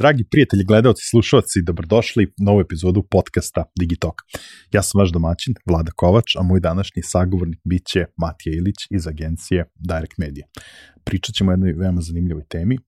Dragi 0.00 0.24
prijatelji, 0.30 0.64
gledalci, 0.64 1.02
slušalci, 1.10 1.62
dobrodošli 1.66 2.24
u 2.26 2.44
novu 2.44 2.60
epizodu 2.60 3.02
podcasta 3.10 3.64
Digitalk. 3.80 4.14
Ja 4.72 4.82
sam 4.82 4.98
vaš 4.98 5.10
domaćin, 5.12 5.54
Vlada 5.70 5.92
Kovač, 5.96 6.36
a 6.38 6.42
moj 6.42 6.60
današnji 6.60 7.02
sagovornik 7.02 7.60
bit 7.64 7.86
će 7.86 8.04
Matija 8.16 8.56
Ilić 8.56 8.76
iz 8.90 9.06
agencije 9.06 9.64
Direct 9.88 10.18
Media. 10.18 10.46
Pričat 11.04 11.34
ćemo 11.34 11.50
o 11.50 11.52
jednoj 11.52 11.72
veoma 11.72 12.00
zanimljivoj 12.00 12.44
temi, 12.48 12.78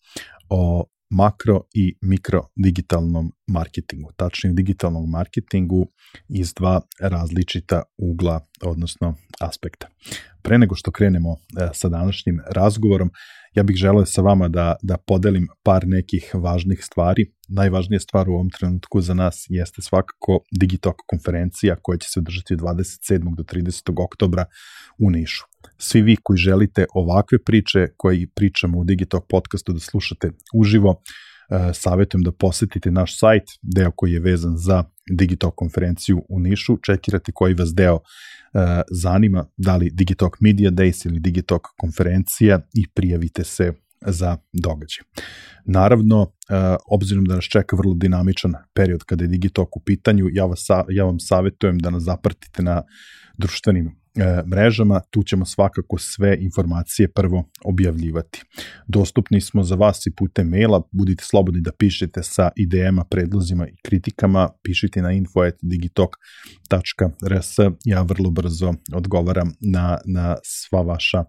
o 0.48 0.84
makro 1.12 1.60
i 1.74 1.94
mikro 2.00 2.42
digitalnom 2.56 3.32
marketingu, 3.46 4.12
tačnije 4.16 4.54
digitalnom 4.54 5.10
marketingu 5.10 5.86
iz 6.28 6.54
dva 6.54 6.80
različita 7.00 7.82
ugla, 7.98 8.40
odnosno 8.62 9.14
aspekta. 9.40 9.86
Pre 10.42 10.58
nego 10.58 10.74
što 10.74 10.90
krenemo 10.90 11.32
e, 11.32 11.68
sa 11.74 11.88
današnjim 11.88 12.40
razgovorom, 12.50 13.10
ja 13.54 13.62
bih 13.62 13.76
želeo 13.76 14.06
sa 14.06 14.22
vama 14.22 14.48
da, 14.48 14.76
da 14.82 14.96
podelim 14.96 15.48
par 15.62 15.82
nekih 15.86 16.30
važnih 16.34 16.84
stvari. 16.84 17.32
Najvažnija 17.48 18.00
stvar 18.00 18.28
u 18.28 18.32
ovom 18.32 18.50
trenutku 18.50 19.00
za 19.00 19.14
nas 19.14 19.46
jeste 19.48 19.82
svakako 19.82 20.40
Digitalk 20.60 20.96
konferencija 21.06 21.76
koja 21.82 21.98
će 21.98 22.08
se 22.08 22.20
održati 22.20 22.54
od 22.54 22.60
27. 22.60 23.36
do 23.36 23.42
30. 23.42 24.04
oktobra 24.04 24.44
u 24.98 25.10
Nišu. 25.10 25.51
Svi 25.82 26.02
vi 26.02 26.16
koji 26.22 26.36
želite 26.36 26.84
ovakve 26.94 27.38
priče 27.38 27.86
koje 27.96 28.26
pričamo 28.34 28.78
u 28.78 28.84
Digitalk 28.84 29.24
podcastu 29.28 29.72
da 29.72 29.80
slušate 29.80 30.30
uživo, 30.54 31.02
e, 31.50 31.74
savjetujem 31.74 32.22
da 32.22 32.32
posetite 32.32 32.90
naš 32.90 33.18
sajt, 33.18 33.42
deo 33.62 33.90
koji 33.96 34.12
je 34.12 34.20
vezan 34.20 34.56
za 34.56 34.84
Digitalk 35.18 35.54
konferenciju 35.54 36.22
u 36.28 36.40
Nišu, 36.40 36.76
čekirate 36.82 37.32
koji 37.32 37.54
vas 37.54 37.74
deo 37.74 37.98
E, 38.54 38.82
zanima 38.90 39.46
da 39.56 39.76
li 39.76 39.90
Digitalk 39.90 40.36
Media 40.40 40.70
Days 40.70 41.06
ili 41.06 41.20
Digitalk 41.20 41.62
konferencija 41.78 42.60
i 42.74 42.86
prijavite 42.94 43.44
se 43.44 43.72
za 44.06 44.36
događaj. 44.52 45.04
Naravno, 45.64 46.22
e, 46.22 46.76
obzirom 46.90 47.24
da 47.24 47.34
nas 47.34 47.44
čeka 47.44 47.76
vrlo 47.76 47.94
dinamičan 47.94 48.54
period 48.74 49.04
kada 49.04 49.24
je 49.24 49.28
Digitalk 49.28 49.76
u 49.76 49.80
pitanju, 49.80 50.28
ja, 50.32 50.44
vas, 50.44 50.66
ja 50.88 51.04
vam 51.04 51.20
savjetujem 51.20 51.78
da 51.78 51.90
nas 51.90 52.02
zapratite 52.02 52.62
na 52.62 52.82
društvenim 53.38 54.01
mrežama, 54.46 55.00
tu 55.10 55.22
ćemo 55.22 55.44
svakako 55.44 55.98
sve 55.98 56.38
informacije 56.40 57.08
prvo 57.08 57.44
objavljivati. 57.64 58.42
Dostupni 58.86 59.40
smo 59.40 59.64
za 59.64 59.74
vas 59.74 60.06
i 60.06 60.14
putem 60.16 60.48
maila, 60.48 60.82
budite 60.92 61.24
slobodni 61.24 61.60
da 61.60 61.72
pišete 61.78 62.22
sa 62.22 62.50
idejama, 62.56 63.04
predlozima 63.04 63.68
i 63.68 63.76
kritikama, 63.82 64.48
pišite 64.62 65.02
na 65.02 65.12
info.digitalk.rs, 65.12 67.58
ja 67.84 68.02
vrlo 68.02 68.30
brzo 68.30 68.74
odgovaram 68.94 69.52
na, 69.60 69.98
na 70.04 70.36
sva 70.44 70.82
vaša 70.82 71.24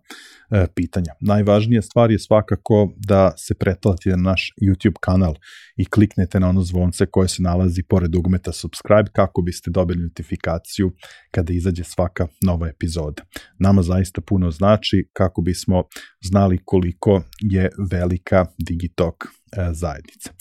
e, 0.51 0.67
pitanja. 0.75 1.13
Najvažnija 1.19 1.81
stvar 1.81 2.11
je 2.11 2.19
svakako 2.19 2.93
da 2.97 3.31
se 3.37 3.55
pretplatite 3.55 4.09
na 4.09 4.33
naš 4.33 4.53
YouTube 4.61 4.99
kanal 5.01 5.35
i 5.77 5.85
kliknete 5.85 6.39
na 6.39 6.49
ono 6.49 6.61
zvonce 6.61 7.05
koje 7.05 7.27
se 7.27 7.41
nalazi 7.41 7.83
pored 7.83 8.11
dugmeta 8.11 8.51
subscribe 8.51 9.09
kako 9.13 9.41
biste 9.41 9.71
dobili 9.71 10.03
notifikaciju 10.03 10.91
kada 11.31 11.53
izađe 11.53 11.83
svaka 11.83 12.27
nova 12.41 12.67
epizoda. 12.75 13.23
Nama 13.59 13.81
zaista 13.81 14.21
puno 14.21 14.51
znači 14.51 15.09
kako 15.13 15.41
bismo 15.41 15.83
znali 16.21 16.59
koliko 16.65 17.21
je 17.39 17.69
velika 17.91 18.45
Digitalk 18.57 19.23
e, 19.23 19.27
zajednica. 19.73 20.31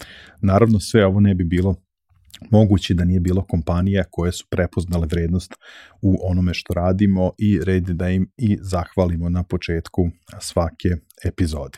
Naravno 0.41 0.79
sve 0.79 1.05
ovo 1.05 1.19
ne 1.19 1.35
bi 1.35 1.43
bilo 1.43 1.75
moguće 2.51 2.93
da 2.93 3.05
nije 3.05 3.19
bilo 3.19 3.45
kompanija 3.45 4.03
koje 4.11 4.31
su 4.31 4.45
prepoznale 4.49 5.07
vrednost 5.11 5.53
u 6.01 6.17
onome 6.23 6.53
što 6.53 6.73
radimo 6.73 7.31
i 7.37 7.59
red 7.63 7.83
da 7.83 8.09
im 8.09 8.31
i 8.37 8.57
zahvalimo 8.61 9.29
na 9.29 9.43
početku 9.43 10.09
svake 10.39 10.89
epizode. 11.25 11.77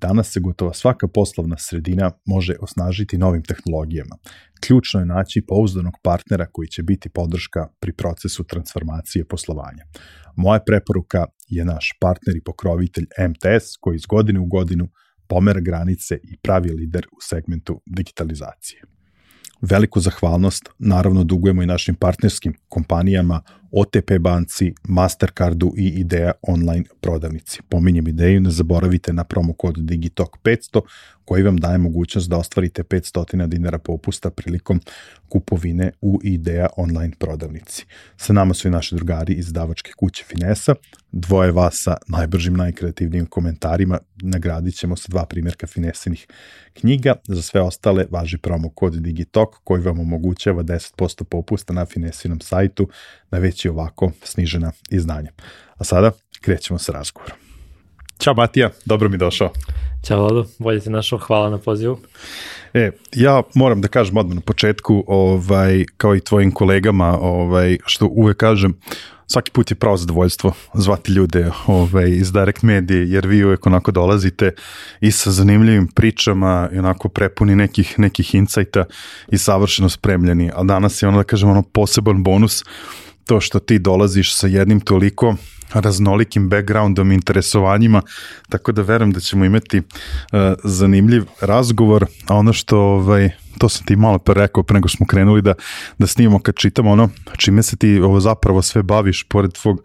Danas 0.00 0.32
se 0.32 0.40
gotovo 0.40 0.72
svaka 0.72 1.08
poslovna 1.08 1.56
sredina 1.58 2.10
može 2.26 2.54
osnažiti 2.60 3.18
novim 3.18 3.42
tehnologijama. 3.42 4.16
Ključno 4.66 5.00
je 5.00 5.06
naći 5.06 5.44
pouzdanog 5.48 5.94
partnera 6.02 6.46
koji 6.52 6.68
će 6.68 6.82
biti 6.82 7.08
podrška 7.08 7.68
pri 7.80 7.92
procesu 7.92 8.44
transformacije 8.44 9.24
poslovanja. 9.24 9.84
Moja 10.36 10.60
preporuka 10.66 11.24
je 11.48 11.64
naš 11.64 11.92
partner 12.00 12.36
i 12.36 12.44
pokrovitelj 12.44 13.06
MTS 13.30 13.76
koji 13.80 13.96
iz 13.96 14.06
godine 14.06 14.40
u 14.40 14.46
godinu 14.46 14.88
pomera 15.28 15.60
granice 15.60 16.14
i 16.22 16.36
pravi 16.42 16.70
lider 16.70 17.06
u 17.06 17.16
segmentu 17.20 17.80
digitalizacije. 17.86 18.82
Veliku 19.60 20.00
zahvalnost 20.00 20.68
naravno 20.78 21.24
dugujemo 21.24 21.62
i 21.62 21.66
našim 21.66 21.94
partnerskim 21.94 22.54
kompanijama 22.68 23.42
OTP 23.72 24.18
banci, 24.20 24.74
Mastercardu 24.88 25.72
i 25.76 25.86
Idea 25.86 26.32
online 26.42 26.84
prodavnici. 27.00 27.60
Pominjem 27.68 28.08
ideju, 28.08 28.40
ne 28.40 28.50
zaboravite 28.50 29.12
na 29.12 29.24
promo 29.24 29.52
kod 29.52 29.78
Digitalk 29.78 30.36
500 30.44 30.80
koji 31.28 31.42
vam 31.42 31.56
daje 31.56 31.78
mogućnost 31.78 32.28
da 32.30 32.36
ostvarite 32.36 32.82
500 32.82 33.46
dinara 33.46 33.78
popusta 33.78 34.30
prilikom 34.30 34.80
kupovine 35.28 35.90
u 36.00 36.20
Idea 36.24 36.66
online 36.76 37.12
prodavnici. 37.18 37.86
Sa 38.16 38.32
nama 38.32 38.54
su 38.54 38.68
i 38.68 38.70
naši 38.70 38.94
drugari 38.94 39.32
iz 39.32 39.52
davačke 39.52 39.92
kuće 39.96 40.24
Finesa, 40.24 40.74
dvoje 41.12 41.52
vas 41.52 41.74
sa 41.84 41.96
najbržim, 42.06 42.54
najkreativnijim 42.54 43.26
komentarima, 43.26 43.98
nagradit 44.22 44.74
ćemo 44.74 44.96
sa 44.96 45.08
dva 45.08 45.26
primjerka 45.26 45.66
Finesinih 45.66 46.26
knjiga, 46.72 47.14
za 47.26 47.42
sve 47.42 47.60
ostale 47.60 48.06
važi 48.10 48.38
promo 48.38 48.70
kod 48.70 48.94
Digitalk 48.94 49.56
koji 49.64 49.82
vam 49.82 50.00
omogućava 50.00 50.62
10% 50.62 51.24
popusta 51.24 51.72
na 51.72 51.86
Finesinom 51.86 52.40
sajtu 52.40 52.88
na 53.30 53.38
već 53.38 53.57
i 53.64 53.68
ovako 53.68 54.10
snižena 54.22 54.72
izdanja. 54.90 55.30
A 55.76 55.84
sada 55.84 56.10
krećemo 56.40 56.78
sa 56.78 56.92
razgovorom. 56.92 57.36
Ćao 58.18 58.34
Matija, 58.34 58.70
dobro 58.84 59.08
mi 59.08 59.18
došao. 59.18 59.50
Ćao 60.02 60.20
Vlado, 60.20 60.46
bolje 60.58 60.80
ti 60.80 60.90
našao, 60.90 61.18
hvala 61.18 61.50
na 61.50 61.58
pozivu. 61.58 61.98
E, 62.74 62.90
ja 63.12 63.42
moram 63.54 63.80
da 63.80 63.88
kažem 63.88 64.16
odmah 64.16 64.34
na 64.34 64.40
početku, 64.40 65.04
ovaj, 65.06 65.84
kao 65.96 66.16
i 66.16 66.20
tvojim 66.20 66.52
kolegama, 66.52 67.18
ovaj, 67.20 67.78
što 67.86 68.06
uvek 68.06 68.36
kažem, 68.36 68.74
svaki 69.26 69.50
put 69.50 69.70
je 69.70 69.74
pravo 69.74 69.96
zadovoljstvo 69.96 70.52
zvati 70.74 71.12
ljude 71.12 71.50
ovaj, 71.66 72.10
iz 72.10 72.32
Direct 72.32 72.62
Medije, 72.62 73.10
jer 73.10 73.26
vi 73.26 73.44
uvek 73.44 73.66
onako 73.66 73.90
dolazite 73.90 74.52
i 75.00 75.10
sa 75.10 75.30
zanimljivim 75.30 75.86
pričama 75.86 76.68
i 76.72 76.78
onako 76.78 77.08
prepuni 77.08 77.56
nekih, 77.56 77.98
nekih 77.98 78.34
insajta 78.34 78.84
i 79.28 79.38
savršeno 79.38 79.88
spremljeni, 79.88 80.50
a 80.54 80.62
danas 80.62 81.02
je 81.02 81.08
ono 81.08 81.18
da 81.18 81.24
kažem 81.24 81.50
ono 81.50 81.62
poseban 81.62 82.22
bonus 82.22 82.64
to 83.28 83.40
što 83.40 83.58
ti 83.58 83.78
dolaziš 83.78 84.34
sa 84.34 84.46
jednim 84.46 84.80
toliko 84.80 85.34
raznolikim 85.74 86.48
backgroundom, 86.48 87.12
interesovanjima, 87.12 88.02
tako 88.48 88.72
da 88.72 88.82
verujem 88.82 89.12
da 89.12 89.20
ćemo 89.20 89.44
imati 89.44 89.78
uh, 89.78 89.84
zanimljiv 90.64 91.24
razgovor, 91.40 92.06
a 92.26 92.36
ono 92.36 92.52
što 92.52 92.78
ovaj, 92.78 93.30
to 93.58 93.68
sam 93.68 93.86
ti 93.86 93.96
malo 93.96 94.18
pre 94.18 94.34
rekao 94.34 94.62
pre 94.62 94.74
nego 94.74 94.88
smo 94.88 95.06
krenuli 95.06 95.42
da, 95.42 95.54
da 95.98 96.06
snimamo 96.06 96.38
kad 96.38 96.54
čitamo 96.54 96.90
ono 96.90 97.08
čime 97.36 97.62
se 97.62 97.76
ti 97.76 98.00
ovo 98.00 98.20
zapravo 98.20 98.62
sve 98.62 98.82
baviš 98.82 99.24
pored 99.28 99.52
tvog 99.52 99.82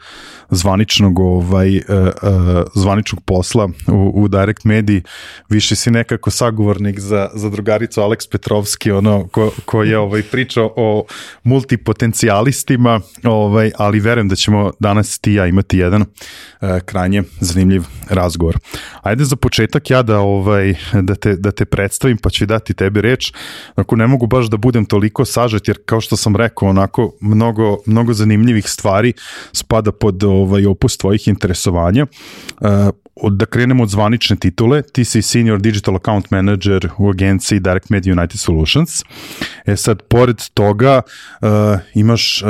zvaničnog 0.49 1.19
ovaj, 1.19 1.77
uh, 1.77 1.83
uh, 1.87 2.63
zvaničnog 2.75 3.23
posla 3.25 3.69
u, 3.87 4.23
u 4.23 4.27
Direct 4.27 4.63
Mediji 4.63 5.01
više 5.49 5.75
si 5.75 5.91
nekako 5.91 6.31
sagovornik 6.31 6.99
za, 6.99 7.29
za 7.33 7.49
drugaricu 7.49 8.01
Aleks 8.01 8.27
Petrovski 8.27 8.91
ono 8.91 9.27
ko, 9.27 9.51
ko 9.65 9.83
je 9.83 9.97
ovaj, 9.97 10.23
pričao 10.23 10.73
o 10.75 11.05
multipotencijalistima 11.43 13.01
ovaj, 13.23 13.71
ali 13.77 13.99
verujem 13.99 14.27
da 14.27 14.35
ćemo 14.35 14.71
danas 14.79 15.19
ti 15.19 15.33
ja 15.33 15.47
imati 15.47 15.77
jedan 15.77 16.01
uh, 16.01 16.69
krajnje 16.85 17.23
zanimljiv 17.39 17.83
razgovor. 18.09 18.57
Ajde 19.01 19.23
za 19.23 19.35
početak 19.35 19.89
ja 19.89 20.01
da 20.03 20.19
ovaj 20.19 20.73
da 20.93 21.15
te 21.15 21.35
da 21.35 21.51
te 21.51 21.65
predstavim 21.65 22.17
pa 22.17 22.29
ću 22.29 22.45
dati 22.45 22.73
tebi 22.73 23.01
reč 23.01 23.33
Ako 23.75 23.95
ne 23.95 24.07
mogu 24.07 24.27
baš 24.27 24.45
da 24.45 24.57
budem 24.57 24.85
toliko 24.85 25.25
sažet, 25.25 25.67
jer 25.67 25.77
kao 25.85 26.01
što 26.01 26.17
sam 26.17 26.35
rekao, 26.35 26.69
onako 26.69 27.13
mnogo, 27.21 27.77
mnogo 27.85 28.13
zanimljivih 28.13 28.69
stvari 28.69 29.13
spada 29.51 29.91
pod 29.91 30.23
ovaj, 30.23 30.65
opus 30.65 30.97
tvojih 30.97 31.27
interesovanja. 31.27 32.05
Uh, 32.61 32.69
da 33.31 33.45
krenemo 33.45 33.83
od 33.83 33.89
zvanične 33.89 34.35
titule, 34.35 34.81
ti 34.81 35.05
si 35.05 35.21
Senior 35.21 35.61
Digital 35.61 35.95
Account 35.95 36.31
Manager 36.31 36.89
u 36.97 37.09
agenciji 37.09 37.59
Direct 37.59 37.89
Media 37.89 38.13
United 38.13 38.39
Solutions. 38.39 39.03
E 39.65 39.75
sad, 39.75 40.01
pored 40.01 40.41
toga 40.53 41.01
uh, 41.41 41.49
imaš 41.93 42.41
uh, 42.41 42.49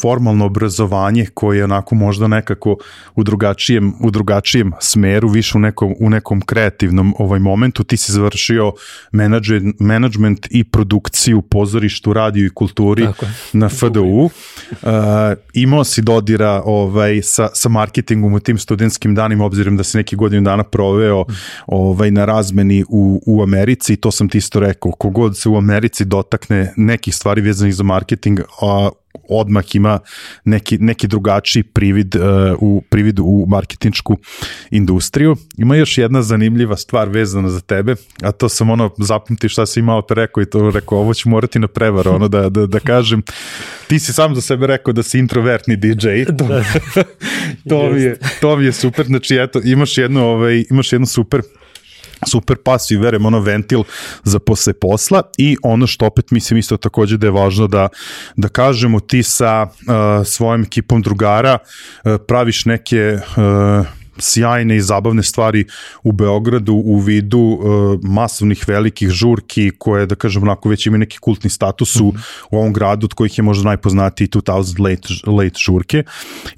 formalno 0.00 0.44
obrazovanje 0.44 1.26
koje 1.34 1.58
je 1.58 1.64
onako 1.64 1.94
možda 1.94 2.28
nekako 2.28 2.76
u 3.14 3.24
drugačijem, 3.24 3.92
u 4.00 4.10
drugačijem 4.10 4.72
smeru, 4.80 5.28
više 5.28 5.58
u 5.58 5.60
nekom, 5.60 5.94
u 6.00 6.10
nekom 6.10 6.40
kreativnom 6.40 7.14
ovaj 7.18 7.38
momentu. 7.38 7.84
Ti 7.84 7.96
si 7.96 8.12
završio 8.12 8.72
management, 9.12 9.80
management 9.80 10.46
i 10.50 10.64
produkciju 10.64 11.42
pozorištu, 11.42 12.12
radiju 12.12 12.46
i 12.46 12.50
kulturi 12.50 13.04
Tako. 13.04 13.26
na 13.52 13.68
FDU. 13.68 14.00
Uh, 14.22 14.30
imao 15.52 15.84
si 15.84 16.02
dodira 16.02 16.62
ovaj, 16.64 17.22
sa, 17.22 17.48
sa 17.54 17.68
marketingom 17.68 18.34
u 18.34 18.40
tim 18.40 18.58
studentskim 18.58 19.14
danima, 19.14 19.44
obzirom 19.44 19.76
da 19.76 19.84
si 19.84 19.96
neki 19.96 20.16
godinu 20.16 20.42
dana 20.42 20.62
proveo 20.62 21.24
ovaj, 21.66 22.10
na 22.10 22.24
razmeni 22.24 22.84
u, 22.88 23.22
u 23.26 23.42
Americi 23.42 23.96
to 23.96 24.10
sam 24.10 24.28
ti 24.28 24.38
isto 24.38 24.60
rekao, 24.60 24.92
kogod 24.92 25.38
se 25.38 25.48
u 25.48 25.56
Americi 25.56 26.04
dotakne 26.04 26.72
nekih 26.76 27.14
stvari 27.14 27.40
vezanih 27.40 27.74
za 27.74 27.82
marketing, 27.82 28.40
a 28.60 28.90
odmah 29.28 29.64
ima 29.74 29.98
neki, 30.44 30.78
neki 30.78 31.06
drugačiji 31.06 31.62
privid, 31.62 32.16
uh, 32.16 32.22
u, 32.58 32.82
privid 32.90 33.18
u 33.18 33.46
marketinčku 33.48 34.16
industriju. 34.70 35.36
Ima 35.56 35.76
još 35.76 35.98
jedna 35.98 36.22
zanimljiva 36.22 36.76
stvar 36.76 37.08
vezana 37.08 37.48
za 37.48 37.60
tebe, 37.60 37.94
a 38.22 38.32
to 38.32 38.48
sam 38.48 38.70
ono 38.70 38.90
zapamti 38.98 39.48
šta 39.48 39.66
si 39.66 39.80
imao 39.80 40.02
te 40.02 40.14
rekao 40.14 40.42
i 40.42 40.46
to 40.46 40.70
rekao, 40.70 40.98
ovo 40.98 41.14
ću 41.14 41.28
morati 41.28 41.58
na 41.58 41.68
prevar, 41.68 42.08
ono 42.08 42.28
da, 42.28 42.48
da, 42.48 42.66
da 42.66 42.80
kažem. 42.80 43.22
Ti 43.86 43.98
si 43.98 44.12
sam 44.12 44.34
za 44.34 44.40
sebe 44.40 44.66
rekao 44.66 44.92
da 44.92 45.02
si 45.02 45.18
introvertni 45.18 45.76
DJ. 45.76 46.24
To, 46.38 46.48
da. 46.48 46.64
to, 47.68 47.90
mi 47.90 48.02
je, 48.02 48.18
to 48.40 48.56
mi 48.56 48.64
je 48.64 48.72
super, 48.72 49.06
znači 49.06 49.36
eto, 49.36 49.60
imaš 49.64 49.98
jednu, 49.98 50.24
ovaj, 50.24 50.64
imaš 50.70 50.92
jednu 50.92 51.06
super 51.06 51.42
super 52.26 52.56
pas 52.64 52.90
i 52.90 52.96
verem 52.96 53.26
ono 53.26 53.40
ventil 53.40 53.82
za 54.24 54.38
posle 54.38 54.72
posla. 54.72 55.22
I 55.38 55.56
ono 55.62 55.86
što 55.86 56.06
opet 56.06 56.30
mislim 56.30 56.58
isto 56.58 56.76
takođe 56.76 57.16
da 57.16 57.26
je 57.26 57.30
važno 57.30 57.66
da, 57.66 57.88
da 58.36 58.48
kažemo 58.48 59.00
ti 59.00 59.22
sa 59.22 59.62
uh, 59.62 60.26
svojom 60.26 60.62
ekipom 60.62 61.02
drugara 61.02 61.58
uh, 61.58 62.16
praviš 62.28 62.64
neke 62.64 63.18
uh, 63.36 64.01
sjajne 64.22 64.76
i 64.76 64.80
zabavne 64.80 65.22
stvari 65.22 65.64
u 66.02 66.12
Beogradu 66.12 66.74
u 66.74 66.98
vidu 66.98 67.38
uh, 67.38 68.00
masovnih 68.02 68.64
velikih 68.68 69.08
žurki 69.08 69.70
koje, 69.78 70.06
da 70.06 70.14
kažem, 70.14 70.42
onako 70.42 70.68
već 70.68 70.86
imaju 70.86 70.98
neki 70.98 71.18
kultni 71.18 71.50
status 71.50 71.96
u, 71.96 72.04
mm 72.04 72.10
-hmm. 72.10 72.46
u 72.50 72.58
ovom 72.58 72.72
gradu 72.72 73.04
od 73.04 73.14
kojih 73.14 73.38
je 73.38 73.42
možda 73.42 73.64
najpoznatiji 73.64 74.28
2000 74.28 74.80
late, 74.80 75.30
late 75.30 75.58
žurke 75.58 76.04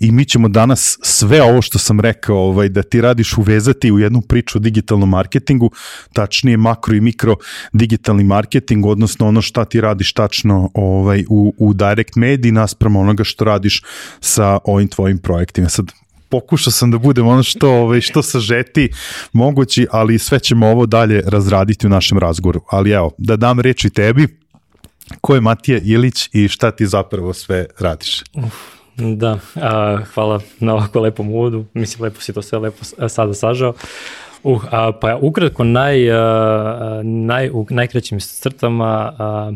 i 0.01 0.13
mi 0.13 0.25
ćemo 0.25 0.49
danas 0.49 0.99
sve 1.03 1.43
ovo 1.43 1.63
što 1.63 1.79
sam 1.79 2.01
rekao 2.01 2.37
ovaj, 2.37 2.69
da 2.69 2.83
ti 2.83 3.01
radiš 3.01 3.39
uvezati 3.39 3.93
u 3.93 3.99
jednu 3.99 4.21
priču 4.21 4.59
o 4.59 4.61
digitalnom 4.61 5.09
marketingu, 5.09 5.71
tačnije 6.13 6.57
makro 6.57 6.95
i 6.95 7.01
mikro 7.01 7.37
digitalni 7.73 8.25
marketing, 8.25 8.87
odnosno 8.87 9.29
ono 9.29 9.43
šta 9.43 9.65
ti 9.65 9.81
radiš 9.81 10.13
tačno 10.13 10.71
ovaj, 10.75 11.25
u, 11.29 11.55
u 11.59 11.75
direct 11.75 12.17
mediji 12.17 12.53
nasprem 12.53 12.97
onoga 12.97 13.25
što 13.25 13.45
radiš 13.45 13.83
sa 14.21 14.59
ovim 14.65 14.89
tvojim 14.89 15.19
projektima. 15.19 15.69
Sad, 15.69 15.93
pokušao 16.41 16.73
sam 16.73 16.91
da 16.91 16.99
budem 16.99 17.27
ono 17.27 17.43
što, 17.43 17.71
ovaj, 17.71 18.01
što 18.01 18.23
sažeti 18.23 18.91
mogući, 19.33 19.87
ali 19.91 20.19
sve 20.19 20.39
ćemo 20.41 20.67
ovo 20.67 20.87
dalje 20.87 21.23
razraditi 21.27 21.87
u 21.87 21.91
našem 21.91 22.19
razgovoru. 22.19 22.61
Ali 22.71 22.91
evo, 22.91 23.11
da 23.19 23.37
dam 23.37 23.61
reči 23.61 23.91
tebi, 23.91 24.27
ko 25.21 25.35
je 25.35 25.41
Matija 25.41 25.79
Ilić 25.85 26.29
i 26.33 26.49
šta 26.49 26.71
ti 26.71 26.87
zapravo 26.87 27.33
sve 27.33 27.67
radiš? 27.79 28.23
Uf, 28.35 28.55
da, 28.97 29.39
a, 29.55 29.99
hvala 30.15 30.41
na 30.61 30.75
ovako 30.75 31.01
lepom 31.01 31.31
uvodu, 31.31 31.65
mislim 31.75 32.03
lepo 32.03 32.21
si 32.21 32.33
to 32.33 32.43
sve 32.43 32.59
lepo 32.59 32.85
sada 33.09 33.35
sažao. 33.35 33.75
Uh, 34.43 34.65
a, 34.71 34.93
pa 35.01 35.17
ukratko 35.17 35.65
naj, 35.65 36.11
a, 36.11 37.01
naj, 37.05 37.51
u 37.53 37.67
najkraćim 37.71 38.21
crtama 38.21 39.13
a, 39.19 39.53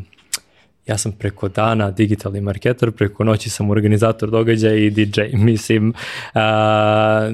ja 0.88 0.98
sam 0.98 1.12
preko 1.12 1.48
dana 1.48 1.90
digitalni 1.90 2.40
marketer, 2.40 2.90
preko 2.90 3.24
noći 3.24 3.50
sam 3.50 3.70
organizator 3.70 4.30
događaja 4.30 4.74
i 4.74 4.90
DJ. 4.90 5.20
Mislim, 5.48 5.92
a, 6.34 7.30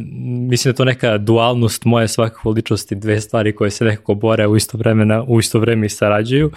mislim 0.48 0.72
da 0.72 0.76
to 0.76 0.84
neka 0.84 1.18
dualnost 1.18 1.84
moje 1.84 2.08
svakako 2.08 2.50
ličnosti, 2.50 2.94
dve 2.94 3.20
stvari 3.20 3.54
koje 3.54 3.70
se 3.70 3.84
nekako 3.84 4.14
bore 4.14 4.46
u 4.46 4.56
isto 4.56 4.78
vremena, 4.78 5.22
u 5.22 5.40
isto 5.40 5.58
vreme 5.58 5.86
i 5.86 5.88
sarađuju. 5.88 6.50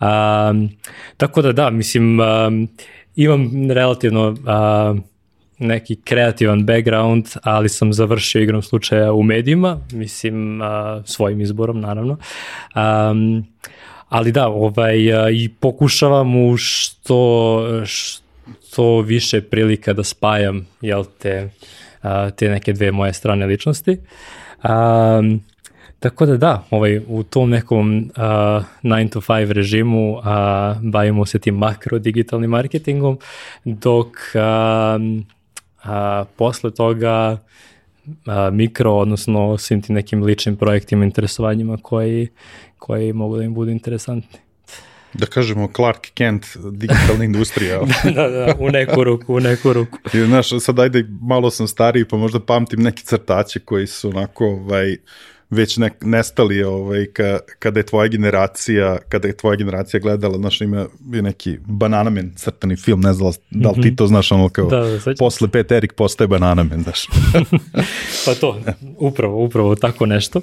A, 0.00 0.52
tako 1.16 1.42
da 1.42 1.52
da, 1.52 1.70
mislim, 1.70 2.20
a, 2.20 2.50
imam 3.16 3.70
relativno 3.70 4.36
a, 4.46 4.94
neki 5.58 5.96
kreativan 6.04 6.66
background, 6.66 7.26
ali 7.42 7.68
sam 7.68 7.92
završio 7.92 8.42
igrom 8.42 8.62
slučaja 8.62 9.12
u 9.12 9.22
medijima, 9.22 9.78
mislim, 9.92 10.62
a, 10.62 11.02
svojim 11.06 11.40
izborom, 11.40 11.80
naravno. 11.80 12.16
Um, 12.74 13.44
ali 14.10 14.32
da, 14.32 14.48
ovaj, 14.48 14.96
i 15.32 15.48
pokušavam 15.60 16.36
u 16.36 16.56
što, 16.56 17.84
što 17.84 19.00
više 19.00 19.40
prilika 19.40 19.92
da 19.92 20.04
spajam, 20.04 20.66
jel 20.80 21.04
te, 21.18 21.50
te 22.36 22.48
neke 22.48 22.72
dve 22.72 22.92
moje 22.92 23.12
strane 23.12 23.46
ličnosti. 23.46 23.98
Um, 24.64 25.40
Tako 26.00 26.26
da 26.26 26.36
da, 26.36 26.64
ovaj, 26.70 27.00
u 27.08 27.22
tom 27.22 27.50
nekom 27.50 27.98
uh, 27.98 28.22
9 28.82 29.12
to 29.12 29.20
5 29.20 29.52
režimu 29.52 30.12
uh, 30.12 30.24
bavimo 30.82 31.26
se 31.26 31.38
tim 31.38 31.54
makro 31.54 31.98
digitalnim 31.98 32.50
marketingom, 32.50 33.18
dok 33.64 34.06
uh, 34.06 35.02
uh, 35.84 36.26
posle 36.36 36.70
toga 36.70 37.38
uh, 38.06 38.32
mikro, 38.52 38.92
odnosno 38.92 39.58
svim 39.58 39.82
tim 39.82 39.94
nekim 39.94 40.22
ličnim 40.22 40.56
projektima, 40.56 41.04
interesovanjima 41.04 41.76
koji, 41.82 42.28
koji 42.80 43.12
mogu 43.12 43.36
da 43.36 43.44
im 43.44 43.54
budu 43.54 43.70
interesantni. 43.70 44.38
Da 45.12 45.26
kažemo 45.26 45.68
Clark 45.76 46.06
Kent 46.14 46.46
digitalna 46.72 47.24
industrija. 47.24 47.80
da, 48.14 48.28
da, 48.28 48.28
da, 48.28 48.54
u 48.58 48.70
neku 48.70 49.04
ruku, 49.04 49.34
u 49.34 49.40
neku 49.40 49.72
ruku. 49.72 49.98
I, 50.14 50.18
znaš, 50.18 50.48
sad 50.60 50.78
ajde, 50.78 51.04
malo 51.22 51.50
sam 51.50 51.68
stariji, 51.68 52.04
pa 52.04 52.16
možda 52.16 52.40
pamtim 52.40 52.82
neke 52.82 53.02
crtače 53.02 53.60
koji 53.60 53.86
su 53.86 54.08
onako, 54.08 54.46
ovaj, 54.46 54.96
već 55.50 55.76
ne, 55.76 55.90
nestali 56.00 56.62
ovaj, 56.62 57.06
ka, 57.06 57.38
kada 57.58 57.80
je 57.80 57.86
tvoja 57.86 58.08
generacija, 58.08 58.98
kada 59.08 59.28
je 59.28 59.36
tvoja 59.36 59.56
generacija 59.56 60.00
gledala, 60.00 60.38
znaš, 60.38 60.60
ima 60.60 60.86
neki 61.00 61.58
Bananamen 61.66 62.32
crtani 62.36 62.76
film, 62.76 63.00
ne 63.00 63.12
znam 63.12 63.32
da 63.50 63.68
li 63.68 63.82
ti 63.82 63.88
mhm. 63.88 63.96
to 63.96 64.06
znaš, 64.06 64.32
ono 64.32 64.48
kao, 64.48 64.66
da, 64.66 64.80
da, 64.80 65.14
posle 65.18 65.48
pet 65.48 65.72
Erik 65.72 65.92
postaje 65.92 66.28
Bananamen, 66.28 66.82
znaš. 66.82 67.06
pa 68.26 68.34
to, 68.34 68.60
upravo, 68.98 69.44
upravo 69.44 69.74
tako 69.74 70.06
nešto. 70.06 70.40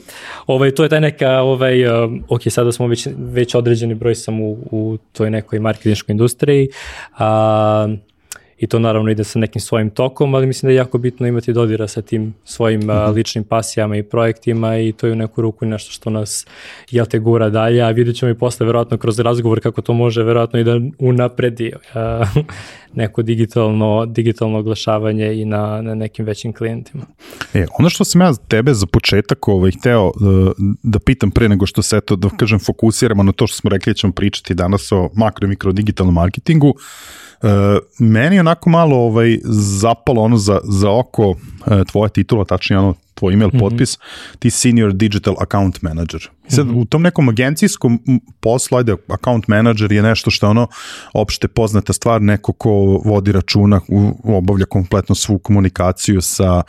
Ovaj, 0.48 0.72
to 0.72 0.84
je 0.84 0.90
taj 0.90 1.02
neka, 1.02 1.42
ovaj, 1.42 2.04
um, 2.04 2.24
ok, 2.30 2.42
sada 2.50 2.72
smo 2.72 2.88
već, 2.88 3.08
već 3.18 3.56
određeni 3.56 3.96
broj 3.96 4.16
sam 4.16 4.42
u, 4.42 4.52
u 4.72 4.98
toj 5.14 5.30
nekoj 5.30 5.60
marketinškoj 5.60 6.14
industriji, 6.14 6.70
a, 7.18 7.96
i 8.58 8.68
to 8.68 8.80
naravno 8.80 9.12
ide 9.12 9.24
sa 9.24 9.40
nekim 9.40 9.62
svojim 9.62 9.90
tokom, 9.90 10.36
ali 10.36 10.48
mislim 10.48 10.68
da 10.68 10.72
je 10.72 10.76
jako 10.76 10.98
bitno 10.98 11.28
imati 11.28 11.54
dodira 11.54 11.88
sa 11.88 12.02
tim 12.02 12.34
svojim 12.44 12.80
mm 12.80 12.90
-hmm. 12.90 13.14
ličnim 13.14 13.44
pasijama 13.44 13.98
i 13.98 14.04
projektima 14.04 14.78
i 14.78 14.92
to 14.92 15.08
je 15.08 15.14
u 15.14 15.16
neku 15.16 15.42
ruku 15.42 15.66
nešto 15.66 15.92
što 15.92 16.10
nas 16.10 16.48
jel 16.92 17.06
te 17.06 17.20
gura 17.20 17.50
dalje, 17.50 17.82
a 17.82 17.90
vidjet 17.90 18.16
ćemo 18.16 18.32
i 18.32 18.38
posle 18.38 18.66
verovatno 18.66 18.98
kroz 18.98 19.20
razgovor 19.20 19.62
kako 19.62 19.82
to 19.82 19.94
može 19.94 20.24
verovatno 20.24 20.60
i 20.60 20.64
da 20.64 20.80
unapredi 21.00 21.72
uh, 21.76 22.44
neko 22.94 23.22
digitalno, 23.22 24.06
digitalno 24.06 24.60
oglašavanje 24.60 25.34
i 25.42 25.46
na, 25.46 25.82
na 25.82 25.96
nekim 25.96 26.26
većim 26.26 26.54
klijentima. 26.54 27.06
E, 27.54 27.66
ono 27.80 27.90
što 27.90 28.06
sam 28.06 28.22
ja 28.22 28.34
tebe 28.48 28.74
za 28.74 28.86
početak 28.86 29.48
ovaj, 29.48 29.72
hteo 29.72 30.12
da, 30.20 30.52
da 30.84 31.00
pitam 31.00 31.32
pre 31.32 31.50
nego 31.50 31.66
što 31.66 31.82
se 31.82 32.02
to, 32.02 32.16
da 32.16 32.30
kažem, 32.30 32.60
fokusiramo 32.60 33.24
na 33.24 33.32
to 33.32 33.48
što 33.48 33.58
smo 33.58 33.70
rekli 33.70 33.94
da 33.94 33.98
ćemo 33.98 34.14
pričati 34.14 34.54
danas 34.54 34.92
o 34.92 35.10
makro 35.16 35.46
i 35.46 35.50
mikro 35.50 35.72
digitalnom 35.72 36.16
marketingu, 36.16 36.68
Uh, 36.70 37.27
meni 38.00 38.40
onako 38.40 38.70
malo 38.70 38.98
ovaj 38.98 39.40
zapalo 39.80 40.22
ono 40.22 40.38
za, 40.38 40.60
za 40.64 40.92
oko 40.92 41.30
uh, 41.30 41.38
tvoja 41.92 42.10
titula, 42.10 42.46
tačnije 42.46 42.80
ono 42.80 42.94
tvoj 43.18 43.34
email 43.34 43.48
mm 43.48 43.52
-hmm. 43.52 43.60
potpis, 43.60 43.98
ti 44.40 44.50
senior 44.50 44.94
digital 44.94 45.36
account 45.40 45.82
manager. 45.82 46.30
Sad, 46.48 46.68
mm 46.68 46.70
-hmm. 46.70 46.82
u 46.82 46.86
tom 46.86 47.02
nekom 47.02 47.30
agencijskom 47.30 48.00
poslu, 48.40 48.78
ajde, 48.78 48.96
account 49.08 49.48
manager 49.48 49.92
je 49.92 50.02
nešto 50.02 50.32
što 50.32 50.46
je 50.46 50.50
ono 50.50 50.68
opšte 51.14 51.48
poznata 51.48 51.94
stvar, 51.94 52.22
neko 52.22 52.54
ko 52.54 52.72
vodi 53.06 53.32
računa, 53.32 53.82
obavlja 54.24 54.66
kompletno 54.66 55.16
svu 55.16 55.38
komunikaciju 55.40 56.22
sa, 56.22 56.62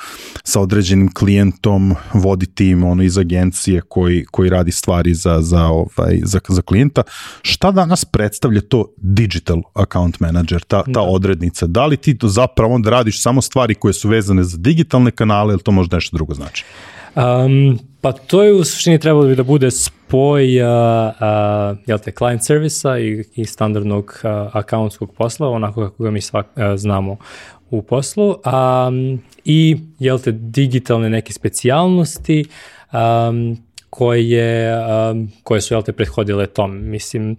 sa 0.44 0.60
određenim 0.60 1.12
klijentom, 1.14 1.94
vodi 2.12 2.46
tim 2.46 2.84
ono 2.84 3.02
iz 3.02 3.18
agencije 3.18 3.80
koji, 3.80 4.24
koji 4.24 4.50
radi 4.50 4.72
stvari 4.72 5.14
za, 5.14 5.38
za, 5.42 5.64
ovaj, 5.64 6.20
za, 6.22 6.40
za 6.48 6.62
klijenta. 6.62 7.02
Šta 7.42 7.70
danas 7.70 8.04
predstavlja 8.04 8.60
to 8.60 8.86
digital 8.96 9.62
account 9.74 10.20
manager, 10.20 10.62
ta, 10.62 10.82
ta 10.82 10.90
da. 10.90 11.00
odrednica? 11.00 11.66
Da 11.66 11.86
li 11.86 11.96
ti 11.96 12.18
to 12.18 12.28
zapravo 12.28 12.74
onda 12.74 12.90
radiš 12.90 13.22
samo 13.22 13.42
stvari 13.42 13.74
koje 13.74 13.94
su 13.94 14.08
vezane 14.08 14.44
za 14.44 14.56
digitalne 14.56 15.10
kanale 15.10 15.52
ili 15.52 15.62
to 15.62 15.70
možda 15.70 15.96
nešto 15.96 16.16
drugo 16.16 16.34
znači? 16.38 16.64
Um, 17.16 17.78
pa 18.00 18.12
to 18.12 18.42
je 18.42 18.52
u 18.52 18.64
suštini 18.64 18.98
trebalo 18.98 19.26
bi 19.26 19.36
da 19.36 19.42
bude 19.42 19.70
spoj 19.70 20.62
uh, 20.62 20.68
uh, 21.88 22.00
te, 22.00 22.12
client 22.12 22.44
servisa 22.44 22.98
i, 22.98 23.24
i 23.34 23.44
standardnog 23.44 24.04
uh, 24.04 24.56
accountskog 24.56 25.14
posla, 25.14 25.48
onako 25.48 25.88
kako 25.88 26.02
ga 26.02 26.10
mi 26.10 26.20
svak, 26.20 26.46
uh, 26.56 26.62
znamo 26.76 27.16
u 27.70 27.82
poslu, 27.82 28.28
um, 28.28 29.22
i 29.44 29.76
jel 29.98 30.18
te, 30.18 30.32
digitalne 30.32 31.10
neke 31.10 31.32
specijalnosti 31.32 32.44
um, 32.92 33.67
koje, 33.90 34.76
um, 35.10 35.30
koje 35.42 35.60
su 35.60 35.74
jel 35.74 35.82
te, 35.82 35.92
prethodile 35.92 36.46
tom. 36.46 36.88
Mislim, 36.90 37.36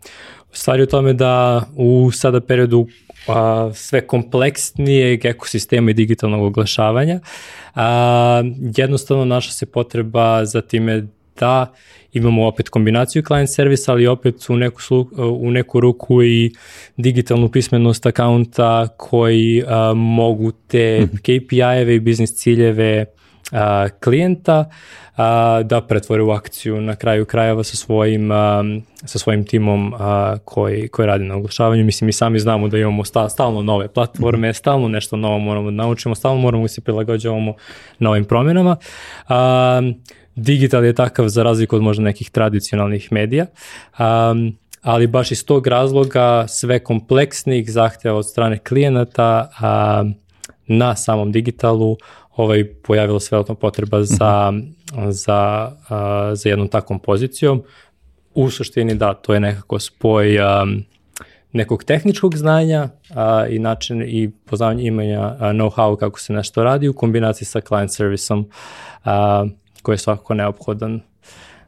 stvari 0.51 0.83
u 0.83 0.87
tome 0.87 1.13
da 1.13 1.63
u 1.75 2.11
sada 2.11 2.41
periodu 2.41 2.87
a, 3.27 3.71
sve 3.73 4.07
kompleksnijeg 4.07 5.25
ekosistema 5.25 5.91
i 5.91 5.93
digitalnog 5.93 6.43
oglašavanja. 6.43 7.19
A, 7.75 8.43
jednostavno 8.77 9.25
naša 9.25 9.51
se 9.51 9.65
potreba 9.65 10.45
za 10.45 10.61
time 10.61 11.07
da 11.39 11.73
imamo 12.13 12.47
opet 12.47 12.69
kombinaciju 12.69 13.23
client 13.23 13.49
servisa, 13.49 13.91
ali 13.91 14.07
opet 14.07 14.49
u 14.49 14.57
neku, 14.57 14.81
slu, 14.81 15.09
u 15.17 15.51
neku 15.51 15.79
ruku 15.79 16.23
i 16.23 16.51
digitalnu 16.97 17.49
pismenost 17.49 18.05
akaunta 18.05 18.87
koji 18.97 19.63
a, 19.67 19.93
mogu 19.93 20.51
te 20.51 21.01
mhm. 21.01 21.15
KPI-eve 21.15 21.95
i 21.95 21.99
biznis 21.99 22.35
ciljeve 22.35 23.05
a, 23.51 23.87
klijenta 24.03 24.69
a, 25.17 25.61
da 25.63 25.81
pretvore 25.81 26.23
u 26.23 26.31
akciju 26.31 26.81
na 26.81 26.95
kraju 26.95 27.25
krajeva 27.25 27.63
sa 27.63 27.77
svojim, 27.77 28.31
a, 28.31 28.63
sa 29.05 29.19
svojim 29.19 29.45
timom 29.45 29.93
a, 29.99 30.37
koji, 30.45 30.87
koji 30.87 31.05
radi 31.05 31.23
na 31.23 31.35
oglašavanju. 31.35 31.85
Mislim, 31.85 32.05
mi 32.05 32.13
sami 32.13 32.39
znamo 32.39 32.67
da 32.67 32.77
imamo 32.77 33.03
sta, 33.03 33.29
stalno 33.29 33.61
nove 33.61 33.87
platforme, 33.87 34.53
stalno 34.53 34.87
nešto 34.87 35.15
novo 35.15 35.39
moramo 35.39 35.71
da 35.71 35.75
naučimo, 35.75 36.15
stalno 36.15 36.41
moramo 36.41 36.63
da 36.63 36.67
se 36.67 36.81
prilagođavamo 36.81 37.53
novim 37.99 38.25
promjenama. 38.25 38.75
A, 39.27 39.81
digital 40.35 40.85
je 40.85 40.93
takav 40.93 41.27
za 41.27 41.43
razliku 41.43 41.75
od 41.75 41.81
možda 41.81 42.03
nekih 42.03 42.29
tradicionalnih 42.29 43.11
medija. 43.11 43.45
Um, 43.99 44.57
ali 44.81 45.07
baš 45.07 45.31
iz 45.31 45.45
tog 45.45 45.67
razloga 45.67 46.45
sve 46.47 46.79
kompleksnih 46.79 47.71
zahteva 47.71 48.17
od 48.17 48.29
strane 48.29 48.57
klijenata 48.57 49.49
a, 49.59 50.03
na 50.67 50.95
samom 50.95 51.31
digitalu 51.31 51.97
ovaj, 52.39 52.63
pojavila 52.83 53.19
se 53.19 53.35
velikna 53.35 53.55
potreba 53.55 54.03
za, 54.03 54.53
za, 55.09 55.71
a, 55.89 56.31
za 56.35 56.49
jednom 56.49 56.67
takvom 56.67 56.99
pozicijom. 56.99 57.63
U 58.33 58.49
suštini 58.49 58.95
da, 58.95 59.13
to 59.13 59.33
je 59.33 59.39
nekako 59.39 59.79
spoj 59.79 60.39
a, 60.39 60.65
nekog 61.51 61.83
tehničkog 61.83 62.37
znanja 62.37 62.89
a, 63.15 63.45
i 63.49 63.59
način 63.59 64.03
i 64.07 64.31
poznavanja 64.45 64.83
imanja 64.83 65.35
know-how 65.39 65.97
kako 65.97 66.19
se 66.19 66.33
nešto 66.33 66.63
radi 66.63 66.87
u 66.87 66.93
kombinaciji 66.93 67.45
sa 67.45 67.61
client 67.61 67.91
servisom 67.91 68.49
a, 69.03 69.45
koji 69.81 69.93
je 69.93 69.97
svakako 69.97 70.33
neophodan 70.33 71.01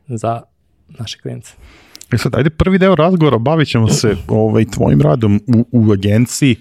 za 0.07 0.41
naše 0.87 1.17
klijence. 1.17 1.53
E 2.13 2.17
sad, 2.17 2.35
ajde 2.35 2.49
prvi 2.49 2.77
deo 2.77 2.95
razgovora, 2.95 3.37
bavit 3.37 3.67
ćemo 3.67 3.87
se 3.87 4.15
ovaj, 4.27 4.65
tvojim 4.65 5.01
radom 5.01 5.41
u, 5.47 5.65
u 5.71 5.91
agenciji, 5.91 6.55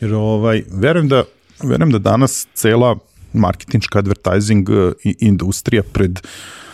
jer 0.00 0.14
ovaj, 0.14 0.62
verujem, 0.72 1.08
da, 1.08 1.24
verujem 1.62 1.90
da 1.90 1.98
danas 1.98 2.46
cela 2.54 2.96
marketinška 3.38 3.98
advertising 3.98 4.68
uh, 4.68 4.92
industrija 5.04 5.82
pred 5.82 6.20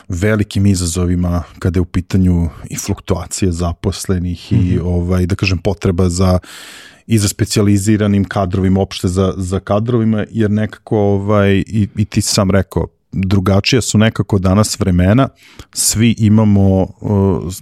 velikim 0.08 0.66
izazovima 0.66 1.42
kada 1.58 1.78
je 1.78 1.80
u 1.80 1.84
pitanju 1.84 2.48
i 2.70 2.76
fluktuacije 2.76 3.52
zaposlenih 3.52 4.52
mm 4.52 4.56
-hmm. 4.56 4.72
i 4.72 4.76
mhm. 4.76 4.86
ovaj 4.86 5.26
da 5.26 5.34
kažem 5.34 5.58
potreba 5.58 6.08
za 6.08 6.38
i 7.06 7.18
za 7.18 7.28
specijaliziranim 7.28 8.24
kadrovima, 8.24 8.80
opšte 8.80 9.08
za, 9.08 9.34
za 9.36 9.60
kadrovima, 9.60 10.24
jer 10.30 10.50
nekako 10.50 10.98
ovaj, 10.98 11.52
i, 11.66 11.88
i 11.96 12.04
ti 12.04 12.20
sam 12.20 12.50
rekao, 12.50 12.86
drugačija 13.12 13.80
su 13.80 13.98
nekako 13.98 14.38
danas 14.38 14.80
vremena, 14.80 15.28
svi 15.72 16.14
imamo 16.18 16.82
uh, 16.82 17.52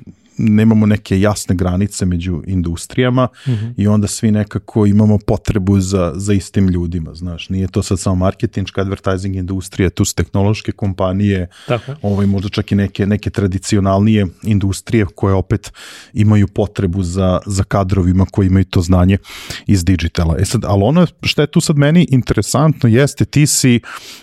nemamo 0.40 0.86
neke 0.86 1.20
jasne 1.20 1.54
granice 1.54 2.06
među 2.06 2.42
industrijama 2.46 3.28
mm 3.46 3.50
-hmm. 3.50 3.74
i 3.76 3.86
onda 3.86 4.06
svi 4.06 4.30
nekako 4.30 4.86
imamo 4.86 5.18
potrebu 5.26 5.80
za, 5.80 6.12
za 6.16 6.32
istim 6.32 6.68
ljudima, 6.68 7.14
znaš, 7.14 7.48
nije 7.48 7.68
to 7.68 7.82
sad 7.82 8.00
samo 8.00 8.16
marketinška 8.16 8.80
advertising 8.80 9.36
industrija, 9.36 9.90
tu 9.90 10.04
su 10.04 10.14
tehnološke 10.14 10.72
kompanije, 10.72 11.48
Tako. 11.66 11.94
ovaj, 12.02 12.26
možda 12.26 12.48
čak 12.48 12.72
i 12.72 12.74
neke, 12.74 13.06
neke 13.06 13.30
tradicionalnije 13.30 14.26
industrije 14.42 15.06
koje 15.14 15.34
opet 15.34 15.72
imaju 16.12 16.48
potrebu 16.48 17.02
za, 17.02 17.40
za 17.46 17.64
kadrovima 17.64 18.26
koji 18.30 18.46
imaju 18.46 18.64
to 18.64 18.80
znanje 18.80 19.18
iz 19.66 19.84
digitala. 19.84 20.36
E 20.38 20.44
sad, 20.44 20.64
ali 20.64 20.82
ono 20.82 21.06
što 21.22 21.40
je 21.42 21.46
tu 21.46 21.60
sad 21.60 21.76
meni 21.76 22.06
interesantno 22.10 22.88
jeste 22.88 23.24
ti 23.24 23.46
si 23.46 23.80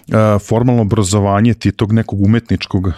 uh, 0.07 0.15
formalno 0.47 0.81
obrazovanje 0.81 1.53
ti 1.53 1.71
tog 1.71 1.93
nekog 1.93 2.21
umetničkog 2.21 2.87
uh, 2.87 2.93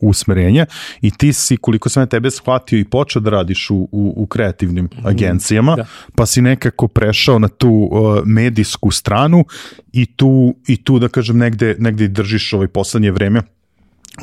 usmerenja 0.00 0.66
i 1.00 1.10
ti 1.10 1.32
si, 1.32 1.56
koliko 1.56 1.88
sam 1.88 2.02
ja 2.02 2.06
tebe 2.06 2.29
tebe 2.30 2.36
shvatio 2.36 2.78
i 2.78 2.84
počeo 2.84 3.20
da 3.20 3.30
radiš 3.30 3.70
u, 3.70 3.88
u, 3.92 4.14
u 4.16 4.26
kreativnim 4.26 4.84
mhm. 4.84 5.06
agencijama, 5.06 5.76
da. 5.76 5.86
pa 6.14 6.26
si 6.26 6.42
nekako 6.42 6.88
prešao 6.88 7.38
na 7.38 7.48
tu 7.48 7.68
uh, 7.68 8.26
medijsku 8.26 8.90
stranu 8.90 9.44
i 9.92 10.06
tu, 10.06 10.54
i 10.66 10.76
tu 10.76 10.98
da 10.98 11.08
kažem 11.08 11.38
negde, 11.38 11.76
negde 11.78 12.08
držiš 12.08 12.52
ovaj 12.52 12.68
poslednje 12.68 13.10
vreme 13.10 13.42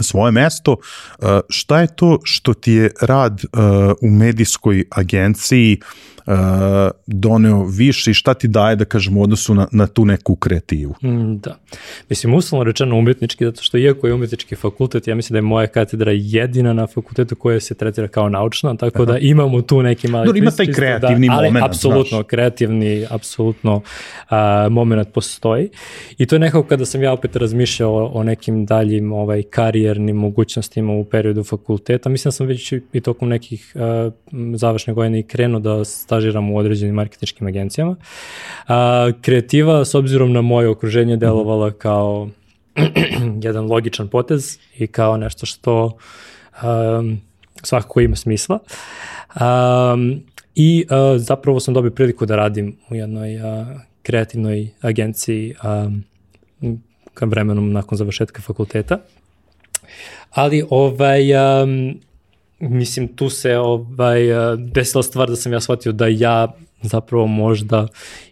svoje 0.02 0.32
mesto. 0.32 0.72
Uh, 0.72 1.28
šta 1.50 1.82
je 1.82 1.96
to 1.96 2.20
što 2.24 2.54
ti 2.54 2.72
je 2.72 2.92
rad 3.02 3.42
uh, 3.44 3.60
u 4.02 4.10
medijskoj 4.10 4.84
agenciji 4.92 5.80
uh, 5.82 6.17
uh, 6.28 6.34
doneo 7.08 7.66
više 7.66 8.12
i 8.12 8.14
šta 8.14 8.34
ti 8.34 8.48
daje, 8.48 8.76
da 8.76 8.86
kažem, 8.86 9.18
u 9.18 9.24
odnosu 9.24 9.54
na, 9.54 9.68
na 9.72 9.88
tu 9.88 10.06
neku 10.06 10.36
kreativu? 10.36 10.96
Mm, 11.04 11.38
da. 11.38 11.60
Mislim, 12.10 12.34
uslovno 12.34 12.64
rečeno 12.64 12.98
umetnički, 12.98 13.46
zato 13.46 13.62
što 13.62 13.78
iako 13.78 14.08
je 14.08 14.14
umetnički 14.14 14.56
fakultet, 14.56 15.08
ja 15.08 15.16
mislim 15.16 15.34
da 15.34 15.38
je 15.38 15.42
moja 15.42 15.68
katedra 15.68 16.12
jedina 16.16 16.74
na 16.74 16.88
fakultetu 16.88 17.36
koja 17.36 17.60
se 17.60 17.76
tretira 17.76 18.08
kao 18.08 18.30
naučna, 18.30 18.76
tako 18.78 19.06
da 19.06 19.12
Aha. 19.12 19.20
da 19.20 19.26
imamo 19.26 19.62
tu 19.62 19.82
neki 19.82 20.08
mali... 20.08 20.26
Dobro, 20.26 20.40
ima 20.40 20.52
taj 20.52 20.72
kreativni 20.72 21.28
da, 21.28 21.34
ali 21.34 21.48
moment. 21.48 21.66
apsolutno, 21.66 22.18
znaš. 22.18 22.28
kreativni, 22.28 23.06
apsolutno 23.10 23.76
uh, 23.76 24.38
moment 24.72 25.14
postoji. 25.14 25.70
I 26.18 26.26
to 26.26 26.36
je 26.36 26.40
nekako 26.40 26.68
kada 26.68 26.86
sam 26.86 27.04
ja 27.04 27.14
opet 27.14 27.36
razmišljao 27.36 27.94
o, 27.94 28.12
o 28.14 28.24
nekim 28.24 28.66
daljim 28.66 29.12
ovaj, 29.12 29.44
karijernim 29.44 30.16
mogućnostima 30.16 30.94
u 30.94 31.04
periodu 31.04 31.44
fakulteta. 31.44 32.10
Mislim 32.10 32.30
da 32.30 32.32
sam 32.32 32.48
već 32.48 32.74
i 32.94 33.02
tokom 33.02 33.30
nekih 33.30 33.76
uh, 33.76 34.14
završne 34.56 34.94
godine 34.94 35.20
i 35.20 35.24
krenuo 35.24 35.60
da 35.60 35.84
stažiram 36.18 36.52
u 36.52 36.58
određenim 36.58 36.96
marketičkim 36.96 37.48
agencijama. 37.48 37.96
A, 38.68 39.12
kreativa, 39.22 39.86
s 39.86 39.96
obzirom 39.96 40.34
na 40.34 40.42
moje 40.42 40.70
okruženje, 40.70 41.18
delovala 41.18 41.72
kao 41.72 42.30
jedan 43.46 43.66
logičan 43.66 44.08
potez 44.08 44.58
i 44.78 44.88
kao 44.88 45.18
nešto 45.18 45.46
što 45.46 45.98
um, 46.64 47.22
svakako 47.64 48.02
ima 48.02 48.16
smisla. 48.16 48.60
Um, 49.36 50.24
I 50.56 50.86
uh, 50.90 51.22
zapravo 51.22 51.60
sam 51.60 51.74
dobio 51.74 51.92
priliku 51.92 52.26
da 52.26 52.36
radim 52.36 52.78
u 52.90 52.96
jednoj 52.96 53.36
uh, 53.36 53.68
kreativnoj 54.04 54.70
agenciji 54.82 55.54
um, 55.64 56.04
vremenom 57.22 57.72
nakon 57.72 57.98
završetka 57.98 58.42
fakulteta. 58.42 58.98
Ali 60.32 60.66
ovaj, 60.70 61.34
um, 61.34 62.00
mislim 62.60 63.08
tu 63.08 63.30
se 63.30 63.58
ovaj 63.58 64.22
desila 64.58 65.04
stvar 65.04 65.30
da 65.30 65.36
sam 65.36 65.54
ja 65.54 65.62
shvatio 65.62 65.92
da 65.92 66.08
ja 66.08 66.48
zapravo 66.82 67.28
možda 67.28 67.88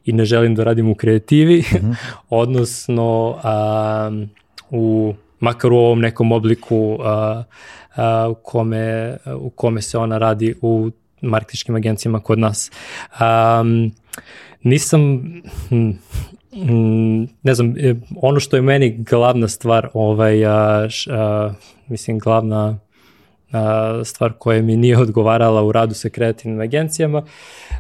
i 0.06 0.14
ne 0.14 0.26
želim 0.26 0.56
da 0.56 0.64
radim 0.64 0.90
u 0.90 0.96
kreativi, 0.96 1.58
mm 1.60 1.76
-hmm. 1.76 1.96
odnosno 2.30 3.40
a, 3.44 4.12
u 4.70 5.14
makar 5.40 5.74
u 5.74 5.78
ovom 5.78 6.00
nekom 6.00 6.32
obliku 6.32 6.98
a, 7.04 7.44
a, 7.96 8.28
u, 8.30 8.36
kome, 8.36 9.18
u 9.40 9.50
kome 9.50 9.82
se 9.82 9.98
ona 9.98 10.18
radi 10.18 10.56
u 10.62 10.92
marketičkim 11.22 11.76
agencijama 11.76 12.20
kod 12.20 12.40
nas. 12.40 12.72
A, 13.20 13.64
nisam, 14.64 15.24
hm, 15.70 15.92
hm, 16.52 17.24
ne 17.44 17.54
znam, 17.54 17.74
ono 18.22 18.40
što 18.40 18.56
je 18.56 18.62
meni 18.62 18.98
glavna 18.98 19.48
stvar, 19.48 19.90
ovaj, 19.94 20.46
a, 20.46 20.90
š, 20.90 21.10
a, 21.12 21.54
mislim, 21.88 22.20
glavna 22.20 22.80
a, 23.56 24.02
stvar 24.04 24.34
koja 24.40 24.62
mi 24.62 24.76
nije 24.78 24.98
odgovarala 24.98 25.64
u 25.64 25.72
radu 25.72 25.94
sa 25.94 26.10
kreativnim 26.10 26.62
agencijama, 26.62 27.24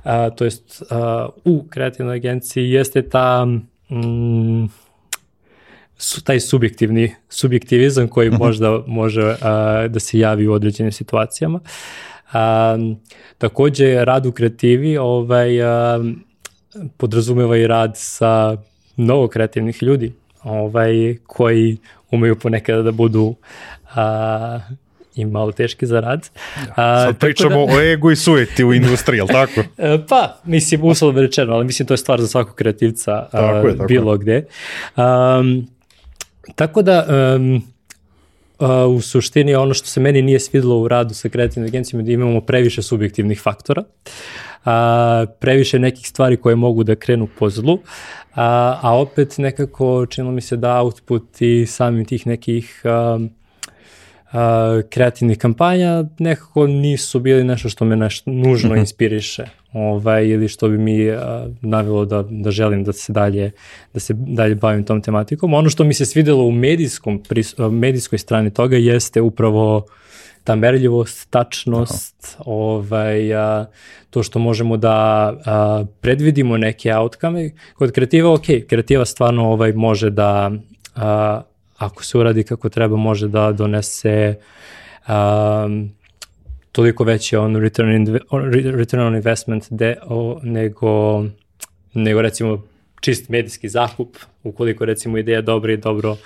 a, 0.03 0.29
to 0.29 0.43
jest 0.43 0.83
a, 0.89 1.29
u 1.45 1.65
kreativnoj 1.69 2.15
agenciji 2.15 2.71
jeste 2.71 3.01
ta 3.09 3.45
mm, 3.45 4.65
su 5.97 6.23
taj 6.23 6.39
subjektivni 6.39 7.15
subjektivizam 7.29 8.07
koji 8.07 8.29
mhm. 8.29 8.37
možda 8.37 8.83
može 8.87 9.35
a, 9.41 9.87
da 9.87 9.99
se 9.99 10.19
javi 10.19 10.47
u 10.47 10.53
određenim 10.53 10.91
situacijama. 10.91 11.59
A, 12.31 12.77
takođe, 13.37 14.05
rad 14.05 14.25
u 14.25 14.31
kreativi 14.31 14.97
ovaj, 14.97 15.63
a, 15.63 15.99
podrazumeva 16.97 17.57
i 17.57 17.67
rad 17.67 17.91
sa 17.95 18.57
mnogo 18.97 19.27
kreativnih 19.27 19.83
ljudi 19.83 20.13
ovaj, 20.43 21.17
koji 21.27 21.77
umeju 22.11 22.39
ponekada 22.39 22.81
da 22.81 22.91
budu 22.91 23.35
a, 23.95 24.59
i 25.15 25.25
malo 25.25 25.51
teški 25.51 25.85
za 25.85 25.99
rad. 25.99 26.29
Ja, 26.57 26.73
sad 26.75 27.09
A, 27.09 27.13
pričamo 27.19 27.65
da, 27.65 27.73
o 27.73 27.81
egu 27.81 28.11
i 28.11 28.15
sujeti 28.15 28.63
u 28.63 28.73
industriji, 28.73 29.17
jel 29.17 29.27
tako? 29.27 29.61
E, 29.77 29.97
pa, 30.09 30.39
mislim, 30.43 30.83
uslovno 30.83 31.21
rečeno, 31.21 31.53
ali 31.53 31.65
mislim 31.65 31.87
to 31.87 31.93
je 31.93 31.97
stvar 31.97 32.21
za 32.21 32.27
svakog 32.27 32.55
kreativca 32.55 33.27
tako 33.31 33.67
je, 33.67 33.77
tako 33.77 33.87
bilo 33.87 34.11
je. 34.11 34.17
gde. 34.17 34.45
Um, 34.95 35.67
tako 36.55 36.81
da, 36.81 37.05
um, 37.37 37.63
Uh, 38.59 38.95
u 38.95 39.01
suštini 39.01 39.55
ono 39.55 39.73
što 39.73 39.87
se 39.87 39.99
meni 39.99 40.21
nije 40.21 40.39
svidelo 40.39 40.79
u 40.79 40.87
radu 40.87 41.13
sa 41.13 41.29
kreativnim 41.29 41.67
agencijama 41.67 42.03
da 42.03 42.11
imamo 42.11 42.41
previše 42.41 42.81
subjektivnih 42.81 43.41
faktora, 43.41 43.83
uh, 44.65 44.71
previše 45.39 45.79
nekih 45.79 46.07
stvari 46.07 46.37
koje 46.37 46.55
mogu 46.55 46.83
da 46.83 46.95
krenu 46.95 47.27
po 47.39 47.49
zlu, 47.49 47.73
uh, 47.73 47.81
a 48.35 48.97
opet 48.97 49.37
nekako 49.37 50.05
činilo 50.05 50.31
mi 50.31 50.41
se 50.41 50.57
da 50.57 50.81
output 50.81 51.41
i 51.41 51.65
samim 51.65 52.05
tih 52.05 52.27
nekih 52.27 52.81
um, 52.83 53.29
kreativnih 54.89 55.37
kampanja 55.37 56.03
nekako 56.19 56.67
nisu 56.67 57.19
bili 57.19 57.43
nešto 57.43 57.69
što 57.69 57.85
me 57.85 57.95
nešto 57.95 58.31
nužno 58.31 58.69
mhm. 58.69 58.79
inspiriše 58.79 59.45
ovaj, 59.73 60.27
ili 60.27 60.47
što 60.47 60.69
bi 60.69 60.77
mi 60.77 61.09
a, 61.11 61.47
navilo 61.61 62.05
da, 62.05 62.23
da 62.29 62.51
želim 62.51 62.83
da 62.83 62.93
se 62.93 63.13
dalje, 63.13 63.51
da 63.93 63.99
se 63.99 64.13
dalje 64.17 64.55
bavim 64.55 64.83
tom 64.83 65.01
tematikom. 65.01 65.53
Ono 65.53 65.69
što 65.69 65.83
mi 65.83 65.93
se 65.93 66.05
svidelo 66.05 66.43
u 66.43 66.51
medijskom, 66.51 67.23
pris, 67.23 67.55
medijskoj 67.71 68.19
strani 68.19 68.53
toga 68.53 68.77
jeste 68.77 69.21
upravo 69.21 69.85
ta 70.43 70.55
merljivost, 70.55 71.29
tačnost, 71.29 72.37
ovaj, 72.45 73.35
a, 73.35 73.65
to 74.09 74.23
što 74.23 74.39
možemo 74.39 74.77
da 74.77 74.93
a, 75.45 75.85
predvidimo 76.01 76.57
neke 76.57 76.95
outcome. 76.95 77.51
Kod 77.73 77.91
kreativa, 77.91 78.33
ok, 78.33 78.45
kreativa 78.69 79.05
stvarno 79.05 79.51
ovaj, 79.51 79.73
može 79.73 80.09
da 80.09 80.51
a, 80.95 81.41
ako 81.77 82.03
se 82.03 82.17
uradi 82.17 82.43
kako 82.43 82.69
treba, 82.69 82.97
može 82.97 83.27
da 83.27 83.51
donese 83.51 84.35
um, 85.07 85.91
toliko 86.71 87.03
veći 87.03 87.35
on 87.35 87.55
return, 87.55 87.91
in, 87.91 88.19
return 88.75 89.03
on 89.03 89.15
investment 89.15 89.65
de, 89.69 89.97
o, 90.03 90.39
nego, 90.43 91.23
nego 91.93 92.21
recimo 92.21 92.63
čist 93.01 93.29
medijski 93.29 93.69
zakup, 93.69 94.17
ukoliko 94.43 94.85
recimo 94.85 95.17
ideja 95.17 95.41
dobra 95.41 95.73
i 95.73 95.77
dobro 95.77 96.17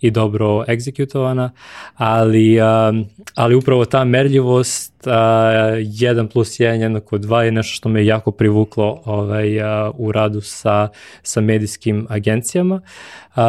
i 0.00 0.10
dobro 0.10 0.64
egzekutovana, 0.68 1.52
ali, 1.94 2.60
um, 2.60 3.06
ali 3.34 3.54
upravo 3.54 3.84
ta 3.84 4.04
merljivost 4.04 4.92
uh, 5.06 5.12
1 5.12 6.28
plus 6.28 6.48
1 6.48 6.80
jednako 6.80 7.18
2 7.18 7.38
je 7.38 7.52
nešto 7.52 7.74
što 7.74 7.88
me 7.88 8.06
jako 8.06 8.30
privuklo 8.30 9.02
ovaj, 9.04 9.58
uh, 9.58 9.94
u 9.98 10.12
radu 10.12 10.40
sa, 10.40 10.88
sa 11.22 11.40
medijskim 11.40 12.06
agencijama, 12.10 12.80
uh, 13.36 13.42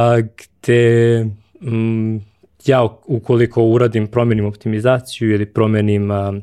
gde 0.61 1.25
um, 1.61 2.21
ja 2.65 2.83
ukoliko 3.05 3.63
uradim, 3.63 4.07
promenim 4.07 4.45
optimizaciju 4.45 5.33
ili 5.33 5.45
promenim 5.45 6.11
uh, 6.11 6.35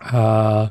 uh, 0.00 0.68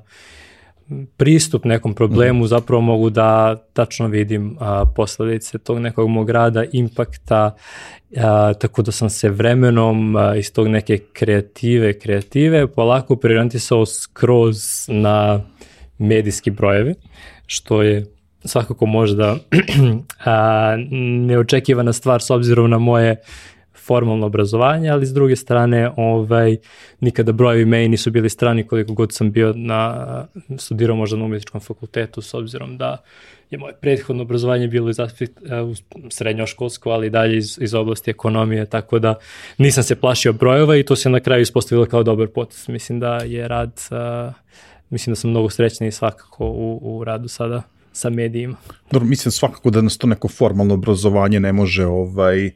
pristup 1.18 1.66
nekom 1.66 1.94
problemu 1.94 2.44
mm. 2.44 2.48
zapravo 2.48 2.82
mogu 2.82 3.10
da 3.10 3.56
tačno 3.74 4.08
vidim 4.08 4.58
a, 4.60 4.86
posledice 4.96 5.58
tog 5.58 5.80
nekog 5.80 6.10
mog 6.10 6.30
rada, 6.30 6.64
impakta, 6.72 7.56
a, 8.18 8.54
tako 8.54 8.82
da 8.82 8.92
sam 8.92 9.10
se 9.10 9.30
vremenom 9.30 10.16
a, 10.16 10.36
iz 10.36 10.54
tog 10.54 10.68
neke 10.68 10.98
kreative, 11.14 12.00
kreative 12.00 12.68
polako 12.68 13.16
priorientisao 13.16 13.86
skroz 13.86 14.58
na 14.88 15.42
medijski 15.98 16.52
brojevi, 16.52 16.96
što 17.48 17.82
je 17.82 18.06
svakako 18.48 18.86
možda 18.86 19.36
a, 20.26 20.76
neočekivana 21.28 21.94
stvar 21.94 22.22
s 22.22 22.30
obzirom 22.30 22.70
na 22.70 22.78
moje 22.78 23.16
formalno 23.88 24.26
obrazovanje, 24.26 24.90
ali 24.90 25.06
s 25.06 25.14
druge 25.14 25.36
strane 25.36 25.92
ovaj, 25.96 26.58
nikada 27.00 27.32
brojevi 27.32 27.66
meni 27.66 27.88
nisu 27.88 28.12
bili 28.12 28.30
strani 28.30 28.68
koliko 28.68 28.94
god 28.94 29.14
sam 29.14 29.32
bio 29.32 29.54
na, 29.56 30.26
studirao 30.58 30.96
možda 30.96 31.18
na 31.18 31.26
umjetničkom 31.26 31.62
fakultetu 31.62 32.22
s 32.22 32.34
obzirom 32.34 32.78
da 32.78 32.98
je 33.50 33.58
moje 33.58 33.74
prethodno 33.74 34.24
obrazovanje 34.24 34.68
bilo 34.68 34.90
iz 34.90 35.00
aspekt, 35.00 35.34
srednjoškolsko, 36.10 36.90
ali 36.90 37.10
dalje 37.10 37.38
iz, 37.38 37.58
iz 37.62 37.74
oblasti 37.74 38.12
ekonomije, 38.12 38.66
tako 38.66 39.00
da 39.00 39.16
nisam 39.58 39.84
se 39.84 39.96
plašio 39.96 40.34
brojeva 40.34 40.78
i 40.78 40.84
to 40.84 40.96
se 40.96 41.10
na 41.10 41.20
kraju 41.20 41.42
ispostavilo 41.42 41.86
kao 41.86 42.04
dobar 42.04 42.28
potes. 42.28 42.68
Mislim 42.68 43.00
da 43.00 43.16
je 43.16 43.48
rad, 43.48 43.82
uh, 43.92 44.34
mislim 44.90 45.12
da 45.12 45.16
sam 45.16 45.30
mnogo 45.30 45.50
srećniji 45.50 45.92
svakako 45.92 46.46
u, 46.46 46.80
u 46.82 47.04
radu 47.04 47.28
sada 47.28 47.62
sa 47.98 48.10
medijima. 48.10 48.56
Dobro, 48.92 49.08
mislim 49.08 49.32
svakako 49.32 49.70
da 49.70 49.82
nas 49.82 49.98
to 49.98 50.08
neko 50.08 50.28
formalno 50.28 50.74
obrazovanje 50.74 51.40
ne 51.40 51.54
može 51.54 51.86
ovaj, 51.86 52.46
uh, 52.46 52.52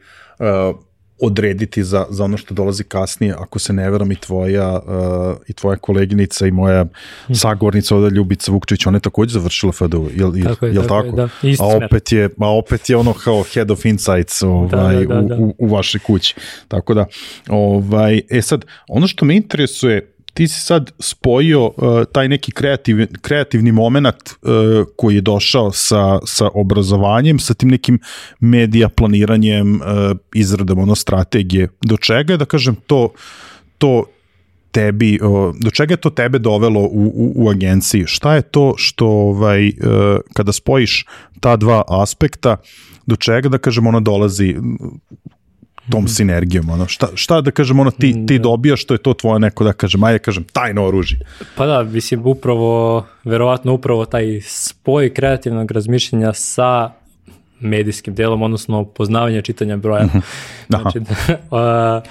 odrediti 1.22 1.84
za, 1.84 2.06
za 2.10 2.24
ono 2.24 2.38
što 2.38 2.54
dolazi 2.54 2.84
kasnije, 2.84 3.34
ako 3.38 3.60
se 3.60 3.74
ne 3.74 3.90
veram 3.92 4.12
i 4.12 4.16
tvoja, 4.16 4.80
uh, 4.80 5.36
i 5.48 5.54
tvoja 5.54 5.78
koleginica 5.78 6.48
i 6.48 6.52
moja 6.52 6.86
sagornica 7.34 7.96
ovde 7.96 8.16
Ljubica 8.16 8.52
Vukčević, 8.52 8.86
ona 8.86 8.98
je 8.98 9.02
takođe 9.02 9.34
završila 9.34 9.72
FDU, 9.72 10.10
jel, 10.16 10.38
jel, 10.38 10.48
tako 10.48 10.66
je, 10.66 10.74
jel 10.74 10.84
tako? 10.88 11.08
Je, 11.08 11.12
da. 11.12 11.30
a, 11.60 11.86
opet 11.86 12.12
je, 12.12 12.30
a 12.40 12.50
opet 12.58 12.90
je 12.90 12.98
ono 12.98 13.14
kao 13.14 13.44
head 13.54 13.72
of 13.72 13.86
insights 13.86 14.42
ovaj, 14.44 14.96
da, 14.96 15.16
da, 15.16 15.22
da, 15.22 15.22
da. 15.22 15.36
U, 15.36 15.46
u, 15.46 15.56
u 15.58 15.68
vašoj 15.68 16.00
kući. 16.00 16.36
Tako 16.68 16.94
da, 16.94 17.06
ovaj, 17.50 18.22
e 18.30 18.42
sad, 18.42 18.66
ono 18.88 19.08
što 19.08 19.26
me 19.26 19.36
interesuje, 19.36 20.14
ti 20.34 20.48
si 20.48 20.60
sad 20.60 20.92
spojio 21.00 21.66
uh, 21.66 21.74
taj 22.12 22.28
neki 22.28 22.52
kreativ, 22.52 22.98
kreativni 23.22 23.72
moment 23.72 24.16
uh, 24.16 24.86
koji 24.98 25.16
je 25.16 25.22
došao 25.22 25.72
sa, 25.72 26.20
sa 26.26 26.50
obrazovanjem, 26.54 27.40
sa 27.40 27.54
tim 27.54 27.70
nekim 27.70 28.00
medija 28.40 28.90
planiranjem, 28.90 29.76
uh, 29.76 29.82
izradom 30.34 30.80
ono 30.80 30.96
strategije. 30.96 31.70
Do 31.82 31.98
čega 31.98 32.34
je, 32.34 32.38
da 32.38 32.46
kažem, 32.46 32.76
to, 32.88 33.10
to 33.78 34.04
tebi, 34.72 35.20
uh, 35.22 35.56
do 35.60 35.72
čega 35.72 35.94
je 35.94 36.02
to 36.02 36.10
tebe 36.10 36.40
dovelo 36.40 36.82
u, 36.82 37.12
u, 37.16 37.34
u 37.36 37.50
agenciji? 37.50 38.04
Šta 38.08 38.36
je 38.36 38.42
to 38.42 38.74
što 38.78 39.08
ovaj, 39.08 39.68
uh, 39.68 39.74
kada 40.34 40.52
spojiš 40.52 41.06
ta 41.40 41.56
dva 41.56 41.84
aspekta, 41.88 42.58
do 43.06 43.16
čega, 43.16 43.50
da 43.50 43.58
kažem, 43.58 43.88
ono 43.88 44.00
dolazi 44.00 44.56
tom 45.92 46.04
mhm. 46.04 46.10
sinergijom, 46.10 46.70
ono, 46.70 46.88
šta, 46.88 47.08
šta 47.16 47.42
da 47.42 47.52
kažem, 47.52 47.80
ono, 47.80 47.92
ti, 47.92 48.26
ti 48.28 48.38
da. 48.40 48.44
dobijaš, 48.44 48.82
što 48.82 48.94
je 48.94 48.98
to 48.98 49.14
tvoje 49.14 49.40
neko, 49.40 49.64
da 49.64 49.74
kažem, 49.74 50.04
ajde 50.04 50.20
kažem, 50.20 50.44
tajno 50.44 50.86
oružje. 50.86 51.20
Pa 51.56 51.66
da, 51.66 51.84
mislim, 51.84 52.22
upravo, 52.26 53.06
verovatno 53.24 53.74
upravo 53.74 54.06
taj 54.06 54.42
spoj 54.42 55.14
kreativnog 55.14 55.72
razmišljenja 55.72 56.34
sa 56.34 56.92
medijskim 57.60 58.16
delom, 58.16 58.42
odnosno 58.42 58.86
poznavanje 58.86 59.42
čitanja 59.42 59.78
broja. 59.78 60.06
Mhm. 60.06 60.18
znači, 60.68 61.00
da, 61.52 62.02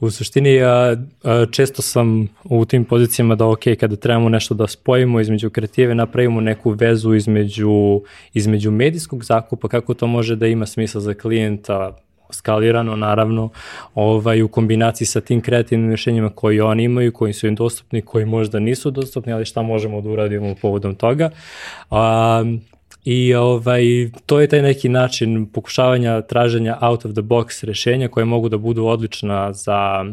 u 0.00 0.10
suštini 0.10 0.62
a, 0.62 0.96
a, 1.24 1.46
često 1.50 1.82
sam 1.82 2.28
u 2.44 2.64
tim 2.64 2.84
pozicijama 2.84 3.34
da 3.34 3.46
ok, 3.46 3.62
kada 3.80 3.96
trebamo 3.96 4.28
nešto 4.28 4.54
da 4.54 4.66
spojimo 4.66 5.20
između 5.20 5.50
kreative, 5.50 5.94
napravimo 5.94 6.40
neku 6.40 6.70
vezu 6.70 7.14
između, 7.14 8.00
između 8.34 8.70
medijskog 8.70 9.24
zakupa, 9.24 9.68
kako 9.68 9.94
to 9.94 10.06
može 10.06 10.36
da 10.36 10.46
ima 10.46 10.66
smisla 10.66 11.00
za 11.00 11.14
klijenta, 11.14 11.96
skalirano 12.30 12.96
naravno 12.96 13.48
ovaj, 13.94 14.42
u 14.42 14.48
kombinaciji 14.48 15.06
sa 15.06 15.20
tim 15.20 15.40
kreativnim 15.40 15.88
rješenjima 15.88 16.30
koji 16.30 16.60
oni 16.60 16.84
imaju, 16.84 17.12
koji 17.12 17.32
su 17.32 17.46
im 17.46 17.54
dostupni, 17.54 18.02
koji 18.02 18.24
možda 18.24 18.58
nisu 18.58 18.90
dostupni, 18.90 19.32
ali 19.32 19.44
šta 19.44 19.62
možemo 19.62 20.00
da 20.00 20.08
uradimo 20.08 20.54
povodom 20.62 20.94
toga. 20.94 21.30
Um, 21.90 22.60
I 23.04 23.34
ovaj, 23.34 23.82
to 24.26 24.40
je 24.40 24.48
taj 24.48 24.62
neki 24.62 24.88
način 24.88 25.46
pokušavanja 25.52 26.22
traženja 26.22 26.78
out 26.80 27.04
of 27.04 27.12
the 27.12 27.22
box 27.22 27.64
rešenja 27.64 28.08
koje 28.08 28.24
mogu 28.24 28.48
da 28.48 28.58
budu 28.58 28.86
odlična 28.86 29.52
za 29.52 30.04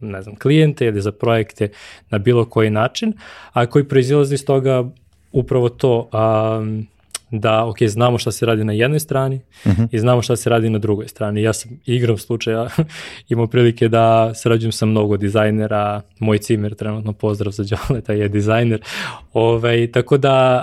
ne 0.00 0.22
znam, 0.22 0.36
klijente 0.36 0.86
ili 0.86 1.00
za 1.00 1.12
projekte 1.12 1.68
na 2.10 2.18
bilo 2.18 2.44
koji 2.44 2.70
način, 2.70 3.12
a 3.52 3.66
koji 3.66 3.84
proizilaze 3.84 4.34
iz 4.34 4.44
toga 4.44 4.84
upravo 5.32 5.68
to 5.68 6.10
um, 6.12 6.86
da, 7.40 7.64
ok, 7.64 7.82
znamo 7.82 8.18
šta 8.18 8.32
se 8.32 8.46
radi 8.46 8.64
na 8.64 8.72
jednoj 8.72 9.00
strani 9.00 9.40
uh 9.64 9.72
mhm. 9.72 9.82
-huh. 9.82 9.88
i 9.92 9.98
znamo 9.98 10.22
šta 10.22 10.36
se 10.36 10.50
radi 10.50 10.70
na 10.70 10.78
drugoj 10.78 11.08
strani. 11.08 11.42
Ja 11.42 11.52
sam 11.52 11.70
igram 11.86 12.18
slučaja, 12.18 12.68
imao 13.28 13.46
prilike 13.46 13.88
da 13.88 14.34
sarađujem 14.34 14.72
sa 14.72 14.86
mnogo 14.86 15.16
dizajnera, 15.16 16.00
moj 16.18 16.38
cimer 16.38 16.74
trenutno 16.74 17.12
pozdrav 17.12 17.52
za 17.52 17.64
Đoleta 17.64 18.12
je 18.12 18.28
dizajner, 18.28 18.80
Ove, 19.32 19.58
ovaj, 19.58 19.92
tako 19.92 20.16
da 20.16 20.62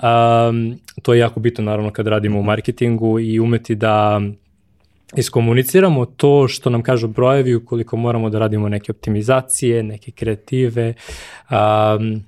um, 0.49 0.79
to 1.01 1.13
je 1.13 1.19
jako 1.19 1.39
bitno 1.39 1.63
naravno 1.63 1.91
kad 1.91 2.07
radimo 2.07 2.39
u 2.39 2.43
marketingu 2.43 3.19
i 3.19 3.39
umeti 3.39 3.75
da 3.75 4.21
iskomuniciramo 5.15 6.05
to 6.05 6.47
što 6.47 6.69
nam 6.69 6.83
kažu 6.83 7.07
brojevi 7.07 7.55
ukoliko 7.55 7.97
moramo 7.97 8.29
da 8.29 8.39
radimo 8.39 8.69
neke 8.69 8.91
optimizacije, 8.91 9.83
neke 9.83 10.11
kreative, 10.11 10.93
um, 11.49 12.23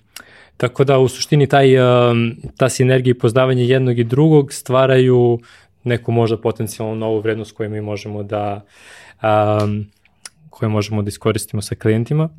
Tako 0.57 0.83
da 0.83 0.99
u 0.99 1.07
suštini 1.07 1.47
taj, 1.47 1.77
um, 1.77 2.35
ta 2.57 2.69
sinergija 2.69 3.11
i 3.11 3.19
poznavanje 3.19 3.65
jednog 3.65 3.99
i 3.99 4.03
drugog 4.03 4.53
stvaraju 4.53 5.39
neku 5.83 6.11
možda 6.11 6.37
potencijalno 6.37 6.95
novu 6.95 7.19
vrednost 7.19 7.55
koju 7.55 7.69
mi 7.69 7.81
možemo 7.81 8.23
da 8.23 8.65
um, 9.23 9.85
koju 10.49 10.69
možemo 10.69 11.01
da 11.01 11.09
iskoristimo 11.09 11.61
sa 11.61 11.75
klijentima. 11.75 12.29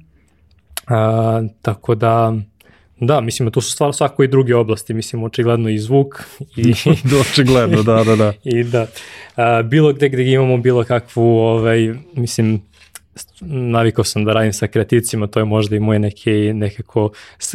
Uh, 0.88 1.50
tako 1.62 1.94
da 1.94 2.35
Da, 3.00 3.20
mislim, 3.20 3.50
to 3.50 3.61
su 3.61 3.70
stvar 3.70 3.94
svako 3.94 4.24
i 4.24 4.29
druge 4.29 4.55
oblasti, 4.57 4.94
mislim, 4.94 5.22
očigledno 5.22 5.68
i 5.68 5.79
zvuk. 5.79 6.14
I, 6.57 6.74
očigledno, 7.31 7.83
da, 7.83 8.05
da, 8.05 8.16
da. 8.16 8.33
I 8.59 8.64
da, 8.64 8.87
a, 9.37 9.62
bilo 9.62 9.92
gde 9.92 10.09
gde 10.09 10.33
imamo 10.33 10.57
bilo 10.57 10.85
kakvu, 10.85 11.22
ovaj, 11.22 11.94
mislim, 12.14 12.62
navikao 13.40 14.05
sam 14.05 14.24
da 14.24 14.33
radim 14.33 14.53
sa 14.53 14.66
kreativcima, 14.66 15.27
to 15.27 15.40
je 15.40 15.44
možda 15.44 15.77
i 15.77 15.81
moje 15.81 15.98
neki, 15.98 16.53
nekako, 16.53 17.11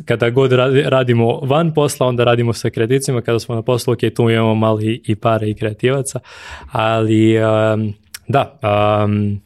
kada 0.05 0.29
god 0.29 0.51
radimo 0.85 1.39
van 1.39 1.73
posla, 1.73 2.07
onda 2.07 2.23
radimo 2.23 2.53
sa 2.53 2.69
kreativcima, 2.69 3.21
kada 3.21 3.39
smo 3.39 3.55
na 3.55 3.61
poslu, 3.61 3.93
ok, 3.93 3.99
tu 4.15 4.29
imamo 4.29 4.55
mali 4.55 5.01
i 5.05 5.15
pare 5.15 5.49
i 5.49 5.55
kreativaca, 5.55 6.19
ali 6.71 7.37
um, 7.37 7.93
da, 8.27 8.59
um, 9.03 9.41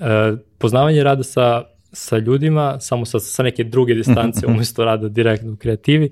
uh, 0.00 0.38
poznavanje 0.58 1.02
rada 1.02 1.22
sa 1.22 1.62
sa 1.96 2.18
ljudima, 2.18 2.80
samo 2.80 3.04
sa, 3.04 3.18
sa 3.18 3.42
neke 3.42 3.64
druge 3.64 3.94
distance 3.94 4.46
umesto 4.48 4.84
rada 4.84 5.08
direktno 5.08 5.52
u 5.52 5.56
kreativi 5.56 6.10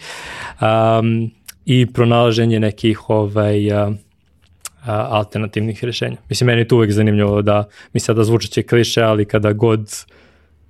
um, 0.60 1.30
i 1.64 1.86
pronalaženje 1.92 2.60
nekih 2.60 3.10
ovaj, 3.10 3.72
uh, 3.72 3.94
alternativnih 4.86 5.84
rešenja. 5.84 6.16
Mislim, 6.28 6.46
meni 6.46 6.60
je 6.60 6.68
to 6.68 6.76
uvek 6.76 6.92
zanimljivo 6.92 7.42
da 7.42 7.64
mi 7.92 8.00
sada 8.00 8.24
zvučeće 8.24 8.62
kliše, 8.62 9.02
ali 9.02 9.24
kada 9.24 9.52
god 9.52 10.04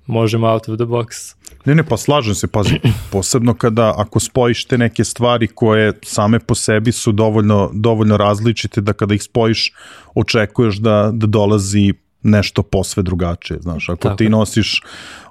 možemo 0.05 0.47
out 0.47 0.69
of 0.69 0.75
the 0.75 0.85
box. 0.85 1.35
Ne, 1.65 1.75
ne, 1.75 1.83
pa 1.83 1.97
slažem 1.97 2.35
se, 2.35 2.47
pazi, 2.47 2.79
posebno 3.11 3.53
kada 3.53 3.93
ako 3.97 4.19
spojiš 4.19 4.65
te 4.65 4.77
neke 4.77 5.03
stvari 5.03 5.47
koje 5.47 5.93
same 6.03 6.39
po 6.39 6.55
sebi 6.55 6.91
su 6.91 7.11
dovoljno, 7.11 7.71
dovoljno 7.73 8.17
različite 8.17 8.81
da 8.81 8.93
kada 8.93 9.13
ih 9.13 9.23
spojiš 9.23 9.73
očekuješ 10.15 10.75
da, 10.75 11.11
da 11.13 11.27
dolazi 11.27 11.93
nešto 12.25 12.63
posve 12.63 13.03
drugačije, 13.03 13.59
znaš, 13.61 13.89
ako 13.89 13.97
Tako 13.97 14.15
ti 14.15 14.29
nosiš 14.29 14.81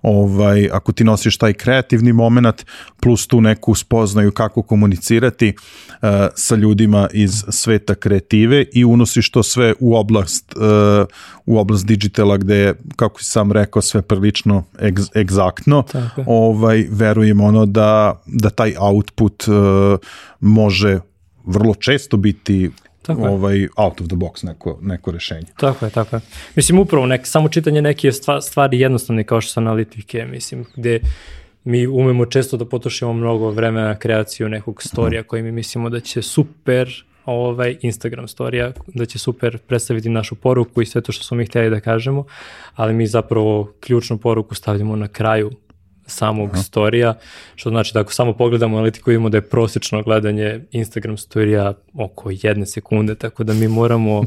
ovaj, 0.02 0.68
ako 0.72 0.92
ti 0.92 1.04
nosiš 1.04 1.38
taj 1.38 1.52
kreativni 1.52 2.12
moment 2.12 2.66
plus 3.00 3.26
tu 3.26 3.40
neku 3.40 3.74
spoznaju 3.74 4.32
kako 4.32 4.62
komunicirati 4.62 5.54
uh, 5.54 6.08
sa 6.34 6.56
ljudima 6.56 7.08
iz 7.12 7.44
sveta 7.48 7.94
kreative 7.94 8.64
i 8.72 8.84
unosiš 8.84 9.30
to 9.30 9.42
sve 9.42 9.74
u 9.80 9.96
oblast 9.96 10.54
uh, 10.56 11.06
u 11.46 11.58
oblast 11.58 11.86
digitala 11.86 12.36
gde 12.36 12.56
je, 12.56 12.74
kako 12.96 13.22
si 13.22 13.30
sam 13.30 13.52
rekao, 13.52 13.82
sve 13.82 14.02
prilično 14.02 14.64
egz, 14.82 15.08
egzaktno, 15.16 15.82
Tako 15.82 16.24
ovaj, 16.26 16.86
verujem 16.90 17.40
ono 17.40 17.66
da, 17.66 18.22
da 18.26 18.50
taj 18.50 18.74
output 18.78 19.48
uh, 19.48 19.54
može 20.40 21.00
vrlo 21.46 21.74
često 21.74 22.16
biti 22.16 22.70
Tako 23.06 23.26
je. 23.26 23.30
ovaj 23.30 23.68
out 23.76 24.00
of 24.00 24.06
the 24.06 24.16
box 24.16 24.44
neko, 24.44 24.78
neko 24.82 25.10
rešenje. 25.10 25.46
Tako 25.56 25.84
je, 25.84 25.90
tako 25.90 26.16
je. 26.16 26.20
Mislim, 26.56 26.78
upravo 26.78 27.06
nek, 27.06 27.26
samo 27.26 27.48
čitanje 27.48 27.82
neke 27.82 28.08
stva- 28.08 28.40
stvari 28.40 28.80
jednostavne 28.80 29.24
kao 29.24 29.40
što 29.40 29.52
su 29.52 29.60
analitike, 29.60 30.24
mislim, 30.24 30.64
gde 30.76 31.00
mi 31.64 31.86
umemo 31.86 32.26
često 32.26 32.56
da 32.56 32.64
potrošimo 32.64 33.12
mnogo 33.12 33.50
vremena 33.50 33.86
na 33.86 33.98
kreaciju 33.98 34.48
nekog 34.48 34.82
storija 34.82 35.22
koji 35.22 35.42
mi 35.42 35.52
mislimo 35.52 35.90
da 35.90 36.00
će 36.00 36.22
super 36.22 37.04
ovaj 37.24 37.76
Instagram 37.80 38.28
storija, 38.28 38.72
da 38.86 39.06
će 39.06 39.18
super 39.18 39.58
predstaviti 39.58 40.08
našu 40.08 40.34
poruku 40.34 40.82
i 40.82 40.86
sve 40.86 41.00
to 41.00 41.12
što 41.12 41.24
smo 41.24 41.36
mi 41.36 41.46
htjeli 41.46 41.70
da 41.70 41.80
kažemo, 41.80 42.24
ali 42.74 42.94
mi 42.94 43.06
zapravo 43.06 43.72
ključnu 43.80 44.18
poruku 44.18 44.54
stavljamo 44.54 44.96
na 44.96 45.08
kraju 45.08 45.50
samog 46.06 46.50
Aha. 46.52 46.62
storija, 46.62 47.14
što 47.54 47.70
znači 47.70 47.94
da 47.94 48.00
ako 48.00 48.12
samo 48.12 48.32
pogledamo 48.32 48.76
analitiku 48.76 49.10
vidimo 49.10 49.28
da 49.28 49.36
je 49.36 49.48
prosječno 49.48 50.02
gledanje 50.02 50.60
Instagram 50.72 51.16
storija 51.16 51.74
oko 51.94 52.30
jedne 52.32 52.66
sekunde, 52.66 53.14
tako 53.14 53.44
da 53.44 53.54
mi 53.54 53.68
moramo, 53.68 54.24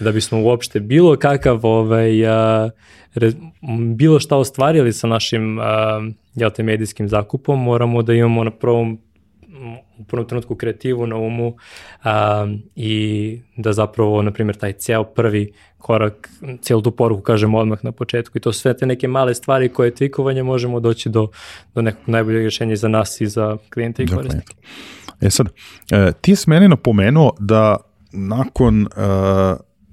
da 0.00 0.12
bismo 0.12 0.42
uopšte 0.42 0.80
bilo 0.80 1.16
kakav 1.16 1.66
ovaj, 1.66 2.26
a, 2.26 2.70
re, 3.14 3.32
bilo 3.94 4.20
šta 4.20 4.36
ostvarili 4.36 4.92
sa 4.92 5.06
našim 5.06 5.58
a, 5.58 6.00
jel 6.34 6.50
te, 6.50 6.62
medijskim 6.62 7.08
zakupom, 7.08 7.62
moramo 7.62 8.02
da 8.02 8.14
imamo 8.14 8.44
na 8.44 8.50
prvom 8.50 8.98
u 9.98 10.04
prvom 10.04 10.28
trenutku 10.28 10.54
kreativu 10.54 11.06
na 11.06 11.16
umu 11.16 11.56
a, 12.02 12.46
i 12.76 13.40
da 13.56 13.72
zapravo, 13.72 14.22
na 14.22 14.30
primjer, 14.30 14.56
taj 14.56 14.72
ceo 14.72 15.04
prvi 15.04 15.52
korak, 15.78 16.30
cijelu 16.60 16.82
tu 16.82 16.90
poruku 16.90 17.22
kažemo 17.22 17.58
odmah 17.58 17.84
na 17.84 17.92
početku 17.92 18.38
i 18.38 18.40
to 18.40 18.52
sve 18.52 18.76
te 18.76 18.86
neke 18.86 19.08
male 19.08 19.34
stvari 19.34 19.68
koje 19.68 19.94
tvikovanje 19.94 20.42
možemo 20.42 20.80
doći 20.80 21.08
do, 21.08 21.28
do 21.74 21.82
nekog 21.82 22.08
najboljeg 22.08 22.40
rješenja 22.40 22.76
za 22.76 22.88
nas 22.88 23.20
i 23.20 23.26
za 23.26 23.56
klijente 23.72 24.02
i 24.02 24.06
Dakle, 24.06 24.16
korisnike. 24.16 24.54
E 25.20 25.30
sad, 25.30 25.46
e, 25.90 26.12
ti 26.20 26.36
si 26.36 26.50
meni 26.50 26.68
napomenuo 26.68 27.32
da 27.38 27.76
nakon, 28.12 28.82
e, 28.82 28.86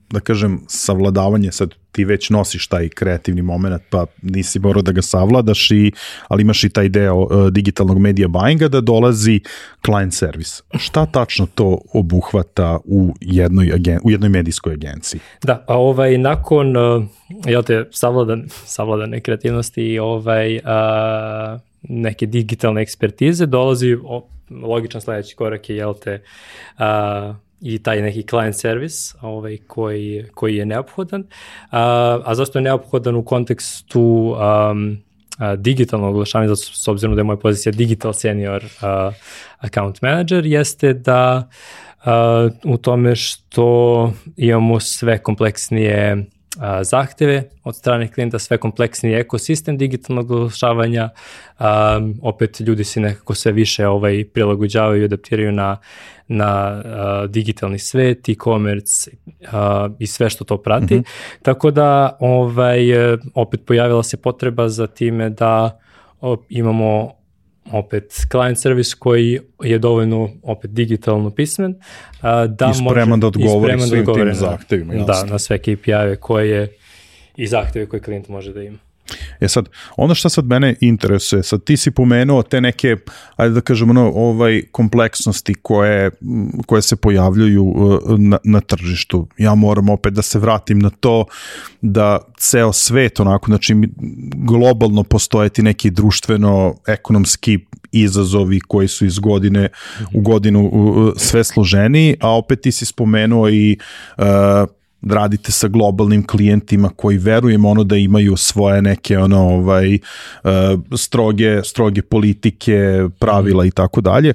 da 0.10 0.20
kažem, 0.24 0.62
savladavanje, 0.68 1.52
sad 1.52 1.76
ti 1.92 2.06
već 2.06 2.30
nosiš 2.30 2.68
taj 2.68 2.90
kreativni 2.90 3.42
moment, 3.42 3.82
pa 3.90 4.06
nisi 4.22 4.60
morao 4.60 4.82
da 4.82 4.92
ga 4.92 5.02
savladaš, 5.02 5.72
i, 5.72 5.92
ali 6.28 6.42
imaš 6.42 6.64
i 6.64 6.70
taj 6.70 6.90
deo 6.90 7.24
e, 7.24 7.52
digitalnog 7.52 8.00
media 8.00 8.28
buyinga 8.28 8.68
da 8.68 8.82
dolazi 8.82 9.40
client 9.86 10.14
service. 10.14 10.64
Šta 10.78 11.06
tačno 11.06 11.48
to 11.56 11.78
obuhvata 11.94 12.80
u 12.86 13.14
jednoj, 13.22 13.74
agen, 13.74 14.00
u 14.04 14.12
jednoj 14.12 14.30
medijskoj 14.30 14.74
agenciji? 14.74 15.20
Da, 15.44 15.64
a 15.68 15.78
ovaj, 15.78 16.18
nakon, 16.18 16.78
uh, 16.78 17.04
jel 17.46 17.64
te, 17.64 17.88
savladan, 17.92 18.44
savladane 18.66 19.22
kreativnosti 19.22 19.82
i 19.82 20.00
ovaj, 20.00 20.60
neke 21.82 22.26
digitalne 22.26 22.82
ekspertize, 22.82 23.46
dolazi 23.46 23.98
o, 24.04 24.28
logičan 24.62 25.02
sledeći 25.02 25.36
korak 25.36 25.70
je, 25.70 25.76
jel 25.76 25.94
te, 26.04 26.22
uh, 26.80 27.36
i 27.62 27.80
taj 27.80 28.02
neki 28.02 28.24
client 28.24 28.56
service 28.56 29.18
ovaj, 29.22 29.58
koji, 29.68 30.26
koji 30.34 30.56
je 30.56 30.66
neophodan. 30.66 31.24
A, 31.72 32.20
a 32.26 32.36
zašto 32.36 32.60
je 32.60 32.64
neophodan 32.64 33.16
u 33.16 33.26
kontekstu 33.26 34.36
um, 34.72 34.98
digitalnog 35.58 36.16
oglašavanja, 36.16 36.56
zato 36.56 36.74
s 36.74 36.88
obzirom 36.88 37.16
da 37.16 37.20
je 37.20 37.24
moja 37.24 37.38
pozicija 37.38 37.72
digital 37.72 38.14
senior 38.14 38.66
a, 38.82 39.12
account 39.60 40.02
manager, 40.02 40.46
jeste 40.46 40.94
da 40.94 41.50
a, 42.04 42.50
u 42.64 42.78
tome 42.78 43.16
što 43.16 44.12
imamo 44.38 44.80
sve 44.80 45.18
kompleksnije 45.18 46.26
a, 46.60 46.84
zahteve 46.84 47.50
od 47.64 47.76
strane 47.76 48.12
klijenta, 48.12 48.40
sve 48.40 48.58
kompleksniji 48.58 49.14
ekosistem 49.14 49.78
digitalnog 49.78 50.32
oglašavanja, 50.32 51.10
a, 51.58 52.00
opet 52.22 52.60
ljudi 52.60 52.84
se 52.84 53.00
nekako 53.00 53.36
sve 53.36 53.52
više 53.52 53.88
ovaj, 53.88 54.26
prilagođavaju 54.34 55.02
i 55.02 55.06
adaptiraju 55.06 55.52
na, 55.52 55.78
na 56.28 56.46
a, 56.46 57.26
digitalni 57.30 57.80
svet, 57.80 58.30
e-commerce 58.30 59.12
a, 59.52 59.90
i 60.00 60.08
sve 60.08 60.30
što 60.30 60.44
to 60.44 60.58
prati. 60.58 60.96
Mm 60.96 61.00
-hmm. 61.00 61.40
Tako 61.42 61.72
da 61.72 62.18
ovaj, 62.20 62.80
opet 63.36 63.66
pojavila 63.66 64.04
se 64.04 64.18
potreba 64.18 64.70
za 64.70 64.88
time 64.88 65.30
da 65.30 65.80
imamo 66.50 67.19
opet 67.72 68.14
client 68.32 68.58
service 68.60 68.96
koji 69.00 69.40
je 69.64 69.80
dovoljno 69.80 70.30
opet 70.44 70.72
digitalno 70.72 71.30
pismen 71.30 71.76
da 72.48 72.72
I 72.72 72.74
spreman 72.74 73.10
može, 73.10 73.20
da 73.20 73.28
odgovori 73.28 73.64
spreman 73.72 73.88
svim 73.88 74.00
odgovori 74.00 74.22
tim 74.22 74.28
na- 74.28 74.34
zahtevima, 74.34 74.94
jasno. 74.94 75.14
Da, 75.14 75.32
na 75.32 75.40
sve 75.40 75.58
KPI-eve 75.58 76.16
koje 76.16 76.68
i 77.36 77.48
zahteve 77.48 77.86
koje 77.86 78.00
klijent 78.02 78.28
može 78.28 78.54
da 78.54 78.64
ima. 78.64 78.78
E 79.40 79.48
sad, 79.48 79.70
ono 79.98 80.16
što 80.16 80.30
sad 80.30 80.46
mene 80.46 80.76
interesuje, 80.82 81.44
sad 81.44 81.64
ti 81.64 81.78
si 81.78 81.92
pomenuo 81.92 82.44
te 82.44 82.62
neke, 82.62 82.96
ajde 83.36 83.54
da 83.54 83.62
kažemo, 83.62 83.92
ono, 83.92 84.12
ovaj 84.16 84.64
kompleksnosti 84.72 85.54
koje, 85.54 86.12
koje 86.66 86.82
se 86.82 86.96
pojavljuju 86.96 87.64
uh, 87.64 88.20
na, 88.20 88.38
na 88.44 88.62
tržištu. 88.62 89.28
Ja 89.38 89.56
moram 89.56 89.90
opet 89.90 90.14
da 90.14 90.22
se 90.22 90.40
vratim 90.40 90.80
na 90.80 90.90
to 90.90 91.26
da 91.82 92.18
ceo 92.38 92.74
svet, 92.74 93.20
onako, 93.20 93.46
znači 93.46 93.76
globalno 94.36 95.04
postoje 95.04 95.50
ti 95.50 95.64
neki 95.64 95.92
društveno-ekonomski 95.92 97.60
izazovi 97.92 98.60
koji 98.60 98.88
su 98.88 99.06
iz 99.06 99.20
godine 99.20 99.70
u 100.14 100.22
godinu 100.22 100.72
sve 101.18 101.44
složeniji, 101.44 102.16
a 102.20 102.38
opet 102.38 102.62
ti 102.62 102.72
si 102.72 102.86
spomenuo 102.86 103.50
i 103.50 103.78
uh, 104.18 104.26
radite 105.02 105.52
sa 105.52 105.68
globalnim 105.68 106.28
klijentima 106.28 106.90
koji 106.96 107.18
verujem 107.18 107.66
ono 107.66 107.84
da 107.84 107.96
imaju 107.96 108.38
svoje 108.38 108.82
neke 108.82 109.18
ono 109.18 109.40
ovaj 109.40 109.94
uh, 109.96 110.50
stroge 110.98 111.64
stroge 111.64 112.02
politike, 112.02 113.08
pravila 113.20 113.66
i 113.66 113.72
tako 113.72 114.02
dalje. 114.02 114.34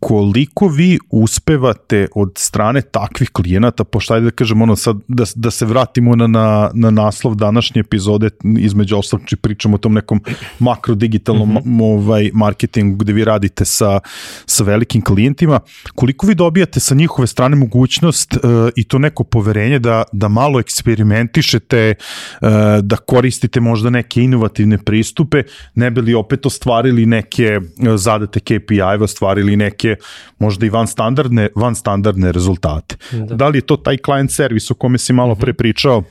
Koliko 0.00 0.68
vi 0.68 0.98
uspevate 1.10 2.08
od 2.14 2.32
strane 2.36 2.82
takvih 2.82 3.30
klijenata, 3.30 3.84
pošto 3.84 4.14
ajde 4.14 4.24
da 4.24 4.30
kažem 4.30 4.62
ono 4.62 4.76
sad, 4.76 4.96
da, 5.08 5.24
da 5.34 5.50
se 5.50 5.66
vratimo 5.66 6.16
na, 6.16 6.26
na, 6.26 6.70
na 6.74 6.90
naslov 6.90 7.34
današnje 7.34 7.80
epizode, 7.80 8.30
između 8.58 8.96
ostalog 8.98 9.26
či 9.26 9.36
pričamo 9.36 9.74
o 9.74 9.78
tom 9.78 9.94
nekom 9.94 10.20
makrodigitalnom 10.58 11.48
mm 11.48 11.56
-hmm. 11.56 11.82
ovaj, 11.82 12.30
marketingu 12.34 12.96
gde 12.96 13.12
vi 13.12 13.24
radite 13.24 13.64
sa, 13.64 14.00
sa 14.46 14.64
velikim 14.64 15.02
klijentima, 15.02 15.60
koliko 15.94 16.26
vi 16.26 16.34
dobijate 16.34 16.80
sa 16.80 16.94
njihove 16.94 17.26
strane 17.26 17.56
mogućnost 17.56 18.36
uh, 18.36 18.40
i 18.76 18.84
to 18.84 18.98
neko 18.98 19.24
poverenje 19.24 19.78
da, 19.78 20.02
da 20.12 20.28
malo 20.28 20.60
eksperimentišete, 20.60 21.94
uh, 22.40 22.48
da 22.82 22.96
koristite 22.96 23.60
možda 23.60 23.90
neke 23.90 24.22
inovativne 24.22 24.78
pristupe, 24.78 25.42
ne 25.74 25.90
bi 25.90 26.00
li 26.00 26.14
opet 26.14 26.46
ostvarili 26.46 27.06
neke 27.06 27.58
uh, 27.58 27.96
zadate 27.96 28.40
KPI-eve, 28.40 29.04
ostvarili 29.04 29.56
neke 29.56 29.93
možda 30.38 30.66
i 30.66 30.70
van 30.70 30.86
standardne, 30.86 31.48
van 31.54 31.74
standardne 31.74 32.32
rezultate. 32.32 32.96
Da. 33.12 33.34
da 33.34 33.48
li 33.48 33.58
je 33.58 33.66
to 33.66 33.76
taj 33.76 33.96
client 33.96 34.32
servis 34.32 34.70
o 34.70 34.74
kome 34.74 34.98
si 34.98 35.12
malo 35.12 35.34
pre 35.34 35.52
pričao, 35.52 36.02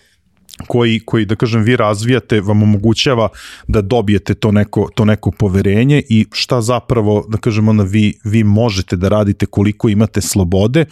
koji, 0.67 0.99
koji, 0.99 1.25
da 1.25 1.35
kažem, 1.35 1.63
vi 1.63 1.75
razvijate, 1.75 2.41
vam 2.41 2.63
omogućava 2.63 3.29
da 3.67 3.81
dobijete 3.81 4.33
to 4.33 4.51
neko, 4.51 4.89
to 4.95 5.05
neko 5.05 5.31
poverenje 5.31 6.01
i 6.09 6.25
šta 6.31 6.61
zapravo, 6.61 7.25
da 7.29 7.37
kažem, 7.37 7.67
onda 7.67 7.83
vi, 7.83 8.13
vi 8.23 8.43
možete 8.43 8.95
da 8.95 9.09
radite 9.09 9.45
koliko 9.45 9.89
imate 9.89 10.21
slobode 10.21 10.85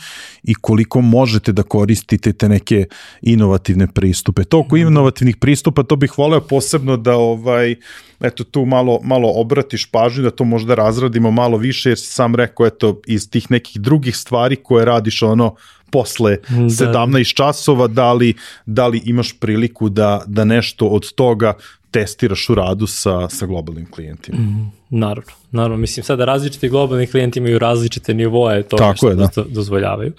i 0.43 0.54
koliko 0.54 1.02
možete 1.02 1.52
da 1.52 1.63
koristite 1.63 2.34
te 2.34 2.50
neke 2.50 2.86
inovativne 3.21 3.88
pristupe. 3.88 4.43
To 4.43 4.60
oko 4.60 4.78
inovativnih 4.78 5.38
pristupa, 5.38 5.84
to 5.84 5.95
bih 5.95 6.17
voleo 6.17 6.41
posebno 6.41 6.97
da 6.97 7.15
ovaj, 7.15 7.76
eto 8.21 8.43
tu 8.43 8.65
malo, 8.65 9.00
malo 9.04 9.32
obratiš 9.36 9.86
pažnju, 9.91 10.24
da 10.24 10.32
to 10.32 10.43
možda 10.43 10.76
razradimo 10.76 11.32
malo 11.32 11.58
više, 11.58 11.89
jer 11.89 12.00
si 12.00 12.13
sam 12.13 12.36
rekao, 12.36 12.65
eto, 12.65 13.02
iz 13.08 13.30
tih 13.30 13.52
nekih 13.52 13.82
drugih 13.82 14.17
stvari 14.17 14.56
koje 14.56 14.86
radiš 14.86 15.24
ono 15.24 15.56
posle 15.91 16.38
da. 16.49 16.56
17 16.56 17.36
časova, 17.36 17.88
da 17.88 18.13
li, 18.13 18.34
da 18.65 18.88
li 18.88 19.01
imaš 19.06 19.39
priliku 19.39 19.89
da, 19.89 20.23
da 20.25 20.45
nešto 20.45 20.88
od 20.88 21.13
toga 21.13 21.54
testiraš 21.91 22.49
u 22.49 22.56
radu 22.56 22.88
sa, 22.88 23.30
sa 23.30 23.45
globalnim 23.45 23.91
klijentima. 23.91 24.38
Mm, 24.38 24.71
naravno, 24.89 25.32
naravno. 25.51 25.77
Mislim, 25.77 26.04
sada 26.04 26.25
različiti 26.25 26.69
globalni 26.69 27.08
klijenti 27.08 27.39
imaju 27.39 27.60
različite 27.60 28.13
nivoje 28.13 28.63
toga 28.63 28.84
Tako 28.84 28.97
što 28.97 29.10
je, 29.10 29.15
da. 29.15 29.30
dozvoljavaju. 29.49 30.13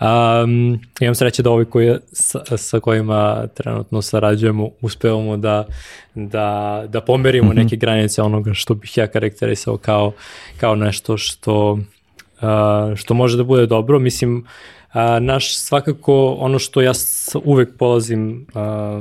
Um, 0.00 0.80
imam 1.00 1.14
sreće 1.14 1.42
da 1.42 1.50
ovi 1.50 1.64
koji, 1.64 1.96
sa, 2.12 2.56
sa 2.56 2.80
kojima 2.80 3.46
trenutno 3.54 4.02
sarađujemo 4.02 4.68
uspevamo 4.80 5.36
da, 5.36 5.64
da, 6.14 6.84
da 6.88 7.00
pomerimo 7.00 7.48
mm 7.48 7.50
-hmm. 7.50 7.62
neke 7.62 7.76
granice 7.76 8.22
onoga 8.22 8.54
što 8.54 8.74
bih 8.74 8.98
ja 8.98 9.06
karakterisao 9.06 9.76
kao, 9.76 10.12
kao 10.60 10.74
nešto 10.74 11.16
što, 11.16 11.72
uh, 11.72 12.96
što 12.96 13.14
može 13.14 13.36
da 13.36 13.44
bude 13.44 13.66
dobro. 13.66 13.98
Mislim, 13.98 14.44
A, 14.92 15.18
naš 15.20 15.56
svakako 15.56 16.36
ono 16.38 16.58
što 16.58 16.80
ja 16.80 16.92
uvek 17.44 17.68
polazim 17.78 18.46
a, 18.54 19.00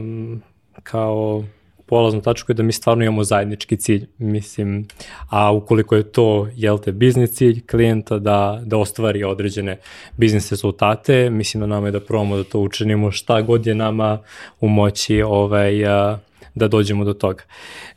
kao 0.84 1.43
polaznu 1.88 2.21
tačku 2.21 2.52
je 2.52 2.54
da 2.54 2.63
mi 2.63 2.71
stvarno 2.71 3.04
imamo 3.04 3.23
zajednički 3.23 3.78
cilj, 3.78 4.08
mislim, 4.17 4.88
a 5.30 5.52
ukoliko 5.52 5.95
je 5.95 6.04
to, 6.04 6.47
jel 6.56 6.78
te, 6.78 6.91
biznis 6.91 7.34
cilj 7.34 7.65
klijenta 7.65 8.19
da, 8.19 8.62
da 8.65 8.78
ostvari 8.78 9.23
određene 9.23 9.80
biznis 10.17 10.52
rezultate, 10.52 11.30
mislim 11.30 11.62
da 11.62 11.67
nama 11.67 11.88
je 11.88 11.91
da 11.91 12.00
probamo 12.00 12.38
da 12.38 12.43
to 12.43 12.60
učinimo 12.60 13.12
šta 13.12 13.41
god 13.41 13.67
je 13.67 13.76
nama 13.76 14.19
u 14.62 14.67
moći 14.67 15.21
ovaj, 15.21 15.86
a, 15.86 16.19
da 16.56 16.67
dođemo 16.67 17.06
do 17.06 17.13
toga. 17.13 17.43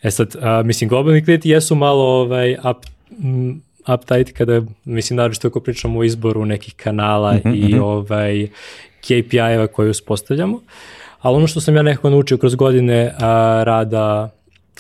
E 0.02 0.10
sad, 0.10 0.36
a, 0.40 0.62
mislim, 0.62 0.88
globalni 0.88 1.24
klijenti 1.24 1.50
jesu 1.50 1.74
malo 1.74 2.04
ovaj, 2.04 2.52
up, 2.70 2.86
m, 3.24 3.62
uptight 3.88 4.36
kada, 4.36 4.62
mislim, 4.84 5.16
naravno 5.16 5.36
ako 5.44 5.60
pričamo 5.60 6.00
o 6.00 6.04
izboru 6.04 6.44
nekih 6.44 6.74
kanala 6.74 7.32
mm 7.32 7.40
-hmm. 7.44 7.54
i 7.54 7.74
mhm. 7.74 7.82
ovaj, 7.82 8.48
KPI-eva 9.00 9.66
koje 9.66 9.90
uspostavljamo, 9.90 10.60
ali 11.20 11.36
ono 11.36 11.46
što 11.46 11.60
sam 11.60 11.76
ja 11.76 11.82
nekako 11.82 12.10
naučio 12.10 12.38
kroz 12.38 12.54
godine 12.54 13.14
a, 13.18 13.62
rada 13.66 14.30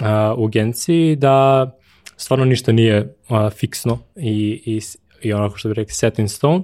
a, 0.00 0.34
u 0.36 0.46
agenciji, 0.46 1.16
da 1.16 1.70
stvarno 2.16 2.44
ništa 2.44 2.72
nije 2.72 3.14
a, 3.28 3.50
fiksno 3.50 3.98
i, 4.16 4.62
i 4.66 4.80
i 5.22 5.32
onako 5.32 5.56
što 5.56 5.68
bi 5.68 5.74
rekli 5.74 5.94
set 5.94 6.18
in 6.18 6.28
stone, 6.28 6.62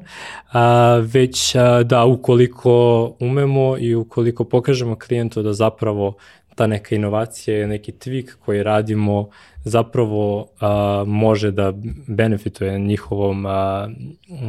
a, 0.53 0.95
već 1.03 1.55
a, 1.55 1.83
da 1.83 2.05
ukoliko 2.05 3.17
umemo 3.21 3.77
i 3.79 3.95
ukoliko 3.95 4.45
pokažemo 4.45 4.97
klijentu 4.99 5.43
da 5.43 5.53
zapravo 5.53 6.15
ta 6.55 6.67
neka 6.67 6.95
inovacija, 6.95 7.67
neki 7.67 7.93
tweak 7.93 8.35
koji 8.45 8.63
radimo 8.63 9.29
zapravo 9.69 10.49
a, 10.61 11.05
može 11.07 11.51
da 11.51 11.73
benefituje 12.07 12.79
njihovom, 12.79 13.47
a, 13.47 13.89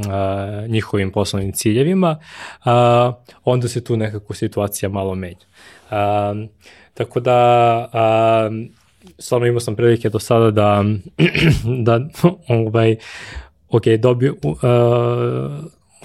a, 0.10 0.66
njihovim 0.68 1.12
poslovnim 1.12 1.52
ciljevima, 1.54 2.20
a, 2.66 3.14
onda 3.44 3.68
se 3.68 3.84
tu 3.84 3.98
nekako 3.98 4.34
situacija 4.34 4.90
malo 4.90 5.16
menja. 5.16 5.46
A, 5.90 6.34
tako 6.94 7.20
da 7.20 7.36
a, 7.94 8.50
stvarno 9.20 9.48
imao 9.48 9.60
sam 9.60 9.76
prilike 9.76 10.10
do 10.10 10.20
sada 10.20 10.52
da, 10.52 10.84
da 11.88 12.00
ovaj, 12.48 12.96
ok, 13.70 13.84
dobio, 14.00 14.36
uh, 14.44 14.58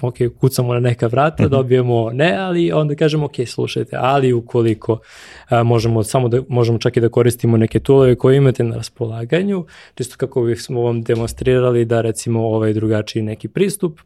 ok, 0.07 0.15
kucamo 0.39 0.73
na 0.73 0.79
neka 0.79 1.07
vrata, 1.07 1.43
mhm. 1.43 1.51
dobijemo 1.51 2.09
ne, 2.11 2.37
ali 2.37 2.71
onda 2.71 2.95
kažemo, 2.95 3.25
ok, 3.25 3.33
slušajte, 3.47 3.95
ali 3.99 4.33
ukoliko 4.33 4.99
a, 5.49 5.63
možemo 5.63 6.03
samo 6.03 6.27
da, 6.27 6.41
možemo 6.49 6.77
čak 6.77 6.97
i 6.97 7.01
da 7.01 7.09
koristimo 7.09 7.57
neke 7.57 7.79
toolove 7.79 8.15
koje 8.15 8.37
imate 8.37 8.63
na 8.63 8.75
raspolaganju, 8.75 9.65
čisto 9.95 10.15
kako 10.17 10.41
bih 10.41 10.61
smo 10.61 10.81
vam 10.81 11.01
demonstrirali 11.01 11.85
da 11.85 12.01
recimo 12.01 12.47
ovaj 12.47 12.73
drugačiji 12.73 13.23
neki 13.23 13.47
pristup 13.47 13.99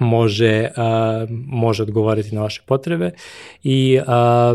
može, 0.00 0.68
a, 0.76 1.26
može 1.46 1.82
odgovoriti 1.82 2.34
na 2.34 2.42
vaše 2.42 2.62
potrebe 2.66 3.10
i 3.62 4.00
a, 4.06 4.54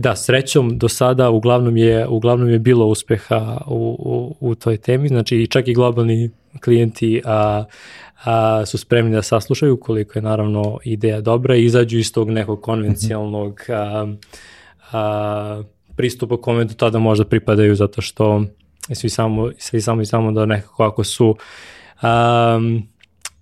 I 0.00 0.02
da, 0.02 0.16
srećom 0.16 0.78
do 0.78 0.88
sada 0.88 1.30
uglavnom 1.30 1.76
je, 1.76 2.08
uglavnom 2.08 2.50
je 2.50 2.58
bilo 2.58 2.86
uspeha 2.86 3.58
u, 3.66 3.96
u, 3.98 4.50
u 4.50 4.54
toj 4.54 4.76
temi, 4.76 5.08
znači 5.08 5.36
i 5.36 5.46
čak 5.46 5.68
i 5.68 5.74
globalni 5.74 6.30
klijenti 6.64 7.22
a, 7.24 7.64
a, 8.24 8.66
su 8.66 8.78
spremni 8.78 9.12
da 9.12 9.22
saslušaju 9.22 9.80
koliko 9.80 10.18
je 10.18 10.22
naravno 10.22 10.78
ideja 10.84 11.20
dobra. 11.20 11.56
I 11.56 11.64
izađu 11.64 11.98
iz 11.98 12.12
tog 12.12 12.30
nekog 12.30 12.62
konvencionalnog 12.62 13.60
a, 13.68 14.06
a, 14.92 15.62
pristupa 15.96 16.36
kome 16.36 16.64
do 16.64 16.74
tada 16.74 16.98
možda 16.98 17.24
pripadaju 17.24 17.74
zato 17.74 18.00
što 18.00 18.44
svi 18.92 19.08
samo, 19.08 19.50
svi 19.58 19.80
samo 19.80 20.02
i 20.02 20.06
samo 20.06 20.32
da 20.32 20.46
nekako 20.46 20.84
ako 20.84 21.04
su 21.04 21.36
um, 22.02 22.88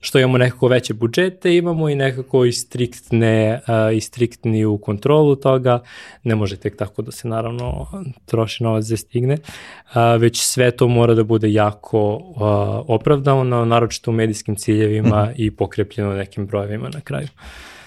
što 0.01 0.19
imamo 0.19 0.39
nekako 0.39 0.69
veće 0.69 0.95
budžete, 0.95 1.57
imamo 1.57 1.89
i 1.89 1.95
nekako 1.95 2.45
i 2.45 2.53
striktne, 2.53 3.61
uh, 3.69 3.97
i 3.97 4.01
striktni 4.01 4.65
u 4.65 4.79
kontrolu 4.79 5.37
toga, 5.37 5.81
ne 6.25 6.35
može 6.35 6.57
tek 6.57 6.77
tako 6.77 7.03
da 7.03 7.13
se 7.13 7.29
naravno 7.29 7.87
troši 8.25 8.63
novac 8.63 8.85
za 8.85 8.97
stigne, 8.97 9.35
uh, 9.35 10.21
već 10.21 10.41
sve 10.41 10.71
to 10.71 10.89
mora 10.89 11.15
da 11.15 11.25
bude 11.25 11.53
jako 11.53 12.17
uh, 12.17 12.41
opravdano, 12.95 13.65
naročito 13.65 14.11
u 14.11 14.15
medijskim 14.15 14.57
ciljevima 14.57 15.25
mm 15.25 15.29
-hmm. 15.29 15.35
i 15.37 15.51
pokrepljeno 15.51 16.15
nekim 16.15 16.47
brojevima 16.47 16.89
na 16.89 17.01
kraju. 17.01 17.29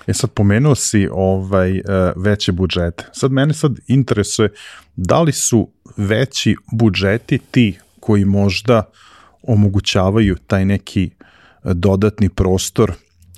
E 0.08 0.14
sad 0.14 0.32
pomenuo 0.32 0.76
si 0.76 1.08
ovaj 1.12 1.82
veće 2.16 2.52
budžete. 2.52 3.06
Sad 3.12 3.32
mene 3.32 3.54
sad 3.54 3.72
interesuje 3.88 4.50
da 4.96 5.22
li 5.22 5.32
su 5.32 5.70
veći 5.98 6.56
budžeti 6.72 7.38
ti 7.52 7.78
koji 8.00 8.26
možda 8.26 8.84
omogućavaju 9.44 10.36
taj 10.48 10.66
neki 10.66 11.10
dodatni 11.64 12.30
prostor 12.30 12.92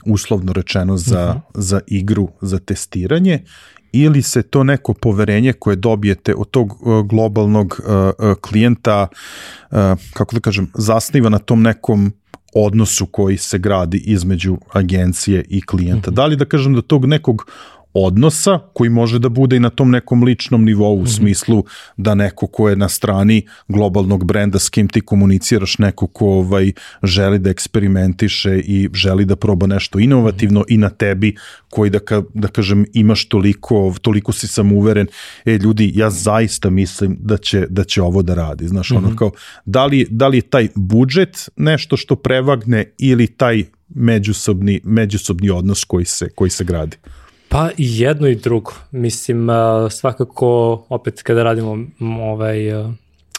uslovno 0.06 0.54
rečeno 0.54 0.98
za, 0.98 1.30
uh 1.30 1.36
mhm. 1.36 1.40
-huh. 1.40 1.62
za 1.62 1.80
igru, 1.88 2.28
za 2.42 2.60
testiranje 2.60 3.44
ili 3.92 4.22
se 4.22 4.44
to 4.44 4.64
neko 4.64 4.94
poverenje 4.94 5.54
koje 5.54 5.76
dobijete 5.76 6.36
od 6.36 6.50
tog 6.50 6.82
uh, 6.82 7.06
globalnog 7.06 7.80
uh, 7.80 7.94
uh, 8.30 8.36
klijenta, 8.42 9.08
kako 10.14 10.36
da 10.36 10.40
kažem, 10.40 10.72
zasniva 10.74 11.30
na 11.30 11.40
tom 11.40 11.62
nekom 11.62 12.14
odnosu 12.56 13.06
koji 13.06 13.38
se 13.38 13.58
gradi 13.58 13.98
između 13.98 14.58
agencije 14.72 15.46
i 15.50 15.62
klijenta. 15.62 16.12
Mm 16.12 16.14
-hmm. 16.14 16.16
Da 16.16 16.26
li 16.26 16.36
da 16.36 16.46
kažem 16.46 16.74
da 16.74 16.82
tog 16.82 17.06
nekog 17.06 17.46
odnosa 17.94 18.60
koji 18.74 18.90
može 18.90 19.20
da 19.20 19.30
bude 19.30 19.56
i 19.56 19.60
na 19.60 19.70
tom 19.70 19.92
nekom 19.92 20.24
ličnom 20.24 20.64
nivou 20.66 21.00
u 21.00 21.04
-hmm. 21.04 21.18
smislu 21.18 21.64
da 21.98 22.16
neko 22.16 22.48
ko 22.48 22.70
je 22.70 22.76
na 22.76 22.90
strani 22.90 23.48
globalnog 23.68 24.26
brenda 24.26 24.60
s 24.60 24.70
kim 24.70 24.88
ti 24.88 25.02
komuniciraš, 25.02 25.78
neko 25.78 26.08
ko 26.08 26.26
ovaj, 26.26 26.72
želi 27.04 27.40
da 27.40 27.50
eksperimentiše 27.50 28.60
i 28.60 28.90
želi 28.94 29.26
da 29.26 29.36
proba 29.36 29.68
nešto 29.68 30.00
inovativno 30.00 30.60
-hmm. 30.60 30.74
i 30.74 30.78
na 30.78 30.90
tebi 30.90 31.36
koji 31.70 31.90
da, 31.90 32.00
ka, 32.00 32.22
da 32.34 32.48
kažem 32.48 32.86
imaš 32.94 33.26
toliko, 33.26 33.96
toliko 34.02 34.32
si 34.32 34.48
samuveren, 34.48 35.08
e 35.46 35.58
ljudi, 35.58 35.92
ja 35.96 36.10
zaista 36.10 36.70
mislim 36.70 37.18
da 37.20 37.38
će, 37.38 37.68
da 37.70 37.84
će 37.84 38.02
ovo 38.02 38.22
da 38.22 38.36
radi. 38.36 38.68
Znaš, 38.68 38.90
mm 38.90 38.94
-hmm. 38.94 38.98
ono 38.98 39.08
mhm. 39.08 39.18
kao, 39.18 39.32
da 39.66 39.86
li, 39.86 40.08
da 40.10 40.28
li 40.28 40.38
je 40.38 40.42
taj 40.42 40.68
budžet 40.76 41.50
nešto 41.56 41.98
što 41.98 42.16
prevagne 42.16 42.94
ili 42.98 43.28
taj 43.28 43.64
međusobni, 43.90 44.82
međusobni 44.84 45.50
odnos 45.50 45.84
koji 45.84 46.06
se, 46.06 46.30
koji 46.36 46.50
se 46.50 46.64
gradi? 46.64 46.98
Pa 47.54 47.70
i 47.78 48.00
jedno 48.00 48.28
i 48.28 48.36
drugo. 48.36 48.72
Mislim, 48.92 49.48
svakako, 49.90 50.72
opet 50.90 51.22
kada 51.22 51.44
radimo 51.44 51.78
ovaj, 52.22 52.58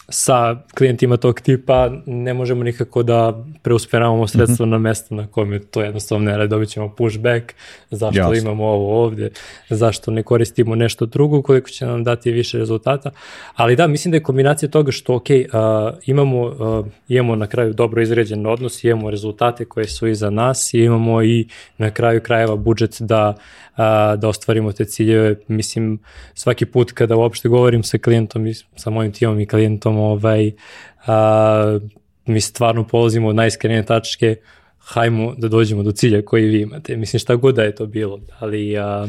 sa 0.09 0.57
klijentima 0.77 1.17
tog 1.17 1.41
tipa 1.41 1.91
ne 2.05 2.33
možemo 2.33 2.63
nikako 2.63 3.03
da 3.03 3.43
preusperavamo 3.61 4.27
sredstvo 4.27 4.65
mm 4.65 4.69
-hmm. 4.69 4.71
na 4.71 4.77
mesto 4.77 5.15
na 5.15 5.27
kojem 5.27 5.61
to 5.71 5.81
jednostavno 5.81 6.31
ne 6.31 6.37
radi, 6.37 6.49
dobit 6.49 6.69
ćemo 6.69 6.95
pushback, 6.95 7.53
zašto 7.91 8.19
Jasne. 8.19 8.37
imamo 8.37 8.65
ovo 8.65 9.03
ovde, 9.03 9.29
zašto 9.69 10.11
ne 10.11 10.23
koristimo 10.23 10.75
nešto 10.75 11.05
drugo, 11.05 11.41
koliko 11.41 11.69
će 11.69 11.85
nam 11.85 12.03
dati 12.03 12.31
više 12.31 12.57
rezultata, 12.57 13.11
ali 13.55 13.75
da, 13.75 13.87
mislim 13.87 14.11
da 14.11 14.15
je 14.15 14.23
kombinacija 14.23 14.69
toga 14.69 14.91
što, 14.91 15.15
ok, 15.15 15.25
uh, 15.29 15.97
imamo, 16.05 16.41
uh, 16.41 16.85
imamo 17.07 17.35
na 17.35 17.47
kraju 17.47 17.73
dobro 17.73 18.01
izređen 18.01 18.45
odnos, 18.45 18.83
imamo 18.83 19.09
rezultate 19.09 19.65
koje 19.65 19.87
su 19.87 20.07
iza 20.07 20.29
nas 20.29 20.73
i 20.73 20.79
imamo 20.79 21.23
i 21.23 21.47
na 21.77 21.91
kraju 21.91 22.21
krajeva 22.21 22.55
budžet 22.55 22.97
da 22.99 23.35
da 24.17 24.27
ostvarimo 24.29 24.71
te 24.71 24.85
ciljeve. 24.85 25.35
Mislim, 25.47 25.99
svaki 26.33 26.65
put 26.65 26.91
kada 26.91 27.15
uopšte 27.15 27.49
govorim 27.49 27.83
sa 27.83 27.97
klijentom 27.97 28.47
i 28.47 28.53
sa 28.53 28.89
mojim 28.89 29.11
timom 29.11 29.39
i 29.39 29.45
klijentom, 29.45 29.94
ovaj, 29.99 30.51
a, 31.05 31.79
mi 32.25 32.41
stvarno 32.41 32.87
polazimo 32.87 33.27
od 33.27 33.35
najiskrenije 33.35 33.85
tačke, 33.85 34.35
hajmo 34.85 35.33
da 35.37 35.47
dođemo 35.47 35.83
do 35.83 35.91
cilja 35.91 36.21
koji 36.21 36.45
vi 36.45 36.61
imate. 36.61 36.97
Mislim 36.97 37.19
šta 37.19 37.35
god 37.35 37.55
da 37.55 37.63
je 37.63 37.75
to 37.75 37.85
bilo. 37.85 38.17
Da 38.17 38.45
li, 38.45 38.77
a, 38.77 39.07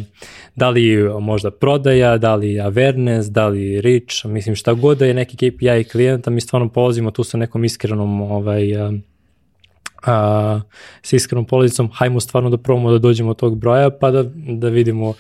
da 0.55 0.71
li 0.71 0.97
možda 1.21 1.51
prodaja, 1.51 2.19
da 2.19 2.35
li 2.35 2.55
awareness, 2.55 3.31
da 3.31 3.49
li 3.49 3.81
reach, 3.81 4.25
mislim 4.25 4.57
šta 4.57 4.75
god 4.75 4.99
da 4.99 5.07
je 5.07 5.15
neki 5.15 5.37
KPI 5.37 5.85
klijenta, 5.93 6.31
mi 6.31 6.41
stvarno 6.41 6.69
polazimo 6.69 7.11
tu 7.11 7.25
sa 7.25 7.39
nekom 7.39 7.65
iskrenom 7.65 8.21
ovaj, 8.21 8.77
a, 8.77 8.93
a, 10.07 10.61
sa 11.03 11.17
iskrenom 11.17 11.45
polazicom, 11.45 11.91
hajmo 11.93 12.21
stvarno 12.21 12.51
da 12.51 12.57
probamo 12.57 12.91
da 12.91 12.99
dođemo 12.99 13.31
od 13.31 13.37
tog 13.37 13.59
broja, 13.59 13.91
pa 13.91 14.11
da, 14.11 14.23
da 14.49 14.69
vidimo 14.69 15.15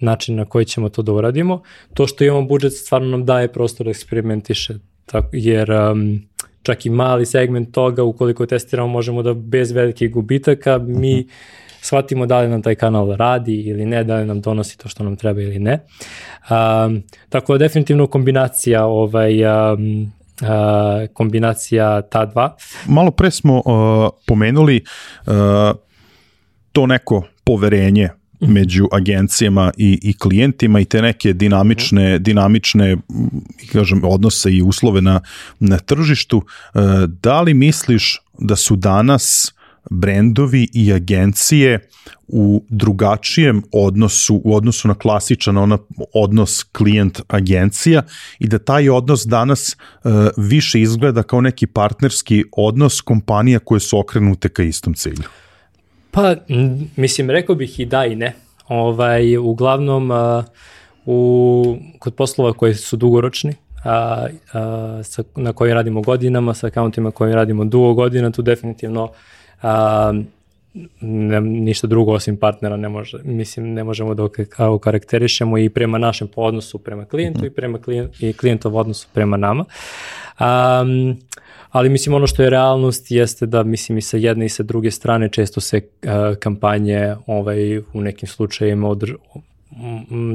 način 0.00 0.36
na 0.36 0.44
koji 0.44 0.64
ćemo 0.64 0.88
to 0.88 1.02
da 1.02 1.12
uradimo. 1.12 1.62
To 1.94 2.06
što 2.06 2.24
imamo 2.24 2.42
budžet 2.42 2.72
stvarno 2.72 3.08
nam 3.08 3.24
daje 3.24 3.52
prostor 3.52 3.84
da 3.84 3.90
eksperimentiše, 3.90 4.74
tako, 5.12 5.28
jer 5.32 5.70
um, 5.72 6.22
čak 6.62 6.86
i 6.86 6.90
mali 6.90 7.26
segment 7.26 7.72
toga, 7.72 8.02
ukoliko 8.02 8.46
testiramo, 8.46 8.88
možemo 8.88 9.22
da 9.22 9.34
bez 9.34 9.72
velikih 9.72 10.12
gubitaka 10.12 10.78
mi 10.78 11.12
uh 11.12 11.18
mhm. 11.18 11.28
-huh 11.28 11.62
shvatimo 11.82 12.26
da 12.26 12.40
li 12.40 12.48
nam 12.48 12.62
taj 12.62 12.74
kanal 12.74 13.16
radi 13.16 13.60
ili 13.60 13.86
ne, 13.86 14.04
da 14.04 14.16
li 14.16 14.26
nam 14.26 14.40
donosi 14.40 14.78
to 14.78 14.88
što 14.88 15.04
nam 15.04 15.16
treba 15.16 15.40
ili 15.40 15.58
ne. 15.58 15.78
Um, 16.50 17.02
tako 17.28 17.52
da 17.52 17.58
definitivno 17.58 18.06
kombinacija 18.06 18.84
ovaj, 18.84 19.44
um, 19.44 20.12
uh, 20.42 20.48
kombinacija 21.12 22.02
ta 22.02 22.24
dva. 22.24 22.56
Malo 22.86 23.10
pre 23.10 23.30
smo 23.30 23.56
uh, 23.56 23.64
pomenuli 24.26 24.84
uh, 25.26 25.32
to 26.72 26.86
neko 26.86 27.22
poverenje. 27.44 28.08
Među 28.42 28.88
agencijama 28.92 29.70
i, 29.76 29.98
i 30.02 30.18
klijentima 30.18 30.80
i 30.80 30.84
te 30.84 31.02
neke 31.02 31.32
dinamične, 31.32 32.18
dinamične 32.18 32.96
kažem, 33.72 34.04
odnose 34.04 34.52
i 34.52 34.62
uslove 34.62 35.02
na, 35.02 35.20
na 35.60 35.78
tržištu. 35.78 36.42
Da 37.22 37.40
li 37.40 37.54
misliš 37.54 38.20
da 38.38 38.56
su 38.56 38.76
danas 38.76 39.54
brendovi 39.90 40.68
i 40.72 40.92
agencije 40.92 41.88
u 42.28 42.64
drugačijem 42.68 43.62
odnosu 43.72 44.40
u 44.44 44.54
odnosu 44.56 44.88
na 44.88 44.94
klasičan 44.94 45.56
ona 45.56 45.78
odnos 46.14 46.62
klijent 46.62 47.20
agencija 47.28 48.02
i 48.38 48.48
da 48.48 48.58
taj 48.58 48.88
odnos 48.88 49.26
danas 49.26 49.76
uh, 50.04 50.12
više 50.36 50.80
izgleda 50.80 51.22
kao 51.22 51.40
neki 51.40 51.66
partnerski 51.66 52.44
odnos 52.52 53.00
kompanija 53.00 53.58
koje 53.58 53.80
su 53.80 53.98
okrenute 53.98 54.48
ka 54.48 54.62
istom 54.62 54.94
cilju. 54.94 55.28
Pa 56.14 56.34
mislim 56.96 57.30
rekao 57.30 57.54
bih 57.54 57.80
i 57.80 57.86
da 57.86 58.04
i 58.06 58.14
ne. 58.16 58.34
Ovaj 58.68 59.36
uglavnom 59.36 60.10
uh, 60.10 60.44
u 61.06 61.76
kod 61.98 62.14
poslova 62.14 62.52
koji 62.52 62.74
su 62.74 62.96
dugoročni 62.96 63.54
a, 63.84 64.26
a, 64.52 65.00
sa, 65.04 65.22
na 65.36 65.52
kojim 65.52 65.74
radimo 65.74 66.02
godinama, 66.02 66.54
sa 66.54 66.66
akauntima 66.66 67.10
kojim 67.10 67.34
radimo 67.34 67.64
dugo 67.64 67.94
godina, 67.94 68.30
tu 68.30 68.42
definitivno 68.42 69.10
a, 69.62 70.12
ne, 71.00 71.40
ništa 71.40 71.86
drugo 71.86 72.12
osim 72.12 72.36
partnera 72.36 72.76
ne 72.76 72.88
može, 72.88 73.18
mislim, 73.24 73.74
ne 73.74 73.84
možemo 73.84 74.14
da 74.14 74.28
okarakterišemo 74.58 75.58
i 75.58 75.68
prema 75.68 75.98
našem 75.98 76.28
odnosu 76.36 76.78
prema 76.78 77.04
klijentu 77.04 77.46
i 77.46 77.50
prema 77.50 77.78
klijent, 77.78 78.22
i 78.22 78.32
klijentov 78.32 78.76
odnosu 78.76 79.08
prema 79.12 79.36
nama. 79.36 79.64
Um, 80.40 81.16
ali 81.72 81.88
mislim 81.88 82.14
ono 82.14 82.26
što 82.26 82.42
je 82.42 82.50
realnost 82.50 83.10
jeste 83.10 83.46
da 83.46 83.62
mislim 83.62 83.98
i 83.98 84.02
sa 84.02 84.16
jedne 84.16 84.46
i 84.46 84.48
sa 84.48 84.62
druge 84.62 84.90
strane 84.90 85.28
često 85.28 85.60
se 85.60 85.76
uh, 85.76 86.36
kampanje 86.38 87.14
ovaj, 87.26 87.78
u 87.78 88.00
nekim 88.00 88.28
slučajima 88.28 88.88
odr, 88.88 89.14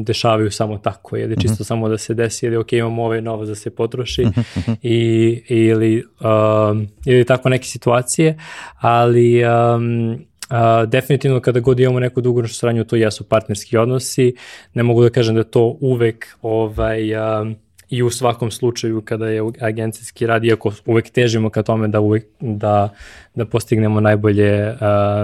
dešavaju 0.04 0.52
samo 0.52 0.78
tako, 0.78 1.17
ili 1.17 1.36
čisto 1.41 1.54
mm 1.54 1.56
-hmm. 1.56 1.67
samo 1.67 1.89
da 1.89 1.97
se 1.97 2.13
desi, 2.13 2.45
ili 2.45 2.58
ok, 2.58 2.73
imamo 2.73 3.04
ovaj 3.04 3.21
novac 3.21 3.47
da 3.47 3.56
se 3.56 3.69
potroši 3.69 4.26
mm 4.26 4.30
-hmm. 4.30 4.76
i, 4.82 5.41
ili, 5.47 6.04
um, 6.21 6.88
ili 7.06 7.26
tako 7.26 7.50
neke 7.50 7.65
situacije, 7.65 8.38
ali 8.80 9.43
um, 9.43 10.12
uh, 10.12 10.89
definitivno 10.89 11.39
kada 11.39 11.60
god 11.60 11.80
imamo 11.80 12.00
neku 12.00 12.21
dugoročnu 12.21 12.54
saradnju, 12.54 12.84
to 12.84 12.95
jesu 12.95 13.23
partnerski 13.23 13.78
odnosi, 13.78 14.36
ne 14.73 14.84
mogu 14.84 15.04
da 15.04 15.10
kažem 15.10 15.36
da 15.36 15.43
to 15.43 15.78
uvek 15.82 16.38
ovaj, 16.41 17.15
um, 17.15 17.56
i 17.89 18.04
u 18.04 18.10
svakom 18.10 18.52
slučaju 18.52 19.02
kada 19.02 19.28
je 19.28 19.41
agencijski 19.60 20.28
rad, 20.28 20.43
iako 20.45 20.71
uvek 20.86 21.10
težimo 21.10 21.50
ka 21.50 21.63
tome 21.63 21.88
da, 21.88 22.00
uvek, 22.00 22.26
da, 22.39 22.89
da 23.36 23.45
postignemo 23.45 24.00
najbolje, 24.00 24.69
uh, 24.71 24.78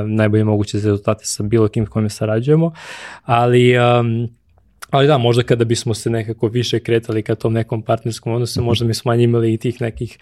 najbolje 0.10 0.44
moguće 0.44 0.78
rezultate 0.78 1.26
sa 1.26 1.44
bilo 1.44 1.68
kim 1.68 1.86
kojim 1.86 2.10
sarađujemo, 2.10 2.72
ali 3.26 3.78
um, 3.78 4.30
Ali 4.94 5.08
da, 5.08 5.18
možda 5.18 5.44
kada 5.44 5.66
bismo 5.66 5.94
se 5.94 6.10
nekako 6.10 6.48
više 6.48 6.80
kretali 6.80 7.24
ka 7.24 7.36
tom 7.36 7.54
nekom 7.54 7.82
partnerskom 7.82 8.34
odnosu, 8.34 8.60
mhm. 8.62 8.68
možda 8.68 8.86
bismo 8.86 9.12
manje 9.12 9.24
imali 9.24 9.54
i 9.54 9.58
tih 9.58 9.82
nekih 9.82 10.18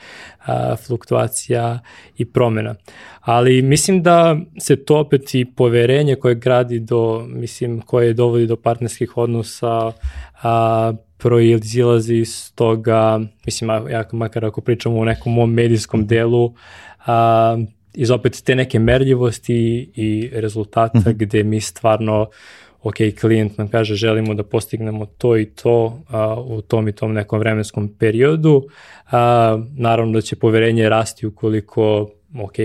a, 0.46 0.76
fluktuacija 0.76 1.80
i 2.18 2.26
promena. 2.26 2.76
Ali 3.22 3.62
mislim 3.62 4.04
da 4.04 4.38
se 4.60 4.76
to 4.76 5.00
opet 5.00 5.36
i 5.36 5.46
poverenje 5.46 6.16
koje 6.16 6.36
gradi 6.36 6.80
do, 6.80 7.26
mislim, 7.28 7.82
koje 7.82 8.14
dovodi 8.14 8.48
do 8.48 8.56
partnerskih 8.56 9.18
odnosa, 9.18 9.92
a, 10.44 10.94
proizilazi 11.22 12.16
iz 12.16 12.52
toga, 12.56 13.20
mislim, 13.46 13.70
ja 13.70 14.06
makar 14.12 14.46
ako 14.46 14.62
pričamo 14.62 15.00
o 15.00 15.06
nekom 15.06 15.34
mom 15.34 15.54
medijskom 15.54 16.08
delu, 16.08 16.54
a, 17.06 17.58
iz 17.94 18.12
opet 18.12 18.42
te 18.46 18.56
neke 18.56 18.80
merljivosti 18.80 19.92
i 19.96 20.30
rezultata 20.34 21.00
mm 21.00 21.02
-hmm. 21.02 21.14
gde 21.18 21.44
mi 21.44 21.62
stvarno 21.62 22.30
ok, 22.82 22.96
klijent 23.22 23.58
nam 23.58 23.68
kaže 23.68 23.96
želimo 23.96 24.34
da 24.34 24.44
postignemo 24.44 25.06
to 25.06 25.38
i 25.38 25.46
to 25.46 26.00
a, 26.10 26.36
u 26.40 26.62
tom 26.62 26.88
i 26.88 26.92
tom 26.92 27.14
nekom 27.14 27.40
vremenskom 27.40 27.96
periodu, 28.00 28.64
a, 29.12 29.60
naravno 29.78 30.14
da 30.14 30.22
će 30.22 30.36
poverenje 30.36 30.90
rasti 30.90 31.28
ukoliko 31.28 32.10
ok, 32.40 32.56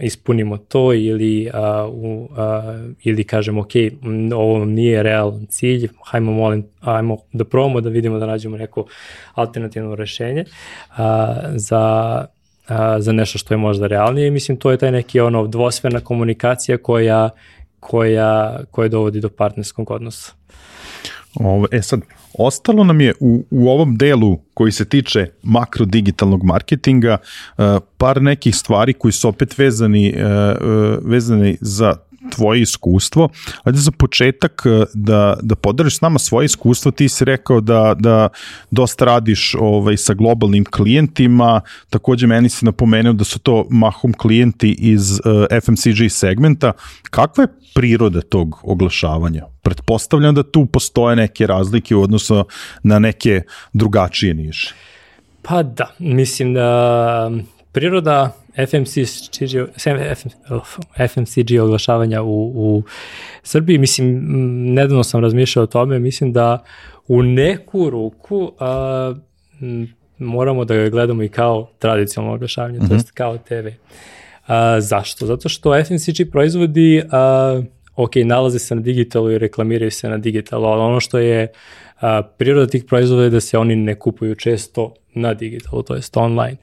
ispunimo 0.00 0.56
to 0.56 0.92
ili, 0.92 1.50
a, 1.54 1.86
u, 1.88 2.28
a, 2.36 2.78
ili 3.02 3.24
kažemo 3.24 3.60
ok, 3.60 3.72
ovo 4.34 4.64
nije 4.64 5.02
realan 5.02 5.46
cilj, 5.46 5.88
hajmo, 6.04 6.32
molim, 6.32 6.66
hajmo 6.80 7.16
da 7.32 7.44
probamo 7.44 7.80
da 7.80 7.88
vidimo 7.88 8.18
da 8.18 8.26
nađemo 8.26 8.56
neko 8.56 8.86
alternativno 9.34 9.94
rešenje 9.94 10.44
a, 10.96 11.36
za 11.54 12.24
a, 12.68 13.00
za 13.00 13.12
nešto 13.12 13.38
što 13.38 13.54
je 13.54 13.58
možda 13.58 13.86
realnije. 13.86 14.30
Mislim, 14.30 14.58
to 14.58 14.70
je 14.70 14.76
taj 14.76 14.92
neki 14.92 15.20
ono 15.20 15.46
dvosferna 15.46 16.00
komunikacija 16.00 16.78
koja, 16.78 17.30
koja, 17.80 18.60
koja 18.70 18.88
dovodi 18.88 19.20
do 19.20 19.28
partnerskog 19.28 19.90
odnosa. 19.90 20.32
Ovo, 21.40 21.66
e 21.70 21.82
sad, 21.82 22.00
ostalo 22.38 22.84
nam 22.84 23.00
je 23.00 23.14
u, 23.20 23.44
u 23.50 23.68
ovom 23.68 23.96
delu 23.96 24.38
koji 24.54 24.72
se 24.72 24.84
tiče 24.84 25.26
makro 25.42 25.84
digitalnog 25.84 26.44
marketinga 26.44 27.16
uh, 27.18 27.64
par 27.98 28.22
nekih 28.22 28.56
stvari 28.56 28.92
koji 28.92 29.12
su 29.12 29.28
opet 29.28 29.58
vezani, 29.58 30.14
uh, 30.16 30.22
vezani 31.02 31.56
za 31.60 31.96
tvoje 32.30 32.60
iskustvo. 32.60 33.28
Ajde 33.64 33.78
za 33.78 33.90
početak 33.90 34.62
da, 34.94 35.36
da 35.42 35.54
podariš 35.54 35.96
s 35.96 36.00
nama 36.00 36.18
svoje 36.18 36.44
iskustvo. 36.44 36.90
Ti 36.90 37.08
si 37.08 37.24
rekao 37.24 37.60
da, 37.60 37.94
da 37.98 38.28
dosta 38.70 39.04
radiš 39.04 39.54
ovaj, 39.58 39.96
sa 39.96 40.14
globalnim 40.14 40.64
klijentima. 40.64 41.60
Takođe 41.90 42.26
meni 42.26 42.48
si 42.48 42.64
napomenuo 42.64 43.12
da 43.12 43.24
su 43.24 43.38
to 43.38 43.66
mahom 43.70 44.12
klijenti 44.12 44.76
iz 44.78 45.12
uh, 45.12 45.20
FMCG 45.62 46.10
segmenta. 46.10 46.72
Kakva 47.10 47.44
je 47.44 47.48
priroda 47.74 48.20
tog 48.20 48.60
oglašavanja? 48.62 49.44
Pretpostavljam 49.62 50.34
da 50.34 50.42
tu 50.42 50.66
postoje 50.66 51.16
neke 51.16 51.46
razlike 51.46 51.96
u 51.96 52.02
odnosu 52.02 52.44
na 52.82 52.98
neke 52.98 53.42
drugačije 53.72 54.34
niše. 54.34 54.74
Pa 55.42 55.62
da, 55.62 55.94
mislim 55.98 56.54
da 56.54 57.30
priroda 57.72 58.32
FMCG, 58.56 59.54
FMCG 61.08 61.60
oglašavanja 61.62 62.22
u, 62.22 62.52
u 62.54 62.82
Srbiji, 63.42 63.78
mislim, 63.78 64.20
nedavno 64.74 65.04
sam 65.04 65.22
razmišljao 65.22 65.62
o 65.62 65.66
tome, 65.66 65.98
mislim 65.98 66.32
da 66.32 66.64
u 67.08 67.22
neku 67.22 67.90
ruku 67.90 68.52
a, 68.58 69.14
moramo 70.18 70.64
da 70.64 70.76
ga 70.76 70.88
gledamo 70.88 71.22
i 71.22 71.28
kao 71.28 71.70
tradicionalno 71.78 72.34
oglašavanje, 72.34 72.78
mm 72.78 72.82
-hmm. 72.82 72.88
to 72.88 72.94
jest 72.94 73.10
kao 73.10 73.38
TV. 73.38 73.68
A, 74.46 74.80
zašto? 74.80 75.26
Zato 75.26 75.48
što 75.48 75.84
FMCG 75.84 76.30
proizvodi, 76.32 77.02
a, 77.10 77.62
ok, 77.96 78.16
nalaze 78.24 78.58
se 78.58 78.74
na 78.74 78.80
digitalu 78.80 79.30
i 79.30 79.38
reklamiraju 79.38 79.90
se 79.90 80.08
na 80.08 80.18
digitalu, 80.18 80.64
ali 80.64 80.80
ono 80.82 81.00
što 81.00 81.18
je 81.18 81.52
a, 82.00 82.22
priroda 82.22 82.66
tih 82.66 82.84
proizvoda 82.84 83.22
je 83.22 83.30
da 83.30 83.40
se 83.40 83.58
oni 83.58 83.76
ne 83.76 83.94
kupuju 83.94 84.34
često 84.34 84.94
na 85.14 85.34
digitalu, 85.34 85.82
to 85.82 85.94
jest 85.94 86.16
online. 86.16 86.56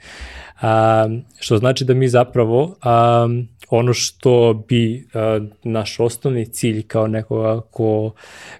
A, 0.61 1.09
što 1.39 1.57
znači 1.57 1.85
da 1.85 1.93
mi 1.93 2.07
zapravo 2.07 2.75
a, 2.81 3.27
ono 3.69 3.93
što 3.93 4.63
bi 4.67 5.07
a, 5.13 5.39
naš 5.63 5.99
osnovni 5.99 6.45
cilj 6.45 6.87
kao 6.87 7.07
nekoga 7.07 7.61
ko, 7.61 8.13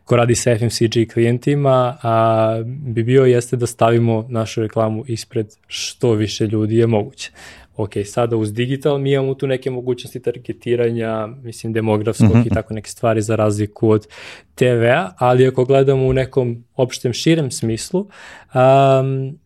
ko 0.03 0.15
radi 0.15 0.36
sa 0.36 0.58
FMCG 0.58 1.13
klijentima 1.13 1.97
a, 2.01 2.62
bi 2.65 3.03
bio 3.03 3.25
jeste 3.25 3.56
da 3.56 3.67
stavimo 3.67 4.25
našu 4.29 4.62
reklamu 4.62 5.03
ispred 5.08 5.47
što 5.67 6.12
više 6.12 6.47
ljudi 6.47 6.77
je 6.77 6.88
moguće 6.88 7.32
ok, 7.75 7.91
sada 8.06 8.36
uz 8.38 8.53
digital 8.53 8.97
mi 8.97 9.12
imamo 9.12 9.34
tu 9.34 9.47
neke 9.47 9.71
mogućnosti 9.71 10.19
targetiranja, 10.21 11.27
mislim 11.27 11.73
demografskog 11.73 12.29
mm 12.29 12.34
-hmm. 12.34 12.47
i 12.47 12.49
tako 12.49 12.73
neke 12.73 12.89
stvari 12.89 13.21
za 13.21 13.36
razliku 13.36 13.89
od 13.89 14.08
TV-a, 14.56 15.12
ali 15.17 15.47
ako 15.47 15.65
gledamo 15.65 16.06
u 16.06 16.13
nekom 16.13 16.63
opštem 16.75 17.13
širem 17.13 17.51
smislu, 17.51 17.99
um, 17.99 19.39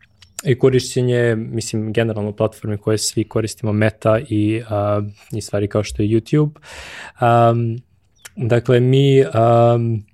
i 0.44 0.58
korišćenje, 0.58 1.36
mislim, 1.36 1.92
generalno 1.92 2.32
platforme 2.32 2.76
koje 2.76 2.98
svi 2.98 3.24
koristimo, 3.24 3.72
Meta 3.72 4.18
i, 4.28 4.62
uh, 4.62 5.04
i 5.32 5.40
stvari 5.40 5.68
kao 5.68 5.84
što 5.84 6.02
je 6.02 6.08
YouTube. 6.08 6.50
Um, 7.20 7.78
dakle, 8.36 8.80
mi 8.80 9.22
um, 9.22 10.04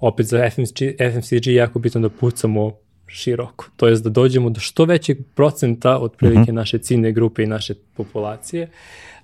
opet 0.00 0.26
za 0.26 0.50
FMCG, 0.50 0.78
FMCG 1.12 1.46
jako 1.46 1.78
bitno 1.78 2.00
da 2.00 2.08
pucamo 2.08 2.72
široko, 3.06 3.66
to 3.76 3.88
jest 3.88 4.04
da 4.04 4.10
dođemo 4.10 4.50
do 4.50 4.60
što 4.60 4.84
većeg 4.84 5.18
procenta 5.34 5.98
od 5.98 6.16
prilike 6.16 6.40
mhm. 6.40 6.50
-huh. 6.50 6.54
naše 6.54 6.78
ciljne 6.78 7.12
grupe 7.12 7.42
i 7.42 7.46
naše 7.46 7.74
populacije 7.96 8.68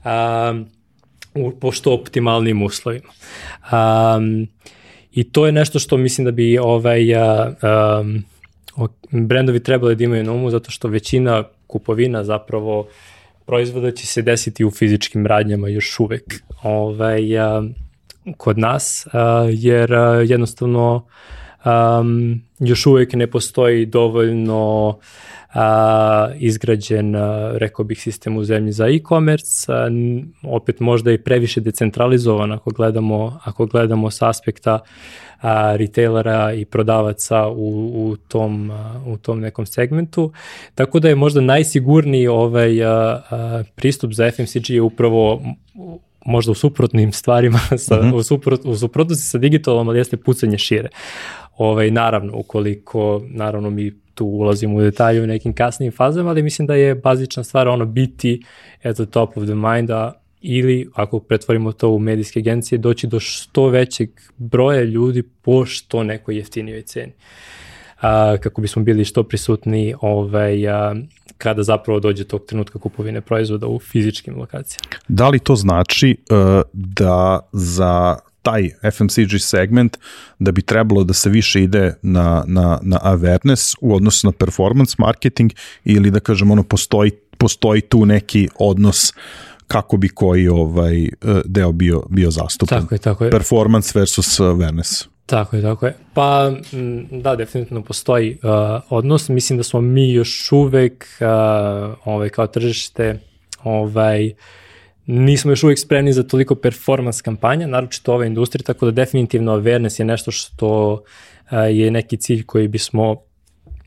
um, 0.05 0.67
u, 1.35 1.51
po 1.51 1.73
što 1.73 1.95
optimalnim 1.95 2.63
uslovima. 2.63 3.09
Um, 3.73 4.49
I 5.13 5.25
to 5.25 5.47
je 5.47 5.53
nešto 5.53 5.79
što 5.79 5.97
mislim 5.97 6.25
da 6.25 6.31
bi 6.31 6.59
ovaj, 6.59 7.15
um, 7.15 8.25
brendovi 9.11 9.63
trebali 9.63 9.97
da 9.97 10.05
imaju 10.05 10.25
na 10.25 10.33
umu 10.33 10.51
zato 10.51 10.71
što 10.71 10.89
većina 10.89 11.45
kupovina 11.67 12.25
zapravo 12.25 12.89
proizvoda 13.47 13.91
će 13.91 14.07
se 14.07 14.23
desiti 14.23 14.65
u 14.65 14.71
fizičkim 14.71 15.27
radnjama 15.27 15.69
još 15.69 16.01
uvek. 16.01 16.43
Ovaj, 16.63 17.39
a, 17.39 17.63
kod 18.37 18.59
nas, 18.59 19.07
a, 19.13 19.47
jer 19.51 19.95
a, 19.95 20.21
jednostavno 20.21 21.07
um, 21.65 22.43
još 22.59 22.87
uvek 22.87 23.13
ne 23.13 23.27
postoji 23.27 23.87
dovoljno 23.87 24.99
a, 25.55 26.29
izgrađen, 26.39 27.17
a, 27.17 27.53
rekao 27.55 27.85
bih, 27.85 28.03
sistem 28.03 28.37
u 28.37 28.45
zemlji 28.45 28.73
za 28.73 28.87
e-commerce, 28.87 29.73
opet 30.43 30.81
možda 30.81 31.13
i 31.13 31.19
previše 31.19 31.61
decentralizovan 31.61 32.53
ako 32.53 32.71
gledamo, 32.71 33.41
ako 33.45 33.66
gledamo 33.66 34.11
s 34.11 34.23
aspekta 34.23 34.79
a, 35.41 35.76
retailera 35.76 36.53
i 36.53 36.64
prodavaca 36.64 37.49
u, 37.49 37.93
u, 37.95 38.16
tom, 38.16 38.70
a, 38.70 39.01
u 39.07 39.16
tom 39.16 39.41
nekom 39.41 39.66
segmentu. 39.66 40.32
Tako 40.74 41.01
da 41.01 41.09
je 41.09 41.14
možda 41.14 41.41
najsigurniji 41.41 42.26
ovaj 42.26 42.84
a, 42.84 43.22
a, 43.30 43.62
pristup 43.74 44.12
za 44.12 44.30
FMCG 44.30 44.70
je 44.70 44.82
upravo 44.82 45.43
možda 46.26 46.53
u 46.53 46.55
suprotnim 46.55 47.12
stvarima, 47.12 47.59
sa, 47.86 48.01
uh 48.01 48.05
-huh. 48.05 48.14
u, 48.14 48.22
suprot, 48.22 48.61
u 48.64 48.76
suprotnosti 48.76 49.24
sa 49.24 49.38
digitalom, 49.38 49.88
ali 49.88 49.99
jeste 49.99 50.16
pucanje 50.16 50.59
šire. 50.59 50.88
Ovaj, 51.57 51.91
naravno, 51.91 52.32
ukoliko, 52.36 53.22
naravno 53.28 53.70
mi 53.70 53.93
tu 54.14 54.26
ulazimo 54.26 54.76
u 54.76 54.80
detalje 54.80 55.22
u 55.22 55.26
nekim 55.26 55.53
kasnijim 55.53 55.93
fazama, 55.93 56.30
ali 56.30 56.43
mislim 56.43 56.66
da 56.66 56.74
je 56.74 56.95
bazična 56.95 57.45
stvar 57.45 57.68
ono 57.68 57.84
biti 57.84 58.43
at 58.82 58.97
the 58.97 59.07
top 59.07 59.36
of 59.36 59.45
the 59.45 59.55
mind, 59.55 59.91
a 59.91 60.12
ili 60.41 60.88
ako 60.95 61.18
pretvorimo 61.18 61.72
to 61.72 61.88
u 61.88 61.99
medijske 61.99 62.38
agencije, 62.38 62.78
doći 62.78 63.07
do 63.07 63.20
što 63.20 63.68
većeg 63.68 64.11
broja 64.36 64.82
ljudi 64.82 65.22
po 65.22 65.66
što 65.66 66.03
nekoj 66.03 66.36
jeftinijoj 66.36 66.82
ceni. 66.82 67.12
A, 68.01 68.36
kako 68.41 68.61
bismo 68.61 68.82
bili 68.82 69.05
što 69.05 69.22
prisutni 69.22 69.95
ovaj, 70.01 70.68
a, 70.68 70.95
kada 71.38 71.62
zapravo 71.62 72.01
dođe 72.01 72.24
tog 72.24 72.45
trenutka 72.47 72.78
kupovine 72.78 73.20
proizvoda 73.20 73.66
u 73.66 73.78
fizičkim 73.78 74.36
lokacijama. 74.38 74.97
Da 75.09 75.28
li 75.28 75.38
to 75.38 75.57
znači 75.57 76.16
uh, 76.30 76.62
da 76.72 77.41
za 77.53 78.16
taj 78.43 78.70
FMCG 78.93 79.41
segment 79.41 79.99
da 80.38 80.53
bi 80.53 80.62
trebalo 80.62 81.05
da 81.05 81.12
se 81.12 81.30
više 81.30 81.62
ide 81.62 81.95
na, 82.03 82.45
na, 82.47 82.78
na 82.82 82.99
awareness 83.03 83.76
u 83.80 83.95
odnosu 83.95 84.26
na 84.26 84.32
performance 84.32 84.95
marketing 84.99 85.53
ili 85.84 86.11
da 86.11 86.20
kažem 86.20 86.51
ono 86.51 86.62
postoji, 86.62 87.11
postoji 87.38 87.80
tu 87.80 88.07
neki 88.07 88.49
odnos 88.59 89.12
kako 89.71 89.97
bi 89.97 90.09
koji 90.09 90.49
ovaj 90.49 91.05
e, 91.05 91.09
deo 91.45 91.73
bio 91.73 92.03
bio 92.09 92.31
zastupljen. 92.31 92.81
Tako 92.81 92.95
je, 92.95 92.99
tako 92.99 93.25
je. 93.25 93.31
Performance 93.31 93.99
versus 93.99 94.41
awareness. 94.41 95.07
Tako 95.27 95.57
je, 95.57 95.62
tako 95.62 95.87
je. 95.87 95.97
Pa 96.14 96.53
da, 97.11 97.37
definitivno 97.37 97.83
postoji 97.83 98.39
uh, 98.43 98.51
odnos. 98.89 99.29
Mislim 99.29 99.57
da 99.57 99.62
smo 99.62 99.81
mi 99.81 100.12
još 100.12 100.53
uvek 100.53 101.07
uh, 101.21 101.27
ovaj, 102.05 102.29
kao 102.29 102.47
tržište 102.47 103.18
ovaj, 103.64 104.33
nismo 105.07 105.53
još 105.53 105.62
uvek 105.62 105.79
spremni 105.79 106.12
za 106.12 106.23
toliko 106.23 106.55
performance 106.55 107.23
kampanja, 107.23 107.66
naročito 107.66 108.14
ove 108.14 108.27
industrije, 108.27 108.64
tako 108.64 108.87
da 108.87 108.93
definitivno 108.93 109.57
awareness 109.57 110.01
je 110.01 110.05
nešto 110.05 110.31
što 110.31 110.93
uh, 110.93 111.01
je 111.71 111.91
neki 111.91 112.16
cilj 112.16 112.43
koji 112.47 112.68
bismo 112.68 113.16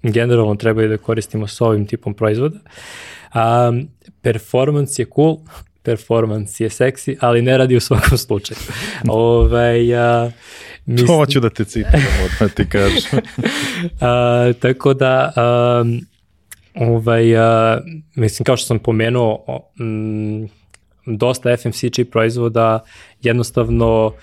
generalno 0.04 0.56
trebali 0.56 0.88
da 0.88 0.98
koristimo 0.98 1.48
sa 1.48 1.66
ovim 1.66 1.88
tipom 1.88 2.14
proizvoda. 2.14 2.60
Um, 3.36 3.88
performance 4.22 5.02
je 5.02 5.06
cool, 5.16 5.38
performance 5.84 6.64
je 6.64 6.70
seksi, 6.70 7.18
ali 7.20 7.42
ne 7.42 7.58
radi 7.58 7.76
u 7.76 7.80
svakom 7.80 8.18
slučaju. 8.18 8.58
Ove, 9.08 9.46
ovaj, 9.48 9.96
a, 9.96 10.32
mislim... 10.86 11.08
To 11.08 11.26
ću 11.26 11.40
da 11.40 11.50
te 11.50 11.66
citiram, 11.66 12.02
odmah 12.26 12.54
ti 12.54 12.70
kažem. 12.70 13.20
a, 14.02 14.54
tako 14.60 14.94
da, 14.94 15.32
a, 15.36 15.86
ovaj, 16.76 17.38
a, 17.38 17.82
mislim, 18.16 18.46
kao 18.46 18.58
što 18.58 18.66
sam 18.66 18.80
pomenuo, 18.80 19.46
m, 19.80 20.50
dosta 21.06 21.58
FMCG 21.58 22.10
proizvoda 22.12 22.84
jednostavno 23.22 24.14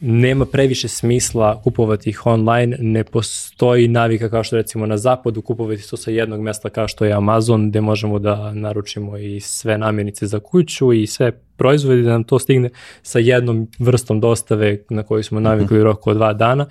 nema 0.00 0.46
previše 0.46 0.88
smisla 0.88 1.60
kupovati 1.64 2.10
ih 2.10 2.26
online, 2.26 2.76
ne 2.80 3.04
postoji 3.04 3.88
navika 3.88 4.30
kao 4.30 4.44
što 4.44 4.56
recimo 4.56 4.86
na 4.86 4.96
zapadu 4.96 5.42
kupovati 5.42 5.90
to 5.90 5.96
sa 5.96 6.10
jednog 6.10 6.40
mesta 6.40 6.70
kao 6.70 6.88
što 6.88 7.04
je 7.04 7.12
Amazon 7.12 7.70
gde 7.70 7.80
možemo 7.80 8.18
da 8.18 8.52
naručimo 8.52 9.18
i 9.18 9.40
sve 9.40 9.78
namirnice 9.78 10.26
za 10.26 10.40
kuću 10.40 10.92
i 10.92 11.06
sve 11.06 11.32
proizvode 11.32 12.02
da 12.02 12.10
nam 12.10 12.24
to 12.24 12.38
stigne 12.38 12.70
sa 13.02 13.18
jednom 13.18 13.68
vrstom 13.78 14.20
dostave 14.20 14.78
na 14.90 15.02
koju 15.02 15.22
smo 15.22 15.40
navikli 15.40 15.80
u 15.80 15.84
roku 15.84 16.10
od 16.10 16.16
dva 16.16 16.32
dana. 16.32 16.66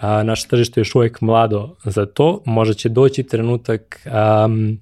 A, 0.00 0.22
naše 0.22 0.48
tržište 0.48 0.80
je 0.80 0.82
još 0.82 0.94
uvijek 0.94 1.20
mlado 1.20 1.76
za 1.84 2.06
to, 2.06 2.42
možda 2.44 2.74
će 2.74 2.88
doći 2.88 3.22
trenutak 3.22 4.06
um, 4.06 4.78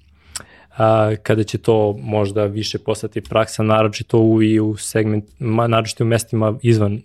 a, 0.77 1.15
kada 1.23 1.43
će 1.43 1.59
to 1.59 1.97
možda 2.03 2.45
više 2.45 2.79
postati 2.79 3.21
praksa, 3.21 3.63
naročito 3.63 4.19
u, 4.19 4.43
i 4.43 4.61
u 4.61 4.77
segment, 4.77 5.25
naročito 5.69 6.05
u 6.05 6.07
mestima 6.07 6.59
izvan 6.63 7.01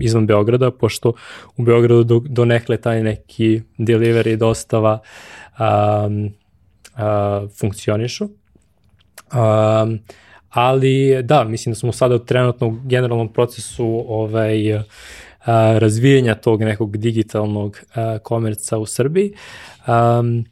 izvan 0.00 0.26
Beograda, 0.26 0.70
pošto 0.70 1.12
u 1.56 1.62
Beogradu 1.62 2.04
do, 2.04 2.22
do 2.28 2.44
nekle 2.44 2.76
taj 2.76 3.02
neki 3.02 3.62
delivery 3.78 4.36
dostava 4.36 4.98
um, 5.58 6.24
uh, 6.24 7.50
funkcionišu. 7.60 8.24
Um, 8.24 9.98
ali 10.50 11.22
da, 11.22 11.44
mislim 11.44 11.72
da 11.72 11.78
smo 11.78 11.92
sada 11.92 12.14
u 12.14 12.20
generalnom 12.84 13.32
procesu 13.32 14.04
ovaj, 14.08 14.74
uh, 14.74 14.82
razvijanja 15.78 16.34
tog 16.34 16.62
nekog 16.62 16.96
digitalnog 16.96 17.80
komerca 18.22 18.78
u 18.78 18.86
Srbiji. 18.86 19.32
Um, 19.86 20.44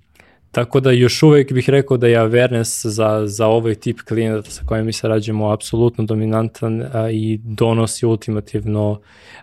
Tako 0.52 0.80
da 0.80 0.90
još 0.90 1.22
uvek 1.22 1.52
bih 1.52 1.70
rekao 1.70 1.96
da 1.96 2.06
je 2.06 2.18
awareness 2.18 2.88
za, 2.88 3.22
za 3.26 3.46
ovaj 3.46 3.74
tip 3.74 4.00
klijenata 4.00 4.50
sa 4.50 4.64
kojim 4.66 4.86
mi 4.86 4.92
sarađujemo 4.92 5.50
apsolutno 5.50 6.04
dominantan 6.04 6.82
a, 6.92 7.10
i 7.10 7.40
donosi 7.44 8.06
ultimativno 8.06 9.00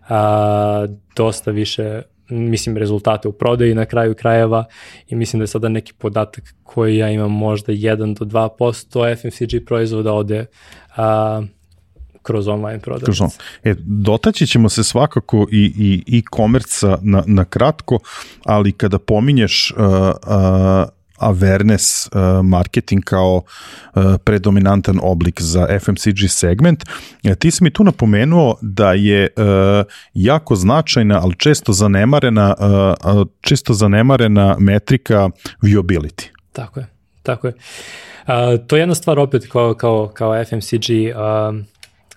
a, 0.10 0.88
dosta 1.16 1.51
više 1.51 2.01
mislim 2.30 2.78
rezultate 2.78 3.28
u 3.28 3.32
prodaji 3.32 3.76
na 3.76 3.86
kraju 3.86 4.16
krajeva 4.16 4.66
i 5.07 5.16
mislim 5.16 5.39
da 5.39 5.43
je 5.43 5.47
sada 5.47 5.70
neki 5.70 5.93
podatak 5.93 6.53
koji 6.64 6.97
ja 6.97 7.10
imam 7.10 7.32
možda 7.32 7.74
1 7.74 8.18
do 8.20 8.26
2% 8.26 9.16
FMCG 9.22 9.66
proizvoda 9.66 10.14
ode 10.14 10.45
a, 10.95 11.41
kroz 12.22 12.47
online 12.47 12.80
prodavnice. 12.80 13.24
E, 13.64 13.76
dotaći 13.80 14.47
ćemo 14.47 14.70
se 14.70 14.84
svakako 14.84 15.47
i, 15.51 16.03
i 16.07 16.18
e-commerce 16.18 16.88
na, 17.01 17.24
na 17.28 17.45
kratko, 17.45 17.99
ali 18.45 18.72
kada 18.72 18.99
pominješ 18.99 19.72
uh, 19.72 19.80
uh, 19.88 20.99
awareness 21.22 22.09
uh, 22.15 22.45
marketing 22.45 23.03
kao 23.03 23.36
uh, 23.36 24.03
predominantan 24.24 24.99
oblik 25.03 25.41
za 25.41 25.67
FMCG 25.80 26.30
segment. 26.30 26.84
E, 27.24 27.36
ti 27.36 27.51
si 27.51 27.63
mi 27.63 27.74
tu 27.74 27.84
napomenuo 27.84 28.57
da 28.61 28.93
je 28.93 29.28
uh, 29.38 29.43
jako 30.13 30.55
značajna, 30.55 31.20
ali 31.24 31.36
često 31.36 31.74
zanemarena, 31.74 32.55
često 33.41 33.74
zanemarena 33.74 34.55
metrika 34.59 35.30
viewability. 35.61 36.28
Tako 36.51 36.80
je, 36.80 36.88
tako 37.24 37.47
je. 37.47 37.53
Uh, 38.30 38.67
to 38.67 38.76
je 38.76 38.80
jedna 38.80 38.95
stvar 38.95 39.20
opet 39.20 39.47
kao, 39.51 39.74
kao, 39.74 40.11
kao 40.13 40.45
FMCG 40.45 40.89
uh, 41.15 41.55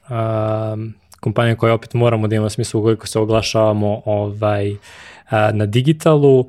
uh, 0.09 0.79
kompanija 1.21 1.57
koja 1.57 1.75
opet 1.75 1.95
moramo 1.95 2.29
da 2.29 2.37
ima 2.37 2.51
smislu 2.51 2.81
ukoliko 2.81 3.07
se 3.07 3.19
oglašavamo 3.19 4.03
ovaj, 4.05 4.71
uh, 4.73 4.79
na 5.53 5.67
digitalu, 5.67 6.49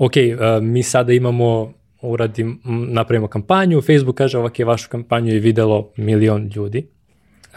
ok, 0.00 0.12
uh, 0.16 0.62
mi 0.62 0.82
sada 0.82 1.12
imamo 1.12 1.72
uradim, 2.02 2.60
napravimo 2.88 3.28
kampanju, 3.28 3.80
Facebook 3.80 4.16
kaže 4.16 4.38
ovak 4.38 4.58
je 4.58 4.64
vašu 4.64 4.88
kampanju 4.90 5.32
je 5.32 5.40
videlo 5.40 5.92
milion 5.96 6.50
ljudi. 6.54 6.86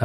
Uh, 0.00 0.04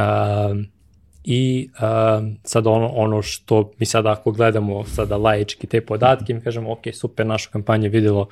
I 1.24 1.68
uh, 1.74 2.26
sad 2.44 2.66
ono, 2.66 2.88
ono 2.88 3.22
što 3.22 3.72
mi 3.78 3.86
sad 3.86 4.06
ako 4.06 4.32
gledamo 4.32 4.84
sada 4.84 5.16
laički 5.16 5.66
te 5.66 5.80
podatke, 5.80 6.34
mi 6.34 6.40
kažemo 6.40 6.72
ok, 6.72 6.80
super, 6.92 7.26
našu 7.26 7.50
kampanju 7.50 7.84
je 7.84 7.90
videlo 7.90 8.28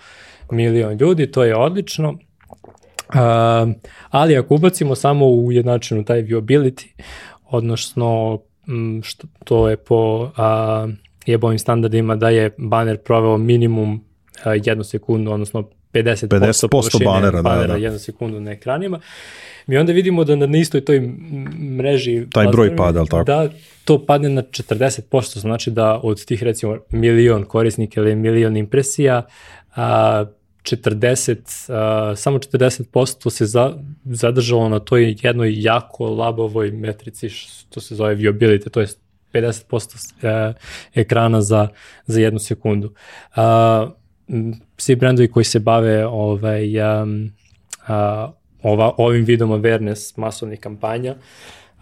milion 0.50 0.96
ljudi, 1.00 1.30
to 1.30 1.44
je 1.44 1.56
odlično. 1.56 2.08
Uh, 2.10 3.74
ali 4.10 4.36
ako 4.36 4.54
ubacimo 4.54 4.94
samo 4.94 5.26
u 5.26 5.52
jednačinu 5.52 6.04
taj 6.04 6.22
viewability, 6.22 6.86
odnosno 7.44 8.40
što 9.02 9.26
to 9.44 9.68
je 9.68 9.76
po 9.76 10.22
uh, 10.22 10.90
jebovim 11.30 11.58
standardima 11.58 12.16
da 12.16 12.28
je 12.28 12.54
banner 12.58 12.98
proveo 12.98 13.38
minimum 13.38 13.94
uh, 13.94 14.52
jednu 14.64 14.84
sekundu, 14.84 15.32
odnosno 15.32 15.68
50%, 15.92 16.28
50 16.68 17.04
banera, 17.04 17.42
banera 17.42 17.66
da, 17.66 17.72
da. 17.72 17.78
jednu 17.78 17.98
sekundu 17.98 18.40
na 18.40 18.50
ekranima. 18.50 19.00
Mi 19.66 19.76
onda 19.76 19.92
vidimo 19.92 20.24
da 20.24 20.36
na 20.36 20.58
istoj 20.58 20.84
toj 20.84 21.00
mreži 21.76 22.26
taj 22.32 22.46
broj 22.46 22.76
pada, 22.76 22.98
ali 22.98 23.08
tako? 23.08 23.24
Da, 23.24 23.48
to 23.84 24.06
padne 24.06 24.28
na 24.28 24.42
40%, 24.42 25.38
znači 25.38 25.70
da 25.70 26.00
od 26.02 26.24
tih 26.24 26.42
recimo 26.42 26.78
milion 26.90 27.44
korisnika 27.44 28.00
ili 28.00 28.16
milion 28.16 28.56
impresija, 28.56 29.26
a, 29.76 30.24
40, 30.62 31.72
a, 31.72 32.16
samo 32.16 32.38
40% 32.38 33.30
se 33.30 33.46
za, 33.46 33.72
zadržalo 34.04 34.68
na 34.68 34.78
toj 34.78 35.16
jednoj 35.22 35.62
jako 35.62 36.10
labovoj 36.10 36.70
metrici 36.70 37.28
što 37.28 37.80
se 37.80 37.94
zove 37.94 38.16
viewability, 38.16 38.70
to 38.70 38.80
je 38.80 38.86
50% 39.32 40.26
a, 40.26 40.52
ekrana 40.94 41.40
za, 41.40 41.68
za 42.06 42.20
jednu 42.20 42.38
sekundu. 42.38 42.94
A, 43.36 43.90
svi 44.76 44.96
brendovi 44.96 45.30
koji 45.30 45.44
se 45.44 45.58
bave 45.58 46.06
ovaj, 46.06 46.80
um, 47.02 47.32
a, 47.86 48.32
ova, 48.62 48.94
ovim 48.96 49.24
vidom 49.24 49.50
awareness 49.50 50.18
masovnih 50.18 50.60
kampanja, 50.60 51.14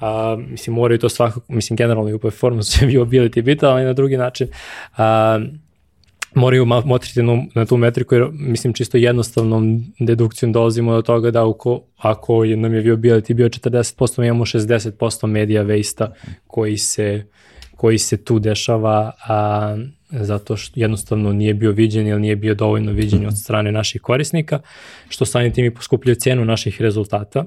a, 0.00 0.36
mislim, 0.48 0.76
moraju 0.76 0.98
to 0.98 1.08
svakako, 1.08 1.52
mislim, 1.52 1.76
generalno 1.76 2.10
i 2.10 2.14
u 2.14 2.18
performance 2.18 2.86
viewability 2.86 3.42
biti, 3.48 3.66
ali 3.66 3.84
na 3.84 3.92
drugi 3.92 4.16
način, 4.16 4.48
a, 4.96 5.38
moraju 6.36 6.64
motriti 6.64 7.22
na, 7.54 7.64
tu 7.66 7.76
metriku, 7.76 8.14
jer 8.14 8.28
mislim 8.32 8.72
čisto 8.72 8.96
jednostavnom 8.96 9.84
dedukcijom 9.98 10.52
dolazimo 10.52 10.94
do 10.94 11.02
toga 11.02 11.30
da 11.30 11.44
uko, 11.44 11.80
ako 11.96 12.44
je, 12.44 12.56
nam 12.56 12.74
je 12.74 12.82
viewability 12.82 13.34
bio 13.34 13.48
40%, 13.48 14.20
mi 14.20 14.26
imamo 14.26 14.44
60% 14.44 15.26
medija 15.26 15.64
waste 15.64 16.06
koji 16.46 16.76
se, 16.78 17.26
koji 17.76 17.98
se 17.98 18.24
tu 18.24 18.38
dešava, 18.38 19.12
a, 19.28 19.76
zato 20.10 20.56
što 20.56 20.80
jednostavno 20.80 21.32
nije 21.32 21.54
bio 21.54 21.72
viđen 21.72 22.06
ili 22.06 22.20
nije 22.20 22.36
bio 22.36 22.54
dovoljno 22.54 22.92
viđen 22.92 23.26
od 23.26 23.38
strane 23.38 23.72
naših 23.72 24.00
korisnika, 24.00 24.60
što 25.08 25.24
samim 25.24 25.52
tim 25.52 25.64
i 25.64 25.74
poskupljuje 25.74 26.14
cenu 26.14 26.44
naših 26.44 26.80
rezultata. 26.82 27.44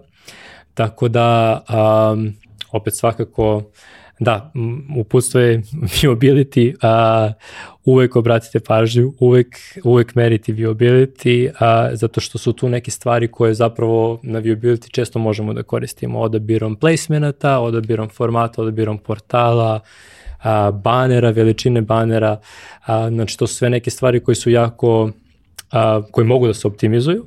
Tako 0.74 1.08
da 1.08 1.62
um, 2.14 2.34
opet 2.72 2.96
svakako 2.96 3.64
da, 4.20 4.52
uputstvo 4.98 5.40
je 5.42 5.62
viewability, 5.94 6.76
a, 6.82 7.34
uvek 7.90 8.16
obratite 8.16 8.60
pažnju, 8.60 9.14
uvek, 9.20 9.58
uvek 9.84 10.16
meriti 10.16 10.54
viewability, 10.54 11.50
a, 11.60 11.96
zato 11.96 12.22
što 12.22 12.38
su 12.38 12.54
tu 12.54 12.70
neke 12.70 12.92
stvari 12.92 13.28
koje 13.28 13.54
zapravo 13.54 14.20
na 14.24 14.42
viewability 14.42 14.92
često 14.92 15.20
možemo 15.20 15.54
da 15.54 15.64
koristimo 15.64 16.20
odabirom 16.20 16.76
placemenata, 16.76 17.60
odabirom 17.60 18.10
formata, 18.10 18.62
odabirom 18.62 18.98
portala, 18.98 19.80
a, 20.44 20.72
banera, 20.72 21.30
veličine 21.30 21.82
banera, 21.82 22.40
a, 22.86 23.10
znači 23.10 23.38
to 23.38 23.48
su 23.48 23.56
sve 23.56 23.70
neke 23.70 23.90
stvari 23.90 24.20
koje 24.20 24.36
su 24.36 24.50
jako, 24.50 25.12
a, 25.72 26.02
koje 26.12 26.26
mogu 26.26 26.48
da 26.48 26.54
se 26.54 26.68
optimizuju, 26.68 27.26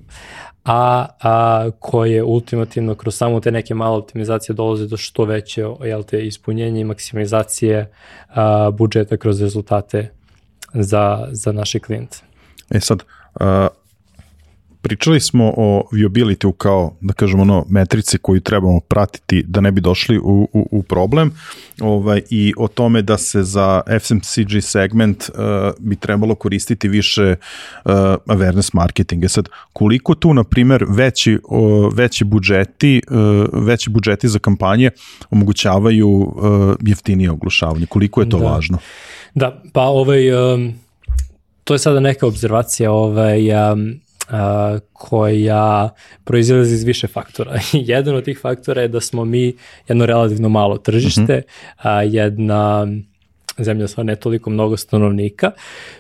a, 0.65 1.07
a 1.23 1.71
koje 1.81 2.23
ultimativno 2.23 2.95
kroz 2.95 3.15
samo 3.15 3.41
te 3.41 3.51
neke 3.51 3.75
male 3.75 3.97
optimizacije 3.97 4.55
dolaze 4.55 4.87
do 4.87 4.97
što 4.97 5.25
veće 5.25 5.65
jel 5.85 6.03
te, 6.03 6.27
ispunjenje 6.27 6.81
i 6.81 6.85
maksimalizacije 6.85 7.91
a, 8.29 8.71
budžeta 8.71 9.17
kroz 9.17 9.43
rezultate 9.43 10.22
za, 10.75 11.29
za 11.31 11.53
naše 11.53 11.79
klijente. 11.79 12.19
E 12.71 12.81
sad, 12.81 13.03
a, 13.41 13.69
Pričali 14.83 15.21
smo 15.21 15.55
o 15.57 15.89
viewability 15.93 16.53
kao, 16.59 16.95
da 17.01 17.13
kažemo, 17.13 17.43
ono, 17.43 17.65
metrici 17.69 18.19
koju 18.19 18.41
trebamo 18.41 18.81
pratiti 18.81 19.45
da 19.47 19.61
ne 19.61 19.73
bi 19.73 19.81
došli 19.81 20.19
u, 20.19 20.49
u, 20.53 20.69
u 20.71 20.83
problem 20.83 21.33
ovaj, 21.81 22.23
i 22.31 22.55
o 22.57 22.69
tome 22.69 23.03
da 23.03 23.19
se 23.19 23.43
za 23.43 23.83
FMCG 24.01 24.63
segment 24.63 25.29
uh, 25.29 25.35
bi 25.79 25.97
trebalo 25.97 26.35
koristiti 26.35 26.89
više 26.89 27.35
uh, 27.85 27.93
awareness 28.27 28.71
marketinga. 28.75 29.29
Sad, 29.29 29.49
koliko 29.73 30.15
tu, 30.15 30.35
na 30.35 30.45
primer, 30.45 30.85
veći, 30.89 31.39
uh, 31.45 31.95
veći 31.95 32.25
budžeti, 32.25 33.03
uh, 33.11 33.65
veći 33.67 33.91
budžeti 33.91 34.29
za 34.29 34.39
kampanje 34.39 34.91
omogućavaju 35.31 36.09
uh, 36.09 36.75
jeftinije 36.81 37.31
oglušavanje? 37.31 37.87
Koliko 37.87 38.21
je 38.21 38.29
to 38.29 38.39
da. 38.39 38.45
važno? 38.45 38.79
Da, 39.35 39.63
pa 39.73 39.83
ovaj, 39.83 40.53
um, 40.55 40.75
to 41.65 41.75
je 41.75 41.79
sada 41.79 42.01
neka 42.01 42.27
observacija 42.27 42.93
ovaj, 42.93 43.73
um, 43.73 44.01
a, 44.31 44.79
koja 44.93 45.91
proizilazi 46.25 46.75
iz 46.75 46.85
više 46.85 47.07
faktora. 47.07 47.59
Jedan 47.73 48.15
od 48.15 48.25
tih 48.25 48.39
faktora 48.43 48.83
je 48.83 48.89
da 48.89 49.01
smo 49.01 49.25
mi 49.25 49.55
jedno 49.89 50.07
relativno 50.07 50.49
malo 50.49 50.79
tržište, 50.79 51.23
mm 51.23 51.27
-hmm. 51.27 51.43
a, 51.77 52.03
jedna 52.03 52.87
zemlja 53.59 53.89
sa 53.89 54.03
ne 54.03 54.17
toliko 54.17 54.51
mnogo 54.51 54.77
stanovnika, 54.77 55.51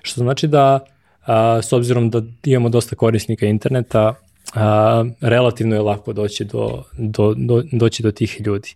što 0.02 0.20
znači 0.20 0.48
da 0.48 0.80
a, 1.26 1.62
s 1.62 1.72
obzirom 1.72 2.10
da 2.10 2.22
imamo 2.44 2.68
dosta 2.68 2.96
korisnika 2.96 3.46
interneta, 3.46 4.14
a, 4.54 5.04
relativno 5.20 5.74
je 5.74 5.82
lako 5.82 6.12
doći 6.12 6.44
do, 6.44 6.82
do, 6.98 7.34
do, 7.36 7.62
doći 7.72 8.02
do 8.02 8.10
tih 8.10 8.40
ljudi. 8.46 8.74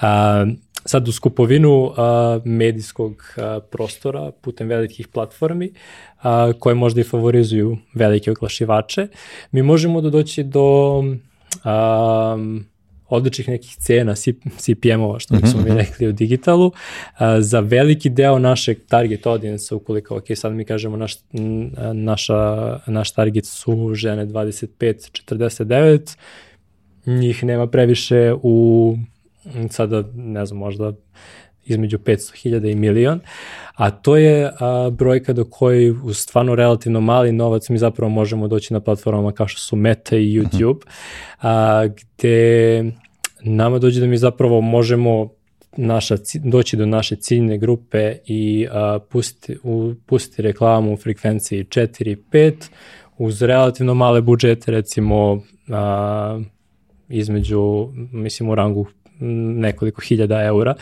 A, 0.00 0.46
sad 0.84 1.08
u 1.08 1.12
skupovinu 1.12 1.92
a, 1.96 2.40
medijskog 2.44 3.34
a, 3.36 3.60
prostora 3.70 4.30
putem 4.40 4.68
velikih 4.68 5.08
platformi 5.08 5.72
a, 6.22 6.52
koje 6.58 6.74
možda 6.74 7.00
i 7.00 7.04
favorizuju 7.04 7.76
velike 7.94 8.30
oglašivače, 8.30 9.08
mi 9.52 9.62
možemo 9.62 10.00
da 10.00 10.10
doći 10.10 10.42
do 10.42 11.02
a, 11.64 12.36
odličnih 13.08 13.48
nekih 13.48 13.76
cena 13.76 14.14
CPM-ova, 14.56 15.18
što 15.18 15.36
smo 15.36 15.60
mi 15.60 15.64
mhm, 15.64 15.68
mhm. 15.68 15.78
rekli 15.78 16.08
u 16.08 16.12
digitalu, 16.12 16.72
a, 17.16 17.40
za 17.40 17.60
veliki 17.60 18.10
deo 18.10 18.38
našeg 18.38 18.78
target 18.88 19.26
audience, 19.26 19.74
ukoliko, 19.74 20.16
ok, 20.16 20.24
sad 20.34 20.52
mi 20.52 20.64
kažemo 20.64 20.96
naš, 20.96 21.14
naša, 21.92 22.78
naš 22.86 23.12
target 23.12 23.46
su 23.46 23.94
žene 23.94 24.26
25-49, 24.26 26.16
njih 27.06 27.44
nema 27.44 27.66
previše 27.66 28.34
u 28.42 28.96
sada, 29.70 30.04
ne 30.14 30.46
znam, 30.46 30.58
možda 30.58 30.92
između 31.66 31.98
500.000 31.98 32.72
i 32.72 32.74
milion, 32.74 33.20
a 33.74 33.90
to 33.90 34.16
je 34.16 34.50
a, 34.60 34.90
brojka 34.92 35.32
do 35.32 35.44
koje 35.44 35.92
u 35.92 36.14
stvarno 36.14 36.54
relativno 36.54 37.00
mali 37.00 37.32
novac 37.32 37.68
mi 37.68 37.78
zapravo 37.78 38.10
možemo 38.10 38.48
doći 38.48 38.72
na 38.72 38.80
platformama 38.80 39.32
kao 39.32 39.48
što 39.48 39.60
su 39.60 39.76
Meta 39.76 40.16
i. 40.16 40.40
YouTube, 40.40 40.80
a, 41.40 41.86
gde 41.86 42.84
nama 43.42 43.78
dođe 43.78 44.00
da 44.00 44.06
mi 44.06 44.16
zapravo 44.16 44.60
možemo 44.60 45.30
naša, 45.76 46.16
doći 46.44 46.76
do 46.76 46.86
naše 46.86 47.16
ciljne 47.16 47.58
grupe 47.58 48.16
i 48.26 48.66
a, 48.70 48.98
pustiti, 49.10 49.58
u, 49.62 49.92
pustiti 50.06 50.42
reklamu 50.42 50.94
u 50.94 50.96
frekvenciji 50.96 51.64
4-5 51.64 52.52
uz 53.18 53.42
relativno 53.42 53.94
male 53.94 54.20
budžete, 54.20 54.70
recimo 54.70 55.42
a, 55.70 56.40
između, 57.08 57.88
mislim 58.12 58.48
u 58.48 58.54
rangu 58.54 58.86
nekoliko 59.20 60.02
hiljada 60.02 60.42
eura, 60.42 60.74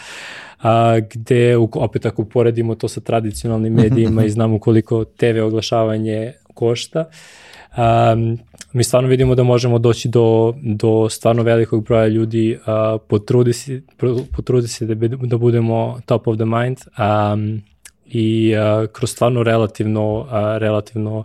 a, 0.63 1.01
gde 1.11 1.57
opet 1.57 2.07
ako 2.07 2.25
poredimo 2.25 2.75
to 2.75 2.89
sa 2.89 3.01
tradicionalnim 3.01 3.73
medijima 3.75 4.25
i 4.25 4.31
znamo 4.31 4.59
koliko 4.59 5.05
TV 5.05 5.43
oglašavanje 5.45 6.33
košta, 6.55 7.05
a, 7.77 8.17
mi 8.73 8.85
stvarno 8.85 9.09
vidimo 9.09 9.35
da 9.35 9.43
možemo 9.43 9.79
doći 9.79 10.09
do, 10.09 10.55
do 10.63 11.09
stvarno 11.09 11.43
velikog 11.43 11.85
broja 11.85 12.07
ljudi, 12.07 12.59
a, 12.67 12.99
potrudi, 13.09 13.53
se, 13.53 13.83
potrudi 14.37 14.69
se 14.69 14.87
da, 14.87 15.09
da 15.09 15.37
budemo 15.37 16.01
top 16.07 16.27
of 16.27 16.37
the 16.37 16.45
mind 16.45 16.79
a, 16.97 17.37
i 18.07 18.55
a, 18.57 18.87
kroz 18.93 19.11
stvarno 19.11 19.43
relativno, 19.43 20.27
a, 20.31 20.59
relativno 20.59 21.25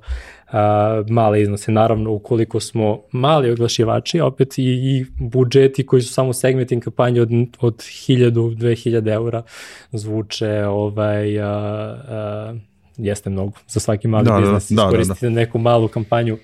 a, 0.51 1.03
male 1.09 1.41
iznose. 1.41 1.71
Naravno, 1.71 2.11
ukoliko 2.11 2.59
smo 2.59 3.01
mali 3.11 3.51
oglašivači, 3.51 4.19
opet 4.19 4.57
i, 4.57 4.63
i 4.63 5.05
budžeti 5.19 5.85
koji 5.85 6.01
su 6.01 6.13
samo 6.13 6.33
segmenting 6.33 6.83
kampanje 6.83 7.21
od, 7.21 7.29
od 7.59 7.75
1000-2000 7.75 9.13
eura 9.13 9.43
zvuče 9.91 10.65
ovaj, 10.65 11.39
a, 11.39 11.47
a, 11.47 12.55
jeste 12.97 13.29
mnogo 13.29 13.51
za 13.67 13.79
svaki 13.79 14.07
mali 14.07 14.25
da, 14.25 14.39
biznis 14.39 14.71
da, 14.71 14.83
iskoristiti 14.83 15.25
da, 15.25 15.29
da, 15.29 15.33
da. 15.33 15.39
neku 15.39 15.57
malu 15.57 15.87
kampanju 15.87 16.37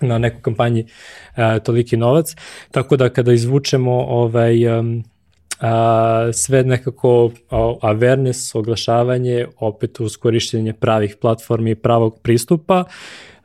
na 0.00 0.18
neku 0.18 0.40
kampanji 0.40 0.86
a, 1.34 1.58
toliki 1.58 1.96
novac. 1.96 2.34
Tako 2.70 2.96
da 2.96 3.08
kada 3.08 3.32
izvučemo 3.32 3.92
ovaj, 3.92 4.78
um, 4.78 5.04
a, 5.60 6.30
sve 6.32 6.62
nekako 6.64 7.30
awareness, 7.80 8.58
oglašavanje, 8.58 9.46
opet 9.58 10.00
uz 10.00 10.16
korišćenje 10.16 10.72
pravih 10.72 11.16
platformi 11.20 11.70
i 11.70 11.74
pravog 11.74 12.18
pristupa, 12.22 12.84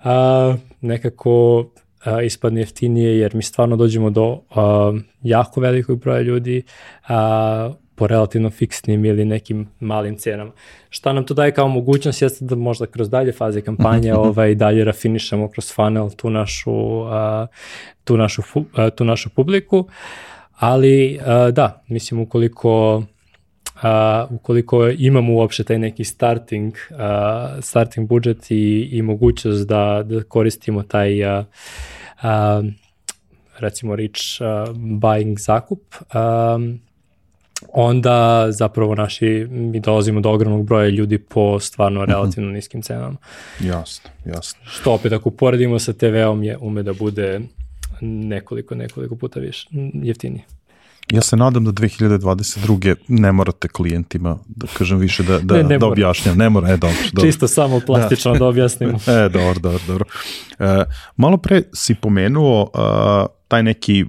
a, 0.04 0.56
nekako 0.82 1.66
a, 2.04 2.22
ispadne 2.22 2.62
jeftinije 2.62 3.20
jer 3.20 3.36
mi 3.36 3.44
stvarno 3.44 3.76
dođemo 3.76 4.10
do 4.10 4.40
a, 4.56 4.94
jako 5.22 5.62
velikog 5.62 6.00
broja 6.00 6.22
ljudi 6.22 6.64
a, 7.08 7.72
po 7.96 8.08
relativno 8.08 8.50
fiksnim 8.50 9.06
ili 9.06 9.26
nekim 9.26 9.68
malim 9.80 10.18
cenama. 10.18 10.52
Šta 10.90 11.14
nam 11.14 11.26
to 11.26 11.34
daje 11.34 11.52
kao 11.52 11.68
mogućnost 11.68 12.22
jeste 12.22 12.46
da 12.46 12.56
možda 12.56 12.86
kroz 12.86 13.10
dalje 13.10 13.32
faze 13.32 13.62
kampanje 13.62 14.14
ovaj 14.30 14.56
dalje 14.56 14.84
rafinišemo 14.84 15.48
kroz 15.50 15.74
funnel 15.74 16.10
tu 16.16 16.30
našu 16.30 17.04
a, 17.06 17.48
tu 18.04 18.18
našu 18.18 18.42
a, 18.76 18.90
tu 18.90 19.04
našu 19.04 19.30
publiku. 19.30 19.88
Ali 20.56 21.20
uh, 21.22 21.54
da, 21.54 21.84
mislim 21.88 22.20
ukoliko 22.20 23.04
uh, 23.76 24.32
ukoliko 24.32 24.90
imamo 24.90 25.34
uopšte 25.34 25.64
taj 25.64 25.80
neki 25.80 26.04
starting, 26.04 26.74
uh, 26.74 27.64
starting 27.64 28.08
budžet 28.08 28.52
i, 28.52 28.90
i 28.92 29.02
mogućnost 29.02 29.68
da, 29.68 30.04
da 30.06 30.24
koristimo 30.24 30.84
taj 30.84 31.40
uh, 31.40 31.46
uh, 32.24 32.66
recimo 33.60 33.96
rich 33.96 34.22
uh, 34.40 34.76
buying 34.76 35.40
zakup, 35.40 35.96
um, 36.56 36.80
onda 37.74 38.48
zapravo 38.52 38.96
naši, 38.96 39.48
mi 39.50 39.80
dolazimo 39.80 40.22
do 40.22 40.30
ogromnog 40.30 40.66
broja 40.66 40.90
ljudi 40.90 41.18
po 41.18 41.60
stvarno 41.60 42.02
mhm. 42.02 42.12
relativno 42.12 42.52
niskim 42.52 42.82
cenama. 42.82 43.18
Jasno, 43.60 44.10
jasno. 44.26 44.60
Što 44.66 44.94
opet 44.94 45.12
ako 45.12 45.30
poredimo 45.30 45.80
sa 45.80 45.94
TV-om 45.94 46.44
je 46.44 46.58
ume 46.58 46.84
da 46.84 46.94
bude 46.94 47.40
nekoliko, 48.02 48.76
nekoliko 48.76 49.16
puta 49.16 49.40
više, 49.40 49.68
jeftinije. 49.94 50.46
Ja 51.12 51.22
se 51.22 51.38
nadam 51.38 51.66
da 51.66 51.72
2022. 51.72 52.96
ne 53.08 53.32
morate 53.32 53.68
klijentima, 53.68 54.38
da 54.48 54.68
kažem 54.78 54.98
više, 54.98 55.24
da, 55.24 55.40
da, 55.40 55.56
ne, 55.58 55.64
ne 55.64 55.78
da 55.78 55.86
objašnjam. 55.86 56.38
Ne 56.38 56.50
mora, 56.50 56.70
e, 56.70 56.78
dobro. 56.78 56.98
dobro. 57.14 57.28
Čisto 57.28 57.48
samo 57.48 57.80
plastično 57.80 58.34
da, 58.34 58.40
da 58.40 58.46
objasnimo. 58.46 58.94
e, 59.08 59.30
dobro, 59.30 59.60
dobro, 59.60 59.80
dobro. 59.88 60.06
E, 60.60 60.84
malo 61.18 61.38
pre 61.38 61.62
si 61.74 61.96
pomenuo 61.96 62.70
a, 62.74 63.26
taj 63.48 63.64
neki 63.64 64.06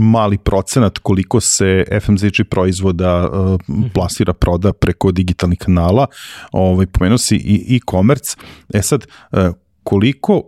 mali 0.00 0.38
procenat 0.38 0.98
koliko 0.98 1.40
se 1.40 1.84
FMCG 2.00 2.48
proizvoda 2.50 3.30
uh, 3.30 3.60
plasira, 3.94 4.32
proda 4.32 4.72
preko 4.72 5.12
digitalnih 5.12 5.58
kanala. 5.58 6.06
Ovaj, 6.52 6.86
pomenuo 6.86 7.18
si 7.18 7.36
i 7.36 7.76
e-commerce. 7.76 8.36
E 8.74 8.82
sad, 8.82 9.06
uh, 9.32 9.38
koliko 9.82 10.42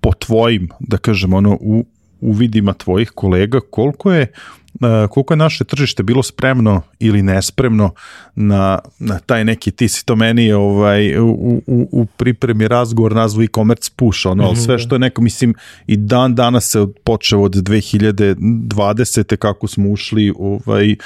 po 0.00 0.12
tvojim, 0.18 0.68
da 0.80 0.98
kažem, 0.98 1.32
ono, 1.32 1.58
u, 1.60 1.84
uvidima 2.24 2.72
tvojih 2.72 3.10
kolega 3.10 3.60
koliko 3.70 4.12
je 4.12 4.32
E, 4.80 5.08
koliko 5.08 5.32
je 5.32 5.36
naše 5.36 5.64
tržište 5.64 6.02
bilo 6.02 6.22
spremno 6.22 6.82
ili 6.98 7.22
nespremno 7.22 7.90
na, 8.34 8.78
na 8.98 9.18
taj 9.18 9.44
neki, 9.44 9.70
ti 9.70 9.88
si 9.88 10.06
to 10.06 10.16
meni 10.16 10.52
ovaj, 10.52 11.18
u, 11.18 11.62
u, 11.66 11.88
u 11.92 12.06
pripremi 12.06 12.68
razgovor 12.68 13.12
nazvu 13.12 13.42
e-commerce 13.42 13.90
push, 13.96 14.26
ono, 14.26 14.52
mm 14.52 14.54
-hmm. 14.54 14.64
sve 14.64 14.78
što 14.78 14.94
je 14.94 14.98
neko, 14.98 15.22
mislim, 15.22 15.54
i 15.86 15.96
dan 15.96 16.34
danas 16.34 16.70
se 16.70 16.86
počeo 17.04 17.42
od 17.42 17.54
2020. 17.54 19.36
kako 19.36 19.66
smo 19.66 19.90
ušli 19.90 20.32
ovaj, 20.38 20.96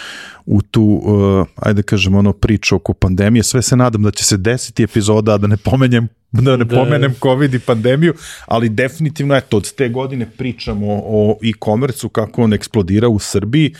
u 0.47 0.62
tu, 0.62 0.83
uh, 0.83 1.47
ajde 1.57 1.83
kažem, 1.83 2.14
ono, 2.14 2.33
priču 2.33 2.77
oko 2.77 2.95
pandemije, 2.95 3.43
sve 3.43 3.62
se 3.62 3.77
nadam 3.77 4.03
da 4.03 4.11
će 4.11 4.25
se 4.25 4.37
desiti 4.37 4.83
epizoda, 4.83 5.39
da 5.39 5.47
ne 5.47 5.57
pomenjem 5.57 6.09
da 6.45 6.57
ne 6.57 6.64
da. 6.64 6.76
pomenem 6.76 7.14
COVID 7.22 7.55
i 7.55 7.59
pandemiju, 7.59 8.14
ali 8.47 8.68
definitivno, 8.68 9.37
eto, 9.37 9.57
od 9.57 9.74
te 9.74 9.89
godine 9.89 10.31
pričamo 10.37 10.87
o 10.91 11.39
e-commerce-u, 11.43 12.09
kako 12.09 12.43
on 12.43 12.53
eksplodira 12.53 13.09
u 13.09 13.18
Srbiji, 13.18 13.74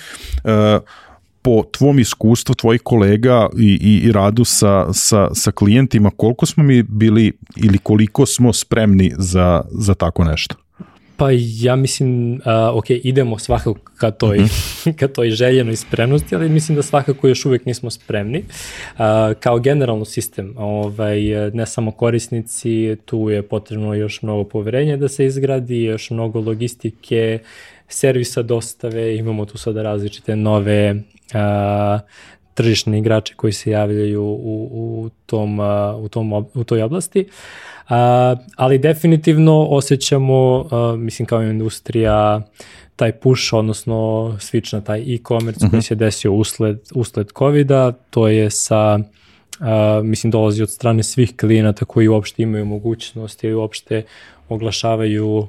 uh, 0.45 0.83
po 1.43 1.65
tvom 1.73 1.99
iskustvu, 1.99 2.55
tvojih 2.55 2.81
kolega 2.85 3.49
i, 3.59 3.79
i, 3.83 4.09
i 4.09 4.13
radu 4.13 4.45
sa, 4.45 4.93
sa, 4.93 5.29
sa 5.35 5.53
klijentima, 5.53 6.11
koliko 6.17 6.47
smo 6.47 6.63
mi 6.63 6.83
bili 6.83 7.33
ili 7.57 7.79
koliko 7.79 8.27
smo 8.27 8.53
spremni 8.53 9.13
za, 9.19 9.63
za 9.71 9.95
tako 9.95 10.25
nešto? 10.25 10.57
Pa 11.19 11.29
ja 11.61 11.77
mislim, 11.77 12.35
uh, 12.35 12.41
ok, 12.73 12.91
idemo 12.91 13.39
svakako 13.39 13.81
ka 13.97 14.11
toj, 14.11 14.39
mm 14.39 14.43
-hmm. 14.43 14.97
ka 14.99 15.09
toj 15.09 15.31
željenoj 15.31 15.77
spremnosti, 15.77 16.35
ali 16.35 16.49
mislim 16.49 16.77
da 16.77 16.83
svakako 16.83 17.29
još 17.29 17.47
uvek 17.47 17.67
nismo 17.67 17.91
spremni. 17.91 18.39
Uh, 18.39 18.99
kao 19.41 19.59
generalno 19.59 20.05
sistem, 20.05 20.55
ovaj, 20.57 21.21
ne 21.53 21.67
samo 21.67 21.91
korisnici, 21.91 22.97
tu 23.05 23.31
je 23.31 23.43
potrebno 23.43 23.95
još 23.95 24.23
mnogo 24.23 24.45
poverenja 24.45 24.97
da 24.97 25.09
se 25.09 25.27
izgradi, 25.27 25.83
još 25.83 26.11
mnogo 26.11 26.41
logistike, 26.41 27.39
servisa 27.89 28.43
dostave, 28.43 29.17
imamo 29.17 29.45
tu 29.45 29.59
sada 29.59 29.83
različite 29.83 30.37
nove 30.37 30.95
uh, 30.95 32.01
tržišne 32.55 32.99
igrače 32.99 33.35
koji 33.37 33.53
se 33.53 33.71
javljaju 33.71 34.23
u, 34.23 34.69
u, 34.73 35.11
tom, 35.27 35.59
u, 35.99 36.09
tom, 36.09 36.33
u 36.55 36.65
toj 36.65 36.83
oblasti. 36.83 37.21
Uh, 37.21 37.78
ali 38.57 38.79
definitivno 38.79 39.67
osjećamo, 39.71 40.61
uh, 40.61 40.99
mislim 40.99 41.27
kao 41.27 41.43
industrija, 41.43 42.43
taj 42.97 43.13
push, 43.13 43.55
odnosno 43.55 43.95
switch 44.41 44.75
na 44.75 44.81
taj 44.81 45.15
e-commerce 45.15 45.59
uh 45.59 45.67
-huh. 45.67 45.71
koji 45.71 45.79
mhm. 45.79 45.85
se 45.85 45.95
desio 45.95 46.33
usled, 46.33 46.79
usled 46.95 47.29
COVID-a, 47.39 47.93
to 48.11 48.29
je 48.29 48.51
sa 48.51 48.99
Uh, 49.61 50.05
mislim 50.05 50.31
dolazi 50.31 50.63
od 50.63 50.71
strane 50.71 51.03
svih 51.03 51.37
klijenata 51.37 51.85
koji 51.85 52.09
uopšte 52.09 52.43
imaju 52.43 52.65
mogućnost 52.65 53.45
ili 53.45 53.55
uopšte 53.55 54.03
oglašavaju 54.49 55.37
uh, 55.37 55.47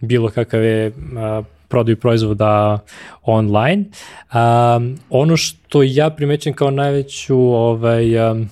bilo 0.00 0.30
kakave 0.30 0.88
uh, 0.88 1.44
prodaju 1.68 1.96
proizvoda 1.96 2.78
online. 3.22 3.84
Um, 3.84 4.98
ono 5.10 5.36
što 5.36 5.82
ja 5.82 6.10
primećam 6.10 6.52
kao 6.52 6.70
najveću 6.70 7.36
ovaj, 7.38 8.28
um, 8.28 8.50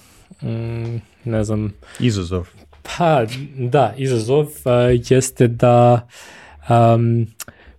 ne 1.25 1.45
znam... 1.45 1.73
Izazov. 2.01 2.49
Pa, 2.83 3.25
da, 3.59 3.95
izazov 3.97 4.45
uh, 4.45 4.73
jeste 5.09 5.49
da 5.49 6.09
um, 6.71 7.27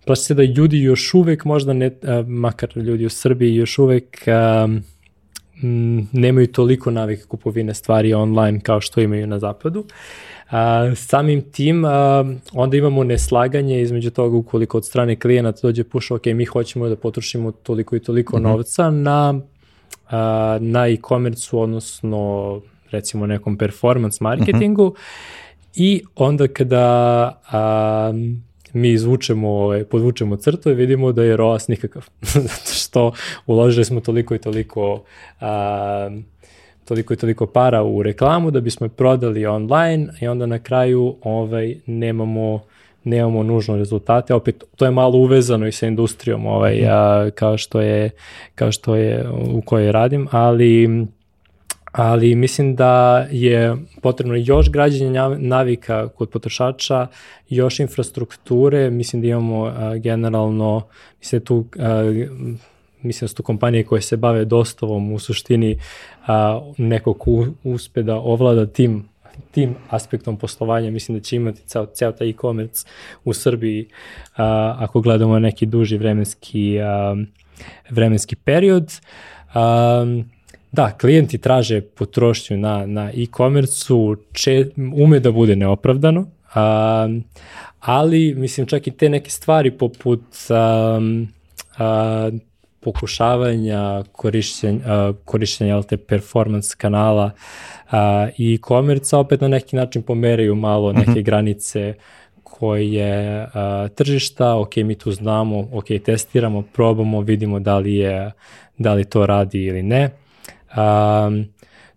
plaći 0.06 0.22
se 0.22 0.34
da 0.34 0.44
ljudi 0.44 0.82
još 0.82 1.14
uvek, 1.14 1.46
možda 1.46 1.74
ne, 1.74 1.88
uh, 1.88 2.28
makar 2.28 2.70
ljudi 2.76 3.06
u 3.06 3.10
Srbiji 3.10 3.56
još 3.56 3.80
uvek 3.80 4.26
um, 4.28 4.84
nemaju 6.12 6.48
toliko 6.48 6.92
navike 6.92 7.24
kupovine 7.24 7.74
stvari 7.74 8.14
online 8.14 8.60
kao 8.60 8.82
što 8.82 9.02
imaju 9.02 9.28
na 9.28 9.40
zapadu. 9.40 9.80
Uh, 9.80 9.86
A, 10.54 10.96
samim 10.96 11.42
tim 11.42 11.86
a, 11.86 12.26
onda 12.54 12.78
imamo 12.78 13.04
neslaganje 13.04 13.82
između 13.82 14.12
toga 14.12 14.38
ukoliko 14.38 14.78
od 14.78 14.86
strane 14.86 15.16
klijenata 15.20 15.60
dođe 15.64 15.84
puša, 15.84 16.16
ok, 16.16 16.26
mi 16.26 16.46
hoćemo 16.46 16.90
da 16.90 16.96
potrošimo 16.96 17.52
toliko 17.52 17.96
i 17.96 18.00
toliko 18.00 18.38
mm 18.38 18.40
-hmm. 18.40 18.44
novca 18.44 18.92
na, 18.92 19.40
a, 20.10 20.58
na 20.62 20.88
e-commerce 20.88 21.56
odnosno 21.56 22.62
recimo 22.94 23.28
nekom 23.28 23.58
performance 23.58 24.18
marketingu 24.22 24.86
mm 24.88 24.92
-hmm. 24.92 25.72
i 25.76 26.04
onda 26.16 26.48
kada 26.48 26.88
a, 27.52 28.14
mi 28.74 28.90
izvučemo, 28.90 29.70
podvučemo 29.92 30.36
crtu 30.36 30.70
i 30.70 30.76
vidimo 30.76 31.12
da 31.12 31.24
je 31.24 31.38
ROAS 31.38 31.68
nikakav. 31.68 32.06
Zato 32.48 32.72
što 32.74 33.12
uložili 33.46 33.86
smo 33.86 34.02
toliko 34.02 34.36
i 34.36 34.40
toliko 34.40 35.04
a, 35.42 36.10
toliko 36.86 37.14
i 37.14 37.18
toliko 37.18 37.46
para 37.46 37.84
u 37.84 38.04
reklamu 38.04 38.52
da 38.52 38.62
bismo 38.62 38.86
je 38.86 38.90
prodali 38.90 39.46
online 39.46 40.08
i 40.22 40.28
onda 40.28 40.46
na 40.46 40.60
kraju 40.60 41.16
ovaj, 41.24 41.76
nemamo 41.86 42.64
nemamo 43.04 43.44
nužno 43.44 43.76
rezultate. 43.78 44.34
Opet 44.34 44.64
to 44.76 44.86
je 44.86 44.92
malo 44.92 45.18
uvezano 45.18 45.68
i 45.68 45.72
sa 45.72 45.88
industrijom 45.88 46.46
ovaj 46.46 46.76
mhm. 46.76 46.88
a, 46.90 47.30
kao 47.36 47.58
što 47.58 47.82
je 47.82 48.10
kao 48.56 48.72
što 48.72 48.96
je 48.96 49.30
u 49.54 49.62
kojoj 49.62 49.92
radim, 49.92 50.28
ali 50.32 50.90
ali 51.94 52.36
mislim 52.36 52.76
da 52.76 53.26
je 53.32 53.76
potrebno 54.02 54.36
još 54.36 54.72
građenje 54.72 55.12
navika 55.38 56.08
kod 56.08 56.30
potrošača, 56.30 57.08
još 57.50 57.80
infrastrukture, 57.80 58.90
mislim 58.90 59.22
da 59.22 59.28
imamo 59.28 59.66
a, 59.66 59.98
generalno, 59.98 60.82
mislim 61.20 61.40
da 61.40 61.46
tu 61.46 61.66
a, 61.80 62.14
mislim 63.02 63.26
da 63.26 63.28
su 63.28 63.36
to 63.36 63.44
kompanije 63.44 63.84
koje 63.84 64.02
se 64.02 64.18
bave 64.18 64.46
dostavom 64.46 65.12
u 65.12 65.20
suštini 65.20 65.78
a, 66.28 66.62
neko 66.78 67.14
ko 67.14 67.48
uspe 67.64 68.04
da 68.04 68.16
ovlada 68.16 68.66
tim 68.66 69.14
tim 69.52 69.76
aspektom 69.90 70.38
poslovanja 70.38 70.92
mislim 70.92 71.18
da 71.18 71.24
će 71.24 71.36
imati 71.36 71.62
ceo, 71.66 71.86
ceo 71.86 72.12
taj 72.12 72.30
e-commerce 72.30 72.88
u 73.24 73.34
Srbiji 73.34 73.88
a, 74.36 74.76
ako 74.80 75.02
gledamo 75.02 75.40
neki 75.40 75.66
duži 75.66 75.98
vremenski 75.98 76.80
a, 76.82 77.16
vremenski 77.90 78.36
period. 78.36 78.92
A, 79.54 80.06
da, 80.74 80.92
klijenti 80.92 81.38
traže 81.38 81.82
potrošnju 81.82 82.58
na, 82.58 82.86
na 82.86 83.12
e-commerce-u, 83.12 84.16
ume 84.96 85.20
da 85.20 85.32
bude 85.32 85.56
neopravdano, 85.56 86.26
a, 86.54 87.08
ali 87.80 88.34
mislim 88.38 88.68
čak 88.68 88.88
i 88.88 88.92
te 88.92 89.10
neke 89.10 89.30
stvari 89.30 89.72
poput 89.72 90.24
a, 90.50 91.00
a, 91.78 92.30
pokušavanja 92.80 94.04
korišćenja, 94.12 95.14
korišćenja 95.26 95.82
te 95.82 95.98
performance 95.98 96.76
kanala 96.78 97.32
i 98.38 98.54
e-commerce 98.54 99.16
opet 99.16 99.42
na 99.42 99.48
neki 99.48 99.76
način 99.76 100.02
pomeraju 100.02 100.56
malo 100.56 100.94
neke 100.94 101.12
mm 101.12 101.14
-hmm. 101.14 101.24
granice 101.24 101.94
koje 102.44 103.48
a, 103.54 103.88
tržišta, 103.96 104.56
ok, 104.56 104.76
mi 104.76 104.96
tu 104.96 105.12
znamo, 105.12 105.68
ok, 105.72 105.86
testiramo, 106.06 106.62
probamo, 106.62 107.22
vidimo 107.22 107.60
da 107.60 107.78
li, 107.78 107.96
je, 107.96 108.32
da 108.78 108.94
li 108.94 109.06
to 109.06 109.26
radi 109.26 109.64
ili 109.64 109.84
ne. 109.84 110.23
A, 110.76 111.32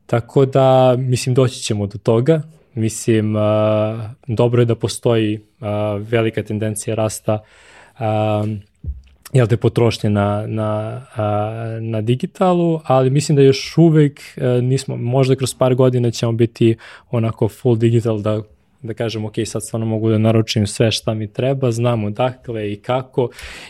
tako 0.06 0.46
da, 0.46 0.94
mislim, 0.98 1.34
doći 1.34 1.60
ćemo 1.60 1.86
do 1.86 1.98
toga. 1.98 2.42
Mislim, 2.74 3.36
a, 3.36 4.14
dobro 4.26 4.62
je 4.62 4.66
da 4.66 4.74
postoji 4.74 5.40
a, 5.60 5.98
velika 6.00 6.42
tendencija 6.42 6.94
rasta 6.94 7.42
a, 7.98 8.44
jel 9.32 9.46
te 9.46 9.56
potrošnje 9.56 10.10
na, 10.10 10.46
na, 10.46 11.02
na 11.80 12.00
digitalu, 12.00 12.80
ali 12.84 13.10
mislim 13.10 13.36
da 13.36 13.42
još 13.42 13.78
uvek 13.78 14.20
e, 14.36 14.46
nismo, 14.62 14.96
možda 14.96 15.36
kroz 15.36 15.54
par 15.54 15.74
godina 15.74 16.10
ćemo 16.10 16.32
biti 16.32 16.76
onako 17.10 17.48
full 17.48 17.76
digital 17.76 18.20
da 18.20 18.42
da 18.82 18.94
kažem, 18.94 19.24
ok, 19.24 19.34
sad 19.44 19.64
stvarno 19.64 19.86
mogu 19.86 20.10
da 20.10 20.18
naručim 20.18 20.66
sve 20.66 20.90
šta 20.90 21.14
mi 21.14 21.32
treba, 21.32 21.70
znamo 21.70 22.10
dakle 22.10 22.72
i 22.72 22.76
kako 22.76 23.28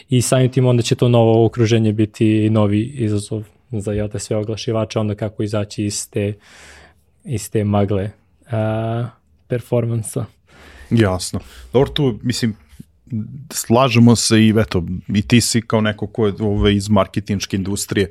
i 0.09 0.23
samim 0.23 0.51
tim 0.51 0.67
onda 0.67 0.83
će 0.83 0.95
to 0.95 1.09
novo 1.09 1.47
okruženje 1.47 1.93
biti 1.93 2.51
novi 2.51 2.83
izazov 2.83 3.45
za 3.71 3.93
jel 3.93 4.09
te 4.09 4.19
sve 4.19 4.37
oglašivače, 4.37 4.99
onda 4.99 5.15
kako 5.15 5.43
izaći 5.43 5.85
iz 5.85 6.11
te, 6.11 6.35
iz 7.25 7.51
te 7.51 7.65
magle 7.65 8.11
a, 8.51 9.09
performansa. 9.49 10.25
Jasno. 10.91 11.41
Dobro, 11.73 11.91
tu, 11.91 12.19
mislim, 12.23 12.57
slažemo 13.51 14.17
se 14.17 14.41
i 14.41 14.55
eto, 14.59 14.85
i 15.09 15.23
ti 15.23 15.41
si 15.41 15.61
kao 15.61 15.81
neko 15.81 16.07
ko 16.07 16.27
je 16.27 16.33
ove, 16.41 16.75
iz 16.75 16.89
marketinške 16.89 17.57
industrije 17.57 18.11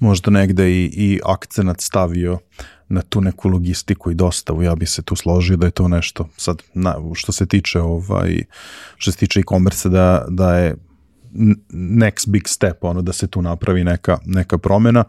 možda 0.00 0.30
negde 0.30 0.70
i, 0.70 0.84
i 0.84 1.20
akcenat 1.24 1.80
stavio 1.80 2.38
na 2.88 3.02
tu 3.02 3.20
neku 3.20 3.48
logistiku 3.48 4.10
i 4.10 4.14
dostavu, 4.14 4.62
ja 4.62 4.74
bi 4.74 4.86
se 4.86 5.02
tu 5.02 5.16
složio 5.16 5.56
da 5.56 5.66
je 5.66 5.70
to 5.70 5.88
nešto 5.88 6.28
sad 6.36 6.62
na, 6.74 6.96
što 7.14 7.32
se 7.32 7.46
tiče 7.46 7.80
ovaj 7.80 8.42
što 8.96 9.12
se 9.12 9.18
tiče 9.18 9.40
e-commerce 9.40 9.88
da, 9.88 10.26
da 10.28 10.56
je 10.56 10.76
next 11.72 12.28
big 12.28 12.48
step 12.48 12.84
ono 12.84 13.02
da 13.02 13.12
se 13.12 13.26
tu 13.26 13.42
napravi 13.42 13.84
neka, 13.84 14.18
neka 14.24 14.58
promena 14.58 15.04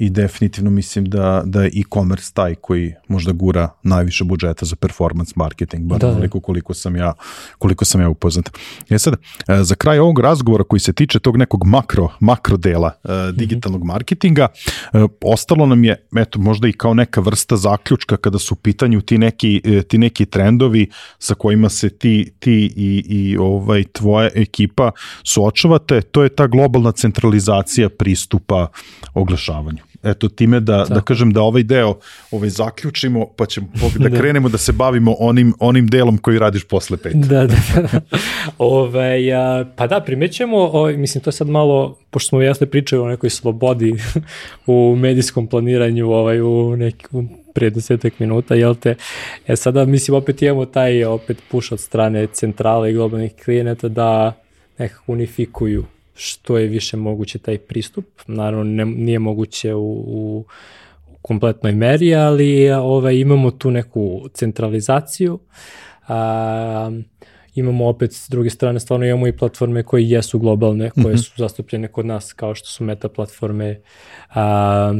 i 0.00 0.10
definitivno 0.10 0.70
mislim 0.70 1.04
da, 1.04 1.42
da 1.46 1.62
je 1.62 1.68
e-commerce 1.68 2.32
taj 2.34 2.54
koji 2.54 2.94
možda 3.08 3.32
gura 3.32 3.68
najviše 3.82 4.24
budžeta 4.24 4.66
za 4.66 4.76
performance 4.76 5.32
marketing, 5.36 5.84
bar 5.84 5.98
da, 5.98 6.14
da. 6.14 6.28
koliko 6.28 6.74
sam 6.74 6.96
ja, 6.96 7.12
koliko 7.58 7.84
sam 7.84 8.00
ja 8.00 8.08
upoznat. 8.08 8.50
E 8.90 8.98
sad, 8.98 9.14
e, 9.14 9.62
za 9.62 9.74
kraj 9.74 9.98
ovog 9.98 10.20
razgovora 10.20 10.64
koji 10.64 10.80
se 10.80 10.92
tiče 10.92 11.18
tog 11.18 11.36
nekog 11.36 11.66
makro, 11.66 12.08
makro 12.20 12.56
dela 12.56 12.92
uh, 13.04 13.10
digitalnog 13.34 13.80
mm 13.80 13.84
-hmm. 13.84 13.92
marketinga, 13.92 14.48
uh, 14.92 15.04
ostalo 15.24 15.66
nam 15.66 15.84
je, 15.84 16.06
eto, 16.16 16.38
možda 16.38 16.68
i 16.68 16.72
kao 16.72 16.94
neka 16.94 17.20
vrsta 17.20 17.56
zaključka 17.56 18.16
kada 18.16 18.38
su 18.38 18.54
u 18.54 18.56
pitanju 18.56 19.00
ti 19.00 19.18
neki, 19.18 19.62
ti 19.88 19.98
neki 19.98 20.26
trendovi 20.26 20.90
sa 21.18 21.34
kojima 21.34 21.68
se 21.68 21.90
ti, 21.90 22.32
ti 22.38 22.72
i, 22.76 23.04
i 23.08 23.36
ovaj 23.36 23.84
tvoja 23.92 24.30
ekipa 24.34 24.90
suočavate, 25.22 26.02
to 26.02 26.22
je 26.22 26.28
ta 26.28 26.46
globalna 26.46 26.92
centralizacija 26.92 27.88
pristupa 27.88 28.66
oglašavanju 29.14 29.89
eto 30.02 30.28
time 30.28 30.60
da, 30.60 30.86
da 30.88 31.00
kažem 31.00 31.32
da 31.32 31.42
ovaj 31.42 31.62
deo 31.62 31.98
ovaj 32.30 32.48
zaključimo 32.48 33.26
pa 33.36 33.46
ćemo 33.46 33.66
da, 33.98 34.08
da 34.08 34.18
krenemo 34.18 34.48
da 34.48 34.58
se 34.58 34.72
bavimo 34.72 35.16
onim, 35.18 35.54
onim 35.58 35.86
delom 35.86 36.18
koji 36.18 36.38
radiš 36.38 36.64
posle 36.64 36.96
pet. 36.96 37.14
Da, 37.14 37.46
da, 37.46 37.56
da. 37.74 38.00
Ove, 38.58 39.24
ja, 39.24 39.64
pa 39.76 39.86
da, 39.86 40.00
primećemo, 40.00 40.56
ovaj, 40.56 40.96
mislim 40.96 41.24
to 41.24 41.28
je 41.28 41.32
sad 41.32 41.48
malo, 41.48 41.98
pošto 42.10 42.28
smo 42.28 42.42
jasno 42.42 42.66
pričali 42.66 43.02
o 43.02 43.08
nekoj 43.08 43.30
slobodi 43.30 43.94
u 44.66 44.96
medijskom 44.98 45.46
planiranju 45.46 46.10
ovaj, 46.10 46.40
u 46.40 46.76
nekom 46.76 47.28
prije 47.54 47.70
desetak 47.70 48.18
minuta, 48.18 48.54
jel 48.54 48.74
te? 48.74 48.94
E 49.46 49.56
sada, 49.56 49.84
mislim, 49.84 50.16
opet 50.16 50.42
imamo 50.42 50.64
taj 50.64 51.04
opet 51.04 51.38
push 51.50 51.72
od 51.72 51.80
strane 51.80 52.26
centrale 52.26 52.90
i 52.90 52.94
globalnih 52.94 53.32
klijenata 53.44 53.88
da 53.88 54.32
nekako 54.78 55.12
unifikuju 55.12 55.84
što 56.14 56.58
je 56.58 56.66
više 56.66 56.96
moguće 56.96 57.38
taj 57.38 57.58
pristup. 57.58 58.06
Naravno, 58.26 58.64
ne, 58.64 58.84
nije 58.84 59.18
moguće 59.18 59.74
u, 59.74 60.04
u 60.06 60.44
kompletnoj 61.22 61.72
meri, 61.72 62.14
ali 62.14 62.70
ovaj, 62.70 63.16
imamo 63.16 63.50
tu 63.50 63.70
neku 63.70 64.28
centralizaciju. 64.34 65.38
A, 66.08 66.90
imamo 67.54 67.88
opet 67.88 68.12
s 68.12 68.28
druge 68.28 68.50
strane 68.50 68.80
stvarno 68.80 69.06
imamo 69.06 69.26
i 69.26 69.36
platforme 69.36 69.82
koje 69.82 70.10
jesu 70.10 70.38
globalne, 70.38 70.90
koje 70.90 71.14
mm 71.14 71.16
-hmm. 71.16 71.22
su 71.22 71.32
zastupljene 71.36 71.88
kod 71.88 72.06
nas 72.06 72.32
kao 72.32 72.54
što 72.54 72.68
su 72.68 72.84
meta 72.84 73.08
platforme 73.08 73.80
a, 74.28 74.94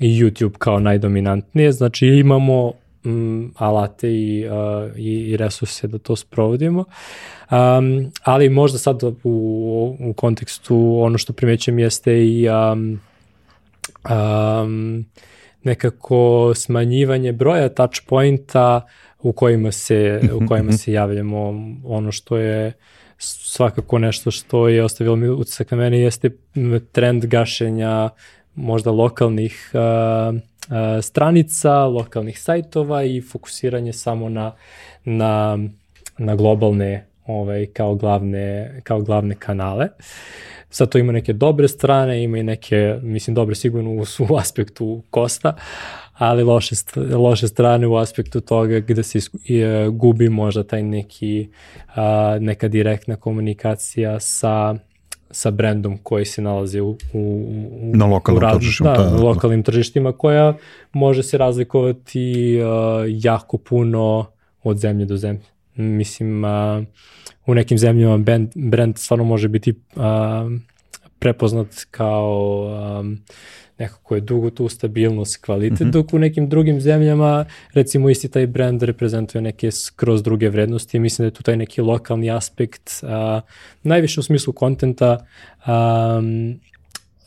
i 0.00 0.22
YouTube 0.22 0.58
kao 0.58 0.80
najdominantnije. 0.80 1.72
Znači 1.72 2.06
imamo 2.06 2.72
mm, 3.04 3.52
alate 3.56 4.10
i, 4.10 4.48
uh, 4.48 4.96
i, 4.96 5.30
i 5.30 5.36
resurse 5.36 5.88
da 5.88 5.98
to 5.98 6.16
sprovodimo. 6.16 6.84
Um, 7.50 8.12
ali 8.22 8.48
možda 8.48 8.78
sad 8.78 9.02
u, 9.02 9.96
u 10.00 10.12
kontekstu 10.12 10.98
ono 11.00 11.18
što 11.18 11.32
primećujem 11.32 11.78
jeste 11.78 12.26
i 12.26 12.48
um, 12.48 13.00
um, 14.10 15.06
nekako 15.62 16.52
smanjivanje 16.54 17.32
broja 17.32 17.68
touch 17.68 18.00
pointa 18.06 18.86
u 19.22 19.32
kojima 19.32 19.72
se, 19.72 20.20
u 20.32 20.36
mhm, 20.36 20.46
kojima 20.46 20.68
mhm. 20.68 20.76
se 20.76 20.92
javljamo. 20.92 21.54
Ono 21.84 22.12
što 22.12 22.36
je 22.36 22.72
svakako 23.18 23.98
nešto 23.98 24.30
što 24.30 24.68
je 24.68 24.84
ostavilo 24.84 25.16
mi 25.16 25.28
utisak 25.28 25.70
na 25.70 25.76
mene 25.76 26.00
jeste 26.00 26.30
trend 26.92 27.26
gašenja 27.26 28.10
možda 28.54 28.90
lokalnih 28.90 29.70
uh, 29.74 30.40
stranica, 31.02 31.84
lokalnih 31.84 32.40
sajtova 32.40 33.02
i 33.02 33.20
fokusiranje 33.20 33.92
samo 33.92 34.28
na, 34.28 34.52
na, 35.04 35.58
na 36.18 36.36
globalne 36.36 37.06
ovaj, 37.26 37.66
kao, 37.66 37.94
glavne, 37.94 38.80
kao 38.82 39.00
glavne 39.00 39.34
kanale. 39.34 39.88
Sad 40.70 40.88
to 40.88 40.98
ima 40.98 41.12
neke 41.12 41.32
dobre 41.32 41.68
strane, 41.68 42.22
ima 42.22 42.38
i 42.38 42.42
neke, 42.42 42.98
mislim, 43.02 43.34
dobre 43.34 43.54
sigurno 43.54 43.90
u, 43.90 44.04
u 44.30 44.36
aspektu 44.36 45.02
kosta, 45.10 45.56
ali 46.14 46.42
loše, 46.42 46.74
loše 47.16 47.48
strane 47.48 47.86
u 47.86 47.96
aspektu 47.96 48.40
toga 48.40 48.80
gde 48.80 49.02
se 49.02 49.18
e, 49.18 49.88
gubi 49.88 50.28
možda 50.28 50.64
taj 50.64 50.82
neki, 50.82 51.48
a, 51.94 52.38
neka 52.40 52.68
direktna 52.68 53.16
komunikacija 53.16 54.20
sa 54.20 54.74
sa 55.34 55.50
brendom 55.50 55.98
koji 56.02 56.24
se 56.24 56.42
nalazi 56.42 56.80
u, 56.80 56.96
u, 57.12 57.46
na 57.94 58.06
lokalnim 58.06 58.44
u 58.44 58.52
tržištima. 58.52 58.92
Da, 58.92 59.04
da, 59.04 59.10
na 59.10 59.22
lokalnim 59.22 59.62
tržištima 59.62 60.12
koja 60.12 60.54
može 60.92 61.22
se 61.22 61.38
razlikovati 61.38 62.58
uh, 62.60 63.04
jako 63.08 63.58
puno 63.58 64.26
od 64.62 64.78
zemlje 64.78 65.06
do 65.06 65.16
zemlje. 65.16 65.42
Mislim, 65.76 66.44
uh, 66.44 66.50
u 67.46 67.54
nekim 67.54 67.78
zemljama 67.78 68.18
brand, 68.18 68.48
brand 68.54 68.98
stvarno 68.98 69.24
može 69.24 69.48
biti 69.48 69.70
uh, 69.70 70.02
prepoznat 71.18 71.68
kao 71.90 72.60
um, 73.00 73.18
nekako 73.78 74.14
je 74.14 74.20
dugo 74.20 74.50
tu 74.50 74.68
stabilnost, 74.68 75.44
kvalitet, 75.44 75.80
mm 75.80 75.84
-hmm. 75.84 75.90
dok 75.90 76.14
u 76.14 76.18
nekim 76.18 76.48
drugim 76.48 76.80
zemljama 76.80 77.44
recimo 77.72 78.10
isti 78.10 78.28
taj 78.28 78.46
brand 78.46 78.82
reprezentuje 78.82 79.42
neke 79.42 79.70
skroz 79.70 80.22
druge 80.22 80.48
vrednosti. 80.48 80.98
Mislim 80.98 81.24
da 81.24 81.26
je 81.26 81.34
tu 81.34 81.42
taj 81.42 81.56
neki 81.56 81.80
lokalni 81.80 82.30
aspekt, 82.30 82.90
a, 83.02 83.40
najviše 83.82 84.20
u 84.20 84.22
smislu 84.22 84.52
kontenta, 84.52 85.26
um, 85.66 86.60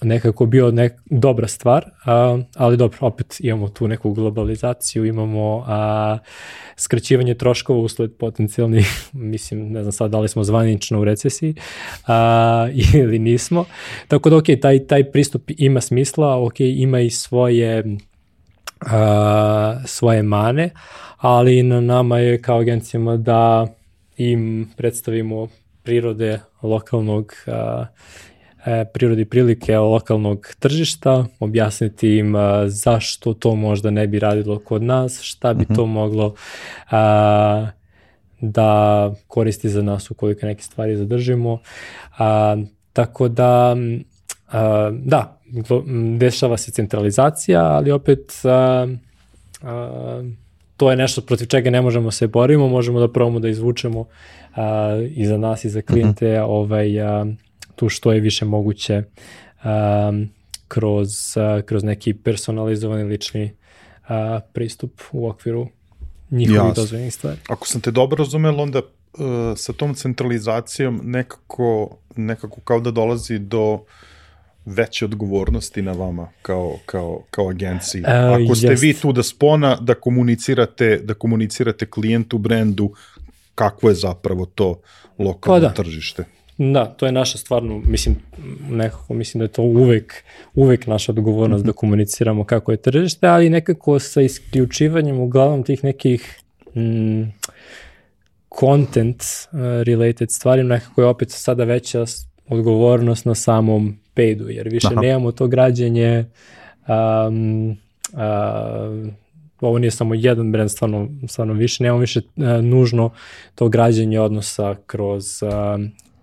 nekako 0.01 0.45
bio 0.45 0.71
nek, 0.71 0.93
dobra 1.05 1.47
stvar, 1.47 1.85
a, 2.05 2.39
ali 2.55 2.77
dobro, 2.77 2.97
opet 3.01 3.37
imamo 3.39 3.69
tu 3.69 3.87
neku 3.87 4.13
globalizaciju, 4.13 5.05
imamo 5.05 5.63
a, 5.67 6.17
skraćivanje 6.75 7.33
troškova 7.33 7.79
usled 7.79 8.11
potencijalnih, 8.19 8.87
mislim, 9.13 9.71
ne 9.71 9.81
znam 9.81 9.91
sad 9.91 10.11
da 10.11 10.19
li 10.19 10.29
smo 10.29 10.43
zvanično 10.43 11.01
u 11.01 11.03
recesiji 11.03 11.55
a, 12.07 12.67
ili 13.01 13.19
nismo. 13.19 13.65
Tako 14.07 14.29
da, 14.29 14.37
ok, 14.37 14.45
taj, 14.61 14.87
taj 14.87 15.11
pristup 15.11 15.51
ima 15.57 15.81
smisla, 15.81 16.43
ok, 16.43 16.59
ima 16.59 16.99
i 16.99 17.09
svoje 17.09 17.97
a, 18.81 19.79
svoje 19.85 20.23
mane, 20.23 20.69
ali 21.17 21.63
na 21.63 21.81
nama 21.81 22.19
je 22.19 22.41
kao 22.41 22.59
agencijama 22.59 23.17
da 23.17 23.67
im 24.17 24.69
predstavimo 24.77 25.47
prirode 25.83 26.39
lokalnog 26.61 27.33
a, 27.47 27.85
prirodi 28.93 29.25
prilike 29.25 29.77
lokalnog 29.77 30.47
tržišta, 30.59 31.25
objasniti 31.39 32.17
im 32.17 32.35
a, 32.35 32.69
zašto 32.69 33.33
to 33.33 33.55
možda 33.55 33.91
ne 33.91 34.07
bi 34.07 34.19
radilo 34.19 34.59
kod 34.59 34.83
nas, 34.83 35.21
šta 35.21 35.53
bi 35.53 35.65
to 35.65 35.85
mhm. 35.85 35.93
moglo 35.93 36.33
a, 36.91 37.67
da 38.41 39.13
koristi 39.27 39.69
za 39.69 39.81
nas 39.81 40.11
ukoliko 40.11 40.45
neke 40.45 40.63
stvari 40.63 40.97
zadržimo. 40.97 41.59
A, 42.17 42.57
tako 42.93 43.27
da, 43.27 43.75
a, 44.51 44.91
da, 44.93 45.39
dešava 46.17 46.57
se 46.57 46.71
centralizacija, 46.71 47.63
ali 47.63 47.91
opet 47.91 48.31
a, 48.43 48.87
a, 49.61 50.23
to 50.77 50.91
je 50.91 50.97
nešto 50.97 51.21
protiv 51.21 51.45
čega 51.45 51.69
ne 51.69 51.81
možemo 51.81 52.11
se 52.11 52.27
borimo, 52.27 52.67
možemo 52.67 52.99
da 52.99 53.11
probamo 53.11 53.39
da 53.39 53.49
izvučemo 53.49 54.05
a, 54.55 54.97
i 55.15 55.25
za 55.25 55.37
nas 55.37 55.65
i 55.65 55.69
za 55.69 55.81
klijente 55.81 56.41
uh 56.41 56.47
-huh. 56.47 56.49
ovaj, 56.49 57.01
a, 57.01 57.25
tu 57.77 57.89
što 57.89 58.11
je 58.11 58.19
više 58.19 58.45
moguće 58.45 59.03
um, 59.63 60.29
kroz, 60.67 61.09
uh, 61.37 61.65
kroz 61.65 61.83
neki 61.83 62.13
personalizovani 62.13 63.03
lični 63.03 63.43
uh, 63.43 64.09
pristup 64.53 65.01
u 65.11 65.29
okviru 65.29 65.67
njihovih 66.31 66.73
dozvoljenih 66.75 67.13
stvari. 67.13 67.37
Ako 67.49 67.67
sam 67.67 67.81
te 67.81 67.91
dobro 67.91 68.23
razumel, 68.23 68.61
onda 68.61 68.79
uh, 68.79 68.85
sa 69.55 69.73
tom 69.73 69.93
centralizacijom 69.93 71.01
nekako, 71.03 71.97
nekako 72.15 72.61
kao 72.61 72.79
da 72.79 72.91
dolazi 72.91 73.39
do 73.39 73.79
veće 74.65 75.05
odgovornosti 75.05 75.81
na 75.81 75.91
vama 75.91 76.29
kao, 76.41 76.75
kao, 76.85 77.21
kao 77.31 77.49
agenciji. 77.49 78.01
Uh, 78.01 78.07
Ako 78.45 78.55
ste 78.55 78.67
jest. 78.67 78.83
vi 78.83 78.93
tu 78.93 79.11
da 79.11 79.23
spona, 79.23 79.77
da 79.81 79.93
komunicirate, 79.93 80.99
da 81.03 81.13
komunicirate 81.13 81.85
klijentu, 81.85 82.37
brendu, 82.37 82.91
kakvo 83.55 83.89
je 83.89 83.95
zapravo 83.95 84.45
to 84.45 84.79
lokalno 85.19 85.61
pa 85.61 85.67
da. 85.67 85.73
tržište. 85.73 86.36
Da, 86.57 86.85
to 86.85 87.05
je 87.05 87.11
naša 87.11 87.37
stvarno, 87.37 87.81
mislim, 87.85 88.15
nekako 88.69 89.13
mislim 89.13 89.39
da 89.39 89.43
je 89.43 89.51
to 89.51 89.61
uvek, 89.61 90.23
uvek 90.55 90.87
naša 90.87 91.11
odgovornost 91.11 91.63
mm 91.63 91.67
-hmm. 91.67 91.71
da 91.71 91.77
komuniciramo 91.77 92.43
kako 92.43 92.71
je 92.71 92.77
tržište, 92.77 93.27
ali 93.27 93.49
nekako 93.49 93.99
sa 93.99 94.21
isključivanjem 94.21 95.19
uglavnom 95.19 95.63
tih 95.63 95.83
nekih 95.83 96.41
mm, 96.75 97.23
content 98.59 99.23
uh, 99.23 99.59
related 99.83 100.31
stvari, 100.31 100.63
nekako 100.63 101.01
je 101.01 101.07
opet 101.07 101.31
sada 101.31 101.63
veća 101.63 102.05
odgovornost 102.47 103.25
na 103.25 103.35
samom 103.35 103.99
paydu, 104.15 104.47
jer 104.49 104.69
više 104.69 104.87
Aha. 104.91 105.01
nemamo 105.01 105.31
to 105.31 105.47
građenje 105.47 106.25
um, 106.87 107.69
uh, 108.13 109.13
ovo 109.61 109.79
nije 109.79 109.91
samo 109.91 110.13
jedan 110.13 110.51
brand, 110.51 110.71
stvarno, 110.71 111.09
stvarno 111.27 111.53
više, 111.53 111.83
nemamo 111.83 111.99
više 111.99 112.21
uh, 112.35 112.43
nužno 112.63 113.09
to 113.55 113.69
građenje 113.69 114.19
odnosa 114.19 114.75
kroz 114.85 115.43
uh, 115.43 115.49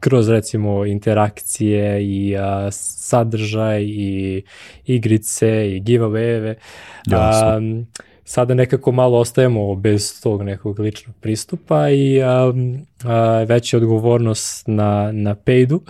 kroz 0.05 0.29
recimo 0.29 0.85
interakcije 0.85 2.05
i 2.05 2.37
a, 2.37 2.69
sadržaj 2.71 3.83
i 3.83 4.43
igrice 4.87 5.77
i 5.77 5.81
giveaway-eve. 5.81 6.55
Sada 8.25 8.55
nekako 8.55 8.93
malo 8.93 9.19
ostajemo 9.19 9.75
bez 9.75 10.21
tog 10.23 10.43
nekog 10.43 10.79
ličnog 10.79 11.17
pristupa 11.21 11.91
i 11.91 12.23
a, 12.23 12.53
a, 13.05 13.45
veća 13.49 13.77
odgovornost 13.77 14.67
na, 14.67 15.13
na 15.13 15.35
paydu. 15.35 15.81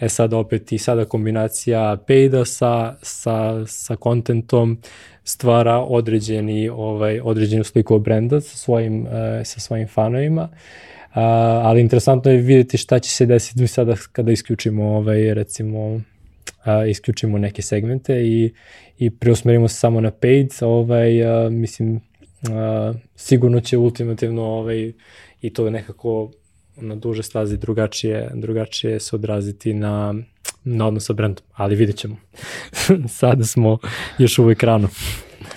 E 0.00 0.08
sad 0.08 0.32
opet 0.32 0.72
i 0.72 0.78
sada 0.78 1.04
kombinacija 1.04 1.96
payda 2.08 2.44
sa, 2.44 2.96
sa, 3.02 3.66
sa 3.66 3.96
kontentom 3.96 4.78
stvara 5.24 5.78
određeni, 5.78 6.68
ovaj, 6.68 7.20
određenu 7.24 7.64
sliku 7.64 7.98
brenda 7.98 8.40
sa 8.40 8.56
svojim, 8.56 9.06
e, 9.06 9.44
sa 9.44 9.60
svojim 9.60 9.88
fanovima. 9.88 10.42
A, 10.42 10.91
ali 11.14 11.80
interesantno 11.80 12.30
je 12.30 12.38
vidjeti 12.38 12.76
šta 12.76 12.98
će 12.98 13.10
se 13.10 13.26
desiti 13.26 13.66
sada 13.66 13.94
kada 14.12 14.32
isključimo 14.32 14.84
ovaj, 14.84 15.34
recimo 15.34 16.00
a, 16.64 16.86
isključimo 16.86 17.38
neke 17.38 17.62
segmente 17.62 18.26
i, 18.26 18.52
i 18.98 19.10
preusmerimo 19.10 19.68
se 19.68 19.76
samo 19.76 20.00
na 20.00 20.10
paid, 20.10 20.50
ovaj, 20.60 21.24
a, 21.26 21.50
mislim, 21.50 22.00
a, 22.50 22.94
sigurno 23.16 23.60
će 23.60 23.78
ultimativno 23.78 24.42
ovaj, 24.42 24.92
i 25.40 25.50
to 25.50 25.70
nekako 25.70 26.30
na 26.76 26.94
duže 26.94 27.22
stazi 27.22 27.56
drugačije, 27.56 28.30
drugačije 28.34 29.00
se 29.00 29.16
odraziti 29.16 29.74
na, 29.74 30.14
na 30.64 30.86
odnos 30.86 31.06
sa 31.06 31.12
brandom, 31.12 31.44
ali 31.52 31.76
vidjet 31.76 31.96
ćemo. 31.96 32.16
Sada 33.20 33.44
smo 33.44 33.78
još 34.18 34.38
uvijek 34.38 34.62
rano. 34.62 34.88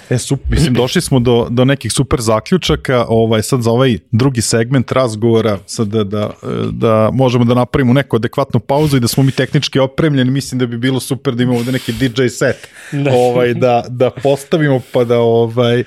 E, 0.09 0.17
sup, 0.17 0.39
mislim, 0.49 0.73
došli 0.73 1.01
smo 1.01 1.19
do, 1.19 1.47
do 1.49 1.65
nekih 1.65 1.91
super 1.91 2.21
zaključaka, 2.21 3.05
ovaj, 3.07 3.43
sad 3.43 3.61
za 3.61 3.71
ovaj 3.71 3.97
drugi 4.11 4.41
segment 4.41 4.91
razgovora, 4.91 5.57
sad 5.65 5.87
da, 5.87 6.03
da, 6.03 6.31
da 6.71 7.09
možemo 7.13 7.45
da 7.45 7.53
napravimo 7.53 7.93
neku 7.93 8.15
adekvatnu 8.15 8.59
pauzu 8.59 8.97
i 8.97 8.99
da 8.99 9.07
smo 9.07 9.23
mi 9.23 9.31
tehnički 9.31 9.79
opremljeni, 9.79 10.31
mislim 10.31 10.59
da 10.59 10.65
bi 10.65 10.77
bilo 10.77 10.99
super 10.99 11.35
da 11.35 11.43
imamo 11.43 11.59
ovde 11.59 11.71
neki 11.71 11.93
DJ 11.93 12.27
set, 12.27 12.67
da. 12.91 13.13
ovaj, 13.13 13.53
da, 13.53 13.83
da 13.89 14.09
postavimo 14.09 14.81
pa 14.91 15.03
da 15.03 15.19
ovaj, 15.19 15.83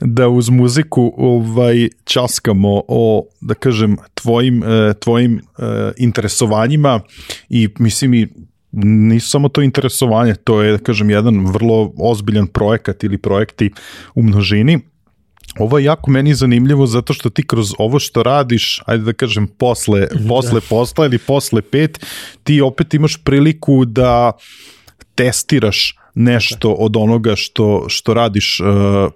da 0.00 0.28
uz 0.28 0.48
muziku 0.48 1.14
ovaj 1.16 1.88
časkamo 2.04 2.82
o 2.88 3.26
da 3.40 3.54
kažem 3.54 3.96
tvojim 4.14 4.62
eh, 4.62 4.94
tvojim 4.94 5.38
eh, 5.38 5.92
interesovanjima 5.96 7.00
i 7.48 7.68
mislim 7.78 8.14
i 8.14 8.28
nisu 8.82 9.30
samo 9.30 9.48
to 9.48 9.62
interesovanje, 9.62 10.34
to 10.34 10.62
je, 10.62 10.72
da 10.72 10.78
kažem, 10.78 11.10
jedan 11.10 11.46
vrlo 11.46 11.92
ozbiljan 11.98 12.46
projekat 12.46 13.04
ili 13.04 13.18
projekti 13.18 13.70
u 14.14 14.22
množini. 14.22 14.80
Ovo 15.58 15.78
je 15.78 15.84
jako 15.84 16.10
meni 16.10 16.34
zanimljivo 16.34 16.86
zato 16.86 17.12
što 17.12 17.30
ti 17.30 17.46
kroz 17.46 17.72
ovo 17.78 17.98
što 17.98 18.22
radiš, 18.22 18.80
ajde 18.86 19.04
da 19.04 19.12
kažem, 19.12 19.46
posle, 19.46 20.08
posle 20.28 20.60
da. 20.60 20.66
posla 20.68 21.06
ili 21.06 21.18
posle 21.18 21.62
pet, 21.62 22.06
ti 22.42 22.60
opet 22.60 22.94
imaš 22.94 23.16
priliku 23.24 23.84
da 23.84 24.32
testiraš 25.14 25.98
nešto 26.14 26.72
od 26.72 26.96
onoga 26.96 27.36
što 27.36 27.84
što 27.88 28.14
radiš 28.14 28.60
uh, 28.60 28.66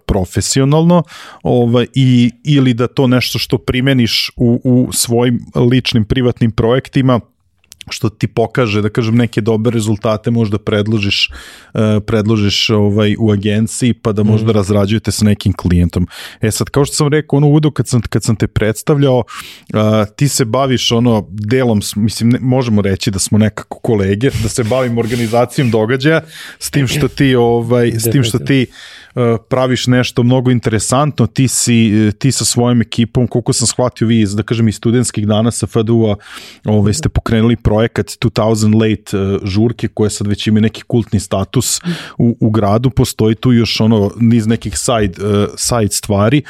profesionalno 0.06 1.02
ovaj 1.42 1.86
i 1.94 2.30
ili 2.44 2.74
da 2.74 2.86
to 2.86 3.06
nešto 3.06 3.38
što 3.38 3.58
primeniš 3.58 4.30
u 4.36 4.60
u 4.64 4.92
svojim 4.92 5.40
ličnim 5.54 6.04
privatnim 6.04 6.52
projektima 6.52 7.20
što 7.90 8.08
ti 8.08 8.26
pokaže 8.26 8.82
da 8.82 8.88
kažem 8.88 9.16
neke 9.16 9.40
dobre 9.40 9.74
rezultate 9.74 10.30
možda 10.30 10.58
predložiš 10.58 11.30
uh, 11.74 11.80
predložiš 12.06 12.70
ovaj 12.70 13.16
u 13.18 13.30
agenciji 13.32 13.92
pa 13.92 14.12
da 14.12 14.22
možda 14.22 14.52
mm. 14.52 14.56
razrađujete 14.56 15.10
sa 15.10 15.24
nekim 15.24 15.52
klijentom. 15.52 16.08
E 16.40 16.50
sad 16.50 16.70
kao 16.70 16.84
što 16.84 16.94
sam 16.94 17.08
rekao 17.08 17.36
ono 17.36 17.46
uvodu 17.46 17.70
kad 17.70 17.88
sam 17.88 18.00
kad 18.00 18.24
sam 18.24 18.36
te 18.36 18.46
predstavljao 18.46 19.18
uh, 19.18 19.80
ti 20.16 20.28
se 20.28 20.44
baviš 20.44 20.92
ono 20.92 21.26
delom 21.30 21.80
mislim 21.96 22.28
ne, 22.28 22.38
možemo 22.40 22.82
reći 22.82 23.10
da 23.10 23.18
smo 23.18 23.38
nekako 23.38 23.78
kolege 23.78 24.30
da 24.42 24.48
se 24.48 24.64
bavimo 24.64 25.00
organizacijom 25.00 25.70
događaja 25.70 26.20
s 26.58 26.70
tim 26.70 26.86
što 26.86 27.08
ti 27.08 27.34
ovaj 27.34 27.90
s 27.90 28.10
tim 28.10 28.24
što 28.24 28.38
ti 28.38 28.66
praviš 29.48 29.86
nešto 29.86 30.22
mnogo 30.22 30.50
interesantno, 30.50 31.26
ti 31.26 31.48
si 31.48 31.92
ti 32.18 32.32
sa 32.32 32.44
svojom 32.44 32.80
ekipom, 32.80 33.26
koliko 33.26 33.52
sam 33.52 33.66
shvatio 33.66 34.06
vi 34.06 34.26
da 34.34 34.42
kažem, 34.42 34.68
iz 34.68 34.76
studentskih 34.76 35.26
dana 35.26 35.50
sa 35.50 35.66
FDU-a 35.66 36.16
ovaj, 36.64 36.94
ste 36.94 37.08
pokrenuli 37.08 37.56
projekat 37.56 38.06
2000 38.06 38.74
Late 38.74 39.18
uh, 39.18 39.40
žurke 39.44 39.88
koje 39.88 40.10
sad 40.10 40.26
već 40.26 40.46
ima 40.46 40.60
neki 40.60 40.82
kultni 40.82 41.20
status 41.20 41.80
u, 42.18 42.36
u 42.40 42.50
gradu, 42.50 42.90
postoji 42.90 43.34
tu 43.34 43.52
još 43.52 43.80
ono 43.80 44.10
niz 44.20 44.46
nekih 44.46 44.78
side, 44.78 45.14
side 45.56 45.92
stvari, 45.92 46.42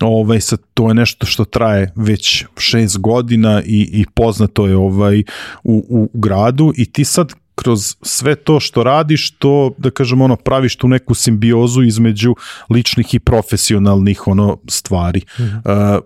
ovaj, 0.00 0.40
sad 0.40 0.60
to 0.74 0.88
je 0.88 0.94
nešto 0.94 1.26
što 1.26 1.44
traje 1.44 1.92
već 1.96 2.44
šest 2.56 2.98
godina 2.98 3.62
i, 3.62 3.88
i 3.92 4.04
poznato 4.14 4.66
je 4.66 4.76
ovaj 4.76 5.22
u, 5.64 5.84
u 5.88 6.10
gradu. 6.14 6.72
I 6.76 6.92
ti 6.92 7.04
sad 7.04 7.32
kroz 7.60 7.96
sve 8.02 8.34
to 8.34 8.60
što 8.60 8.82
radiš, 8.82 9.30
to, 9.30 9.74
da 9.78 9.90
kažem, 9.90 10.20
ono, 10.20 10.36
praviš 10.36 10.76
tu 10.76 10.88
neku 10.88 11.14
simbiozu 11.14 11.82
između 11.82 12.34
ličnih 12.70 13.14
i 13.14 13.18
profesionalnih 13.18 14.26
ono 14.26 14.58
stvari. 14.68 15.20
Mm 15.38 15.42
-hmm. 15.42 15.96
uh, 15.96 16.04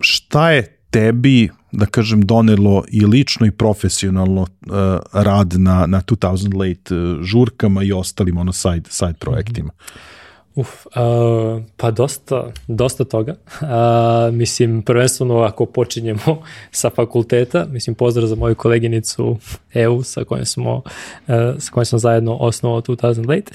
šta 0.00 0.50
je 0.50 0.78
tebi 0.90 1.48
da 1.72 1.86
kažem 1.86 2.22
donelo 2.22 2.84
i 2.88 3.06
lično 3.06 3.46
i 3.46 3.50
profesionalno 3.50 4.40
uh, 4.40 4.76
rad 5.12 5.54
na 5.58 5.86
na 5.86 6.00
2000 6.00 6.58
late 6.58 6.96
uh, 6.96 7.22
žurkama 7.22 7.82
i 7.82 7.92
ostalim 7.92 8.38
ono 8.38 8.52
side 8.52 8.90
side 8.90 9.14
projektima. 9.20 9.68
Mm 9.68 9.78
-hmm. 9.78 10.16
Uf, 10.56 10.86
uh, 10.86 11.62
pa 11.76 11.90
dosta, 11.90 12.52
dosta 12.68 13.04
toga. 13.04 13.34
Uh, 13.60 14.34
mislim, 14.34 14.82
prvenstveno 14.82 15.40
ako 15.40 15.66
počinjemo 15.66 16.42
sa 16.70 16.90
fakulteta, 16.90 17.66
mislim, 17.70 17.94
pozdrav 17.94 18.26
za 18.26 18.34
moju 18.36 18.54
koleginicu 18.54 19.38
EU 19.74 20.02
sa 20.02 20.24
kojom 20.24 20.44
smo, 20.46 20.74
uh, 20.74 21.34
sa 21.58 21.72
kojom 21.72 21.84
smo 21.84 21.98
zajedno 21.98 22.36
osnovao 22.36 22.80
2000 22.80 23.28
Late. 23.28 23.52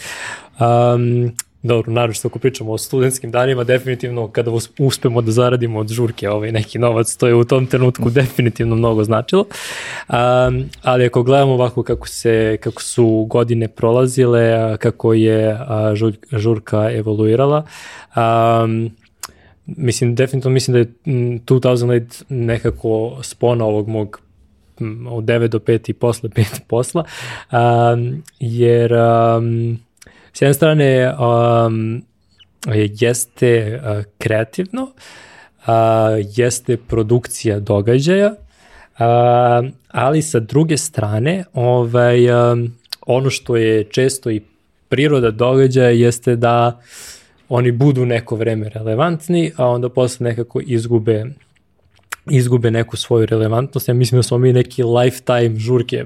Um, 0.60 1.36
dobro, 1.64 1.91
naravno 1.91 2.16
ako 2.24 2.39
pričamo 2.39 2.72
o 2.72 2.78
studentskim 2.78 3.32
danima, 3.32 3.64
definitivno 3.64 4.28
kada 4.28 4.51
uspemo 4.80 5.22
da 5.22 5.32
zaradimo 5.32 5.80
od 5.80 5.89
žurke 5.89 6.30
ovaj 6.30 6.51
neki 6.51 6.80
novac, 6.80 7.16
to 7.16 7.28
je 7.28 7.36
u 7.36 7.43
tom 7.43 7.66
trenutku 7.66 8.09
definitivno 8.09 8.76
mnogo 8.76 9.03
značilo. 9.03 9.45
Um, 10.09 10.64
ali 10.84 11.05
ako 11.05 11.24
gledamo 11.24 11.53
ovako 11.53 11.84
kako, 11.84 12.07
se, 12.07 12.57
kako 12.62 12.82
su 12.82 13.28
godine 13.30 13.68
prolazile, 13.68 14.78
kako 14.78 15.14
je 15.14 15.59
žurka 16.32 16.91
evoluirala, 16.91 17.66
um, 18.16 18.91
mislim, 19.66 20.16
definitivno 20.16 20.53
mislim 20.53 20.74
da 20.74 20.80
je 20.80 20.93
2008 21.05 22.24
nekako 22.30 23.20
spona 23.22 23.66
ovog 23.66 23.88
mog 23.88 24.22
od 25.09 25.24
9 25.24 25.47
do 25.47 25.59
5 25.59 25.89
i 25.89 25.93
posle 25.93 26.30
5 26.36 26.59
posla, 26.68 27.03
um, 27.51 28.24
jer 28.39 28.93
um, 28.93 29.80
S 30.34 30.41
jedne 30.41 30.53
strane 30.53 31.13
um, 31.13 32.01
jeste 32.99 33.82
uh, 33.84 34.03
kreativno, 34.17 34.84
uh, 34.84 35.73
jeste 36.36 36.77
produkcija 36.77 37.59
događaja, 37.59 38.27
uh, 38.32 39.69
ali 39.88 40.21
sa 40.21 40.39
druge 40.39 40.77
strane 40.77 41.43
ovaj, 41.53 42.51
um, 42.51 42.75
ono 43.07 43.29
što 43.29 43.55
je 43.55 43.84
često 43.84 44.32
i 44.32 44.41
priroda 44.89 45.32
događaja 45.32 45.89
jeste 45.89 46.36
da 46.36 46.82
oni 47.49 47.71
budu 47.71 48.05
neko 48.05 48.36
vreme 48.36 48.69
relevantni, 48.69 49.51
a 49.57 49.67
onda 49.67 49.89
posle 49.89 50.23
nekako 50.23 50.61
izgube 50.65 51.25
izgube 52.29 52.71
neku 52.71 52.97
svoju 52.97 53.25
relevantnost. 53.25 53.88
Ja 53.88 53.93
mislim 53.93 54.19
da 54.19 54.23
smo 54.23 54.38
mi 54.38 54.53
neki 54.53 54.84
lifetime 54.84 55.59
žurke 55.59 56.05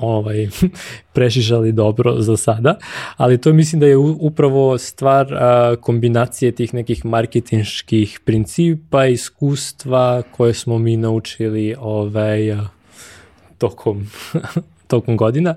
ovaj, 0.00 0.48
prešišali 1.14 1.72
dobro 1.72 2.20
za 2.20 2.36
sada, 2.36 2.78
ali 3.16 3.40
to 3.40 3.52
mislim 3.52 3.80
da 3.80 3.86
je 3.86 3.96
upravo 3.96 4.78
stvar 4.78 5.34
a, 5.34 5.76
kombinacije 5.80 6.52
tih 6.52 6.74
nekih 6.74 7.04
marketinških 7.04 8.20
principa, 8.24 9.06
iskustva 9.06 10.22
koje 10.36 10.54
smo 10.54 10.78
mi 10.78 10.96
naučili 10.96 11.74
ovaj, 11.78 12.52
a, 12.52 12.68
tokom 13.58 14.06
tokom 14.88 15.16
godina, 15.16 15.54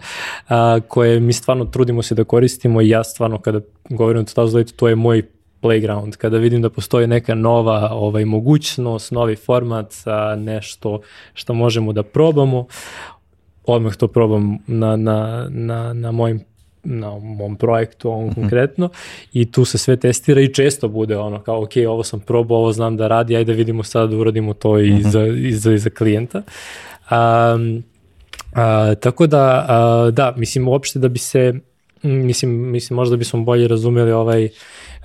a, 0.48 0.80
koje 0.88 1.20
mi 1.20 1.34
stvarno 1.34 1.66
trudimo 1.66 2.02
se 2.02 2.16
da 2.16 2.24
koristimo 2.24 2.82
i 2.82 2.90
ja 2.90 3.04
stvarno 3.04 3.38
kada 3.38 3.60
govorim 3.90 4.22
o 4.22 4.26
Tazletu, 4.26 4.74
to 4.74 4.88
je 4.88 4.96
moj 4.96 5.24
playground, 5.62 6.16
kada 6.18 6.38
vidim 6.38 6.62
da 6.62 6.70
postoji 6.70 7.08
neka 7.08 7.36
nova 7.36 7.90
ovaj 7.92 8.26
mogućnost, 8.26 9.12
novi 9.12 9.36
format, 9.36 9.94
a, 10.06 10.36
nešto 10.36 11.02
što 11.34 11.54
možemo 11.54 11.94
da 11.94 12.04
probamo, 12.04 12.68
odmah 13.66 13.96
to 13.96 14.08
probam 14.08 14.58
na, 14.68 14.96
na, 14.96 15.48
na, 15.50 15.94
na 15.94 16.12
mojim 16.12 16.40
na 16.84 17.20
mom 17.20 17.56
projektu 17.56 18.12
on 18.12 18.26
mm 18.26 18.30
-hmm. 18.30 18.36
konkretno 18.36 18.90
i 19.34 19.52
tu 19.52 19.66
se 19.66 19.78
sve 19.78 19.98
testira 19.98 20.42
i 20.42 20.54
često 20.54 20.88
bude 20.88 21.18
ono 21.18 21.40
kao 21.40 21.64
ok, 21.64 21.72
ovo 21.88 22.04
sam 22.04 22.20
probao, 22.20 22.58
ovo 22.58 22.72
znam 22.72 22.98
da 22.98 23.08
radi, 23.08 23.36
ajde 23.36 23.54
vidimo 23.54 23.84
sad 23.84 24.10
da 24.10 24.18
uradimo 24.18 24.54
to 24.54 24.80
i, 24.80 24.92
mm 24.92 24.98
-hmm. 24.98 25.10
za, 25.10 25.26
i, 25.28 25.54
za, 25.54 25.74
i 25.74 25.78
za 25.78 25.90
klijenta. 25.90 26.42
Um, 27.12 27.84
a, 28.54 28.96
tako 28.96 29.28
da, 29.28 29.66
a, 29.70 30.12
da, 30.12 30.34
mislim 30.38 30.68
uopšte 30.68 31.00
da 31.00 31.08
bi 31.08 31.20
se, 31.20 31.54
mislim, 32.04 32.72
mislim 32.72 32.96
možda 32.96 33.18
bismo 33.18 33.44
bolje 33.44 33.68
razumeli 33.68 34.12
ovaj, 34.12 34.50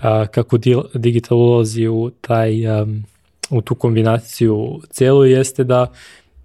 a, 0.00 0.26
kako 0.26 0.59
di, 0.59 0.76
digital 0.94 1.38
ulazi 1.38 1.88
u 1.88 2.11
taj, 2.20 2.80
um, 2.82 3.04
u 3.50 3.61
tu 3.61 3.74
kombinaciju 3.74 4.80
celu 4.90 5.24
jeste 5.24 5.64
da 5.64 5.92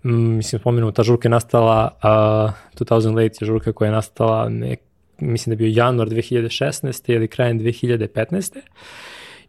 mislim, 0.04 0.60
spomenu, 0.60 0.92
ta 0.92 1.04
žurka 1.04 1.28
je 1.28 1.32
nastala, 1.32 1.98
uh, 2.04 2.88
2000 2.88 3.16
Late 3.16 3.38
je 3.42 3.46
žurka 3.46 3.72
koja 3.74 3.88
je 3.88 3.92
nastala, 3.92 4.50
nek, 4.50 4.80
mislim 5.20 5.52
da 5.52 5.54
je 5.54 5.70
bio 5.70 5.84
januar 5.84 6.10
2016. 6.10 7.14
ili 7.14 7.28
krajem 7.28 7.60
2015. 7.60 8.58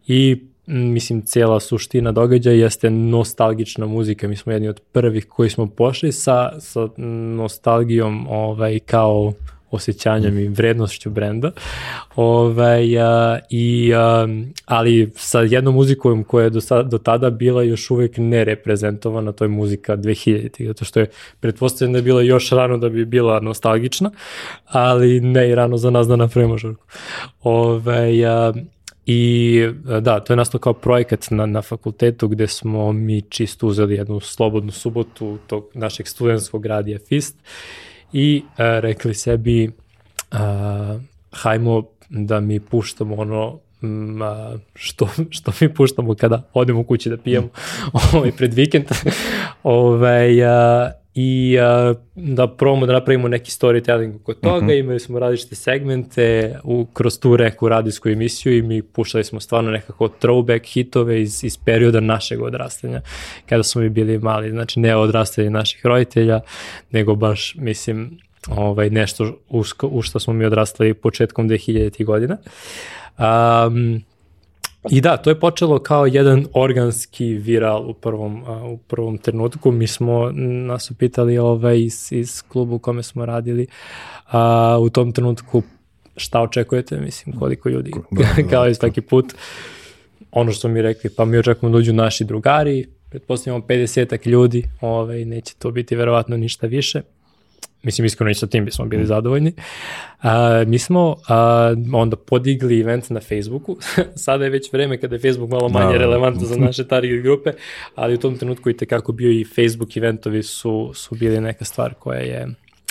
i 0.07 0.43
mislim, 0.65 1.21
cijela 1.21 1.59
suština 1.59 2.11
događaja 2.11 2.55
jeste 2.55 2.89
nostalgična 2.89 3.85
muzika. 3.85 4.27
Mi 4.27 4.35
smo 4.35 4.51
jedni 4.51 4.67
od 4.67 4.79
prvih 4.91 5.27
koji 5.29 5.49
smo 5.49 5.67
pošli 5.67 6.11
sa, 6.11 6.59
sa 6.59 6.87
nostalgijom 7.37 8.27
ovaj, 8.29 8.79
kao 8.79 9.33
osjećanjem 9.73 10.39
i 10.39 10.47
vrednošću 10.47 11.09
brenda. 11.09 11.51
Ovaj, 12.15 12.99
a, 12.99 13.39
i, 13.49 13.93
a, 13.95 14.27
ali 14.65 15.11
sa 15.15 15.39
jednom 15.39 15.73
muzikom 15.73 16.23
koja 16.23 16.43
je 16.43 16.49
do, 16.49 16.61
sad, 16.61 16.89
do 16.91 16.97
tada 16.97 17.29
bila 17.29 17.63
još 17.63 17.91
uvek 17.91 18.13
nereprezentovana, 18.17 19.31
to 19.31 19.43
je 19.43 19.47
muzika 19.47 19.97
2000 19.97 20.67
zato 20.67 20.85
što 20.85 20.99
je 20.99 21.09
pretpostavljeno 21.39 21.97
da 21.97 22.03
bila 22.03 22.21
još 22.21 22.49
rano 22.49 22.77
da 22.77 22.89
bi 22.89 23.05
bila 23.05 23.39
nostalgična, 23.39 24.11
ali 24.65 25.19
ne 25.21 25.49
i 25.49 25.55
rano 25.55 25.77
za 25.77 25.89
nas 25.89 26.07
da 26.07 26.15
napravimo 26.15 26.57
žurku. 26.57 26.85
Ovaj, 27.43 28.25
a, 28.25 28.53
I 29.05 29.67
da, 30.01 30.19
to 30.19 30.33
je 30.33 30.37
nastao 30.37 30.59
kao 30.59 30.73
projekat 30.73 31.25
na, 31.31 31.45
na 31.45 31.61
fakultetu 31.61 32.27
gde 32.27 32.47
smo 32.47 32.93
mi 32.93 33.21
čisto 33.21 33.67
uzeli 33.67 33.95
jednu 33.95 34.19
slobodnu 34.19 34.71
subotu 34.71 35.37
tog 35.47 35.65
našeg 35.73 36.07
studentskog 36.07 36.65
radija 36.65 36.99
FIST 36.99 37.35
i 38.13 38.43
a, 38.57 38.63
e, 38.63 38.81
rekli 38.81 39.13
sebi 39.13 39.71
a, 40.31 40.97
hajmo 41.31 41.83
da 42.09 42.39
mi 42.39 42.59
puštamo 42.59 43.15
ono 43.15 43.59
m, 43.81 44.21
a, 44.21 44.57
što, 44.75 45.09
što 45.29 45.51
mi 45.61 45.73
puštamo 45.73 46.15
kada 46.15 46.49
odemo 46.53 46.83
kući 46.83 47.09
da 47.09 47.17
pijemo 47.17 47.47
ovaj, 48.13 48.31
pred 48.31 48.53
vikend. 48.53 48.85
ovaj, 49.63 50.45
a, 50.45 50.91
i 51.15 51.57
a, 51.59 51.93
da 52.15 52.47
probamo 52.47 52.85
da 52.85 52.93
napravimo 52.93 53.27
neki 53.27 53.51
storytelling 53.51 54.15
oko 54.15 54.33
toga, 54.33 54.55
uh 54.55 54.63
mhm. 54.63 54.69
-huh. 54.69 54.79
imali 54.79 54.99
smo 54.99 55.19
različite 55.19 55.55
segmente 55.55 56.55
u, 56.63 56.85
kroz 56.93 57.19
tu 57.19 57.37
reku 57.37 57.69
radijsku 57.69 58.09
emisiju 58.09 58.57
i 58.57 58.61
mi 58.61 58.81
puštali 58.81 59.23
smo 59.23 59.39
stvarno 59.39 59.71
nekako 59.71 60.09
throwback 60.21 60.73
hitove 60.73 61.21
iz, 61.21 61.43
iz 61.43 61.57
perioda 61.57 61.99
našeg 61.99 62.41
odrastanja, 62.41 63.01
kada 63.49 63.63
smo 63.63 63.81
mi 63.81 63.89
bili 63.89 64.19
mali, 64.19 64.49
znači 64.49 64.79
ne 64.79 64.95
odrastanje 64.95 65.49
naših 65.49 65.85
roditelja, 65.85 66.39
nego 66.91 67.15
baš, 67.15 67.55
mislim, 67.55 68.17
ovaj, 68.49 68.89
nešto 68.89 69.37
u, 69.49 69.63
u 69.83 70.01
što 70.01 70.19
smo 70.19 70.33
mi 70.33 70.45
odrastali 70.45 70.93
početkom 70.93 71.49
2000. 71.49 72.05
godina. 72.05 72.37
Um, 73.17 74.03
I 74.89 75.01
da, 75.01 75.17
to 75.17 75.29
je 75.29 75.39
počelo 75.39 75.79
kao 75.79 76.05
jedan 76.05 76.45
organski 76.53 77.25
viral 77.25 77.89
u 77.89 77.93
prvom, 77.93 78.43
u 78.73 78.77
prvom 78.77 79.17
trenutku. 79.17 79.71
Mi 79.71 79.87
smo 79.87 80.31
nas 80.35 80.91
upitali 80.91 81.37
ovaj, 81.37 81.79
iz, 81.79 82.07
iz 82.11 82.41
klubu 82.47 82.75
u 82.75 82.79
kome 82.79 83.03
smo 83.03 83.25
radili 83.25 83.67
a, 84.31 84.77
u 84.81 84.89
tom 84.89 85.11
trenutku 85.11 85.63
šta 86.17 86.41
očekujete, 86.41 86.97
mislim, 86.97 87.39
koliko 87.39 87.69
ljudi, 87.69 87.91
da, 88.11 88.23
da, 88.43 88.49
kao 88.49 88.67
i 88.67 88.75
svaki 88.75 89.01
put. 89.01 89.33
Ono 90.31 90.51
što 90.51 90.67
mi 90.67 90.81
rekli, 90.81 91.09
pa 91.09 91.25
mi 91.25 91.37
očekujemo 91.37 91.73
da 91.73 91.79
uđu 91.79 91.93
naši 91.93 92.23
drugari, 92.23 92.87
pretpostavljamo 93.09 93.65
50 93.65 94.27
ljudi, 94.27 94.63
ovaj, 94.81 95.25
neće 95.25 95.55
to 95.59 95.71
biti 95.71 95.95
verovatno 95.95 96.37
ništa 96.37 96.67
više 96.67 97.01
mislim 97.83 98.05
iskreno 98.05 98.31
i 98.31 98.35
sa 98.35 98.47
tim 98.47 98.65
bismo 98.65 98.85
bili 98.85 99.03
mm. 99.03 99.05
zadovoljni. 99.05 99.53
A, 100.21 100.63
mi 100.67 100.79
smo 100.79 101.15
a, 101.27 101.73
onda 101.93 102.15
podigli 102.15 102.81
event 102.81 103.09
na 103.09 103.19
Facebooku, 103.19 103.77
sada 104.25 104.43
je 104.43 104.49
već 104.49 104.73
vreme 104.73 104.97
kada 104.97 105.15
je 105.15 105.19
Facebook 105.19 105.49
malo 105.49 105.69
manje 105.69 105.85
no. 105.85 105.91
Da. 105.91 105.97
relevantan 105.97 106.45
za 106.45 106.55
naše 106.57 106.87
target 106.87 107.23
grupe, 107.23 107.51
ali 107.95 108.13
u 108.13 108.17
tom 108.17 108.37
trenutku 108.37 108.69
i 108.69 108.77
tekako 108.77 109.11
bio 109.11 109.31
i 109.31 109.45
Facebook 109.45 109.97
eventovi 109.97 110.43
su, 110.43 110.91
su 110.93 111.15
bili 111.15 111.41
neka 111.41 111.65
stvar 111.65 111.93
koja 111.93 112.19
je 112.19 112.47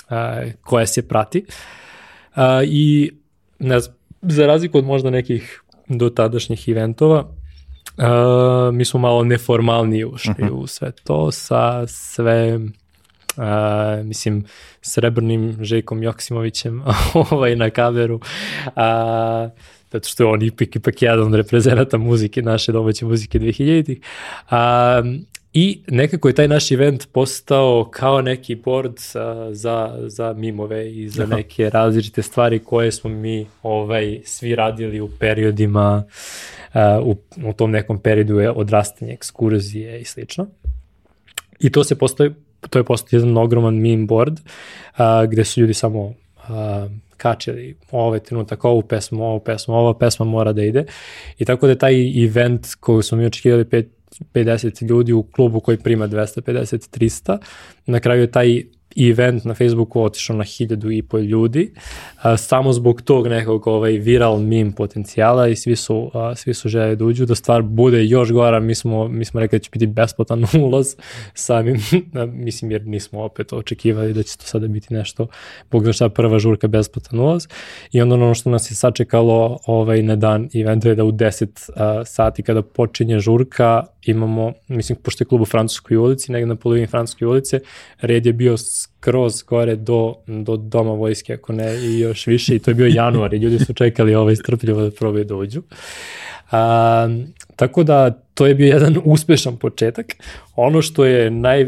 a, 0.09 0.43
koja 0.62 0.86
se 0.86 1.09
prati. 1.09 1.45
A, 2.34 2.62
I 2.64 3.11
ne 3.59 3.80
znam, 3.80 3.97
za 4.22 4.47
razliku 4.47 4.78
od 4.78 4.84
možda 4.84 5.11
nekih 5.11 5.62
do 5.88 6.11
tadašnjih 6.11 6.68
eventova, 6.68 7.28
Uh, 7.97 8.74
mi 8.74 8.84
smo 8.84 9.01
malo 9.01 9.24
neformalniji 9.24 10.05
ušli 10.05 10.30
uh 10.30 10.38
mhm. 10.38 10.49
-huh. 10.49 10.62
u 10.62 10.66
sve 10.66 10.93
to 11.05 11.32
sa 11.32 11.86
sve 11.86 12.61
uh, 13.37 14.07
mislim, 14.07 14.45
srebrnim 14.80 15.57
Željkom 15.61 16.03
Joksimovićem 16.03 16.83
ovaj, 17.30 17.57
na 17.57 17.70
kameru, 17.70 18.20
a, 18.76 19.49
zato 19.93 20.09
što 20.09 20.22
je 20.22 20.26
on 20.26 20.43
ipak, 20.43 20.76
ipak 20.76 21.03
jedan 21.03 21.26
od 21.26 21.35
reprezenata 21.35 21.99
muzike, 21.99 22.43
naše 22.43 22.72
domaće 22.72 23.05
muzike 23.05 23.39
2000-ih. 23.39 24.01
A, 24.51 25.03
I 25.55 25.80
nekako 25.89 26.28
je 26.28 26.35
taj 26.35 26.49
naš 26.49 26.70
event 26.70 27.09
postao 27.12 27.89
kao 27.91 28.22
neki 28.22 28.55
board 28.55 28.97
a, 29.14 29.49
za, 29.53 29.99
za 30.07 30.33
mimove 30.33 30.93
i 30.93 31.09
za 31.09 31.26
neke 31.26 31.70
različite 31.70 32.22
stvari 32.22 32.59
koje 32.59 32.93
smo 32.93 33.11
mi 33.11 33.47
ovaj, 33.62 34.20
svi 34.24 34.55
radili 34.55 35.01
u 35.01 35.09
periodima, 35.18 36.05
a, 36.72 37.01
u, 37.03 37.16
u 37.45 37.53
tom 37.53 37.70
nekom 37.70 37.99
periodu 37.99 38.39
je 38.39 38.51
odrastanje, 38.51 39.12
ekskurzije 39.12 40.01
i 40.01 40.05
slično. 40.05 40.47
I 41.61 41.72
to 41.72 41.85
se 41.85 41.99
postoje, 41.99 42.35
to 42.71 42.79
je 42.79 42.85
postao 42.85 43.17
jedan 43.17 43.37
ogroman 43.37 43.75
meme 43.75 44.07
board 44.07 44.41
a, 44.97 45.27
gde 45.27 45.45
su 45.45 45.61
ljudi 45.61 45.75
samo 45.75 46.15
a, 46.49 46.89
kačili 47.23 47.77
ovaj 47.91 48.19
trenutak, 48.21 48.65
ovu 48.65 48.83
pesmu, 48.83 49.25
ovu 49.25 49.41
pesmu, 49.41 49.75
ova 49.75 49.95
pesma 49.99 50.27
mora 50.27 50.53
da 50.53 50.63
ide. 50.63 50.85
I 51.39 51.45
tako 51.45 51.67
da 51.67 51.73
je 51.73 51.79
taj 51.79 52.25
event 52.25 52.67
koji 52.81 53.03
smo 53.03 53.19
mi 53.19 53.27
očekivali 53.27 53.65
50 53.65 54.89
ljudi 54.89 55.13
u 55.13 55.23
klubu 55.23 55.61
koji 55.61 55.79
prima 55.79 56.09
250-300, 56.09 57.39
na 57.87 58.01
kraju 58.01 58.21
je 58.21 58.31
taj 58.31 58.63
event 58.97 59.45
na 59.45 59.55
Facebooku 59.55 60.03
otišao 60.03 60.36
na 60.36 60.45
hiljadu 60.45 60.90
i 60.90 61.03
pol 61.03 61.20
ljudi, 61.20 61.72
a, 62.22 62.36
samo 62.36 62.72
zbog 62.72 63.03
tog 63.03 63.26
nekog 63.26 63.66
ovaj, 63.66 63.93
viral 63.93 64.38
meme 64.38 64.72
potencijala 64.76 65.49
i 65.49 65.57
svi 65.57 65.76
su, 65.76 66.11
a, 66.14 66.34
svi 66.34 66.55
su 66.55 66.68
želi 66.68 66.97
da 66.97 67.05
uđu, 67.05 67.26
da 67.26 67.34
stvar 67.34 67.62
bude 67.62 68.05
još 68.05 68.32
gora, 68.32 68.61
mi 68.61 68.74
smo, 68.74 69.09
mi 69.09 69.24
smo 69.24 69.40
rekli 69.40 69.59
da 69.59 69.62
će 69.62 69.70
biti 69.72 69.86
besplatan 69.86 70.45
ulaz 70.64 70.97
samim, 71.34 71.76
mislim 72.26 72.70
jer 72.70 72.86
nismo 72.86 73.22
opet 73.22 73.53
očekivali 73.53 74.12
da 74.12 74.22
će 74.22 74.38
to 74.38 74.45
sada 74.45 74.68
biti 74.68 74.95
nešto, 74.95 75.26
bog 75.70 75.84
zna 75.84 75.93
šta 75.93 76.09
prva 76.09 76.38
žurka 76.38 76.68
besplatan 76.68 77.20
ulaz. 77.20 77.47
I 77.93 78.03
onda 78.03 78.14
ono 78.14 78.34
što 78.34 78.51
nas 78.51 78.70
je 78.70 78.74
sačekalo 78.74 79.59
ovaj, 79.66 80.03
na 80.03 80.16
dan 80.16 80.49
eventa 80.55 80.88
je 80.88 80.95
da 80.95 81.05
u 81.05 81.12
10 81.12 81.70
a, 81.76 82.05
sati 82.05 82.43
kada 82.43 82.62
počinje 82.62 83.20
žurka 83.20 83.84
imamo, 84.03 84.53
mislim, 84.68 84.99
pošto 85.03 85.22
je 85.22 85.28
klub 85.28 85.40
u 85.40 85.45
Francuskoj 85.45 85.97
ulici, 85.97 86.32
negde 86.32 86.47
na 86.47 86.57
polovini 86.57 86.86
Francuske 86.86 87.26
ulice, 87.26 87.61
red 88.01 88.26
je 88.26 88.32
bio 88.32 88.57
skroz 88.83 89.43
gore 89.43 89.76
do, 89.76 90.14
do 90.26 90.57
doma 90.57 90.93
vojske, 90.93 91.35
ako 91.35 91.53
ne 91.53 91.76
i 91.76 91.99
još 92.01 92.26
više, 92.26 92.57
i 92.57 92.59
to 92.59 92.70
je 92.70 92.74
bio 92.74 92.87
januar 92.87 93.35
i 93.35 93.39
ljudi 93.39 93.59
su 93.59 93.74
čekali 93.74 94.14
ovaj 94.14 94.37
strpljivo 94.37 94.83
da 94.83 94.91
probaju 94.91 95.24
da 95.24 95.37
uđu. 95.37 95.62
A, 96.51 97.09
tako 97.57 97.85
da 97.85 98.11
to 98.11 98.47
je 98.47 98.55
bio 98.55 98.66
jedan 98.66 98.97
uspešan 99.05 99.57
početak. 99.57 100.07
Ono 100.57 100.83
što 100.83 101.05
je 101.05 101.30
naj, 101.30 101.66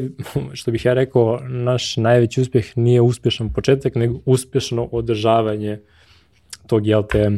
što 0.53 0.71
bih 0.71 0.85
ja 0.85 0.95
rekao, 0.95 1.41
naš 1.49 1.97
najveći 1.97 2.41
uspeh 2.41 2.77
nije 2.77 3.01
uspešan 3.01 3.53
početak, 3.53 3.95
nego 3.95 4.19
uspešno 4.25 4.89
održavanje 4.93 5.81
tog, 6.67 6.87
jel 6.87 7.03
te, 7.11 7.31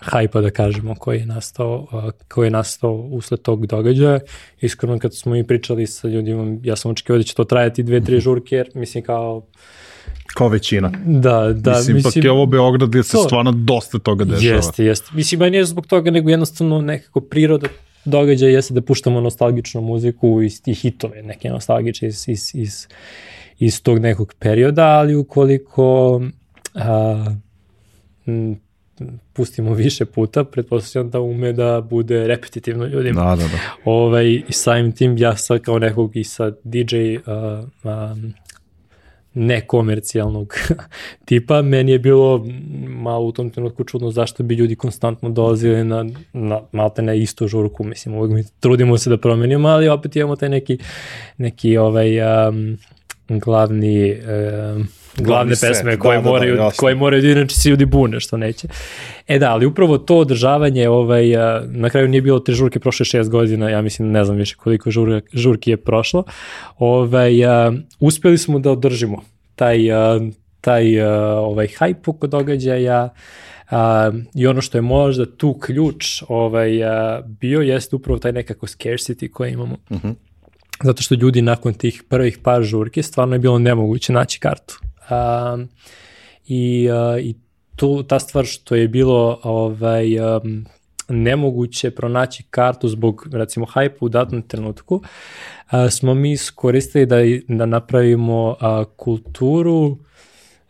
hajpa 0.00 0.40
da 0.40 0.50
kažemo 0.50 0.94
koji 0.94 1.18
je 1.18 1.26
nastao, 1.26 1.86
koji 2.28 2.46
je 2.46 2.50
nastao 2.50 2.94
usled 2.94 3.42
tog 3.42 3.66
događaja. 3.66 4.20
Iskreno 4.60 4.98
kad 4.98 5.16
smo 5.16 5.32
mi 5.32 5.46
pričali 5.46 5.86
sa 5.86 6.08
ljudima, 6.08 6.56
ja 6.62 6.76
sam 6.76 6.90
očekivao 6.90 7.18
da 7.18 7.24
će 7.24 7.34
to 7.34 7.44
trajati 7.44 7.82
dve, 7.82 8.00
tri 8.00 8.20
žurke, 8.20 8.56
jer 8.56 8.70
mislim 8.74 9.04
kao 9.04 9.42
kao 10.34 10.48
većina. 10.48 10.92
Da, 11.06 11.52
da. 11.52 11.70
Mislim, 11.70 11.96
mislim 11.96 11.98
ipak 11.98 12.24
je 12.24 12.30
ovo 12.30 12.46
Beograd 12.46 12.88
gde 12.88 13.02
se 13.02 13.12
to, 13.12 13.24
stvarno 13.24 13.52
dosta 13.52 13.98
toga 13.98 14.24
dešava. 14.24 14.56
Jeste, 14.56 14.84
jeste. 14.84 15.10
Mislim, 15.14 15.38
ba 15.38 15.50
nije 15.50 15.64
zbog 15.64 15.86
toga, 15.86 16.10
nego 16.10 16.30
jednostavno 16.30 16.80
nekako 16.80 17.20
priroda 17.20 17.68
događaja 18.04 18.52
jeste 18.52 18.74
da 18.74 18.80
puštamo 18.80 19.20
nostalgičnu 19.20 19.80
muziku 19.80 20.42
i 20.42 20.50
tih 20.62 20.78
hitove, 20.78 21.22
neke 21.22 21.48
nostalgične 21.48 22.08
iz, 22.08 22.24
iz, 22.28 22.50
iz, 22.54 22.86
iz 23.58 23.82
tog 23.82 23.98
nekog 23.98 24.34
perioda, 24.38 24.84
ali 24.84 25.14
ukoliko 25.14 26.20
a, 26.74 27.34
pustimo 29.32 29.74
više 29.74 30.04
puta, 30.04 30.44
pretpostavljam 30.44 31.10
da 31.10 31.20
ume 31.20 31.52
da 31.52 31.80
bude 31.80 32.26
repetitivno 32.26 32.86
ljudima. 32.86 33.20
Da, 33.24 33.36
da, 33.36 33.48
da. 33.48 33.58
Ovaj, 33.84 34.26
I 34.48 34.52
samim 34.52 34.92
tim 34.92 35.18
ja 35.18 35.36
sad 35.36 35.60
kao 35.60 35.78
nekog 35.78 36.16
i 36.16 36.24
sa 36.24 36.52
DJ 36.64 36.96
uh, 37.16 37.22
um, 37.84 38.34
nekomercijalnog 39.34 40.54
tipa, 41.26 41.62
meni 41.62 41.92
je 41.92 41.98
bilo 41.98 42.46
malo 42.88 43.24
u 43.24 43.32
tom 43.32 43.50
trenutku 43.50 43.84
čudno 43.84 44.10
zašto 44.10 44.42
bi 44.42 44.54
ljudi 44.54 44.76
konstantno 44.76 45.28
dolazili 45.28 45.84
na, 45.84 46.04
na 46.32 46.60
malte 46.72 47.02
na 47.02 47.14
istu 47.14 47.48
žurku, 47.48 47.84
mislim, 47.84 48.14
uvijek 48.14 48.34
mi 48.34 48.44
trudimo 48.60 48.98
se 48.98 49.10
da 49.10 49.16
promenimo, 49.16 49.68
ali 49.68 49.88
opet 49.88 50.16
imamo 50.16 50.36
taj 50.36 50.48
neki, 50.48 50.78
neki 51.36 51.76
ovaj 51.76 52.20
um, 52.20 52.78
glavni 53.28 54.12
um, 54.12 54.88
glavne 55.18 55.56
set, 55.56 55.68
pesme 55.68 55.90
da, 55.90 56.02
koje, 56.02 56.22
da, 56.22 56.28
moraju, 56.28 56.56
da, 56.56 56.70
koje 56.76 56.94
moraju 56.94 57.22
da 57.22 57.28
inače 57.28 57.56
si 57.56 57.68
ljudi 57.68 57.84
bune 57.84 58.20
što 58.20 58.36
neće. 58.36 58.68
E 59.28 59.38
da, 59.38 59.52
ali 59.52 59.66
upravo 59.66 59.98
to 59.98 60.16
održavanje, 60.16 60.88
ovaj, 60.88 61.24
na 61.66 61.90
kraju 61.90 62.08
nije 62.08 62.22
bilo 62.22 62.38
te 62.38 62.52
žurke 62.52 62.80
prošle 62.80 63.06
šest 63.06 63.30
godina, 63.30 63.70
ja 63.70 63.82
mislim 63.82 64.10
ne 64.10 64.24
znam 64.24 64.36
više 64.36 64.56
koliko 64.56 64.90
žur, 64.90 65.20
žurki 65.32 65.70
je 65.70 65.76
prošlo, 65.76 66.24
ovaj, 66.78 67.32
uspeli 68.00 68.38
smo 68.38 68.58
da 68.58 68.70
održimo 68.70 69.22
taj, 69.54 69.78
taj 70.60 71.00
ovaj, 71.00 71.66
hype 71.66 72.10
oko 72.10 72.26
događaja, 72.26 73.08
A, 73.70 74.10
I 74.34 74.46
ono 74.46 74.60
što 74.60 74.78
je 74.78 74.82
možda 74.82 75.26
tu 75.26 75.58
ključ 75.60 76.22
ovaj, 76.28 76.84
a, 76.84 77.22
bio 77.26 77.60
jeste 77.60 77.96
upravo 77.96 78.18
taj 78.18 78.32
nekako 78.32 78.66
scarcity 78.66 79.30
koji 79.30 79.52
imamo. 79.52 79.76
Uh 79.90 80.02
-huh. 80.02 80.14
Zato 80.82 81.02
što 81.02 81.14
ljudi 81.14 81.42
nakon 81.42 81.74
tih 81.74 82.04
prvih 82.08 82.38
par 82.38 82.62
žurki 82.62 83.02
stvarno 83.02 83.34
je 83.34 83.38
bilo 83.38 83.58
nemoguće 83.58 84.12
naći 84.12 84.40
kartu. 84.40 84.80
A, 85.08 85.56
I, 86.48 86.88
a, 86.90 87.18
i 87.20 87.34
tu, 87.76 88.02
ta 88.02 88.18
stvar 88.18 88.44
što 88.44 88.74
je 88.74 88.88
bilo 88.88 89.40
ovaj, 89.42 90.20
um, 90.20 90.66
nemoguće 91.08 91.90
pronaći 91.90 92.42
kartu 92.50 92.88
zbog 92.88 93.28
recimo 93.32 93.66
hype 93.66 93.96
u 94.00 94.08
datom 94.08 94.42
trenutku, 94.42 95.02
a, 95.66 95.90
smo 95.90 96.14
mi 96.14 96.32
iskoristili 96.32 97.06
da, 97.06 97.16
da 97.48 97.66
napravimo 97.66 98.56
a, 98.60 98.84
kulturu 98.96 99.96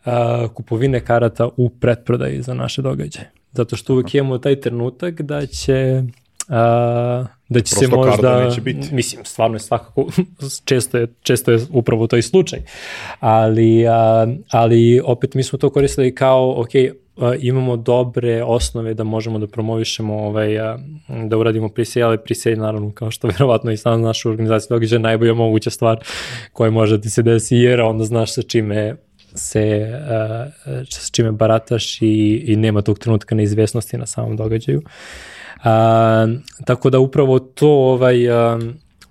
a, 0.05 0.47
kupovine 0.53 0.99
karata 0.99 1.49
u 1.57 1.69
pretprodaji 1.69 2.41
za 2.41 2.53
naše 2.53 2.81
događaje. 2.81 3.31
Zato 3.51 3.75
što 3.75 3.93
uvek 3.93 4.15
imamo 4.15 4.37
taj 4.37 4.59
trenutak 4.59 5.21
da 5.21 5.45
će 5.45 6.03
a, 6.49 7.25
da 7.49 7.59
će 7.59 7.75
Prosto 7.75 7.79
se 7.79 7.95
možda, 7.95 8.45
neće 8.45 8.61
biti. 8.61 8.95
mislim, 8.95 9.25
stvarno 9.25 9.55
je 9.55 9.59
svakako, 9.59 10.07
često 10.65 10.97
je, 10.97 11.07
često 11.21 11.51
je 11.51 11.59
upravo 11.69 12.07
to 12.07 12.17
i 12.17 12.21
slučaj, 12.21 12.59
ali, 13.19 13.87
a, 13.87 14.27
ali 14.51 15.01
opet 15.03 15.33
mi 15.33 15.43
smo 15.43 15.59
to 15.59 15.69
koristili 15.69 16.15
kao, 16.15 16.61
ok, 16.61 16.69
imamo 17.39 17.77
dobre 17.77 18.43
osnove 18.43 18.93
da 18.93 19.03
možemo 19.03 19.39
da 19.39 19.47
promovišemo 19.47 20.17
ovaj, 20.17 20.57
da 21.27 21.37
uradimo 21.37 21.69
prisej, 21.69 22.03
ali 22.03 22.17
prisej 22.17 22.55
naravno 22.55 22.91
kao 22.91 23.11
što 23.11 23.27
verovatno 23.37 23.71
i 23.71 23.77
sam 23.77 24.01
naša 24.01 24.29
organizacija 24.29 24.75
događa 24.75 24.99
najbolja 24.99 25.33
moguća 25.33 25.69
stvar 25.69 25.99
koja 26.53 26.71
može 26.71 26.97
da 26.97 27.09
se 27.09 27.21
desi 27.21 27.55
jer 27.55 27.81
onda 27.81 28.03
znaš 28.03 28.33
sa 28.33 28.41
čime 28.41 28.95
se 29.35 29.91
uh, 30.67 30.87
s 30.89 31.11
čime 31.11 31.31
barataš 31.31 32.01
i, 32.01 32.43
i 32.47 32.55
nema 32.55 32.81
tog 32.81 32.99
trenutka 32.99 33.35
neizvesnosti 33.35 33.97
na 33.97 34.05
samom 34.05 34.37
događaju. 34.37 34.81
Uh, 34.85 34.91
tako 36.65 36.89
da 36.89 36.99
upravo 36.99 37.39
to 37.39 37.69
ovaj 37.69 38.29
uh, 38.29 38.61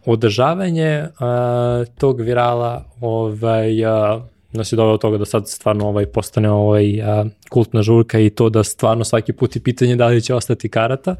održavanje 0.06 1.02
uh, 1.02 1.94
tog 1.98 2.20
virala 2.20 2.84
ovaj 3.00 3.84
uh, 3.84 4.22
nas 4.52 4.72
je 4.72 4.76
doveo 4.76 4.92
do 4.92 4.98
toga 4.98 5.18
da 5.18 5.24
sad 5.24 5.48
stvarno 5.48 5.88
ovaj 5.88 6.06
postane 6.06 6.50
ovaj 6.50 7.02
a, 7.02 7.24
kultna 7.50 7.82
žurka 7.82 8.18
i 8.20 8.30
to 8.30 8.50
da 8.50 8.64
stvarno 8.64 9.04
svaki 9.04 9.32
put 9.32 9.56
je 9.56 9.62
pitanje 9.62 9.96
da 9.96 10.06
li 10.06 10.22
će 10.22 10.34
ostati 10.34 10.68
karata. 10.68 11.16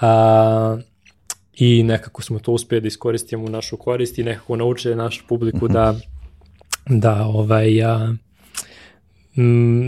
A, 0.00 0.78
I 1.54 1.82
nekako 1.82 2.22
smo 2.22 2.38
to 2.38 2.52
uspeli 2.52 2.80
da 2.80 2.86
iskoristimo 2.86 3.44
u 3.44 3.48
našu 3.48 3.76
korist 3.76 4.18
i 4.18 4.24
nekako 4.24 4.56
naučili 4.56 4.94
našu 4.94 5.24
publiku 5.28 5.68
da 5.68 5.94
da 6.86 7.24
ovaj 7.26 7.84
a, 7.84 8.14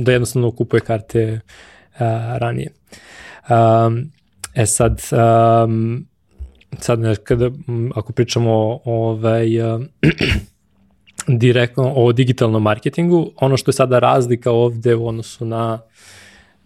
da 0.02 0.12
jednostavno 0.12 0.50
kupuje 0.50 0.80
karte 0.80 1.40
a, 1.98 2.38
ranije. 2.38 2.72
A, 3.48 3.90
e 4.54 4.66
sad 4.66 5.00
um, 5.12 6.06
sad 6.78 7.00
ne, 7.00 7.16
kada, 7.16 7.50
ako 7.94 8.12
pričamo 8.12 8.80
ovaj, 8.84 9.62
a, 9.62 9.80
direktno 11.28 11.92
o 11.96 12.12
digitalnom 12.12 12.62
marketingu. 12.62 13.30
Ono 13.36 13.56
što 13.56 13.68
je 13.68 13.72
sada 13.72 13.98
razlika 13.98 14.50
ovde 14.50 14.94
u 14.94 15.08
odnosu 15.08 15.44
na 15.44 15.78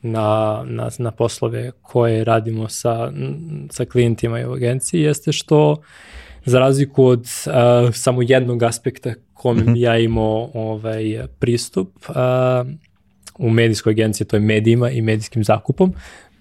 na, 0.03 0.63
na, 0.67 0.89
na 0.99 1.11
poslove 1.11 1.71
koje 1.83 2.25
radimo 2.25 2.69
sa, 2.69 3.13
sa 3.71 3.85
klijentima 3.85 4.41
i 4.41 4.45
u 4.45 4.53
agenciji 4.53 5.01
jeste 5.01 5.33
što 5.33 5.77
za 6.45 6.59
razliku 6.59 7.05
od 7.05 7.21
uh, 7.21 7.95
samo 7.95 8.23
jednog 8.23 8.63
aspekta 8.63 9.15
kome 9.35 9.63
mm 9.63 9.67
-hmm. 9.67 9.77
ja 9.77 9.99
imao 9.99 10.51
ovaj, 10.55 11.27
pristup 11.39 11.89
uh, 12.09 12.15
u 13.39 13.51
medijskoj 13.51 13.91
agenciji, 13.91 14.27
to 14.27 14.37
je 14.37 14.41
medijima 14.41 14.91
i 14.91 15.03
medijskim 15.03 15.45
zakupom, 15.45 15.95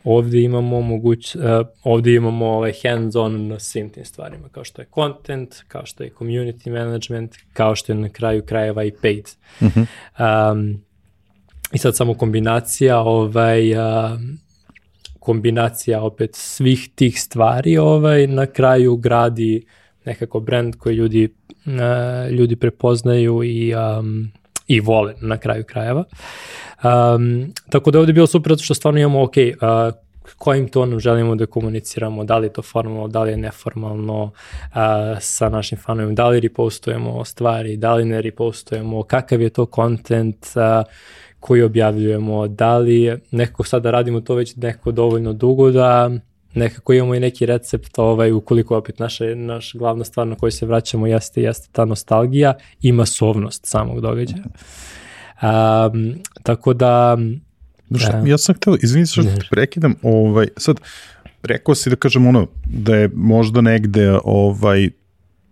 ovde 0.10 0.42
imamo 0.42 0.82
moguć, 0.82 1.36
uh, 1.36 1.42
ovde 1.84 2.14
imamo 2.14 2.46
ovaj 2.46 2.74
hands-on 2.84 3.48
na 3.48 3.60
svim 3.60 3.90
tim 3.90 4.06
stvarima, 4.06 4.50
kao 4.50 4.64
što 4.64 4.82
je 4.82 4.88
content, 4.96 5.56
kao 5.68 5.86
što 5.86 6.04
je 6.04 6.12
community 6.20 6.72
management, 6.72 7.36
kao 7.54 7.76
što 7.76 7.92
je 7.92 7.96
na 7.96 8.10
kraju 8.10 8.44
krajeva 8.46 8.84
i 8.84 8.92
paid. 9.02 9.30
Mm 9.62 9.66
-hmm. 9.66 10.52
um, 10.52 10.82
I 11.74 11.78
sad 11.78 11.96
samo 11.96 12.14
kombinacija 12.14 13.00
ovaj, 13.00 13.74
uh, 13.74 14.20
kombinacija 15.20 16.02
opet 16.02 16.30
svih 16.34 16.90
tih 16.96 17.22
stvari 17.22 17.78
ovaj 17.78 18.28
na 18.28 18.46
kraju 18.46 18.96
gradi 18.96 19.66
nekako 20.06 20.40
brand 20.40 20.76
koji 20.76 20.96
ljudi 20.96 21.30
uh, 21.66 22.32
ljudi 22.32 22.56
prepoznaju 22.56 23.44
i 23.44 23.74
um, 23.76 24.32
i 24.68 24.80
vole 24.80 25.14
na 25.22 25.38
kraju 25.38 25.64
krajeva. 25.64 26.04
Um, 26.84 27.54
tako 27.70 27.92
da 27.92 28.00
ovde 28.00 28.10
je 28.10 28.14
bilo 28.14 28.28
super 28.28 28.52
zato 28.52 28.64
što 28.64 28.74
stvarno 28.74 29.00
imamo, 29.00 29.24
ok, 29.24 29.34
uh, 29.38 29.96
kojim 30.38 30.68
tonom 30.68 31.00
želimo 31.00 31.36
da 31.36 31.46
komuniciramo, 31.46 32.24
da 32.24 32.38
li 32.38 32.46
je 32.46 32.54
to 32.54 32.62
formalno, 32.62 33.08
da 33.08 33.24
li 33.24 33.32
je 33.32 33.38
neformalno 33.38 34.24
uh, 34.24 34.32
sa 35.20 35.50
našim 35.50 35.78
fanovima, 35.78 36.14
da 36.14 36.28
li 36.28 36.40
repostujemo 36.40 37.26
stvari, 37.26 37.78
da 37.78 37.94
li 37.94 38.06
ne 38.06 38.22
repostujemo, 38.22 39.04
kakav 39.04 39.42
je 39.42 39.50
to 39.50 39.66
kontent 39.66 40.46
uh, 40.56 40.86
koji 41.40 41.62
objavljujemo, 41.62 42.48
da 42.48 42.78
li 42.78 43.18
nekako 43.32 43.64
sada 43.64 43.92
radimo 43.92 44.22
to 44.22 44.36
već 44.36 44.56
neko 44.56 44.92
dovoljno 44.92 45.34
dugo 45.34 45.72
da 45.72 46.10
nekako 46.54 46.94
imamo 46.94 47.16
i 47.16 47.20
neki 47.20 47.46
recept, 47.46 48.00
ovaj, 48.00 48.32
ukoliko 48.32 48.78
opet 48.78 49.00
naša, 49.00 49.26
naš 49.36 49.74
glavna 49.74 50.04
stvar 50.04 50.28
na 50.28 50.36
koju 50.36 50.52
se 50.52 50.66
vraćamo 50.66 51.08
jeste, 51.08 51.42
jeste 51.42 51.70
ta 51.72 51.86
nostalgija 51.86 52.54
i 52.82 52.92
masovnost 52.92 53.66
samog 53.66 54.02
događaja. 54.02 54.44
Um, 55.42 56.16
tako 56.44 56.74
da... 56.74 57.18
Duša, 57.90 58.24
ja 58.26 58.38
sam 58.38 58.56
htio, 58.56 58.78
izvinite 58.82 59.12
što 59.12 59.24
te 59.24 59.48
prekidam, 59.50 59.96
ovaj, 60.02 60.48
sad, 60.58 60.80
rekao 61.44 61.76
si 61.76 61.90
da 61.90 61.96
kažem 61.96 62.28
ono, 62.28 62.48
da 62.66 62.96
je 62.96 63.10
možda 63.14 63.62
negde 63.62 64.18
ovaj, 64.24 64.90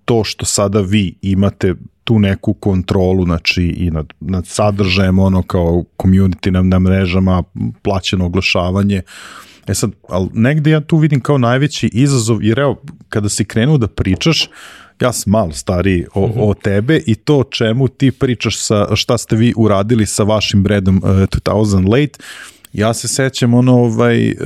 to 0.06 0.24
što 0.24 0.46
sada 0.46 0.82
vi 0.82 1.16
imate 1.22 1.74
tu 2.04 2.20
neku 2.20 2.54
kontrolu, 2.54 3.26
znači 3.26 3.64
i 3.64 3.92
nad, 3.92 4.14
nad 4.20 4.48
sadržajem, 4.48 5.20
ono 5.20 5.42
kao 5.42 5.84
community 5.98 6.52
na, 6.52 6.62
na 6.62 6.80
mrežama, 6.80 7.44
plaćeno 7.82 8.26
oglašavanje, 8.26 9.02
E 9.68 9.74
sad, 9.74 9.92
ali 10.10 10.30
negde 10.34 10.72
ja 10.72 10.82
tu 10.82 10.98
vidim 10.98 11.22
kao 11.22 11.38
najveći 11.38 11.90
izazov, 11.94 12.44
jer 12.44 12.60
evo, 12.60 12.82
kada 13.10 13.30
si 13.30 13.46
krenuo 13.46 13.78
da 13.78 13.88
pričaš, 13.88 14.50
ja 15.02 15.14
sam 15.14 15.32
malo 15.32 15.52
stariji 15.52 16.06
o, 16.14 16.28
mm 16.28 16.32
-hmm. 16.32 16.50
o 16.50 16.54
tebe 16.54 17.02
i 17.06 17.16
to 17.16 17.44
čemu 17.44 17.88
ti 17.88 18.12
pričaš 18.12 18.60
sa 18.60 18.96
šta 18.96 19.18
ste 19.18 19.36
vi 19.36 19.54
uradili 19.58 20.06
sa 20.06 20.24
vašim 20.24 20.64
bredom 20.64 20.98
uh, 20.98 21.10
2000 21.10 21.90
Late, 21.90 22.20
ja 22.74 22.94
se 22.94 23.08
sećam 23.08 23.54
ono 23.54 23.74
ovaj 23.74 24.32
uh, 24.32 24.38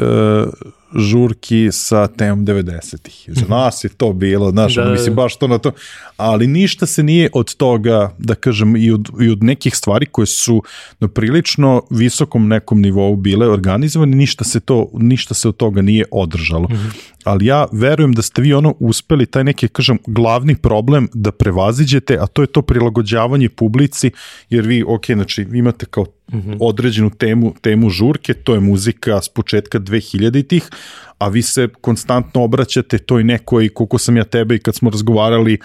žurki 0.95 1.69
sa 1.71 2.07
temom 2.07 2.45
90-ih. 2.45 3.25
Za 3.27 3.41
mhm. 3.41 3.51
nas 3.51 3.83
je 3.83 3.89
to 3.89 4.13
bilo, 4.13 4.51
znaš, 4.51 4.75
da, 4.75 4.91
mislim, 4.91 5.15
baš 5.15 5.37
to 5.37 5.47
na 5.47 5.57
to, 5.57 5.71
ali 6.17 6.47
ništa 6.47 6.85
se 6.85 7.03
nije 7.03 7.29
od 7.33 7.55
toga, 7.55 8.15
da 8.17 8.35
kažem, 8.35 8.75
i 8.75 8.91
od, 8.91 9.09
i 9.21 9.29
od 9.29 9.43
nekih 9.43 9.75
stvari 9.75 10.05
koje 10.05 10.25
su 10.25 10.63
na 10.99 11.07
prilično 11.07 11.81
visokom 11.89 12.47
nekom 12.47 12.81
nivou 12.81 13.15
bile 13.15 13.49
organizovane, 13.49 14.15
ništa 14.15 14.43
se 14.43 14.59
to, 14.59 14.89
ništa 14.93 15.33
se 15.33 15.47
od 15.47 15.57
toga 15.57 15.81
nije 15.81 16.05
održalo. 16.11 16.67
Mm 16.69 16.73
-hmm. 16.73 17.09
Ali 17.23 17.45
ja 17.45 17.67
verujem 17.71 18.13
da 18.13 18.21
ste 18.21 18.41
vi 18.41 18.53
ono 18.53 18.75
uspeli 18.79 19.25
taj 19.25 19.43
neki, 19.43 19.67
kažem, 19.67 19.97
glavni 20.07 20.55
problem 20.55 21.09
da 21.13 21.31
prevaziđete, 21.31 22.17
a 22.19 22.27
to 22.27 22.41
je 22.41 22.47
to 22.47 22.61
prilagođavanje 22.61 23.49
publici, 23.49 24.11
jer 24.49 24.67
vi, 24.67 24.83
ok, 24.87 25.05
znači, 25.05 25.43
vi 25.43 25.59
imate 25.59 25.85
kao 25.85 26.03
mm 26.03 26.37
-hmm. 26.37 26.57
određenu 26.59 27.09
temu, 27.09 27.53
temu 27.61 27.89
žurke, 27.89 28.33
to 28.33 28.53
je 28.53 28.59
muzika 28.59 29.21
s 29.21 29.29
početka 29.29 29.79
2000-ih, 29.79 30.69
a 31.17 31.27
vi 31.27 31.41
se 31.41 31.67
konstantno 31.81 32.43
obraćate 32.43 32.97
toj 32.97 33.23
nekoj, 33.23 33.69
koliko 33.69 33.97
sam 33.97 34.17
ja 34.17 34.23
tebe 34.23 34.55
i 34.55 34.59
kad 34.59 34.75
smo 34.75 34.89
razgovarali, 34.89 35.57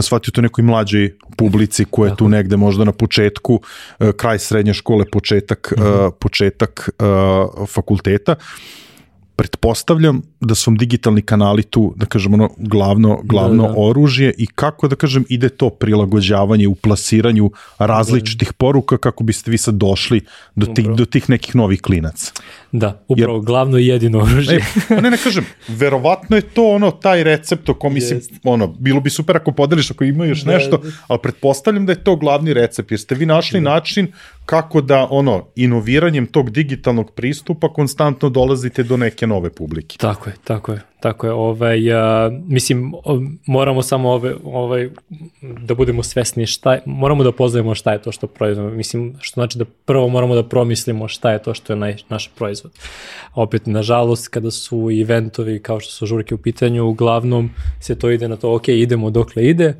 shvatio 0.00 0.32
to 0.32 0.40
nekoj 0.40 0.64
mlađoj 0.64 1.16
publici 1.36 1.84
koja 1.90 2.10
je 2.10 2.16
tu 2.16 2.28
negde 2.28 2.56
možda 2.56 2.84
na 2.84 2.92
početku, 2.92 3.60
eh, 4.00 4.12
kraj 4.16 4.38
srednje 4.38 4.74
škole, 4.74 5.04
početak, 5.12 5.72
mm 5.76 5.80
-hmm. 5.80 6.10
početak 6.20 6.90
eh, 6.98 7.04
fakulteta 7.66 8.34
pretpostavljam 9.36 10.22
da 10.40 10.54
su 10.54 10.70
digitalni 10.70 11.22
kanali 11.22 11.62
tu, 11.62 11.94
da 11.96 12.06
kažem, 12.06 12.34
ono, 12.34 12.50
glavno, 12.56 13.20
glavno 13.24 13.62
da, 13.62 13.68
da. 13.68 13.74
oružje 13.78 14.34
i 14.38 14.46
kako, 14.46 14.88
da 14.88 14.96
kažem, 14.96 15.24
ide 15.28 15.48
to 15.48 15.70
prilagođavanje 15.70 16.68
u 16.68 16.74
plasiranju 16.74 17.50
različitih 17.78 18.48
da. 18.48 18.52
poruka 18.52 18.98
kako 18.98 19.24
biste 19.24 19.50
vi 19.50 19.58
sad 19.58 19.74
došli 19.74 20.20
do 20.54 20.66
tih, 20.66 20.88
do 20.88 21.04
tih 21.04 21.30
nekih 21.30 21.56
novih 21.56 21.82
klinaca. 21.82 22.32
Da, 22.72 23.04
upravo, 23.08 23.36
Jer, 23.36 23.44
glavno 23.44 23.78
i 23.78 23.86
jedino 23.86 24.18
oružje. 24.18 24.64
Ne, 24.90 25.00
ne, 25.00 25.10
ne 25.10 25.16
kažem, 25.16 25.44
verovatno 25.68 26.36
je 26.36 26.42
to 26.42 26.68
ono, 26.68 26.90
taj 26.90 27.24
recept 27.24 27.68
o 27.68 27.74
kom 27.74 27.94
mislim, 27.94 28.20
ono, 28.44 28.66
bilo 28.66 29.00
bi 29.00 29.10
super 29.10 29.36
ako 29.36 29.52
podeliš, 29.52 29.90
ako 29.90 30.04
ima 30.04 30.24
još 30.24 30.42
da, 30.42 30.52
nešto, 30.52 30.76
da. 30.76 30.88
ali 31.06 31.20
pretpostavljam 31.22 31.86
da 31.86 31.92
je 31.92 32.04
to 32.04 32.16
glavni 32.16 32.54
recept, 32.54 32.90
jer 32.90 33.00
ste 33.00 33.14
vi 33.14 33.26
našli 33.26 33.60
da. 33.60 33.70
način 33.70 34.12
kako 34.46 34.80
da, 34.80 35.06
ono, 35.10 35.46
inoviranjem 35.56 36.26
tog 36.26 36.50
digitalnog 36.50 37.12
pristupa 37.14 37.72
konstantno 37.72 38.28
dolazite 38.28 38.82
do 38.82 38.96
neke 38.96 39.21
neke 39.22 39.26
nove 39.26 39.50
publike. 39.50 39.98
Tako 39.98 40.30
je, 40.30 40.36
tako 40.44 40.72
je, 40.72 40.80
tako 41.00 41.26
je. 41.26 41.32
Ovaj, 41.32 41.92
a, 41.92 42.30
mislim, 42.46 42.92
moramo 43.46 43.82
samo 43.82 44.10
ove, 44.10 44.34
ovaj, 44.44 44.90
da 45.40 45.74
budemo 45.74 46.02
svesni 46.02 46.46
šta 46.46 46.72
je, 46.72 46.82
moramo 46.86 47.24
da 47.24 47.32
poznajemo 47.32 47.74
šta 47.74 47.92
je 47.92 48.02
to 48.02 48.12
što 48.12 48.26
proizvodimo. 48.26 48.76
Mislim, 48.76 49.14
što 49.20 49.34
znači 49.34 49.58
da 49.58 49.64
prvo 49.64 50.08
moramo 50.08 50.34
da 50.34 50.42
promislimo 50.42 51.08
šta 51.08 51.32
je 51.32 51.42
to 51.42 51.54
što 51.54 51.72
je 51.72 51.76
naj, 51.76 51.96
naš 52.08 52.30
proizvod. 52.34 52.72
Opet, 53.34 53.66
nažalost, 53.66 54.28
kada 54.28 54.50
su 54.50 54.88
eventovi 55.02 55.62
kao 55.62 55.80
što 55.80 55.92
su 55.92 56.06
žurke 56.06 56.34
u 56.34 56.38
pitanju, 56.38 56.84
uglavnom 56.84 57.50
se 57.80 57.98
to 57.98 58.10
ide 58.10 58.28
na 58.28 58.36
to, 58.36 58.54
ok, 58.54 58.68
idemo 58.68 59.10
dokle 59.10 59.44
ide, 59.44 59.74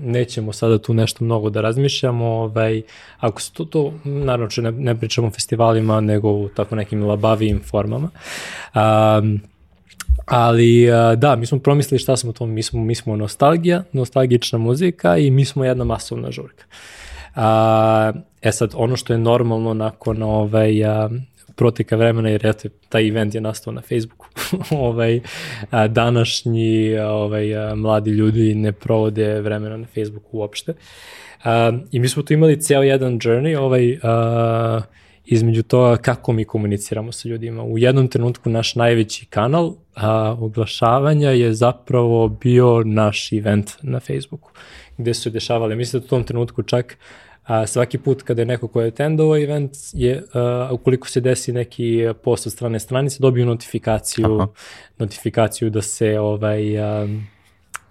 nećemo 0.00 0.52
sada 0.52 0.78
tu 0.78 0.94
nešto 0.94 1.24
mnogo 1.24 1.50
da 1.50 1.60
razmišljamo, 1.60 2.26
ovaj, 2.26 2.82
ako 3.18 3.40
se 3.40 3.52
to, 3.52 3.64
to 3.64 3.92
naravno 4.04 4.48
ne, 4.56 4.72
ne 4.72 4.96
pričamo 4.98 5.26
o 5.26 5.30
festivalima, 5.30 6.00
nego 6.00 6.30
u 6.30 6.48
tako 6.48 6.76
nekim 6.76 7.04
labavijim 7.04 7.60
formama. 7.64 8.10
Um, 8.74 9.40
ali 10.26 10.86
da, 11.16 11.36
mi 11.36 11.46
smo 11.46 11.58
promislili 11.58 11.98
šta 11.98 12.16
smo 12.16 12.32
to, 12.32 12.46
mi 12.46 12.62
smo, 12.62 12.84
mi 12.84 12.94
smo 12.94 13.16
nostalgija, 13.16 13.82
nostalgična 13.92 14.58
muzika 14.58 15.16
i 15.16 15.30
mi 15.30 15.44
smo 15.44 15.64
jedna 15.64 15.84
masovna 15.84 16.30
žurka. 16.30 16.64
A, 17.34 18.12
e 18.42 18.52
sad, 18.52 18.70
ono 18.74 18.96
što 18.96 19.12
je 19.12 19.18
normalno 19.18 19.74
nakon 19.74 20.22
ovaj, 20.22 20.72
proteka 21.58 21.96
vremena, 21.96 22.28
jer 22.28 22.46
eto, 22.46 22.68
taj 22.88 23.08
event 23.08 23.34
je 23.34 23.40
nastao 23.40 23.72
na 23.72 23.80
Facebooku. 23.80 24.26
ovaj, 24.86 25.20
današnji 25.88 26.98
ovaj, 26.98 27.74
mladi 27.76 28.10
ljudi 28.10 28.54
ne 28.54 28.72
provode 28.72 29.40
vremena 29.40 29.76
na 29.76 29.86
Facebooku 29.86 30.38
uopšte. 30.38 30.74
A, 31.44 31.72
I 31.92 32.00
mi 32.00 32.08
smo 32.08 32.22
tu 32.22 32.32
imali 32.32 32.60
ceo 32.60 32.82
jedan 32.82 33.18
journey, 33.18 33.58
ovaj, 33.58 33.98
između 35.24 35.62
toga 35.62 35.96
kako 35.96 36.32
mi 36.32 36.44
komuniciramo 36.44 37.12
sa 37.12 37.28
ljudima. 37.28 37.62
U 37.62 37.78
jednom 37.78 38.08
trenutku 38.08 38.50
naš 38.50 38.74
najveći 38.74 39.26
kanal 39.26 39.74
a, 39.94 40.36
oglašavanja 40.40 41.30
je 41.30 41.52
zapravo 41.54 42.28
bio 42.28 42.82
naš 42.84 43.32
event 43.32 43.70
na 43.82 44.00
Facebooku, 44.00 44.50
gde 44.98 45.14
su 45.14 45.30
dešavale, 45.30 45.76
mislim 45.76 46.00
da 46.00 46.06
u 46.06 46.08
tom 46.08 46.24
trenutku 46.24 46.62
čak 46.62 46.98
a, 47.48 47.66
svaki 47.66 47.98
put 47.98 48.22
kada 48.22 48.42
je 48.42 48.46
neko 48.46 48.68
ko 48.68 48.80
je 48.80 48.88
attendovao 48.88 49.38
event, 49.38 49.72
je, 49.92 50.22
a, 50.34 50.68
ukoliko 50.72 51.08
se 51.08 51.20
desi 51.20 51.52
neki 51.52 52.08
post 52.22 52.46
od 52.46 52.52
strane 52.52 52.80
stranice, 52.80 53.16
dobiju 53.20 53.46
notifikaciju, 53.46 54.34
Aha. 54.34 54.46
notifikaciju 54.98 55.70
da 55.70 55.82
se 55.82 56.18
ovaj, 56.20 56.78
a, 56.80 57.06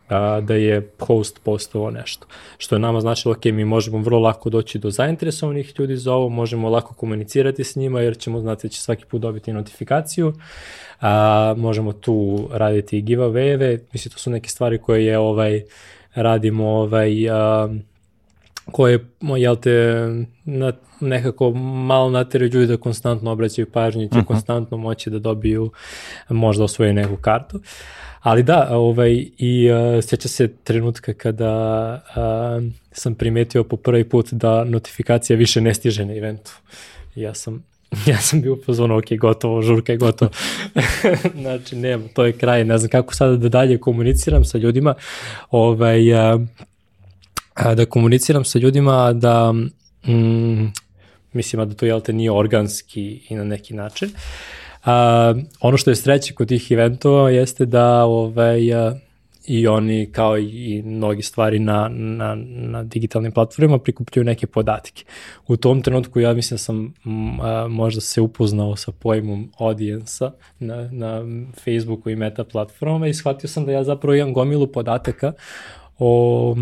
a, 0.10 0.42
da 0.42 0.56
je 0.56 0.92
host 1.00 1.40
postovao 1.44 1.92
nešto. 1.92 2.28
Što 2.58 2.76
je 2.76 2.80
nama 2.80 3.02
značilo, 3.02 3.32
ok, 3.32 3.46
mi 3.46 3.66
možemo 3.66 3.98
vrlo 3.98 4.20
lako 4.20 4.50
doći 4.50 4.80
do 4.80 4.92
zainteresovanih 4.92 5.74
ljudi 5.80 5.98
za 5.98 6.14
ovo, 6.14 6.30
možemo 6.30 6.70
lako 6.70 6.94
komunicirati 6.94 7.64
s 7.64 7.76
njima 7.76 8.02
jer 8.02 8.18
ćemo 8.18 8.40
znati 8.40 8.68
da 8.68 8.72
će 8.72 8.82
svaki 8.82 9.06
put 9.06 9.22
dobiti 9.22 9.54
notifikaciju. 9.54 10.34
A, 11.02 11.54
možemo 11.58 11.94
tu 11.94 12.48
raditi 12.52 12.98
i 12.98 13.04
giveaway-eve, 13.04 13.80
mislim 13.94 14.12
to 14.12 14.20
su 14.20 14.30
neke 14.30 14.50
stvari 14.50 14.78
koje 14.78 15.06
je 15.06 15.18
ovaj 15.18 15.64
radimo 16.16 16.68
ovaj 16.68 17.30
a, 17.30 17.70
koje, 18.72 19.06
jel 19.38 19.56
te, 19.56 20.08
na, 20.46 20.74
nekako 21.02 21.52
malo 21.52 22.10
nateraju 22.10 22.52
ljudi 22.52 22.68
da 22.68 22.78
konstantno 22.78 23.32
obraćaju 23.32 23.72
pažnju 23.72 24.04
i 24.04 24.10
će 24.10 24.12
uh 24.12 24.18
mhm. 24.18 24.24
-huh. 24.24 24.28
konstantno 24.28 24.78
moći 24.78 25.10
da 25.10 25.20
dobiju 25.20 25.72
možda 26.30 26.64
osvoju 26.64 26.94
neku 26.94 27.18
kartu. 27.18 27.60
Ali 28.22 28.44
da, 28.44 28.68
ovaj, 28.72 29.26
i 29.38 29.72
uh, 29.72 30.04
sjeća 30.04 30.28
se 30.28 30.48
trenutka 30.64 31.14
kada 31.14 31.94
uh, 32.10 32.72
sam 32.92 33.16
primetio 33.16 33.64
po 33.64 33.78
prvi 33.78 34.10
put 34.10 34.32
da 34.32 34.64
notifikacija 34.64 35.38
više 35.38 35.62
ne 35.62 35.74
stiže 35.74 36.06
na 36.06 36.16
eventu. 36.16 36.52
Ja 37.16 37.34
sam 37.34 37.64
ja 38.12 38.18
sam 38.18 38.42
bio 38.42 38.56
pozvano, 38.56 38.98
ok, 38.98 39.06
gotovo, 39.20 39.62
žurka 39.62 39.92
je 39.92 39.98
gotovo. 39.98 40.32
znači, 41.42 41.76
nema, 41.76 42.04
to 42.14 42.26
je 42.26 42.32
kraj, 42.32 42.66
ne 42.66 42.78
znam 42.78 42.90
kako 42.90 43.16
sada 43.16 43.38
da 43.38 43.50
dalje 43.50 43.78
komuniciram 43.78 44.46
sa 44.46 44.58
ljudima. 44.58 44.94
Ovaj, 45.52 46.34
uh, 46.34 46.42
da 47.76 47.86
komuniciram 47.86 48.46
sa 48.46 48.60
ljudima 48.60 49.14
da 49.14 49.52
mm, 50.08 50.74
mislim 51.34 51.70
da 51.70 51.76
to 51.76 51.86
jel 51.86 52.02
te 52.02 52.14
nije 52.14 52.32
organski 52.32 53.22
i 53.30 53.36
na 53.36 53.44
neki 53.44 53.74
način. 53.74 54.10
A, 54.86 55.34
ono 55.60 55.78
što 55.78 55.90
je 55.90 55.96
sreće 55.96 56.34
kod 56.34 56.48
tih 56.48 56.72
eventova 56.72 57.30
jeste 57.30 57.66
da 57.66 58.06
ovaj, 58.06 58.74
a, 58.74 58.96
i 59.48 59.68
oni 59.68 60.10
kao 60.12 60.38
i 60.38 60.82
mnogi 60.86 61.22
stvari 61.22 61.60
na, 61.60 61.90
na, 61.92 62.36
na 62.46 62.84
digitalnim 62.84 63.32
platformama 63.32 63.80
prikupljaju 63.80 64.24
neke 64.24 64.48
podatke. 64.48 65.04
U 65.48 65.58
tom 65.58 65.82
trenutku 65.82 66.20
ja 66.20 66.34
mislim 66.34 66.56
da 66.56 66.58
sam 66.58 66.94
a, 67.42 67.68
možda 67.70 68.02
se 68.02 68.22
upoznao 68.22 68.76
sa 68.76 68.92
pojmom 68.92 69.52
audience 69.60 70.26
na, 70.60 70.90
na 70.92 71.22
Facebooku 71.64 72.10
i 72.10 72.16
meta 72.16 72.44
platformama 72.44 73.08
i 73.08 73.14
shvatio 73.14 73.50
sam 73.50 73.66
da 73.66 73.72
ja 73.72 73.84
zapravo 73.84 74.16
imam 74.16 74.34
gomilu 74.34 74.68
podataka 74.68 75.34
o 76.00 76.56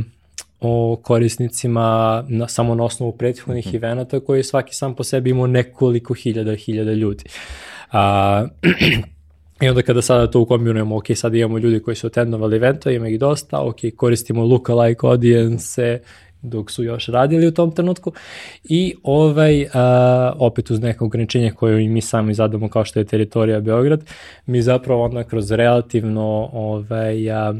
o 0.65 0.95
korisnicima 0.95 2.23
na, 2.27 2.47
samo 2.47 2.75
na 2.75 2.83
osnovu 2.83 3.11
prethodnih 3.11 3.67
mm 3.67 3.69
-hmm. 3.69 3.75
eventa 3.75 4.19
koji 4.19 4.43
svaki 4.43 4.75
sam 4.75 4.95
po 4.95 5.03
sebi 5.03 5.29
imao 5.29 5.47
nekoliko 5.47 6.13
hiljada 6.13 6.55
hiljada 6.55 6.93
ljudi. 6.93 7.23
A, 7.91 8.45
I 9.61 9.69
onda 9.69 9.81
kada 9.81 10.01
sada 10.01 10.31
to 10.31 10.39
ukombinujemo, 10.41 10.97
ok, 10.97 11.05
sad 11.15 11.35
imamo 11.35 11.57
ljudi 11.57 11.79
koji 11.79 11.95
su 11.95 12.07
attendovali 12.07 12.55
eventa, 12.55 12.91
ima 12.91 13.07
ih 13.07 13.19
dosta, 13.19 13.61
ok, 13.61 13.75
koristimo 13.95 14.43
lookalike 14.43 15.07
audience, 15.07 15.99
dok 16.41 16.71
su 16.71 16.83
još 16.83 17.07
radili 17.07 17.47
u 17.47 17.53
tom 17.53 17.71
trenutku 17.71 18.11
i 18.63 18.95
ovaj, 19.03 19.67
a, 19.73 20.33
opet 20.39 20.71
uz 20.71 20.79
neka 20.79 21.05
ograničenja 21.05 21.51
koje 21.51 21.83
i 21.83 21.89
mi 21.89 22.01
sami 22.01 22.33
zadamo 22.33 22.69
kao 22.69 22.85
što 22.85 22.99
je 22.99 23.05
teritorija 23.05 23.59
Beograd, 23.59 24.03
mi 24.45 24.61
zapravo 24.61 25.03
onda 25.03 25.23
kroz 25.23 25.51
relativno 25.51 26.49
ovaj, 26.53 27.31
a, 27.31 27.53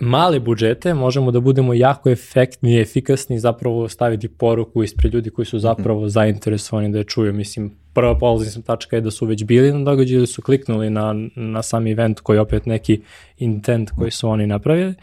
male 0.00 0.40
budžete 0.40 0.94
možemo 0.94 1.30
da 1.30 1.40
budemo 1.40 1.74
jako 1.74 2.10
efektni 2.10 2.74
i 2.74 2.80
efikasni 2.80 3.38
zapravo 3.38 3.88
staviti 3.88 4.28
poruku 4.28 4.82
ispred 4.82 5.14
ljudi 5.14 5.30
koji 5.30 5.46
su 5.46 5.58
zapravo 5.58 6.08
zainteresovani 6.08 6.92
da 6.92 6.98
je 6.98 7.04
čuju. 7.04 7.32
Mislim, 7.32 7.72
prva 7.92 8.18
polazna 8.18 8.62
tačka 8.62 8.96
je 8.96 9.00
da 9.00 9.10
su 9.10 9.26
već 9.26 9.44
bili 9.44 9.72
na 9.72 9.84
događaju 9.84 10.18
ili 10.18 10.26
su 10.26 10.42
kliknuli 10.42 10.90
na, 10.90 11.14
na 11.36 11.62
sam 11.62 11.86
event 11.86 12.20
koji 12.20 12.36
je 12.36 12.40
opet 12.40 12.66
neki 12.66 13.00
intent 13.38 13.90
koji 13.90 14.10
su 14.10 14.28
oni 14.28 14.46
napravili. 14.46 14.94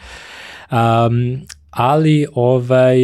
Um, 0.72 1.42
ali 1.72 2.28
ovaj 2.34 2.98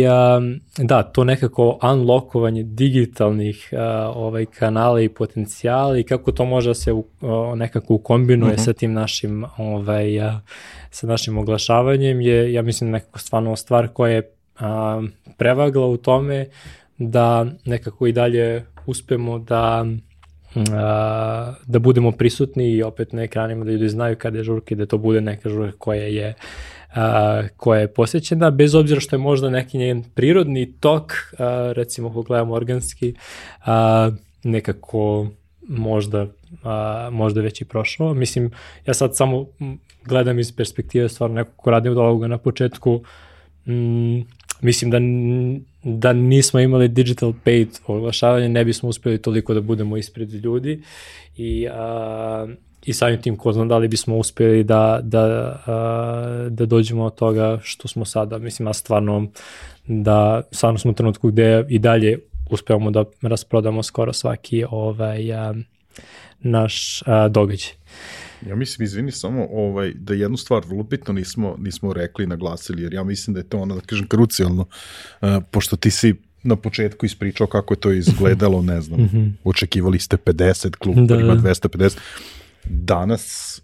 da 0.78 1.04
to 1.04 1.24
nekako 1.24 1.80
unlockovanje 1.84 2.64
digitalnih 2.64 3.74
ovaj 4.16 4.46
kanala 4.46 5.02
i 5.02 5.10
potencijala 5.10 5.98
i 5.98 6.04
kako 6.04 6.32
to 6.32 6.46
može 6.46 6.70
da 6.70 6.74
se 6.74 6.92
nekako 7.56 7.98
kombinuje 7.98 8.50
uh 8.50 8.54
mhm. 8.54 8.62
-huh. 8.62 8.66
sa 8.66 8.74
tim 8.74 8.94
našim 8.94 9.46
ovaj 9.58 10.08
sa 10.90 11.08
našim 11.08 11.38
oglašavanjem 11.38 12.22
je 12.22 12.54
ja 12.54 12.62
mislim 12.62 12.90
nekako 12.90 13.20
stvarno 13.20 13.56
stvar 13.56 13.88
koja 13.88 14.12
je 14.12 14.32
prevagla 15.38 15.88
u 15.88 15.98
tome 15.98 16.48
da 16.98 17.46
nekako 17.66 18.08
i 18.08 18.12
dalje 18.12 18.66
uspemo 18.86 19.40
da 19.40 19.86
da 21.66 21.80
budemo 21.80 22.12
prisutni 22.12 22.70
i 22.70 22.84
opet 22.84 23.14
na 23.14 23.24
ekranima 23.24 23.66
da 23.66 23.72
ljudi 23.72 23.90
znaju 23.90 24.16
kada 24.16 24.38
je 24.38 24.44
žurka 24.44 24.74
i 24.74 24.78
da 24.78 24.86
to 24.86 24.98
bude 24.98 25.22
neka 25.22 25.50
žurka 25.50 25.78
koja 25.78 26.04
je 26.04 26.34
a, 26.96 27.44
koja 27.58 27.80
je 27.80 27.94
posjećena, 27.94 28.52
bez 28.52 28.76
obzira 28.76 29.00
što 29.00 29.16
je 29.16 29.20
možda 29.20 29.50
neki 29.50 29.78
njen 29.78 30.04
prirodni 30.16 30.74
tok, 30.80 31.14
a, 31.40 31.72
recimo 31.76 32.10
ako 32.10 32.22
gledamo 32.22 32.54
organski, 32.54 33.14
a, 33.66 34.12
nekako 34.44 35.28
možda, 35.68 36.28
a, 36.64 37.10
možda 37.12 37.42
već 37.42 37.62
i 37.62 37.66
prošao. 37.66 38.14
Mislim, 38.14 38.52
ja 38.86 38.94
sad 38.94 39.16
samo 39.16 39.46
gledam 40.06 40.40
iz 40.40 40.56
perspektive 40.56 41.10
stvarno 41.10 41.36
nekog 41.36 41.54
ko 41.56 41.72
radi 41.72 41.90
od 41.90 41.98
ovoga 41.98 42.28
na 42.28 42.38
početku, 42.38 43.02
mm, 43.68 44.20
mislim 44.62 44.92
da, 44.92 45.00
da 45.84 46.14
nismo 46.14 46.60
imali 46.60 46.88
digital 46.88 47.34
paid 47.44 47.70
oglašavanje, 47.88 48.50
ne 48.50 48.66
bismo 48.66 48.90
uspeli 48.90 49.22
toliko 49.22 49.54
da 49.54 49.62
budemo 49.62 49.98
ispred 49.98 50.34
ljudi 50.34 50.82
i 51.38 51.68
a, 51.68 52.48
i 52.86 52.94
samim 52.94 53.22
tim 53.22 53.38
ko 53.38 53.53
znam 53.53 53.68
da 53.68 53.78
li 53.78 53.88
bismo 53.88 54.18
uspjeli 54.18 54.64
da, 54.64 54.99
da, 55.03 55.56
da 56.49 56.66
dođemo 56.66 57.06
od 57.06 57.16
toga 57.16 57.60
što 57.64 57.88
smo 57.88 58.06
sada. 58.06 58.38
Mislim, 58.38 58.68
a 58.68 58.74
stvarno 58.74 59.28
da 59.88 60.41
stvarno 60.52 60.80
smo 60.80 60.91
u 60.91 60.94
trenutku 60.94 61.28
gde 61.28 61.66
i 61.70 61.80
dalje 61.80 62.20
uspevamo 62.49 62.91
da 62.91 63.03
rasprodamo 63.22 63.84
skoro 63.84 64.14
svaki 64.14 64.66
ovaj, 64.70 65.34
a, 65.34 65.53
naš 66.40 67.02
a, 67.06 67.28
događaj. 67.28 67.72
Ja 68.48 68.56
mislim, 68.56 68.86
izvini 68.86 69.12
samo 69.12 69.48
ovaj, 69.52 69.91
da 69.95 70.14
jednu 70.14 70.38
stvar 70.38 70.64
vrlo 70.68 70.84
bitno 70.84 71.14
nismo, 71.14 71.56
nismo 71.60 71.94
rekli 71.94 72.24
i 72.24 72.28
naglasili, 72.28 72.84
jer 72.84 72.94
ja 72.94 73.03
mislim 73.03 73.34
da 73.34 73.40
je 73.40 73.49
to 73.49 73.57
ono, 73.57 73.76
da 73.76 73.82
kažem, 73.82 74.07
krucijalno, 74.07 74.66
uh, 75.22 75.30
pošto 75.52 75.76
ti 75.76 75.91
si 75.91 76.16
na 76.44 76.56
početku 76.56 77.06
ispričao 77.06 77.48
kako 77.48 77.74
je 77.74 77.80
to 77.80 77.91
izgledalo, 77.91 78.62
ne 78.62 78.82
znam, 78.82 79.02
mm 79.02 79.10
-hmm. 79.14 79.32
očekivali 79.44 79.99
ste 79.99 80.18
50, 80.18 80.76
klub 80.76 80.95
da, 80.95 81.16
ima 81.16 81.36
250, 81.36 81.98
danas 82.70 83.56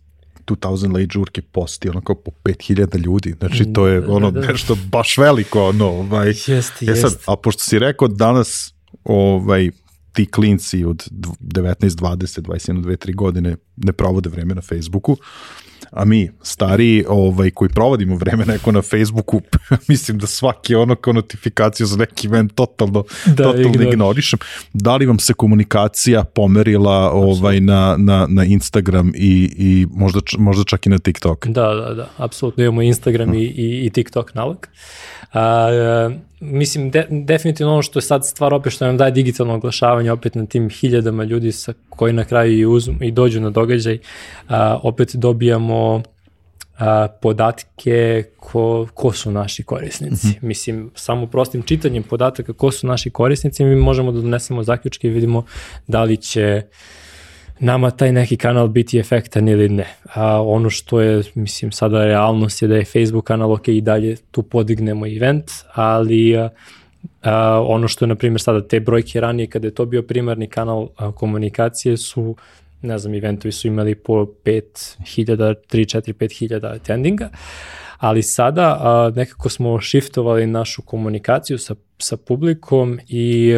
2000 0.48 0.94
late 0.94 1.07
žurke 1.14 1.41
posti 1.41 1.90
ono 1.90 2.02
kao 2.02 2.15
po 2.15 2.32
5000 2.44 2.98
ljudi, 2.98 3.36
znači 3.40 3.73
to 3.73 3.88
je 3.88 4.02
da, 4.02 4.11
ono 4.11 4.32
da, 4.32 4.41
da. 4.41 4.48
nešto 4.48 4.78
baš 4.91 5.18
veliko 5.18 5.68
ono, 5.68 5.86
ovaj, 5.88 6.28
jest, 6.48 6.82
e 6.82 6.95
sad, 6.95 7.18
a 7.28 7.36
pošto 7.36 7.64
si 7.64 7.80
rekao 7.80 8.07
danas 8.07 8.73
ovaj, 9.03 9.72
ti 10.14 10.26
klinci 10.26 10.86
od 10.86 11.07
19, 11.11 11.76
20, 11.90 12.41
21, 12.41 12.82
2, 12.82 13.07
3 13.07 13.15
godine 13.15 13.56
ne 13.84 13.94
provode 13.94 14.30
vreme 14.30 14.56
na 14.56 14.62
Facebooku, 14.62 15.18
a 15.91 16.06
mi, 16.06 16.30
stariji, 16.41 17.06
ovaj, 17.08 17.52
koji 17.52 17.70
provodimo 17.70 18.16
vreme 18.16 18.45
neko 18.45 18.72
na 18.72 18.82
Facebooku, 18.82 19.41
mislim 19.90 20.18
da 20.18 20.28
svaki 20.28 20.76
ono 20.76 20.95
kao 20.95 21.14
notifikaciju 21.14 21.88
za 21.88 21.98
neki 21.98 22.28
event 22.28 22.56
totalno, 22.56 23.03
da, 23.26 23.36
totalno 23.36 23.70
ignoriš. 23.70 23.94
ignorišem. 23.94 24.40
Da 24.74 24.95
li 24.95 25.06
vam 25.06 25.20
se 25.20 25.34
komunikacija 25.34 26.24
pomerila 26.24 27.12
ovaj, 27.12 27.60
na, 27.60 27.95
na, 27.98 28.28
na 28.30 28.45
Instagram 28.45 29.12
i, 29.16 29.53
i 29.58 29.88
možda, 29.91 30.20
možda 30.38 30.64
čak 30.64 30.86
i 30.86 30.90
na 30.90 30.98
TikTok? 30.98 31.48
Da, 31.48 31.74
da, 31.74 31.94
da, 31.94 32.10
apsolutno 32.18 32.64
imamo 32.64 32.82
Instagram 32.82 33.30
hmm. 33.30 33.40
i, 33.40 33.44
i, 33.44 33.86
i 33.86 33.90
TikTok 33.90 34.34
nalog. 34.34 34.68
A, 35.34 36.10
mislim, 36.40 36.91
de, 36.91 37.08
definitivno 37.10 37.74
ono 37.74 37.82
što 37.82 37.99
je 37.99 38.03
sad 38.03 38.28
stvar 38.28 38.53
opet 38.53 38.74
što 38.74 38.86
nam 38.86 38.98
daje 38.98 39.12
digitalno 39.12 39.53
oglašavanje 39.53 40.12
opet 40.12 40.36
na 40.36 40.45
tim 40.45 40.70
hiljadama 40.70 41.24
ljudi 41.24 41.52
sa 41.52 41.74
koji 41.90 42.14
na 42.14 42.24
kraju 42.24 42.60
i, 42.60 42.66
uzmu, 42.66 42.95
i 43.02 43.12
dođu 43.12 43.41
na 43.41 43.49
događaj, 43.49 43.70
a, 44.48 44.80
opet 44.84 45.15
dobijamo 45.15 46.03
a, 46.77 47.07
podatke 47.22 48.23
ko, 48.38 48.88
ko 48.93 49.14
su 49.14 49.31
naši 49.31 49.64
korisnici. 49.64 50.27
Mm 50.27 50.31
-hmm. 50.31 50.43
Mislim, 50.48 50.91
samo 50.95 51.27
prostim 51.27 51.61
čitanjem 51.61 52.03
podataka 52.03 52.53
ko 52.53 52.72
su 52.72 52.88
naši 52.88 53.10
korisnici 53.10 53.64
mi 53.64 53.76
možemo 53.76 54.11
da 54.11 54.22
donesemo 54.22 54.64
zaključke 54.64 55.07
i 55.07 55.11
vidimo 55.11 55.45
da 55.88 56.03
li 56.03 56.18
će 56.18 56.61
nama 57.61 57.91
taj 57.91 58.11
neki 58.11 58.38
kanal 58.38 58.68
biti 58.68 58.99
efektan 58.99 59.48
ili 59.48 59.69
ne. 59.69 59.88
A 60.14 60.41
ono 60.43 60.69
što 60.69 61.02
je, 61.02 61.23
mislim, 61.35 61.72
sada 61.72 62.06
realnost 62.06 62.61
je 62.61 62.68
da 62.68 62.76
je 62.76 62.85
Facebook 62.85 63.26
kanal 63.26 63.53
ok 63.53 63.68
i 63.68 63.81
dalje 63.81 64.15
tu 64.31 64.43
podignemo 64.43 65.07
event, 65.07 65.52
ali 65.73 66.38
a, 66.38 66.49
a, 67.22 67.61
ono 67.68 67.88
što 67.88 68.06
je, 68.06 68.10
na 68.10 68.15
primjer, 68.15 68.41
sada 68.41 68.68
te 68.68 68.80
brojke 68.80 69.22
ranije, 69.22 69.48
kada 69.48 69.68
je 69.68 69.76
to 69.76 69.85
bio 69.85 70.02
primarni 70.02 70.48
kanal 70.48 70.88
a, 70.98 71.11
komunikacije, 71.11 71.98
su, 71.98 72.35
ne 72.82 72.98
znam, 72.98 73.14
eventovi 73.14 73.52
su 73.52 73.68
imali 73.68 73.95
po 73.95 74.26
5000, 74.45 74.95
3, 75.06 75.56
4, 75.72 76.14
5000 76.14 76.76
attendinga, 76.76 77.30
ali 77.98 78.24
sada 78.24 78.78
a, 78.82 79.12
nekako 79.16 79.49
smo 79.49 79.82
shiftovali 79.82 80.48
našu 80.48 80.82
komunikaciju 80.82 81.58
sa, 81.58 81.76
sa 81.98 82.18
publikom 82.18 82.99
i 83.08 83.53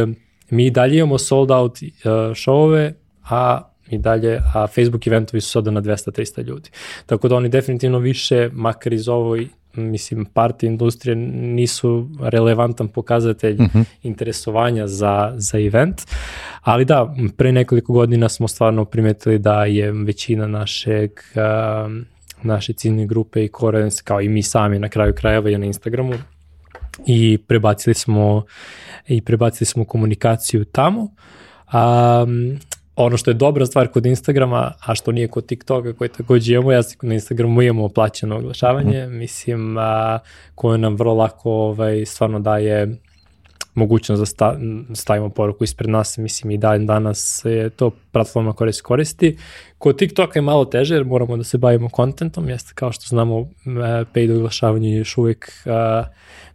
mi 0.49 0.69
dalje 0.69 0.97
imamo 0.97 1.17
sold 1.17 1.51
out 1.51 1.79
uh, 1.81 2.91
a 3.29 3.69
i 3.89 3.97
dalje, 3.97 4.39
a 4.53 4.67
Facebook 4.67 5.07
eventovi 5.07 5.41
su 5.41 5.49
sada 5.49 5.71
na 5.71 5.81
200-300 5.81 6.43
ljudi. 6.43 6.69
Tako 7.05 7.27
da 7.27 7.35
oni 7.35 7.49
definitivno 7.49 7.99
više, 7.99 8.49
makar 8.53 8.93
iz 8.93 9.09
ovoj 9.09 9.47
mislim, 9.75 10.25
parti 10.25 10.65
industrije 10.65 11.15
nisu 11.15 12.09
relevantan 12.21 12.87
pokazatelj 12.87 13.53
uh 13.53 13.61
mhm. 13.61 13.79
-huh. 13.79 13.85
interesovanja 14.03 14.87
za, 14.87 15.33
za 15.35 15.59
event, 15.59 16.01
ali 16.61 16.85
da, 16.85 17.15
pre 17.37 17.51
nekoliko 17.51 17.93
godina 17.93 18.29
smo 18.29 18.47
stvarno 18.47 18.85
primetili 18.85 19.39
da 19.39 19.65
je 19.65 19.91
većina 19.91 20.47
našeg 20.47 21.11
uh, 21.35 21.91
naše 22.43 22.73
ciljne 22.73 23.05
grupe 23.05 23.45
i 23.45 23.47
korens, 23.47 24.01
kao 24.01 24.21
i 24.21 24.29
mi 24.29 24.43
sami 24.43 24.79
na 24.79 24.89
kraju 24.89 25.13
krajeva 25.13 25.49
je 25.49 25.57
na 25.57 25.65
Instagramu 25.65 26.13
i 27.05 27.37
prebacili 27.47 27.93
smo 27.93 28.43
i 29.07 29.21
prebacili 29.21 29.65
smo 29.65 29.85
komunikaciju 29.85 30.65
tamo. 30.65 31.01
Um, 31.73 32.59
ono 32.95 33.17
što 33.17 33.31
je 33.31 33.33
dobra 33.33 33.65
stvar 33.65 33.87
kod 33.87 34.05
Instagrama, 34.05 34.71
a 34.85 34.95
što 34.95 35.11
nije 35.11 35.27
kod 35.27 35.45
TikToka 35.45 35.93
koji 35.93 36.09
takođe 36.09 36.53
imamo, 36.53 36.71
ja 36.71 36.81
na 37.01 37.13
Instagramu 37.13 37.61
imamo 37.61 37.89
plaćeno 37.89 38.37
oglašavanje, 38.37 39.07
mm. 39.07 39.17
mislim, 39.17 39.77
a, 39.77 40.19
koje 40.55 40.77
nam 40.77 40.95
vrlo 40.95 41.13
lako 41.13 41.51
ovaj, 41.51 42.05
stvarno 42.05 42.39
daje 42.39 42.97
mogućnost 43.75 44.19
da 44.19 44.25
sta, 44.25 44.57
stavimo 44.93 45.29
poruku 45.29 45.63
ispred 45.63 45.89
nas, 45.89 46.17
mislim 46.17 46.51
i 46.51 46.57
dan 46.57 46.85
danas 46.85 47.41
je 47.45 47.69
to 47.69 47.91
platforma 48.11 48.53
koja 48.53 48.73
se 48.73 48.81
koristi. 48.81 49.37
Kod 49.77 49.97
TikToka 49.97 50.39
je 50.39 50.41
malo 50.41 50.65
teže 50.65 50.95
jer 50.95 51.05
moramo 51.05 51.37
da 51.37 51.43
se 51.43 51.57
bavimo 51.57 51.89
kontentom, 51.89 52.49
jeste 52.49 52.71
kao 52.75 52.91
što 52.91 53.05
znamo 53.07 53.39
e, 53.39 53.45
paid 54.13 54.31
oglašavanje 54.31 54.97
još 54.97 55.17
uvijek 55.17 55.51
uh, 55.65 56.05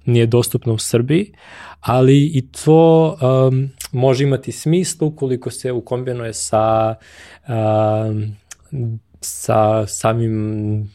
nije 0.04 0.26
dostupno 0.26 0.74
u 0.74 0.78
Srbiji, 0.78 1.32
ali 1.80 2.26
i 2.26 2.48
to 2.64 3.16
um, 3.48 3.70
može 3.92 4.24
imati 4.24 4.52
smisla 4.52 5.06
ukoliko 5.06 5.50
se 5.50 5.72
ukombinuje 5.72 6.32
sa 6.32 6.94
um, 7.48 8.36
sa 9.20 9.86
samim 9.86 10.90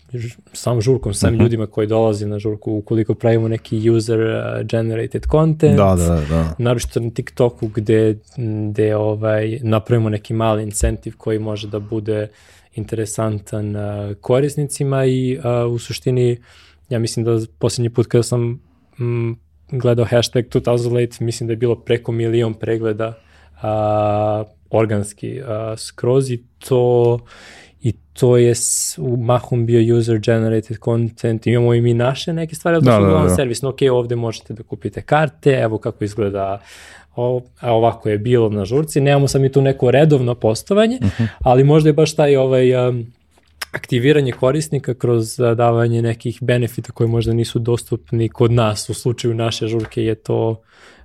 samom 0.53 0.82
žurkom, 0.82 1.14
samim 1.14 1.34
uh 1.34 1.38
mhm. 1.38 1.41
-huh. 1.41 1.45
ljudima 1.45 1.68
koji 1.68 1.88
dolaze 1.88 2.28
na 2.28 2.40
žurku, 2.40 2.72
ukoliko 2.72 3.14
pravimo 3.14 3.48
neki 3.48 3.90
user 3.90 4.20
uh, 4.20 4.68
generated 4.68 5.26
content, 5.32 5.78
da, 5.78 5.95
da, 5.95 6.26
da. 6.30 6.56
naročito 6.57 6.99
na 6.99 7.10
TikToku 7.10 7.68
gde, 7.68 8.18
gde 8.70 8.95
ovaj, 8.95 9.60
napravimo 9.61 10.10
neki 10.10 10.34
mali 10.34 10.64
incentiv 10.64 11.14
koji 11.18 11.40
može 11.40 11.68
da 11.68 11.80
bude 11.80 12.28
interesantan 12.74 13.76
uh, 13.76 14.15
korisnicima 14.22 15.06
i 15.06 15.38
uh, 15.38 15.74
u 15.74 15.80
suštini 15.80 16.38
ja 16.90 16.99
mislim 16.99 17.26
da 17.26 17.40
posljednji 17.60 17.90
put 17.90 18.07
kada 18.07 18.24
sam 18.24 18.61
m, 18.99 19.36
gledao 19.80 20.06
hashtag 20.06 20.45
2008, 20.45 21.22
mislim 21.22 21.48
da 21.48 21.54
je 21.54 21.58
bilo 21.58 21.76
preko 21.76 22.12
milion 22.12 22.54
pregleda 22.54 23.14
a, 23.62 24.44
organski 24.70 25.41
a, 25.45 25.76
skroz 25.78 26.32
i 26.32 26.44
to 26.60 27.20
i 27.82 27.91
to 28.14 28.38
je 28.38 28.54
u 28.98 29.18
mahom 29.18 29.66
bio 29.66 29.98
user 29.98 30.20
generated 30.20 30.78
content, 30.84 31.48
imamo 31.48 31.74
i 31.74 31.82
mi 31.82 31.94
naše 31.94 32.34
neke 32.34 32.56
stvari, 32.56 32.76
ali 32.76 32.86
da, 32.86 33.00
da, 33.00 33.08
da, 33.08 33.24
da. 33.24 33.30
servisno, 33.30 33.70
ok, 33.70 33.78
ovde 33.91 34.16
možete 34.16 34.54
da 34.54 34.64
kupite 34.64 35.02
karte, 35.02 35.52
evo 35.52 35.78
kako 35.78 36.04
izgleda 36.04 36.62
o, 37.16 37.41
a 37.60 37.74
ovako 37.74 38.10
je 38.10 38.18
bilo 38.18 38.50
na 38.50 38.66
žurci, 38.66 39.02
nemamo 39.02 39.28
sam 39.28 39.45
i 39.45 39.52
tu 39.52 39.62
neko 39.62 39.91
redovno 39.91 40.36
postovanje, 40.36 40.98
uh 41.02 41.08
mhm. 41.08 41.24
-huh. 41.24 41.28
ali 41.40 41.64
možda 41.64 41.90
je 41.90 41.94
baš 41.94 42.16
taj 42.16 42.36
ovaj 42.36 42.90
um, 42.90 43.06
aktiviranje 43.74 44.32
korisnika 44.32 44.94
kroz 44.94 45.38
davanje 45.38 46.02
nekih 46.02 46.38
benefita 46.41 46.91
koji 46.91 47.10
možda 47.10 47.34
nisu 47.34 47.60
dostupni 47.60 48.30
kod 48.30 48.52
nas. 48.52 48.90
U 48.90 48.94
slučaju 48.94 49.34
naše 49.34 49.68
žurke 49.68 50.04
je 50.04 50.16
to 50.16 50.62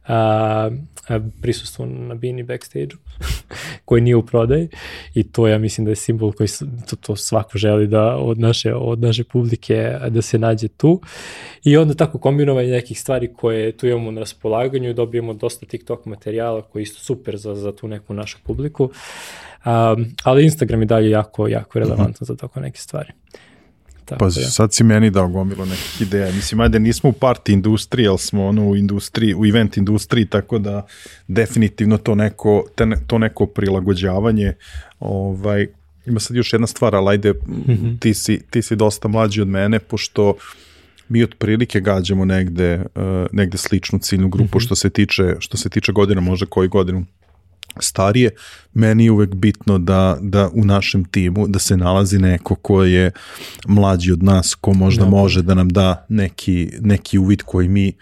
a, 0.09 0.71
a, 1.09 1.21
prisustvo 1.43 1.87
na 1.87 2.15
bini 2.15 2.43
backstage-u 2.43 2.99
koji 3.85 4.03
nije 4.03 4.17
u 4.17 4.27
prodaji 4.27 4.69
i 5.15 5.23
to 5.23 5.49
ja 5.49 5.59
mislim 5.59 5.85
da 5.85 5.91
je 5.91 5.97
simbol 5.97 6.33
koji 6.33 6.49
to, 6.91 6.97
to 6.97 7.17
svako 7.17 7.59
želi 7.59 7.87
da 7.87 8.17
od 8.17 8.39
naše, 8.39 8.75
od 8.75 9.01
naše 9.01 9.25
publike 9.25 9.99
da 10.09 10.23
se 10.23 10.39
nađe 10.39 10.69
tu 10.69 11.01
i 11.65 11.77
onda 11.77 11.95
tako 11.95 12.19
kombinovanje 12.19 12.71
nekih 12.71 13.01
stvari 13.01 13.33
koje 13.37 13.73
tu 13.73 13.87
imamo 13.87 14.11
na 14.11 14.21
raspolaganju 14.21 14.95
dobijemo 14.95 15.35
dosta 15.35 15.67
TikTok 15.67 16.07
materijala 16.07 16.63
koji 16.63 16.81
je 16.81 16.85
isto 16.85 17.01
super 17.01 17.37
za, 17.37 17.55
za 17.55 17.73
tu 17.77 17.89
neku 17.89 18.15
našu 18.15 18.39
publiku. 18.45 18.85
Um, 18.85 20.07
ali 20.25 20.45
Instagram 20.45 20.83
je 20.83 20.87
dalje 20.87 21.11
jako, 21.11 21.49
jako 21.49 21.79
relevantan 21.79 22.11
uh 22.11 22.19
-huh. 22.21 22.27
za 22.27 22.37
tako 22.37 22.61
neke 22.61 22.79
stvari. 22.79 23.13
Tako 24.09 24.19
pa 24.19 24.25
da. 24.25 24.31
sad 24.31 24.75
si 24.75 24.85
meni 24.85 25.11
dao 25.11 25.29
gomilo 25.29 25.65
nekih 25.65 26.01
ideja. 26.01 26.33
Mislim, 26.33 26.61
ajde, 26.61 26.79
nismo 26.79 27.11
u 27.11 27.13
party 27.13 27.53
industriji, 27.53 28.09
ali 28.09 28.19
smo 28.19 28.47
ono 28.47 28.69
u 28.69 28.77
industriji, 28.77 29.35
u 29.35 29.47
event 29.47 29.77
industriji, 29.77 30.27
tako 30.27 30.59
da 30.59 30.87
definitivno 31.29 31.99
to 31.99 32.15
neko, 32.15 32.65
te, 32.75 32.87
to 33.07 33.19
neko 33.19 33.47
prilagođavanje, 33.47 34.53
ovaj, 35.01 35.67
ima 36.07 36.21
sad 36.21 36.37
još 36.37 36.53
jedna 36.53 36.67
stvar, 36.67 36.95
ali 36.95 37.11
ajde, 37.11 37.33
mm 37.33 37.65
-hmm. 37.67 37.99
ti, 37.99 38.15
si, 38.15 38.41
ti 38.51 38.63
si 38.63 38.77
dosta 38.77 39.09
mlađi 39.09 39.41
od 39.41 39.49
mene, 39.49 39.79
pošto 39.79 40.35
mi 41.09 41.23
otprilike 41.23 41.81
gađamo 41.81 42.25
negde, 42.25 42.85
uh, 42.95 43.03
negde 43.33 43.59
sličnu 43.59 43.99
ciljnu 43.99 44.29
grupu 44.29 44.45
mm 44.45 44.61
-hmm. 44.61 44.65
što 44.65 44.75
se 44.75 44.91
tiče 44.91 45.35
što 45.39 45.57
se 45.57 45.69
tiče 45.69 45.93
godina, 45.93 46.21
možda 46.21 46.47
koji 46.47 46.69
godinu 46.69 47.05
starije, 47.83 48.31
meni 48.75 49.05
je 49.05 49.11
uvek 49.11 49.35
bitno 49.35 49.79
da, 49.79 50.19
da 50.21 50.51
u 50.53 50.65
našem 50.65 51.05
timu 51.05 51.49
da 51.49 51.59
se 51.59 51.77
nalazi 51.77 52.19
neko 52.19 52.55
ko 52.55 52.85
je 52.85 53.11
mlađi 53.67 54.13
od 54.13 54.23
nas, 54.23 54.55
ko 54.55 54.73
možda 54.73 55.05
no. 55.05 55.11
može 55.11 55.43
da 55.43 55.55
nam 55.55 55.69
da 55.69 56.07
neki, 56.09 56.71
neki 56.81 57.19
uvid 57.19 57.43
koji 57.43 57.69
mi 57.69 57.93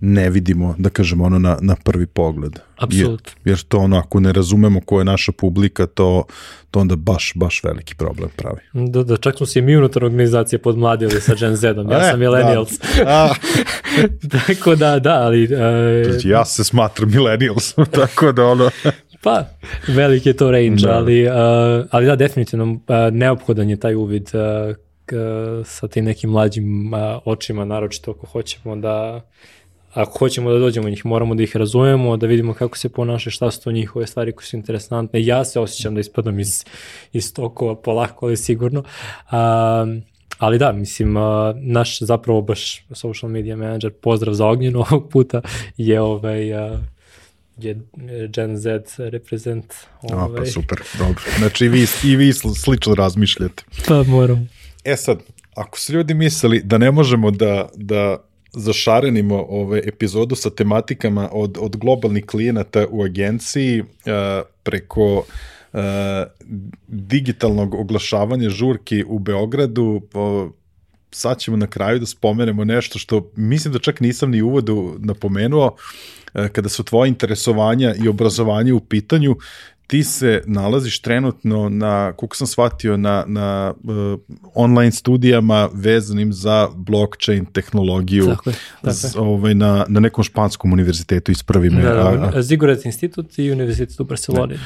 ne 0.00 0.30
vidimo, 0.30 0.74
da 0.78 0.90
kažemo 0.90 1.24
ono 1.24 1.38
na, 1.38 1.58
na 1.60 1.76
prvi 1.84 2.06
pogled. 2.06 2.58
Apsolutno. 2.76 3.32
Jer, 3.44 3.52
jer 3.52 3.62
to 3.62 3.78
ono, 3.78 3.98
ako 3.98 4.20
ne 4.20 4.32
razumemo 4.32 4.80
ko 4.80 4.98
je 4.98 5.04
naša 5.04 5.32
publika, 5.32 5.86
to, 5.86 6.24
to 6.70 6.80
onda 6.80 6.96
baš, 6.96 7.32
baš 7.34 7.64
veliki 7.64 7.94
problem 7.94 8.30
pravi. 8.36 8.60
Da, 8.72 9.02
da, 9.02 9.16
čak 9.16 9.36
smo 9.36 9.46
se 9.46 9.58
i 9.58 9.62
mi 9.62 9.76
unutar 9.76 10.04
organizacije 10.04 10.58
podmladili 10.58 11.20
sa 11.20 11.34
Gen 11.34 11.56
Z-om, 11.56 11.90
ja 11.90 11.98
e, 12.06 12.10
sam 12.10 12.20
millennials. 12.20 12.70
Da. 12.96 13.34
tako 14.46 14.74
da, 14.74 14.98
da, 14.98 15.14
ali... 15.14 15.44
Uh, 15.44 15.50
ja 16.24 16.44
se 16.44 16.64
smatram 16.64 17.10
millennials, 17.10 17.74
tako 18.00 18.32
da 18.32 18.46
ono... 18.46 18.70
Pa, 19.26 19.44
veliki 19.88 20.28
je 20.28 20.36
to 20.36 20.50
range, 20.50 20.82
da. 20.82 20.92
ali, 20.92 21.26
uh, 21.26 21.32
ali 21.90 22.06
da, 22.06 22.16
definitivno 22.16 22.64
uh, 22.72 22.78
neophodan 23.12 23.70
je 23.70 23.76
taj 23.76 23.94
uvid 23.94 24.30
uh, 24.34 24.76
k, 25.06 25.14
sa 25.64 25.88
tim 25.88 26.04
nekim 26.04 26.30
mlađim 26.30 26.94
uh, 26.94 27.00
očima, 27.24 27.64
naročito 27.64 28.10
ako 28.10 28.26
hoćemo 28.26 28.76
da 28.76 29.20
ako 29.94 30.18
hoćemo 30.18 30.52
da 30.52 30.58
dođemo 30.58 30.88
njih, 30.88 31.06
moramo 31.06 31.34
da 31.34 31.42
ih 31.42 31.56
razumemo, 31.56 32.16
da 32.16 32.26
vidimo 32.26 32.54
kako 32.54 32.78
se 32.78 32.88
ponaša, 32.88 33.30
šta 33.30 33.50
su 33.50 33.64
to 33.64 33.72
njihove 33.72 34.06
stvari 34.06 34.32
koje 34.32 34.46
su 34.46 34.56
interesantne. 34.56 35.24
Ja 35.24 35.44
se 35.44 35.60
osjećam 35.60 35.94
da 35.94 36.00
ispadam 36.00 36.38
iz, 36.38 36.64
iz 37.12 37.34
tokova 37.34 37.74
polako, 37.76 38.26
ali 38.26 38.36
sigurno. 38.36 38.80
Um, 38.80 40.02
ali 40.38 40.58
da, 40.58 40.72
mislim, 40.72 41.16
uh, 41.16 41.22
naš 41.54 41.98
zapravo 41.98 42.42
baš 42.42 42.84
social 42.94 43.30
media 43.30 43.56
manager, 43.56 43.92
pozdrav 43.92 44.34
za 44.34 44.46
ognjen 44.46 44.76
ovog 44.76 45.08
puta, 45.10 45.40
je 45.76 46.00
ovaj, 46.00 46.52
uh, 46.52 46.78
je 47.58 47.80
Gen 48.28 48.56
Z 48.56 48.68
reprezent. 48.98 49.74
Ovaj. 50.02 50.24
A, 50.24 50.36
pa 50.36 50.46
super, 50.46 50.78
dobro. 50.98 51.22
Znači 51.38 51.64
i 51.64 51.68
vi, 51.68 51.86
i 52.04 52.16
vi 52.16 52.32
slično 52.32 52.94
razmišljate. 52.94 53.64
Pa 53.88 54.02
moram. 54.02 54.48
E 54.84 54.96
sad, 54.96 55.18
ako 55.54 55.78
su 55.78 55.92
ljudi 55.92 56.14
mislili 56.14 56.60
da 56.64 56.78
ne 56.78 56.90
možemo 56.90 57.30
da, 57.30 57.68
da 57.74 58.16
zašarenimo 58.52 59.46
ove 59.48 59.80
epizodu 59.84 60.34
sa 60.34 60.50
tematikama 60.50 61.28
od, 61.32 61.58
od 61.60 61.76
globalnih 61.76 62.26
klijenata 62.26 62.86
u 62.90 63.02
agenciji 63.02 63.80
uh, 63.80 63.86
preko 64.62 65.16
uh, 65.16 65.80
digitalnog 66.88 67.74
oglašavanja 67.74 68.50
žurki 68.50 69.04
u 69.06 69.18
Beogradu, 69.18 70.00
uh, 70.14 70.50
sad 71.10 71.38
ćemo 71.38 71.56
na 71.56 71.66
kraju 71.66 71.98
da 71.98 72.06
spomenemo 72.06 72.64
nešto 72.64 72.98
što 72.98 73.30
mislim 73.36 73.72
da 73.72 73.78
čak 73.78 74.00
nisam 74.00 74.30
ni 74.30 74.42
uvodu 74.42 74.96
napomenuo, 74.98 75.76
kada 76.52 76.68
su 76.68 76.84
tvoje 76.84 77.08
interesovanja 77.08 77.94
i 78.04 78.08
obrazovanje 78.08 78.72
u 78.72 78.80
pitanju, 78.80 79.36
ti 79.86 80.04
se 80.04 80.42
nalaziš 80.46 81.00
trenutno 81.00 81.68
na, 81.68 82.12
kako 82.12 82.36
sam 82.36 82.46
shvatio, 82.46 82.96
na, 82.96 83.24
na 83.26 83.74
uh, 83.82 84.20
online 84.54 84.92
studijama 84.92 85.68
vezanim 85.72 86.32
za 86.32 86.68
blockchain 86.74 87.44
tehnologiju 87.44 88.26
tako 88.26 88.50
je, 88.50 88.56
tako 88.82 88.94
z, 88.94 89.16
ovaj, 89.16 89.54
na, 89.54 89.86
na 89.88 90.00
nekom 90.00 90.24
španskom 90.24 90.72
univerzitetu, 90.72 91.32
ispravi 91.32 91.70
me. 91.70 91.82
Da, 91.82 92.30
da. 92.32 92.42
Zigorec 92.42 92.84
institut 92.84 93.38
i 93.38 93.52
univerzitet 93.52 94.00
u 94.00 94.04
Barceloni. 94.04 94.58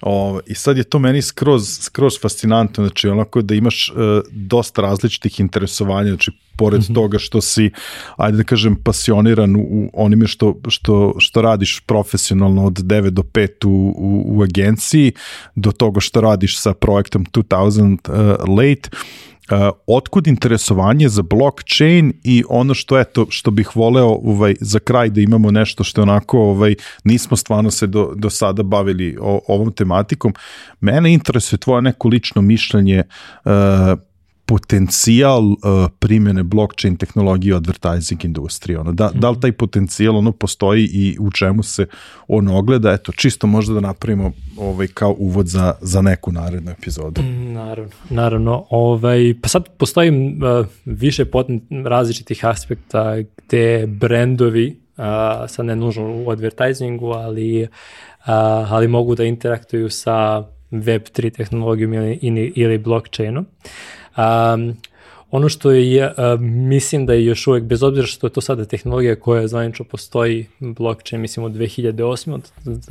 O, 0.00 0.40
I 0.46 0.54
sad 0.54 0.76
je 0.76 0.84
to 0.84 0.98
meni 0.98 1.22
skroz, 1.22 1.78
skroz 1.80 2.20
fascinantno, 2.20 2.84
znači 2.84 3.08
onako 3.08 3.42
da 3.42 3.54
imaš 3.54 3.92
uh, 3.94 3.96
dosta 4.30 4.82
različitih 4.82 5.40
interesovanja, 5.40 6.08
znači 6.08 6.32
pored 6.56 6.80
mm 6.80 6.84
-hmm. 6.84 6.94
toga 6.94 7.18
što 7.18 7.40
si, 7.40 7.70
ajde 8.16 8.36
da 8.36 8.44
kažem, 8.44 8.76
pasioniran 8.76 9.56
u 9.56 9.90
onime 9.92 10.26
što, 10.26 10.54
što, 10.68 11.14
što 11.18 11.42
radiš 11.42 11.80
profesionalno 11.86 12.66
od 12.66 12.74
9 12.74 13.10
do 13.10 13.22
5 13.22 13.66
u, 13.66 13.70
u, 13.70 14.38
u 14.38 14.42
agenciji, 14.42 15.12
do 15.54 15.72
toga 15.72 16.00
što 16.00 16.20
radiš 16.20 16.60
sa 16.60 16.74
projektom 16.74 17.26
2000 17.32 17.98
uh, 18.08 18.56
Late, 18.56 18.90
Uh, 19.50 19.58
otkud 19.86 20.26
interesovanje 20.26 21.08
za 21.08 21.22
blockchain 21.22 22.12
i 22.24 22.44
ono 22.48 22.74
što 22.74 22.98
eto 23.00 23.26
što 23.30 23.50
bih 23.50 23.76
voleo 23.76 24.06
ovaj 24.06 24.54
za 24.60 24.78
kraj 24.78 25.10
da 25.10 25.20
imamo 25.20 25.50
nešto 25.50 25.84
što 25.84 26.02
onako 26.02 26.38
ovaj 26.38 26.74
nismo 27.04 27.36
stvarno 27.36 27.70
se 27.70 27.86
do, 27.86 28.12
do 28.16 28.30
sada 28.30 28.62
bavili 28.62 29.16
o, 29.20 29.40
ovom 29.48 29.72
tematikom 29.72 30.34
mene 30.80 31.12
interesuje 31.12 31.58
tvoje 31.58 31.82
neko 31.82 32.08
lično 32.08 32.42
mišljenje 32.42 33.02
uh, 33.44 33.52
potencijal 34.46 35.42
uh, 35.42 35.56
primjene 35.98 36.42
blockchain 36.42 36.96
tehnologije 36.96 37.54
u 37.54 37.56
advertising 37.56 38.24
industriji. 38.24 38.76
Ono, 38.76 38.92
da, 38.92 39.06
mm 39.06 39.08
-hmm. 39.08 39.20
da 39.20 39.30
li 39.30 39.40
taj 39.40 39.52
potencijal 39.52 40.16
ono 40.16 40.32
postoji 40.32 40.84
i 40.84 41.16
u 41.20 41.30
čemu 41.30 41.62
se 41.62 41.86
on 42.28 42.48
ogleda? 42.48 42.92
Eto, 42.92 43.12
čisto 43.12 43.46
možda 43.46 43.74
da 43.74 43.80
napravimo 43.80 44.32
ovaj, 44.56 44.86
kao 44.86 45.14
uvod 45.18 45.46
za, 45.46 45.74
za 45.80 46.02
neku 46.02 46.32
narednu 46.32 46.70
epizodu. 46.70 47.22
Mm, 47.22 47.52
naravno, 47.52 47.92
naravno. 48.10 48.66
Ovaj, 48.70 49.34
pa 49.42 49.48
sad 49.48 49.68
postoji 49.78 50.10
uh, 50.10 50.66
više 50.84 51.24
poten, 51.24 51.60
različitih 51.84 52.44
aspekta 52.44 53.16
gde 53.36 53.86
brendovi, 53.86 54.80
uh, 54.96 55.04
sad 55.48 55.66
ne 55.66 55.76
nužno 55.76 56.22
u 56.26 56.30
advertisingu, 56.30 57.10
ali, 57.10 57.62
uh, 57.62 57.68
ali 58.72 58.88
mogu 58.88 59.14
da 59.14 59.24
interaktuju 59.24 59.90
sa 59.90 60.44
Web3 60.70 61.36
tehnologijom 61.36 61.94
ili, 61.94 62.18
ili, 62.22 62.52
ili 62.56 62.78
blockchainom. 62.78 63.46
Um, 64.16 64.76
ono 65.30 65.48
što 65.48 65.70
je, 65.70 66.06
uh, 66.06 66.40
mislim 66.40 67.06
da 67.06 67.12
je 67.12 67.24
još 67.24 67.46
uvek, 67.46 67.64
bez 67.64 67.82
obzira 67.82 68.06
što 68.06 68.26
je 68.26 68.32
to 68.32 68.40
sada 68.40 68.64
tehnologija 68.64 69.16
koja 69.16 69.48
zvanično 69.48 69.84
postoji, 69.84 70.46
blockchain, 70.60 71.20
mislim 71.20 71.46
od 71.46 71.52
2008. 71.52 72.32
od, 72.32 72.50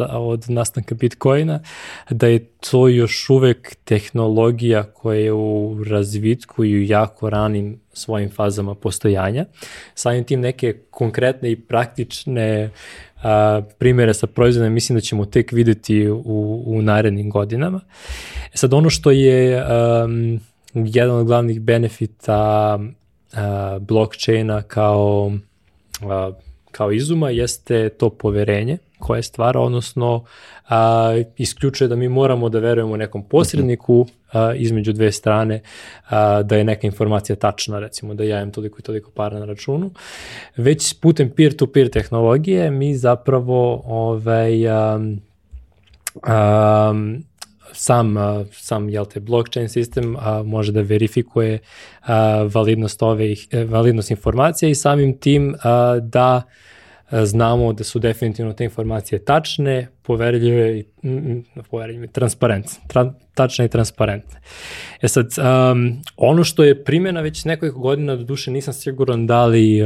od 0.09 0.45
nastanka 0.47 0.95
Bitcoina, 0.95 1.59
da 2.09 2.27
je 2.27 2.45
to 2.69 2.87
još 2.87 3.29
uvek 3.29 3.75
tehnologija 3.83 4.83
koja 4.83 5.19
je 5.19 5.33
u 5.33 5.83
razvitku 5.89 6.65
i 6.65 6.79
u 6.79 6.83
jako 6.83 7.29
ranim 7.29 7.79
svojim 7.93 8.29
fazama 8.29 8.75
postojanja. 8.75 9.45
Samim 9.93 10.23
tim 10.23 10.39
neke 10.39 10.73
konkretne 10.89 11.51
i 11.51 11.61
praktične 11.61 12.69
a, 13.23 13.61
primere 13.77 14.13
sa 14.13 14.27
proizvodom 14.27 14.73
mislim 14.73 14.95
da 14.95 15.01
ćemo 15.01 15.25
tek 15.25 15.51
videti 15.51 16.09
u, 16.09 16.63
u 16.65 16.81
narednim 16.81 17.29
godinama. 17.29 17.81
E 18.53 18.57
sad 18.57 18.73
ono 18.73 18.89
što 18.89 19.11
je 19.11 19.63
um, 20.03 20.39
jedan 20.75 21.15
od 21.15 21.25
glavnih 21.25 21.61
benefita 21.61 22.79
uh, 22.79 23.39
blockchaina 23.81 24.61
kao, 24.61 25.31
uh, 26.01 26.35
kao 26.71 26.91
izuma 26.91 27.29
jeste 27.29 27.89
to 27.89 28.09
poverenje 28.09 28.77
koje 28.99 29.23
stvara, 29.23 29.59
odnosno 29.59 30.23
a, 30.69 31.21
isključuje 31.37 31.87
da 31.87 31.95
mi 31.95 32.09
moramo 32.09 32.49
da 32.49 32.59
verujemo 32.59 32.97
nekom 32.97 33.23
posredniku 33.23 34.05
a, 34.31 34.53
između 34.53 34.93
dve 34.93 35.11
strane 35.11 35.61
a, 36.09 36.43
da 36.43 36.55
je 36.55 36.63
neka 36.63 36.87
informacija 36.87 37.35
tačna, 37.35 37.79
recimo 37.79 38.13
da 38.13 38.23
ja 38.23 38.37
imam 38.37 38.51
toliko 38.51 38.79
i 38.79 38.81
toliko 38.81 39.11
para 39.11 39.39
na 39.39 39.45
računu. 39.45 39.91
Već 40.57 40.99
putem 40.99 41.29
peer-to-peer 41.29 41.87
-peer 41.87 41.93
tehnologije 41.93 42.71
mi 42.71 42.95
zapravo 42.95 43.81
ovaj, 43.85 44.69
a, 44.69 44.99
a, 46.23 46.93
sam, 47.75 48.15
sam 48.51 48.89
jel 48.89 49.05
te, 49.05 49.19
blockchain 49.19 49.69
sistem 49.69 50.15
a, 50.19 50.43
može 50.43 50.71
da 50.71 50.81
verifikuje 50.81 51.59
a, 52.01 52.47
validnost, 52.53 53.03
ove, 53.03 53.33
e, 53.51 53.63
validnost 53.63 54.11
informacija 54.11 54.69
i 54.69 54.75
samim 54.75 55.17
tim 55.19 55.55
a, 55.63 55.99
da 56.01 56.41
znamo 57.11 57.73
da 57.73 57.83
su 57.83 57.99
definitivno 57.99 58.53
te 58.53 58.63
informacije 58.63 59.25
tačne, 59.25 59.87
poverljive 60.01 60.79
i 60.79 60.85
poverljive, 61.69 62.07
transparentne, 62.07 62.87
tra, 62.87 63.13
tačne 63.33 63.65
i 63.65 63.69
transparentne. 63.69 64.39
E 65.01 65.07
sad, 65.07 65.27
um, 65.37 66.01
ono 66.17 66.43
što 66.43 66.63
je 66.63 66.83
primjena 66.83 67.21
već 67.21 67.45
nekoliko 67.45 67.79
godina, 67.79 68.15
do 68.15 68.23
duše 68.23 68.51
nisam 68.51 68.73
siguran 68.73 69.27
da 69.27 69.45
li, 69.45 69.79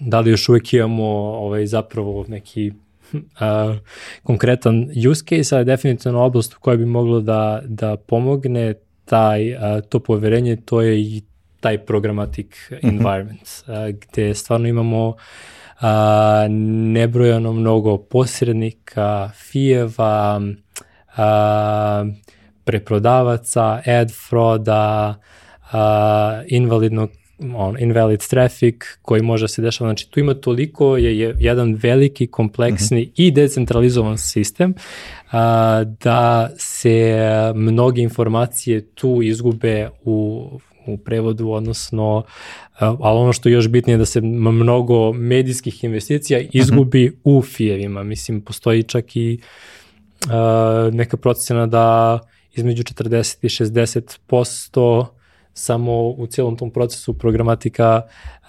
da 0.00 0.20
li 0.20 0.30
još 0.30 0.48
uvek 0.48 0.72
imamo 0.72 1.06
ovaj, 1.14 1.66
zapravo 1.66 2.24
neki 2.28 2.72
uh, 3.14 3.76
konkretan 4.22 4.88
use 5.10 5.24
case, 5.28 5.56
ali 5.56 5.64
definitivno 5.64 6.22
oblast 6.22 6.54
u 6.54 6.60
kojoj 6.60 6.76
bi 6.76 6.86
moglo 6.86 7.20
da, 7.20 7.62
da 7.64 7.96
pomogne 7.96 8.74
taj, 9.04 9.54
uh, 9.54 9.60
to 9.88 9.98
poverenje, 9.98 10.56
to 10.56 10.80
je 10.80 11.00
i 11.00 11.22
taj 11.60 11.78
programatic 11.78 12.70
mhm. 12.70 12.88
environment, 12.88 13.48
uh, 13.66 13.74
gde 13.88 14.34
stvarno 14.34 14.68
imamo 14.68 15.08
uh, 15.08 15.16
nebrojano 16.92 17.52
mnogo 17.52 17.98
posrednika, 17.98 19.30
fijeva, 19.34 20.40
uh, 21.16 22.08
preprodavaca, 22.64 23.80
ad 23.86 24.10
froda, 24.28 25.14
uh, 25.72 25.78
invalidnog 26.46 27.10
on, 27.54 27.76
invalid 27.80 28.26
traffic 28.28 28.74
koji 29.02 29.22
može 29.22 29.44
da 29.44 29.48
se 29.48 29.62
dešava. 29.62 29.90
Znači 29.90 30.10
tu 30.10 30.20
ima 30.20 30.34
toliko, 30.34 30.96
je, 30.96 31.18
je 31.18 31.34
jedan 31.38 31.74
veliki, 31.74 32.26
kompleksni 32.26 33.02
uh 33.02 33.08
mhm. 33.08 33.12
-huh. 33.12 33.26
i 33.26 33.30
decentralizovan 33.30 34.18
sistem 34.18 34.74
a, 35.30 35.84
da 36.04 36.50
se 36.56 37.16
mnoge 37.54 38.02
informacije 38.02 38.86
tu 38.86 39.22
izgube 39.22 39.88
u 40.04 40.50
u 40.86 40.96
prevodu, 40.96 41.50
odnosno, 41.50 42.22
ali 42.78 43.18
ono 43.18 43.32
što 43.32 43.48
je 43.48 43.52
još 43.52 43.68
bitnije 43.68 43.94
je 43.94 43.98
da 43.98 44.04
se 44.04 44.20
mnogo 44.20 45.12
medijskih 45.12 45.84
investicija 45.84 46.38
mhm. 46.38 46.48
izgubi 46.52 47.08
uh 47.08 47.12
-huh. 47.12 47.38
u 47.38 47.42
fijevima. 47.42 48.02
Mislim, 48.02 48.40
postoji 48.40 48.82
čak 48.82 49.16
i 49.16 49.40
uh, 50.24 50.94
neka 50.94 51.16
procena 51.16 51.66
da 51.66 52.18
između 52.54 52.82
40 52.82 53.36
i 53.42 53.48
60 53.48 54.18
posto 54.26 55.15
samo 55.58 56.08
u 56.08 56.26
cijelom 56.26 56.56
tom 56.56 56.70
procesu 56.70 57.18
programatika 57.18 58.02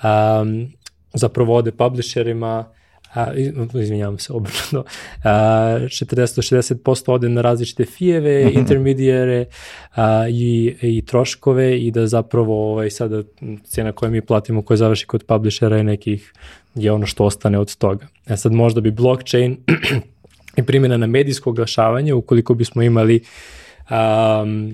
um, 0.03 0.71
zapravo 1.13 1.55
ode 1.55 1.71
publisherima, 1.71 2.65
a, 3.13 3.33
izvinjavam 3.81 4.19
se, 4.19 4.33
obrnuto, 4.33 4.83
40-60% 5.23 7.11
ode 7.11 7.29
na 7.29 7.41
različite 7.41 7.85
fijeve, 7.85 8.45
mm 8.45 8.49
-hmm. 8.49 8.59
intermedijere 8.59 9.45
a, 9.95 10.27
i, 10.29 10.75
i 10.81 11.05
troškove 11.05 11.79
i 11.79 11.91
da 11.91 12.07
zapravo 12.07 12.71
ovaj, 12.71 12.89
sada 12.89 13.23
cijena 13.63 13.91
koju 13.91 14.11
mi 14.11 14.21
platimo 14.21 14.61
koja 14.61 14.77
završi 14.77 15.05
kod 15.05 15.23
publishera 15.23 15.77
je 15.77 15.83
nekih 15.83 16.33
je 16.75 16.91
ono 16.91 17.05
što 17.05 17.25
ostane 17.25 17.59
od 17.59 17.75
toga. 17.75 18.07
E 18.27 18.37
sad 18.37 18.51
možda 18.51 18.81
bi 18.81 18.91
blockchain 18.91 19.57
i 20.57 20.63
primjena 20.63 20.97
na 20.97 21.07
medijsko 21.07 21.49
oglašavanje, 21.49 22.13
ukoliko 22.13 22.53
bismo 22.53 22.81
imali 22.81 23.23
um, 23.89 24.73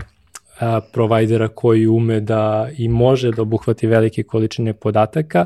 a, 0.60 0.80
provajdera 0.92 1.48
koji 1.48 1.88
ume 1.88 2.20
da 2.20 2.70
i 2.78 2.88
može 2.88 3.32
da 3.32 3.42
obuhvati 3.42 3.88
velike 3.88 4.24
količine 4.24 4.74
podataka 4.74 5.46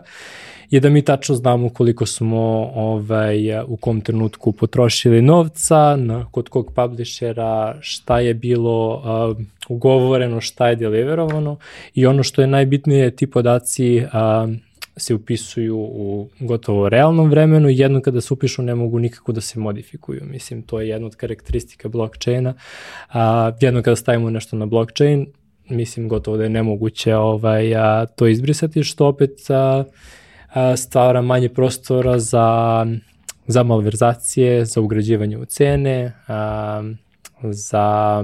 je 0.70 0.80
da 0.80 0.90
mi 0.90 1.02
tačno 1.02 1.36
znamo 1.36 1.70
koliko 1.70 2.06
smo 2.06 2.72
ovaj, 2.76 3.62
u 3.68 3.78
kom 3.78 4.02
trenutku 4.02 4.52
potrošili 4.52 5.22
novca, 5.22 5.96
na, 5.96 6.26
kod 6.32 6.50
kog 6.50 6.74
publishera, 6.76 7.78
šta 7.82 8.20
je 8.20 8.34
bilo 8.34 8.96
uh, 8.96 9.38
ugovoreno, 9.70 10.42
šta 10.42 10.68
je 10.68 10.76
deliverovano 10.76 11.58
i 11.94 12.06
ono 12.06 12.24
što 12.24 12.42
je 12.42 12.48
najbitnije, 12.48 13.16
ti 13.16 13.32
podaci 13.32 13.98
uh, 13.98 14.67
se 14.98 15.16
upisuju 15.16 15.78
u 15.78 16.30
gotovo 16.40 16.90
realnom 16.90 17.30
vremenu 17.30 17.70
i 17.70 17.78
jednom 17.78 18.02
kada 18.02 18.22
se 18.22 18.34
upišu 18.34 18.62
ne 18.62 18.76
mogu 18.76 19.00
nikako 19.00 19.32
da 19.32 19.42
se 19.42 19.60
modifikuju. 19.60 20.22
Mislim, 20.26 20.62
to 20.62 20.82
je 20.82 20.90
jedna 20.90 21.08
od 21.08 21.16
karakteristika 21.16 21.90
blockchaina. 21.90 22.54
A, 23.10 23.52
jednom 23.62 23.84
kada 23.84 23.96
stavimo 23.96 24.30
nešto 24.30 24.56
na 24.56 24.66
blockchain, 24.66 25.28
mislim 25.70 26.10
gotovo 26.10 26.38
da 26.38 26.44
je 26.44 26.50
nemoguće 26.50 27.16
ovaj, 27.16 27.76
a, 27.76 28.06
to 28.06 28.28
izbrisati, 28.28 28.84
što 28.84 29.08
opet 29.08 29.50
a, 29.50 29.84
a, 30.54 30.78
stvara 30.78 31.22
manje 31.22 31.50
prostora 31.50 32.20
za, 32.20 32.86
za 33.48 33.64
malverzacije, 33.64 34.66
za 34.66 34.82
ugrađivanje 34.82 35.38
u 35.38 35.46
cene, 35.46 36.14
a, 36.28 36.84
za 37.42 38.24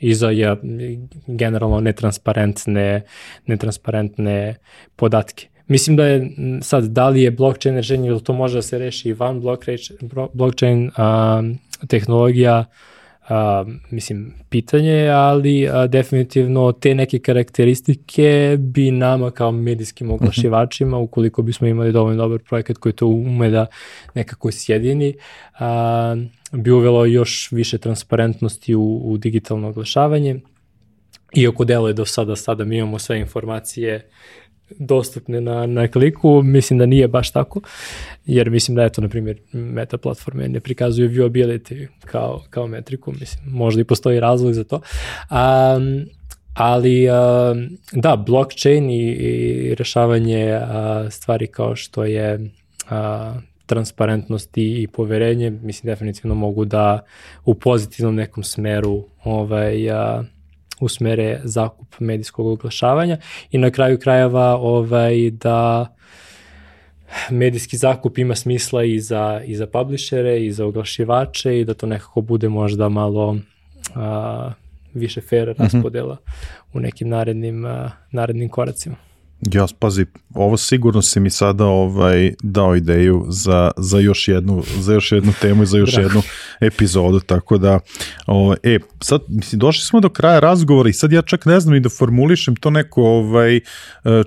i 0.00 0.14
za 0.14 0.30
je, 0.30 0.56
generalno 1.26 1.80
netransparentne, 1.80 3.02
netransparentne 3.46 4.54
podatke. 4.96 5.48
Mislim 5.68 5.96
da 5.96 6.06
je 6.06 6.30
sad, 6.62 6.84
da 6.84 7.08
li 7.08 7.22
je 7.22 7.30
blockchain 7.30 7.76
rešenje 7.76 8.08
ili 8.08 8.24
to 8.24 8.32
može 8.32 8.54
da 8.58 8.62
se 8.62 8.78
reši 8.78 9.08
i 9.08 9.12
van 9.12 9.42
blockchain 10.32 10.90
a, 10.96 11.42
tehnologija, 11.88 12.64
a, 13.28 13.64
mislim, 13.90 14.34
pitanje 14.48 14.90
je, 14.90 15.10
ali 15.10 15.68
a, 15.68 15.86
definitivno 15.86 16.72
te 16.72 16.94
neke 16.94 17.18
karakteristike 17.18 18.56
bi 18.58 18.90
nama 18.90 19.30
kao 19.30 19.52
medijskim 19.52 20.06
mhm. 20.06 20.14
oglašivačima, 20.14 20.98
ukoliko 20.98 21.42
bismo 21.42 21.66
imali 21.66 21.92
dovoljno 21.92 22.22
dobar 22.22 22.40
projekat 22.48 22.78
koji 22.78 22.92
to 22.92 23.06
ume 23.06 23.50
da 23.50 23.66
nekako 24.14 24.52
sjedini, 24.52 25.14
a, 25.58 26.16
bi 26.52 26.70
uvelo 26.70 27.04
još 27.04 27.48
više 27.52 27.78
transparentnosti 27.78 28.74
u, 28.74 29.00
u 29.04 29.18
digitalno 29.18 29.68
oglašavanje. 29.68 30.40
Iako 31.36 31.64
deluje 31.64 31.92
do 31.92 32.04
sada, 32.04 32.36
sada 32.36 32.64
mi 32.64 32.76
imamo 32.76 32.98
sve 32.98 33.20
informacije 33.20 34.08
dostupne 34.78 35.40
na, 35.40 35.66
na 35.66 35.88
kliku, 35.88 36.42
mislim 36.42 36.78
da 36.78 36.86
nije 36.86 37.08
baš 37.08 37.30
tako, 37.30 37.60
jer 38.26 38.50
mislim 38.50 38.74
da 38.74 38.84
eto, 38.84 39.00
na 39.00 39.08
primjer, 39.08 39.38
meta 39.52 39.98
platforme 39.98 40.48
ne 40.48 40.60
prikazuju 40.60 41.10
viewability 41.10 41.86
kao, 42.04 42.42
kao 42.50 42.66
metriku, 42.66 43.12
mislim, 43.12 43.44
možda 43.46 43.80
i 43.80 43.84
postoji 43.84 44.20
razlog 44.20 44.52
za 44.52 44.64
to. 44.64 44.80
Um, 45.30 46.06
ali 46.54 47.08
uh, 47.10 47.14
da, 47.92 48.16
blockchain 48.16 48.90
i, 48.90 49.10
i 49.10 49.74
rešavanje 49.74 50.56
uh, 50.56 51.10
stvari 51.10 51.46
kao 51.46 51.76
što 51.76 52.04
je 52.04 52.34
uh, 52.34 53.42
transparentnost 53.66 54.58
i, 54.58 54.82
i 54.82 54.88
poverenje, 54.88 55.50
mislim 55.50 55.92
definitivno 55.92 56.34
mogu 56.34 56.64
da 56.64 57.04
u 57.44 57.54
pozitivnom 57.54 58.14
nekom 58.14 58.44
smeru 58.44 59.04
ovaj, 59.24 59.90
uh, 59.90 60.24
usmere 60.80 61.40
zakup 61.44 62.00
medijskog 62.00 62.46
oglašavanja 62.46 63.18
i 63.50 63.58
na 63.58 63.70
kraju 63.70 63.98
krajeva 63.98 64.56
ovaj, 64.56 65.30
da 65.30 65.86
medijski 67.30 67.76
zakup 67.76 68.18
ima 68.18 68.34
smisla 68.34 68.84
i 68.84 69.00
za, 69.00 69.40
i 69.44 69.56
za 69.56 69.66
publishere 69.66 70.44
i 70.44 70.52
za 70.52 70.66
oglašivače 70.66 71.60
i 71.60 71.64
da 71.64 71.74
to 71.74 71.86
nekako 71.86 72.20
bude 72.20 72.48
možda 72.48 72.88
malo 72.88 73.36
a, 73.94 74.52
više 74.94 75.20
fair 75.20 75.50
mhm. 75.50 75.62
raspodela 75.62 76.14
mm 76.14 76.18
-hmm. 76.18 76.76
u 76.76 76.80
nekim 76.80 77.08
narednim, 77.08 77.64
a, 77.64 77.90
narednim 78.12 78.48
koracima. 78.48 79.07
Ja, 79.40 79.66
pazi, 79.78 80.06
ovo 80.34 80.56
sigurno 80.56 81.02
si 81.02 81.20
mi 81.20 81.30
sada 81.30 81.64
ovaj 81.64 82.34
dao 82.42 82.76
ideju 82.76 83.26
za, 83.28 83.70
za, 83.76 83.98
još, 83.98 84.28
jednu, 84.28 84.62
za 84.78 84.92
još 84.92 85.12
jednu 85.12 85.32
temu 85.40 85.62
i 85.62 85.66
za 85.66 85.78
još 85.78 85.96
jednu 85.96 86.22
epizodu, 86.60 87.20
tako 87.20 87.58
da, 87.58 87.80
ovaj, 88.26 88.56
e, 88.62 88.78
sad, 89.00 89.20
mislim, 89.28 89.58
došli 89.58 89.84
smo 89.84 90.00
do 90.00 90.08
kraja 90.08 90.40
razgovora 90.40 90.88
i 90.88 90.92
sad 90.92 91.12
ja 91.12 91.22
čak 91.22 91.46
ne 91.46 91.60
znam 91.60 91.74
i 91.74 91.80
da 91.80 91.88
formulišem 91.88 92.56
to 92.56 92.70
neko 92.70 93.02
ovaj, 93.02 93.56
e, 93.56 93.60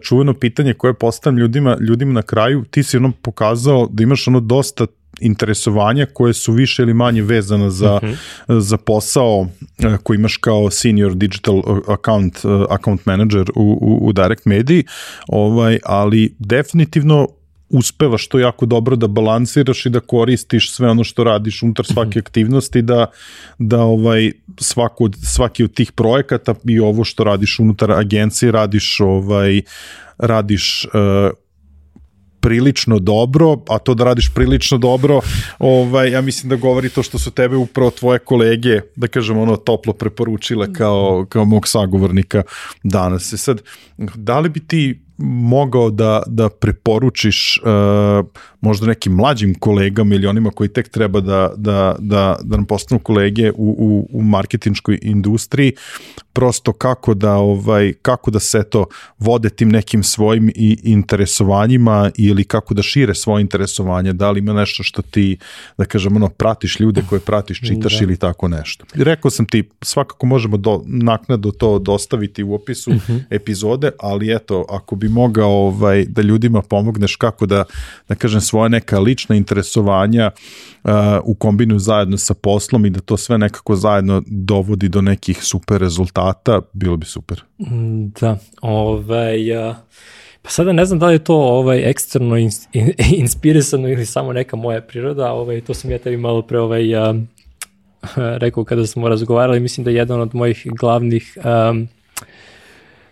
čuveno 0.01 0.33
pitanje 0.33 0.73
koje 0.73 0.93
postavljam 0.93 1.39
ljudima, 1.39 1.77
ljudima 1.87 2.13
na 2.13 2.21
kraju, 2.21 2.63
ti 2.71 2.83
si 2.83 2.97
ono 2.97 3.11
pokazao 3.21 3.87
da 3.91 4.03
imaš 4.03 4.27
ono 4.27 4.39
dosta 4.39 4.85
interesovanja 5.21 6.05
koje 6.13 6.33
su 6.33 6.51
više 6.51 6.81
ili 6.81 6.93
manje 6.93 7.21
vezana 7.21 7.69
za, 7.69 7.95
uh 7.95 8.03
mhm. 8.03 8.13
-huh. 8.47 8.59
za 8.59 8.77
posao 8.77 9.47
e, 9.79 9.97
koji 10.03 10.15
imaš 10.15 10.37
kao 10.37 10.71
senior 10.71 11.15
digital 11.15 11.61
account, 11.87 12.35
e, 12.45 12.47
account 12.69 13.05
manager 13.05 13.51
u, 13.55 13.77
u, 13.81 14.07
u 14.07 14.13
Direct 14.13 14.45
Media, 14.45 14.83
ovaj, 15.27 15.79
ali 15.85 16.35
definitivno 16.39 17.27
uspevaš 17.71 18.27
to 18.27 18.39
jako 18.39 18.65
dobro 18.65 18.95
da 18.95 19.07
balansiraš 19.07 19.85
i 19.85 19.89
da 19.89 19.99
koristiš 19.99 20.71
sve 20.71 20.89
ono 20.89 21.03
što 21.03 21.23
radiš 21.23 21.63
unutar 21.63 21.85
svake 21.85 22.19
mhm. 22.19 22.25
aktivnosti 22.25 22.81
da 22.81 23.05
da 23.57 23.79
ovaj 23.79 24.31
svaku 24.59 25.05
od 25.05 25.15
svaki 25.23 25.63
od 25.63 25.73
tih 25.73 25.91
projekata 25.91 26.55
i 26.65 26.79
ovo 26.79 27.03
što 27.03 27.23
radiš 27.23 27.59
unutar 27.59 27.91
agencije 27.91 28.51
radiš 28.51 28.99
ovaj 28.99 29.61
radiš 30.17 30.85
uh, 30.85 31.31
prilično 32.41 32.99
dobro, 32.99 33.57
a 33.69 33.79
to 33.79 33.93
da 33.93 34.03
radiš 34.03 34.33
prilično 34.33 34.77
dobro, 34.77 35.19
ovaj, 35.59 36.11
ja 36.11 36.21
mislim 36.21 36.49
da 36.49 36.55
govori 36.55 36.89
to 36.89 37.03
što 37.03 37.19
su 37.19 37.31
tebe 37.31 37.55
upravo 37.55 37.91
tvoje 37.91 38.19
kolege, 38.19 38.81
da 38.95 39.07
kažem, 39.07 39.37
ono, 39.37 39.55
toplo 39.55 39.93
preporučile 39.93 40.73
kao, 40.73 41.25
kao 41.29 41.45
mog 41.45 41.67
sagovornika 41.67 42.43
danas. 42.83 43.33
I 43.33 43.37
sad, 43.37 43.61
da 43.97 44.39
li 44.39 44.49
bi 44.49 44.59
ti 44.67 45.01
mogao 45.23 45.89
da, 45.89 46.23
da 46.27 46.49
preporučiš 46.49 47.61
uh, 47.63 48.25
možda 48.61 48.87
nekim 48.87 49.13
mlađim 49.13 49.55
kolegama 49.55 50.15
ili 50.15 50.27
onima 50.27 50.49
koji 50.49 50.69
tek 50.69 50.89
treba 50.89 51.19
da, 51.19 51.53
da, 51.57 51.95
da, 51.99 52.37
da 52.41 52.55
nam 52.55 52.65
postanu 52.65 52.99
kolege 52.99 53.51
u, 53.51 53.75
u, 53.79 54.07
u 54.11 54.21
marketinškoj 54.21 54.99
industriji, 55.01 55.73
prosto 56.33 56.73
kako 56.73 57.13
da, 57.13 57.33
ovaj, 57.33 57.93
kako 58.01 58.31
da 58.31 58.39
se 58.39 58.63
to 58.63 58.85
vode 59.19 59.49
tim 59.49 59.69
nekim 59.69 60.03
svojim 60.03 60.49
i 60.55 60.77
interesovanjima 60.83 62.11
ili 62.17 62.43
kako 62.43 62.73
da 62.73 62.81
šire 62.81 63.15
svoje 63.15 63.41
interesovanje, 63.41 64.13
da 64.13 64.31
li 64.31 64.39
ima 64.39 64.53
nešto 64.53 64.83
što 64.83 65.01
ti, 65.01 65.37
da 65.77 65.85
kažem, 65.85 66.15
ono, 66.15 66.29
pratiš 66.29 66.79
ljude 66.79 67.03
koje 67.09 67.19
pratiš, 67.19 67.61
čitaš 67.61 67.99
da. 67.99 68.03
ili 68.03 68.17
tako 68.17 68.47
nešto. 68.47 68.85
Rekao 68.93 69.31
sam 69.31 69.45
ti, 69.45 69.69
svakako 69.81 70.25
možemo 70.25 70.57
do, 70.57 70.83
naknado 70.85 71.51
to 71.51 71.79
dostaviti 71.79 72.43
u 72.43 72.53
opisu 72.53 72.91
uh 72.91 72.95
mhm. 72.95 73.13
-huh. 73.13 73.23
epizode, 73.29 73.91
ali 73.99 74.35
eto, 74.35 74.65
ako 74.69 74.95
bi 74.95 75.09
mogao 75.09 75.51
ovaj, 75.51 76.05
da 76.05 76.21
ljudima 76.21 76.61
pomogneš 76.61 77.15
kako 77.15 77.45
da, 77.45 77.63
da 78.09 78.15
kažem, 78.15 78.41
svoje 78.51 78.69
neka 78.69 78.99
lična 78.99 79.35
interesovanja 79.35 80.31
uh, 80.83 80.91
u 81.23 81.33
kombinu 81.33 81.79
zajedno 81.79 82.17
sa 82.17 82.33
poslom 82.33 82.85
i 82.85 82.89
da 82.89 82.99
to 82.99 83.17
sve 83.17 83.37
nekako 83.37 83.75
zajedno 83.75 84.23
dovodi 84.27 84.89
do 84.89 85.01
nekih 85.01 85.43
super 85.43 85.79
rezultata, 85.79 86.61
bilo 86.73 86.97
bi 86.97 87.05
super. 87.05 87.43
Mm, 87.59 88.11
da, 88.21 88.37
ovaj, 88.61 89.69
uh, 89.69 89.75
pa 90.41 90.49
sada 90.49 90.73
ne 90.73 90.85
znam 90.85 90.99
da 90.99 91.07
li 91.07 91.13
je 91.13 91.23
to 91.23 91.35
ovaj 91.35 91.89
eksterno 91.89 92.37
in, 92.37 92.49
in, 92.73 92.91
inspirisano 93.23 93.87
ili 93.87 94.05
samo 94.05 94.33
neka 94.33 94.55
moja 94.55 94.81
priroda, 94.81 95.31
ovaj, 95.31 95.61
to 95.61 95.73
sam 95.73 95.91
ja 95.91 95.97
tebi 95.97 96.17
malo 96.17 96.41
pre 96.41 96.59
ovaj, 96.59 96.95
uh, 96.95 97.15
rekao 98.43 98.63
kada 98.63 98.87
smo 98.87 99.09
razgovarali, 99.09 99.59
mislim 99.59 99.83
da 99.83 99.91
je 99.91 99.95
jedan 99.95 100.21
od 100.21 100.35
mojih 100.35 100.67
glavnih 100.79 101.37
um, 101.37 101.87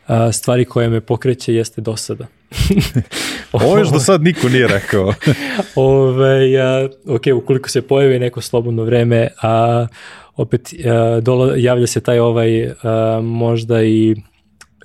a, 0.07 0.31
stvari 0.31 0.65
koje 0.65 0.89
me 0.89 1.01
pokreće 1.01 1.53
jeste 1.53 1.81
dosada. 1.81 2.27
Ovo 3.51 3.77
još 3.77 3.91
do 3.91 3.99
sad 3.99 4.21
niko 4.21 4.49
nije 4.49 4.67
rekao. 4.67 5.13
Ove, 5.75 6.57
a, 6.57 6.87
ok, 7.07 7.21
ukoliko 7.35 7.69
se 7.69 7.81
pojavi 7.81 8.19
neko 8.19 8.41
slobodno 8.41 8.83
vreme, 8.83 9.27
a 9.41 9.87
opet 10.35 10.73
a, 10.85 11.19
dola, 11.21 11.53
javlja 11.57 11.87
se 11.87 12.01
taj 12.01 12.19
ovaj 12.19 12.69
a, 12.83 13.19
možda 13.23 13.83
i 13.83 14.15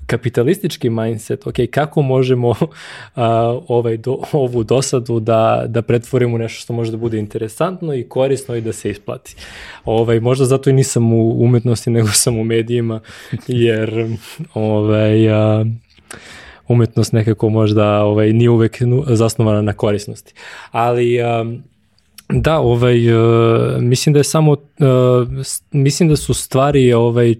kapitalistički 0.05 0.89
mindset, 0.89 1.47
ok, 1.47 1.55
kako 1.71 2.01
možemo 2.01 2.49
uh, 2.49 2.57
ovaj, 3.67 3.97
do, 3.97 4.19
ovu 4.31 4.63
dosadu 4.63 5.19
da, 5.19 5.63
da 5.67 5.81
pretvorimo 5.81 6.37
nešto 6.37 6.61
što 6.61 6.73
može 6.73 6.91
da 6.91 6.97
bude 6.97 7.19
interesantno 7.19 7.93
i 7.93 8.03
korisno 8.03 8.55
i 8.55 8.61
da 8.61 8.73
se 8.73 8.89
isplati. 8.89 9.35
Ovaj, 9.85 10.19
možda 10.19 10.45
zato 10.45 10.69
i 10.69 10.73
nisam 10.73 11.13
u 11.13 11.43
umetnosti, 11.43 11.89
nego 11.89 12.07
sam 12.07 12.39
u 12.39 12.43
medijima, 12.43 12.99
jer 13.47 14.07
ovaj, 14.53 15.29
uh, 15.29 15.67
umetnost 16.67 17.13
nekako 17.13 17.49
možda 17.49 18.03
ovaj, 18.03 18.33
nije 18.33 18.49
uvek 18.49 18.81
zasnovana 19.07 19.61
na 19.61 19.73
korisnosti. 19.73 20.33
Ali 20.71 21.19
um, 21.21 21.63
da, 22.29 22.59
ovaj, 22.59 23.13
uh, 23.13 23.81
mislim 23.81 24.13
da 24.13 24.19
je 24.19 24.23
samo, 24.23 24.51
uh, 24.51 24.57
mislim 25.71 26.09
da 26.09 26.15
su 26.15 26.33
stvari 26.33 26.93
ovaj, 26.93 27.35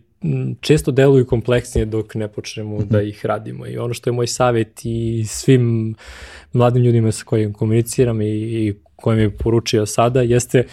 često 0.62 0.92
deluju 0.92 1.26
kompleksnije 1.26 1.86
dok 1.86 2.16
ne 2.16 2.28
počnemo 2.28 2.78
da 2.84 2.98
mhm. 2.98 3.08
ih 3.08 3.26
radimo 3.26 3.68
i 3.68 3.78
ono 3.78 3.94
što 3.94 4.10
je 4.10 4.14
moj 4.14 4.28
savjet 4.28 4.82
i 4.84 5.26
svim 5.28 5.96
mladim 6.54 6.84
ljudima 6.84 7.12
sa 7.12 7.26
kojim 7.26 7.54
komuniciram 7.54 8.22
i, 8.22 8.28
i 8.28 8.76
kojim 8.96 9.20
je 9.20 9.30
poručio 9.30 9.86
sada 9.86 10.22
jeste 10.22 10.64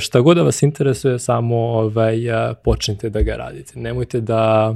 šta 0.00 0.20
god 0.20 0.36
da 0.36 0.42
vas 0.42 0.62
interesuje 0.62 1.18
samo 1.18 1.56
ovaj, 1.56 2.16
počnite 2.64 3.10
da 3.10 3.22
ga 3.22 3.36
radite. 3.36 3.80
Nemojte 3.80 4.20
da 4.20 4.74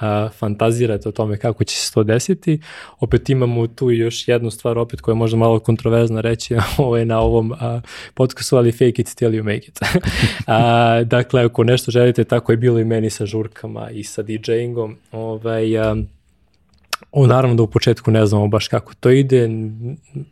a, 0.00 0.28
fantazirate 0.38 1.08
o 1.08 1.12
tome 1.12 1.36
kako 1.36 1.64
će 1.64 1.76
se 1.76 1.92
to 1.92 2.02
desiti. 2.02 2.60
Opet 3.00 3.30
imamo 3.30 3.66
tu 3.66 3.90
još 3.90 4.28
jednu 4.28 4.50
stvar 4.50 4.78
opet 4.78 5.00
koja 5.00 5.12
je 5.12 5.16
možda 5.16 5.36
malo 5.36 5.58
kontroverzna 5.58 6.20
reći 6.20 6.56
ovaj, 6.78 7.04
na 7.04 7.20
ovom 7.20 7.52
a, 7.52 7.80
podcastu, 8.14 8.56
ali 8.56 8.72
fake 8.72 9.02
it 9.02 9.14
till 9.14 9.30
you 9.30 9.42
make 9.42 9.66
it. 9.66 9.78
a, 10.46 11.02
dakle, 11.04 11.44
ako 11.44 11.64
nešto 11.64 11.90
želite, 11.90 12.24
tako 12.24 12.52
je 12.52 12.56
bilo 12.56 12.78
i 12.78 12.84
meni 12.84 13.10
sa 13.10 13.26
žurkama 13.26 13.90
i 13.90 14.04
sa 14.04 14.22
DJingom. 14.22 14.96
Ovaj, 15.12 15.78
a, 15.78 15.96
O, 17.12 17.26
naravno 17.26 17.56
da 17.56 17.62
u 17.62 17.66
početku 17.66 18.10
ne 18.10 18.26
znamo 18.26 18.48
baš 18.48 18.68
kako 18.68 18.94
to 18.94 19.10
ide, 19.10 19.48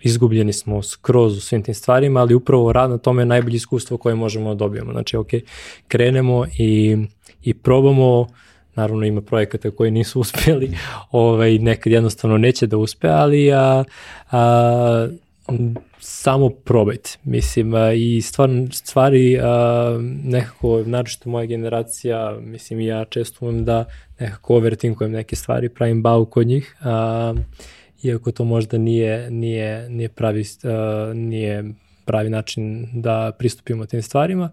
izgubljeni 0.00 0.52
smo 0.52 0.82
skroz 0.82 1.36
u 1.36 1.40
svim 1.40 1.62
tim 1.62 1.74
stvarima, 1.74 2.20
ali 2.20 2.34
upravo 2.34 2.72
rad 2.72 2.90
na 2.90 2.98
tome 2.98 3.22
je 3.22 3.26
najbolje 3.26 3.56
iskustvo 3.56 3.96
koje 3.96 4.14
možemo 4.14 4.48
da 4.48 4.54
dobijemo. 4.54 4.92
Znači, 4.92 5.16
ok, 5.16 5.28
krenemo 5.88 6.46
i, 6.58 6.96
i 7.42 7.54
probamo, 7.54 8.26
naravno 8.74 9.06
ima 9.06 9.20
projekata 9.20 9.70
koji 9.70 9.90
nisu 9.90 10.20
uspjeli, 10.24 10.70
ovaj, 11.10 11.58
nekad 11.58 11.92
jednostavno 11.92 12.38
neće 12.38 12.66
da 12.66 12.76
uspe, 12.76 13.08
ali 13.08 13.52
a, 13.52 13.84
a, 14.30 15.08
samo 15.98 16.48
probajte. 16.48 17.10
Mislim, 17.24 17.72
i 17.96 18.22
stvar, 18.22 18.50
stvari 18.72 19.38
a, 19.42 19.98
nekako, 20.24 20.82
naročito 20.86 21.30
moja 21.30 21.46
generacija, 21.46 22.36
mislim 22.40 22.80
i 22.80 22.86
ja 22.86 23.04
često 23.04 23.46
umem 23.46 23.64
da 23.64 23.84
nekako 24.20 24.56
overtinkujem 24.56 25.12
neke 25.12 25.36
stvari, 25.36 25.68
pravim 25.68 26.02
bau 26.02 26.24
kod 26.24 26.46
njih, 26.46 26.76
a, 26.80 27.34
iako 28.02 28.32
to 28.32 28.44
možda 28.44 28.78
nije, 28.78 29.30
nije, 29.30 29.88
nije, 29.88 30.08
pravi, 30.08 30.44
a, 30.64 31.12
nije 31.14 31.64
pravi 32.04 32.30
način 32.30 32.88
da 32.92 33.32
pristupimo 33.38 33.86
tim 33.86 34.02
stvarima, 34.02 34.50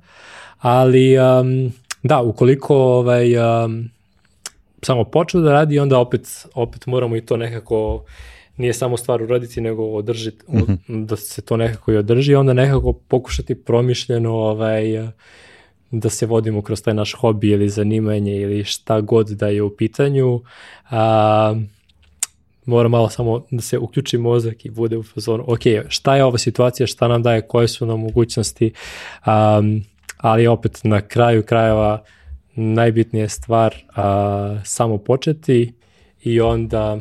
ali 0.58 1.18
a, 1.18 1.44
da, 2.04 2.22
ukoliko 2.22 2.76
ovaj, 2.78 3.38
a, 3.38 3.70
samo 4.82 5.04
počeo 5.04 5.42
da 5.42 5.52
radi, 5.52 5.80
onda 5.80 6.00
opet, 6.00 6.46
opet 6.54 6.86
moramo 6.86 7.16
i 7.16 7.26
to 7.26 7.38
nekako 7.38 8.04
nije 8.58 8.74
samo 8.74 8.98
stvar 8.98 9.24
uraditi, 9.24 9.62
nego 9.62 9.84
održiti, 9.84 10.46
mm 10.52 10.58
-hmm. 10.58 11.06
da 11.06 11.16
se 11.16 11.42
to 11.42 11.58
nekako 11.58 11.92
i 11.92 11.98
održi, 11.98 12.36
onda 12.36 12.54
nekako 12.54 12.94
pokušati 12.94 13.56
promišljeno 13.56 14.34
ovaj, 14.34 14.84
da 15.92 16.10
se 16.10 16.26
vodimo 16.26 16.62
kroz 16.62 16.82
taj 16.82 16.94
naš 16.94 17.14
hobi 17.14 17.50
ili 17.50 17.70
zanimanje 17.70 18.42
ili 18.42 18.64
šta 18.64 19.02
god 19.02 19.30
da 19.30 19.48
je 19.48 19.62
u 19.62 19.76
pitanju. 19.76 20.42
A, 20.90 21.56
mora 22.66 22.90
malo 22.90 23.10
samo 23.10 23.46
da 23.52 23.62
se 23.62 23.78
uključi 23.78 24.18
mozak 24.18 24.66
i 24.66 24.70
bude 24.70 24.98
u 24.98 25.04
fazonu, 25.04 25.44
ok, 25.48 25.62
šta 25.88 26.16
je 26.16 26.24
ova 26.24 26.38
situacija, 26.38 26.88
šta 26.88 27.08
nam 27.08 27.24
daje, 27.24 27.42
koje 27.42 27.68
su 27.68 27.86
nam 27.86 28.00
mogućnosti, 28.00 28.74
um, 29.26 29.84
ali 30.18 30.48
opet 30.48 30.80
na 30.84 31.02
kraju 31.02 31.44
krajeva 31.44 32.04
najbitnija 32.60 33.30
stvar 33.30 33.76
a, 33.96 34.60
samo 34.66 34.98
početi 34.98 35.74
i 36.24 36.42
onda 36.42 37.00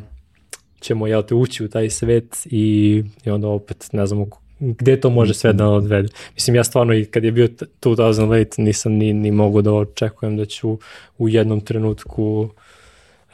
ćemo 0.80 1.06
jel 1.06 1.22
te 1.22 1.35
ući 1.35 1.64
u 1.64 1.68
taj 1.68 1.90
svet 1.90 2.47
i, 2.47 3.02
i 3.24 3.30
onda 3.30 3.48
opet 3.48 3.89
ne 3.93 4.06
znamo 4.06 4.26
gde 4.60 5.01
to 5.01 5.10
može 5.10 5.35
sve 5.35 5.52
da 5.52 5.68
odvede. 5.68 6.09
Mislim, 6.35 6.56
ja 6.56 6.64
stvarno 6.64 6.94
i 6.94 7.05
kad 7.05 7.24
je 7.24 7.32
bio 7.32 7.48
2008 7.48 8.60
nisam 8.60 8.93
ni, 8.93 9.12
ni 9.12 9.30
mogu 9.30 9.62
da 9.62 9.72
očekujem 9.72 10.36
da 10.36 10.44
ću 10.44 10.78
u 11.18 11.28
jednom 11.28 11.60
trenutku 11.60 12.40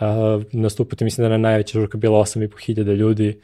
uh, 0.00 0.42
nastupiti, 0.52 1.04
mislim 1.04 1.28
da 1.28 1.34
je 1.34 1.38
najveća 1.38 1.78
žurka 1.78 1.98
bila 1.98 2.18
8.500 2.18 2.94
ljudi, 2.94 3.40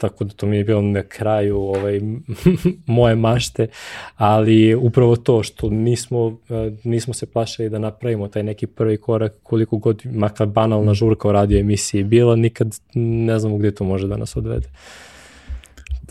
tako 0.00 0.24
da 0.24 0.34
to 0.34 0.46
mi 0.46 0.56
je 0.56 0.64
bilo 0.64 0.82
na 0.82 1.02
kraju 1.02 1.56
ovaj, 1.56 2.00
moje 2.86 3.16
mašte, 3.16 3.66
ali 4.16 4.74
upravo 4.74 5.16
to 5.16 5.42
što 5.42 5.70
nismo, 5.70 6.38
eh, 6.48 6.72
nismo 6.84 7.14
se 7.14 7.26
plašali 7.26 7.68
da 7.68 7.78
napravimo 7.78 8.28
taj 8.28 8.42
neki 8.42 8.66
prvi 8.66 8.96
korak, 8.96 9.32
koliko 9.42 9.76
god 9.76 10.02
makar 10.04 10.46
banalna 10.46 10.94
žurka 10.94 11.28
u 11.28 11.32
radio 11.32 11.58
emisiji 11.58 12.04
bila, 12.04 12.36
nikad 12.36 12.78
ne 12.94 13.38
znamo 13.38 13.58
gde 13.58 13.74
to 13.74 13.84
može 13.84 14.08
da 14.08 14.16
nas 14.16 14.36
odvede. 14.36 14.68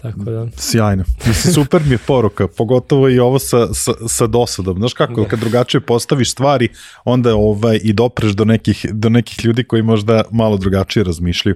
Tako 0.01 0.19
da. 0.19 0.47
Sjajno. 0.55 1.03
Mislim, 1.27 1.53
super 1.53 1.81
mi 1.85 1.91
je 1.91 1.97
poruka, 1.97 2.47
pogotovo 2.47 3.09
i 3.09 3.19
ovo 3.19 3.39
sa, 3.39 3.73
sa, 3.73 3.91
sa 4.07 4.27
dosadom. 4.27 4.77
Znaš 4.77 4.93
kako, 4.93 5.21
da. 5.21 5.27
kad 5.27 5.39
drugačije 5.39 5.81
postaviš 5.81 6.31
stvari, 6.31 6.69
onda 7.05 7.35
ovaj, 7.35 7.79
i 7.83 7.93
dopreš 7.93 8.31
do 8.31 8.45
nekih, 8.45 8.85
do 8.91 9.09
nekih 9.09 9.45
ljudi 9.45 9.63
koji 9.63 9.81
možda 9.81 10.23
malo 10.31 10.57
drugačije 10.57 11.03
razmišljaju. 11.03 11.55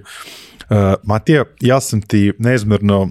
Uh, 0.70 0.76
Matija, 1.02 1.44
ja 1.60 1.80
sam 1.80 2.02
ti 2.02 2.32
neizmerno 2.38 3.02
uh, 3.02 3.10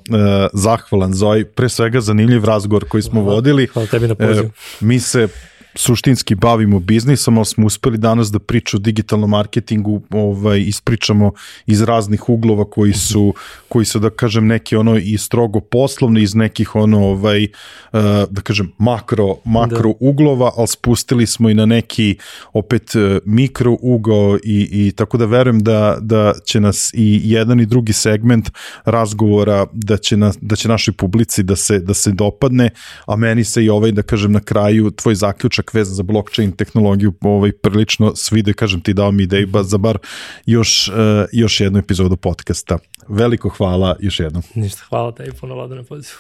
zahvalan 0.53 1.14
za 1.14 1.26
ovaj 1.26 1.45
pre 1.45 1.69
svega 1.69 2.01
zanimljiv 2.01 2.45
razgovor 2.45 2.88
koji 2.88 3.03
smo 3.03 3.22
hvala, 3.22 3.35
vodili. 3.35 3.68
Hvala 3.68 3.88
tebi 3.88 4.07
na 4.07 4.15
pozivu. 4.15 4.45
Uh, 4.45 4.51
mi 4.80 4.99
se 4.99 5.27
suštinski 5.76 6.36
bavimo 6.36 6.80
biznisom, 6.80 7.38
ali 7.38 7.45
smo 7.45 7.66
uspeli 7.66 7.98
danas 7.98 8.32
da 8.32 8.40
priču 8.40 8.78
o 8.78 8.80
digitalnom 8.80 9.30
marketingu, 9.30 10.02
ovaj, 10.10 10.60
ispričamo 10.60 11.32
iz 11.66 11.82
raznih 11.82 12.30
uglova 12.30 12.66
koji 12.70 12.94
su, 12.94 13.34
koji 13.70 13.86
su 13.86 14.00
da 14.00 14.10
kažem, 14.10 14.48
neki 14.48 14.76
ono 14.76 14.98
i 14.98 15.18
strogo 15.18 15.60
poslovni, 15.60 16.22
iz 16.22 16.36
nekih 16.36 16.76
ono, 16.76 17.00
ovaj, 17.00 17.44
uh, 17.44 18.00
da 18.30 18.41
kažem, 18.41 18.72
makro, 18.78 19.36
makro 19.45 19.90
da. 19.90 19.95
uglova, 20.00 20.52
ali 20.58 20.68
spustili 20.68 21.28
smo 21.28 21.50
i 21.50 21.54
na 21.54 21.66
neki 21.66 22.18
opet 22.54 22.95
uh, 22.95 23.18
mikro 23.26 23.78
ugao 23.82 24.38
i, 24.44 24.88
i 24.88 24.91
tako 24.91 25.18
da 25.18 25.26
verujem 25.26 25.60
da, 25.60 25.98
da 26.02 26.34
će 26.45 26.60
nas 26.60 26.91
i 26.94 27.22
jedan 27.24 27.60
i 27.60 27.66
drugi 27.66 27.94
segment 27.94 28.50
razgovora 28.86 29.66
da 29.74 29.98
će, 29.98 30.18
na, 30.18 30.32
da 30.41 30.56
će 30.56 30.68
našoj 30.68 30.94
publici 30.94 31.44
da 31.44 31.56
se, 31.56 31.80
da 31.80 31.94
se 31.94 32.12
dopadne, 32.12 32.70
a 33.06 33.16
meni 33.16 33.44
se 33.44 33.64
i 33.64 33.70
ovaj, 33.70 33.91
da 33.91 34.02
kažem, 34.02 34.32
na 34.32 34.40
kraju 34.40 34.91
tvoj 34.91 35.16
zaključak 35.16 35.62
zaključak 35.64 35.73
vezan 35.73 35.95
za 35.95 36.03
blockchain 36.03 36.52
tehnologiju 36.52 37.14
ovaj 37.22 37.52
prilično 37.52 38.15
svide, 38.15 38.53
kažem 38.53 38.81
ti 38.81 38.94
dao 38.94 39.11
mi 39.11 39.23
ideju 39.23 39.48
ba 39.48 39.64
za 39.64 39.77
bar 39.77 39.98
još, 40.45 40.88
uh, 40.88 40.95
još 41.31 41.61
jednu 41.61 41.80
epizodu 41.80 42.15
podcasta. 42.15 42.80
Veliko 43.07 43.49
hvala 43.49 43.95
još 43.99 44.19
jednom. 44.19 44.44
Ništa, 44.56 44.81
hvala 44.90 45.11
tebi 45.11 45.31
puno 45.40 45.56
Vlado 45.56 45.76
na 45.76 45.84
pozivu. 45.84 46.19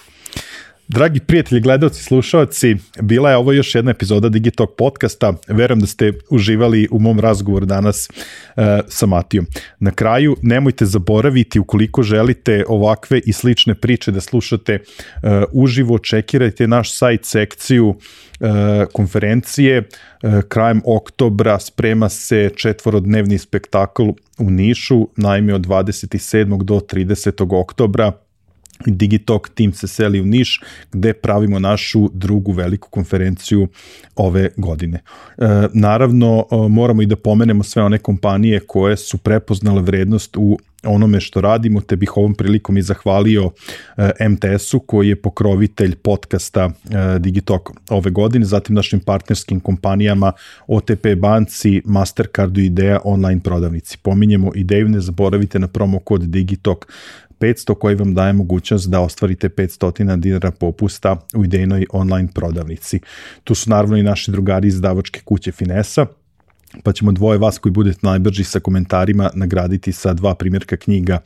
Dragi 0.93 1.19
prijatelji, 1.19 1.61
gledalci, 1.61 2.03
slušalci, 2.03 2.75
bila 3.01 3.29
je 3.29 3.37
ovo 3.37 3.51
još 3.51 3.75
jedna 3.75 3.91
epizoda 3.91 4.29
Digitalk 4.29 4.69
podcasta. 4.77 5.33
Verujem 5.47 5.79
da 5.79 5.87
ste 5.87 6.13
uživali 6.29 6.87
u 6.91 6.99
mom 6.99 7.19
razgovoru 7.19 7.65
danas 7.65 8.09
uh, 8.09 8.63
sa 8.87 9.05
Matijom. 9.05 9.47
Na 9.79 9.91
kraju, 9.91 10.37
nemojte 10.41 10.85
zaboraviti, 10.85 11.59
ukoliko 11.59 12.03
želite 12.03 12.63
ovakve 12.67 13.19
i 13.25 13.33
slične 13.33 13.75
priče 13.75 14.11
da 14.11 14.21
slušate 14.21 14.79
uh, 14.79 15.29
uživo, 15.51 15.99
čekirajte 15.99 16.67
naš 16.67 16.97
sajt 16.97 17.25
sekciju 17.25 17.87
uh, 17.87 17.97
konferencije. 18.93 19.79
Uh, 20.23 20.41
krajem 20.47 20.81
oktobra 20.85 21.59
sprema 21.59 22.09
se 22.09 22.49
četvorodnevni 22.55 23.37
spektakl 23.37 24.03
u 24.37 24.49
Nišu, 24.49 25.07
najme 25.17 25.53
od 25.53 25.67
27. 25.67 26.63
do 26.63 26.75
30. 26.75 27.59
oktobra 27.61 28.11
Digitalk 28.85 29.49
tim 29.49 29.73
se 29.73 29.87
seli 29.87 30.21
u 30.21 30.25
Niš 30.25 30.61
gde 30.91 31.13
pravimo 31.13 31.59
našu 31.59 32.09
drugu 32.13 32.51
veliku 32.51 32.89
konferenciju 32.89 33.67
ove 34.15 34.49
godine. 34.57 34.99
E, 35.37 35.45
naravno, 35.73 36.45
moramo 36.69 37.01
i 37.01 37.05
da 37.05 37.15
pomenemo 37.15 37.63
sve 37.63 37.83
one 37.83 37.97
kompanije 37.97 38.59
koje 38.59 38.97
su 38.97 39.17
prepoznale 39.17 39.81
vrednost 39.81 40.37
u 40.37 40.57
onome 40.83 41.19
što 41.19 41.41
radimo, 41.41 41.81
te 41.81 41.95
bih 41.95 42.17
ovom 42.17 42.33
prilikom 42.33 42.77
i 42.77 42.81
zahvalio 42.81 43.51
e, 43.97 44.29
MTS-u 44.29 44.79
koji 44.79 45.09
je 45.09 45.21
pokrovitelj 45.21 45.95
podcasta 45.95 46.69
e, 46.69 47.19
Digitalk 47.19 47.69
ove 47.89 48.11
godine, 48.11 48.45
zatim 48.45 48.75
našim 48.75 48.99
partnerskim 48.99 49.59
kompanijama 49.59 50.31
OTP 50.67 51.07
banci, 51.17 51.81
Mastercardu 51.85 52.61
i 52.61 52.65
Ideja 52.65 52.99
online 53.03 53.41
prodavnici. 53.41 53.97
Pominjemo 53.97 54.51
ideju, 54.55 54.89
ne 54.89 54.99
zaboravite 54.99 55.59
na 55.59 55.67
promo 55.67 55.99
kod 55.99 56.21
Digitalk 56.21 56.85
500 57.43 57.75
koji 57.75 57.95
vam 57.95 58.13
daje 58.13 58.33
mogućnost 58.33 58.89
da 58.89 58.99
ostvarite 58.99 59.49
500 59.49 60.17
dinara 60.17 60.51
popusta 60.51 61.15
u 61.35 61.45
idejnoj 61.45 61.85
online 61.89 62.29
prodavnici. 62.33 62.99
Tu 63.43 63.55
su 63.55 63.69
naravno 63.69 63.97
i 63.97 64.03
naši 64.03 64.31
drugari 64.31 64.67
iz 64.67 64.81
davačke 64.81 65.21
kuće 65.25 65.51
Finesa, 65.51 66.05
pa 66.83 66.91
ćemo 66.91 67.11
dvoje 67.11 67.37
vas 67.37 67.57
koji 67.57 67.71
budete 67.71 67.99
najbrži 68.01 68.43
sa 68.43 68.59
komentarima 68.59 69.29
nagraditi 69.33 69.91
sa 69.91 70.13
dva 70.13 70.35
primjerka 70.35 70.77
knjiga 70.77 71.19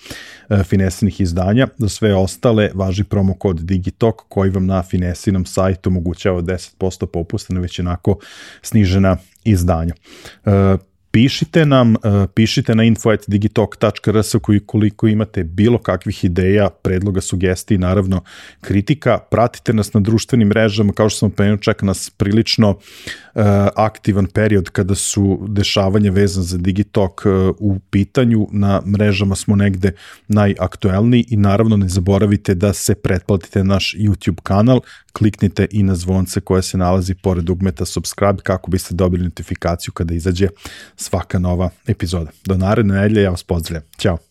e, 0.49 0.63
Finesinih 0.63 1.21
izdanja. 1.21 1.67
Za 1.77 1.89
sve 1.89 2.15
ostale 2.15 2.69
važi 2.73 3.03
promo 3.03 3.33
kod 3.33 3.59
Digitalk 3.59 4.15
koji 4.29 4.49
vam 4.49 4.65
na 4.65 4.83
Finesinom 4.83 5.45
sajtu 5.45 5.89
omogućava 5.89 6.41
10% 6.41 7.05
popusta 7.05 7.53
na 7.53 7.59
već 7.59 7.79
onako 7.79 8.19
snižena 8.61 9.17
izdanja. 9.43 9.93
E, 10.45 10.77
pišite 11.17 11.65
nam, 11.65 11.95
uh, 11.95 12.29
pišite 12.33 12.75
na 12.75 12.83
info.digitalk.rs 12.83 14.35
koliko 14.65 15.07
imate 15.07 15.43
bilo 15.43 15.77
kakvih 15.77 16.23
ideja, 16.23 16.69
predloga, 16.69 17.21
sugestija 17.21 17.79
naravno 17.79 18.21
kritika. 18.61 19.17
Pratite 19.31 19.73
nas 19.73 19.93
na 19.93 19.99
društvenim 19.99 20.47
mrežama, 20.47 20.93
kao 20.93 21.09
što 21.09 21.19
sam 21.19 21.31
pomenuo, 21.31 21.57
čeka 21.57 21.85
nas 21.85 22.09
prilično 22.09 22.69
uh, 22.69 22.77
aktivan 23.75 24.25
period 24.25 24.69
kada 24.69 24.95
su 24.95 25.39
dešavanja 25.47 26.11
vezan 26.11 26.43
za 26.43 26.57
Digitalk 26.57 27.25
uh, 27.25 27.55
u 27.59 27.79
pitanju. 27.79 28.47
Na 28.51 28.81
mrežama 28.85 29.35
smo 29.35 29.55
negde 29.55 29.91
najaktuelniji 30.27 31.25
i 31.29 31.37
naravno 31.37 31.77
ne 31.77 31.89
zaboravite 31.89 32.55
da 32.55 32.73
se 32.73 32.95
pretplatite 32.95 33.63
na 33.63 33.73
naš 33.73 33.95
YouTube 33.97 34.41
kanal, 34.43 34.81
kliknite 35.17 35.67
i 35.71 35.83
na 35.83 35.95
zvonce 35.95 36.41
koje 36.41 36.61
se 36.61 36.77
nalazi 36.77 37.15
pored 37.15 37.43
dugmeta 37.43 37.85
subscribe 37.85 38.41
kako 38.43 38.71
biste 38.71 38.95
dobili 38.95 39.23
notifikaciju 39.23 39.93
kada 39.93 40.13
izađe 40.13 40.47
svaka 40.95 41.39
nova 41.39 41.69
epizoda. 41.87 42.31
Do 42.45 42.57
naredne 42.57 42.95
nedelje, 42.95 43.21
ja 43.21 43.29
vas 43.29 43.43
pozdravljam. 43.43 43.83
Ćao! 43.97 44.26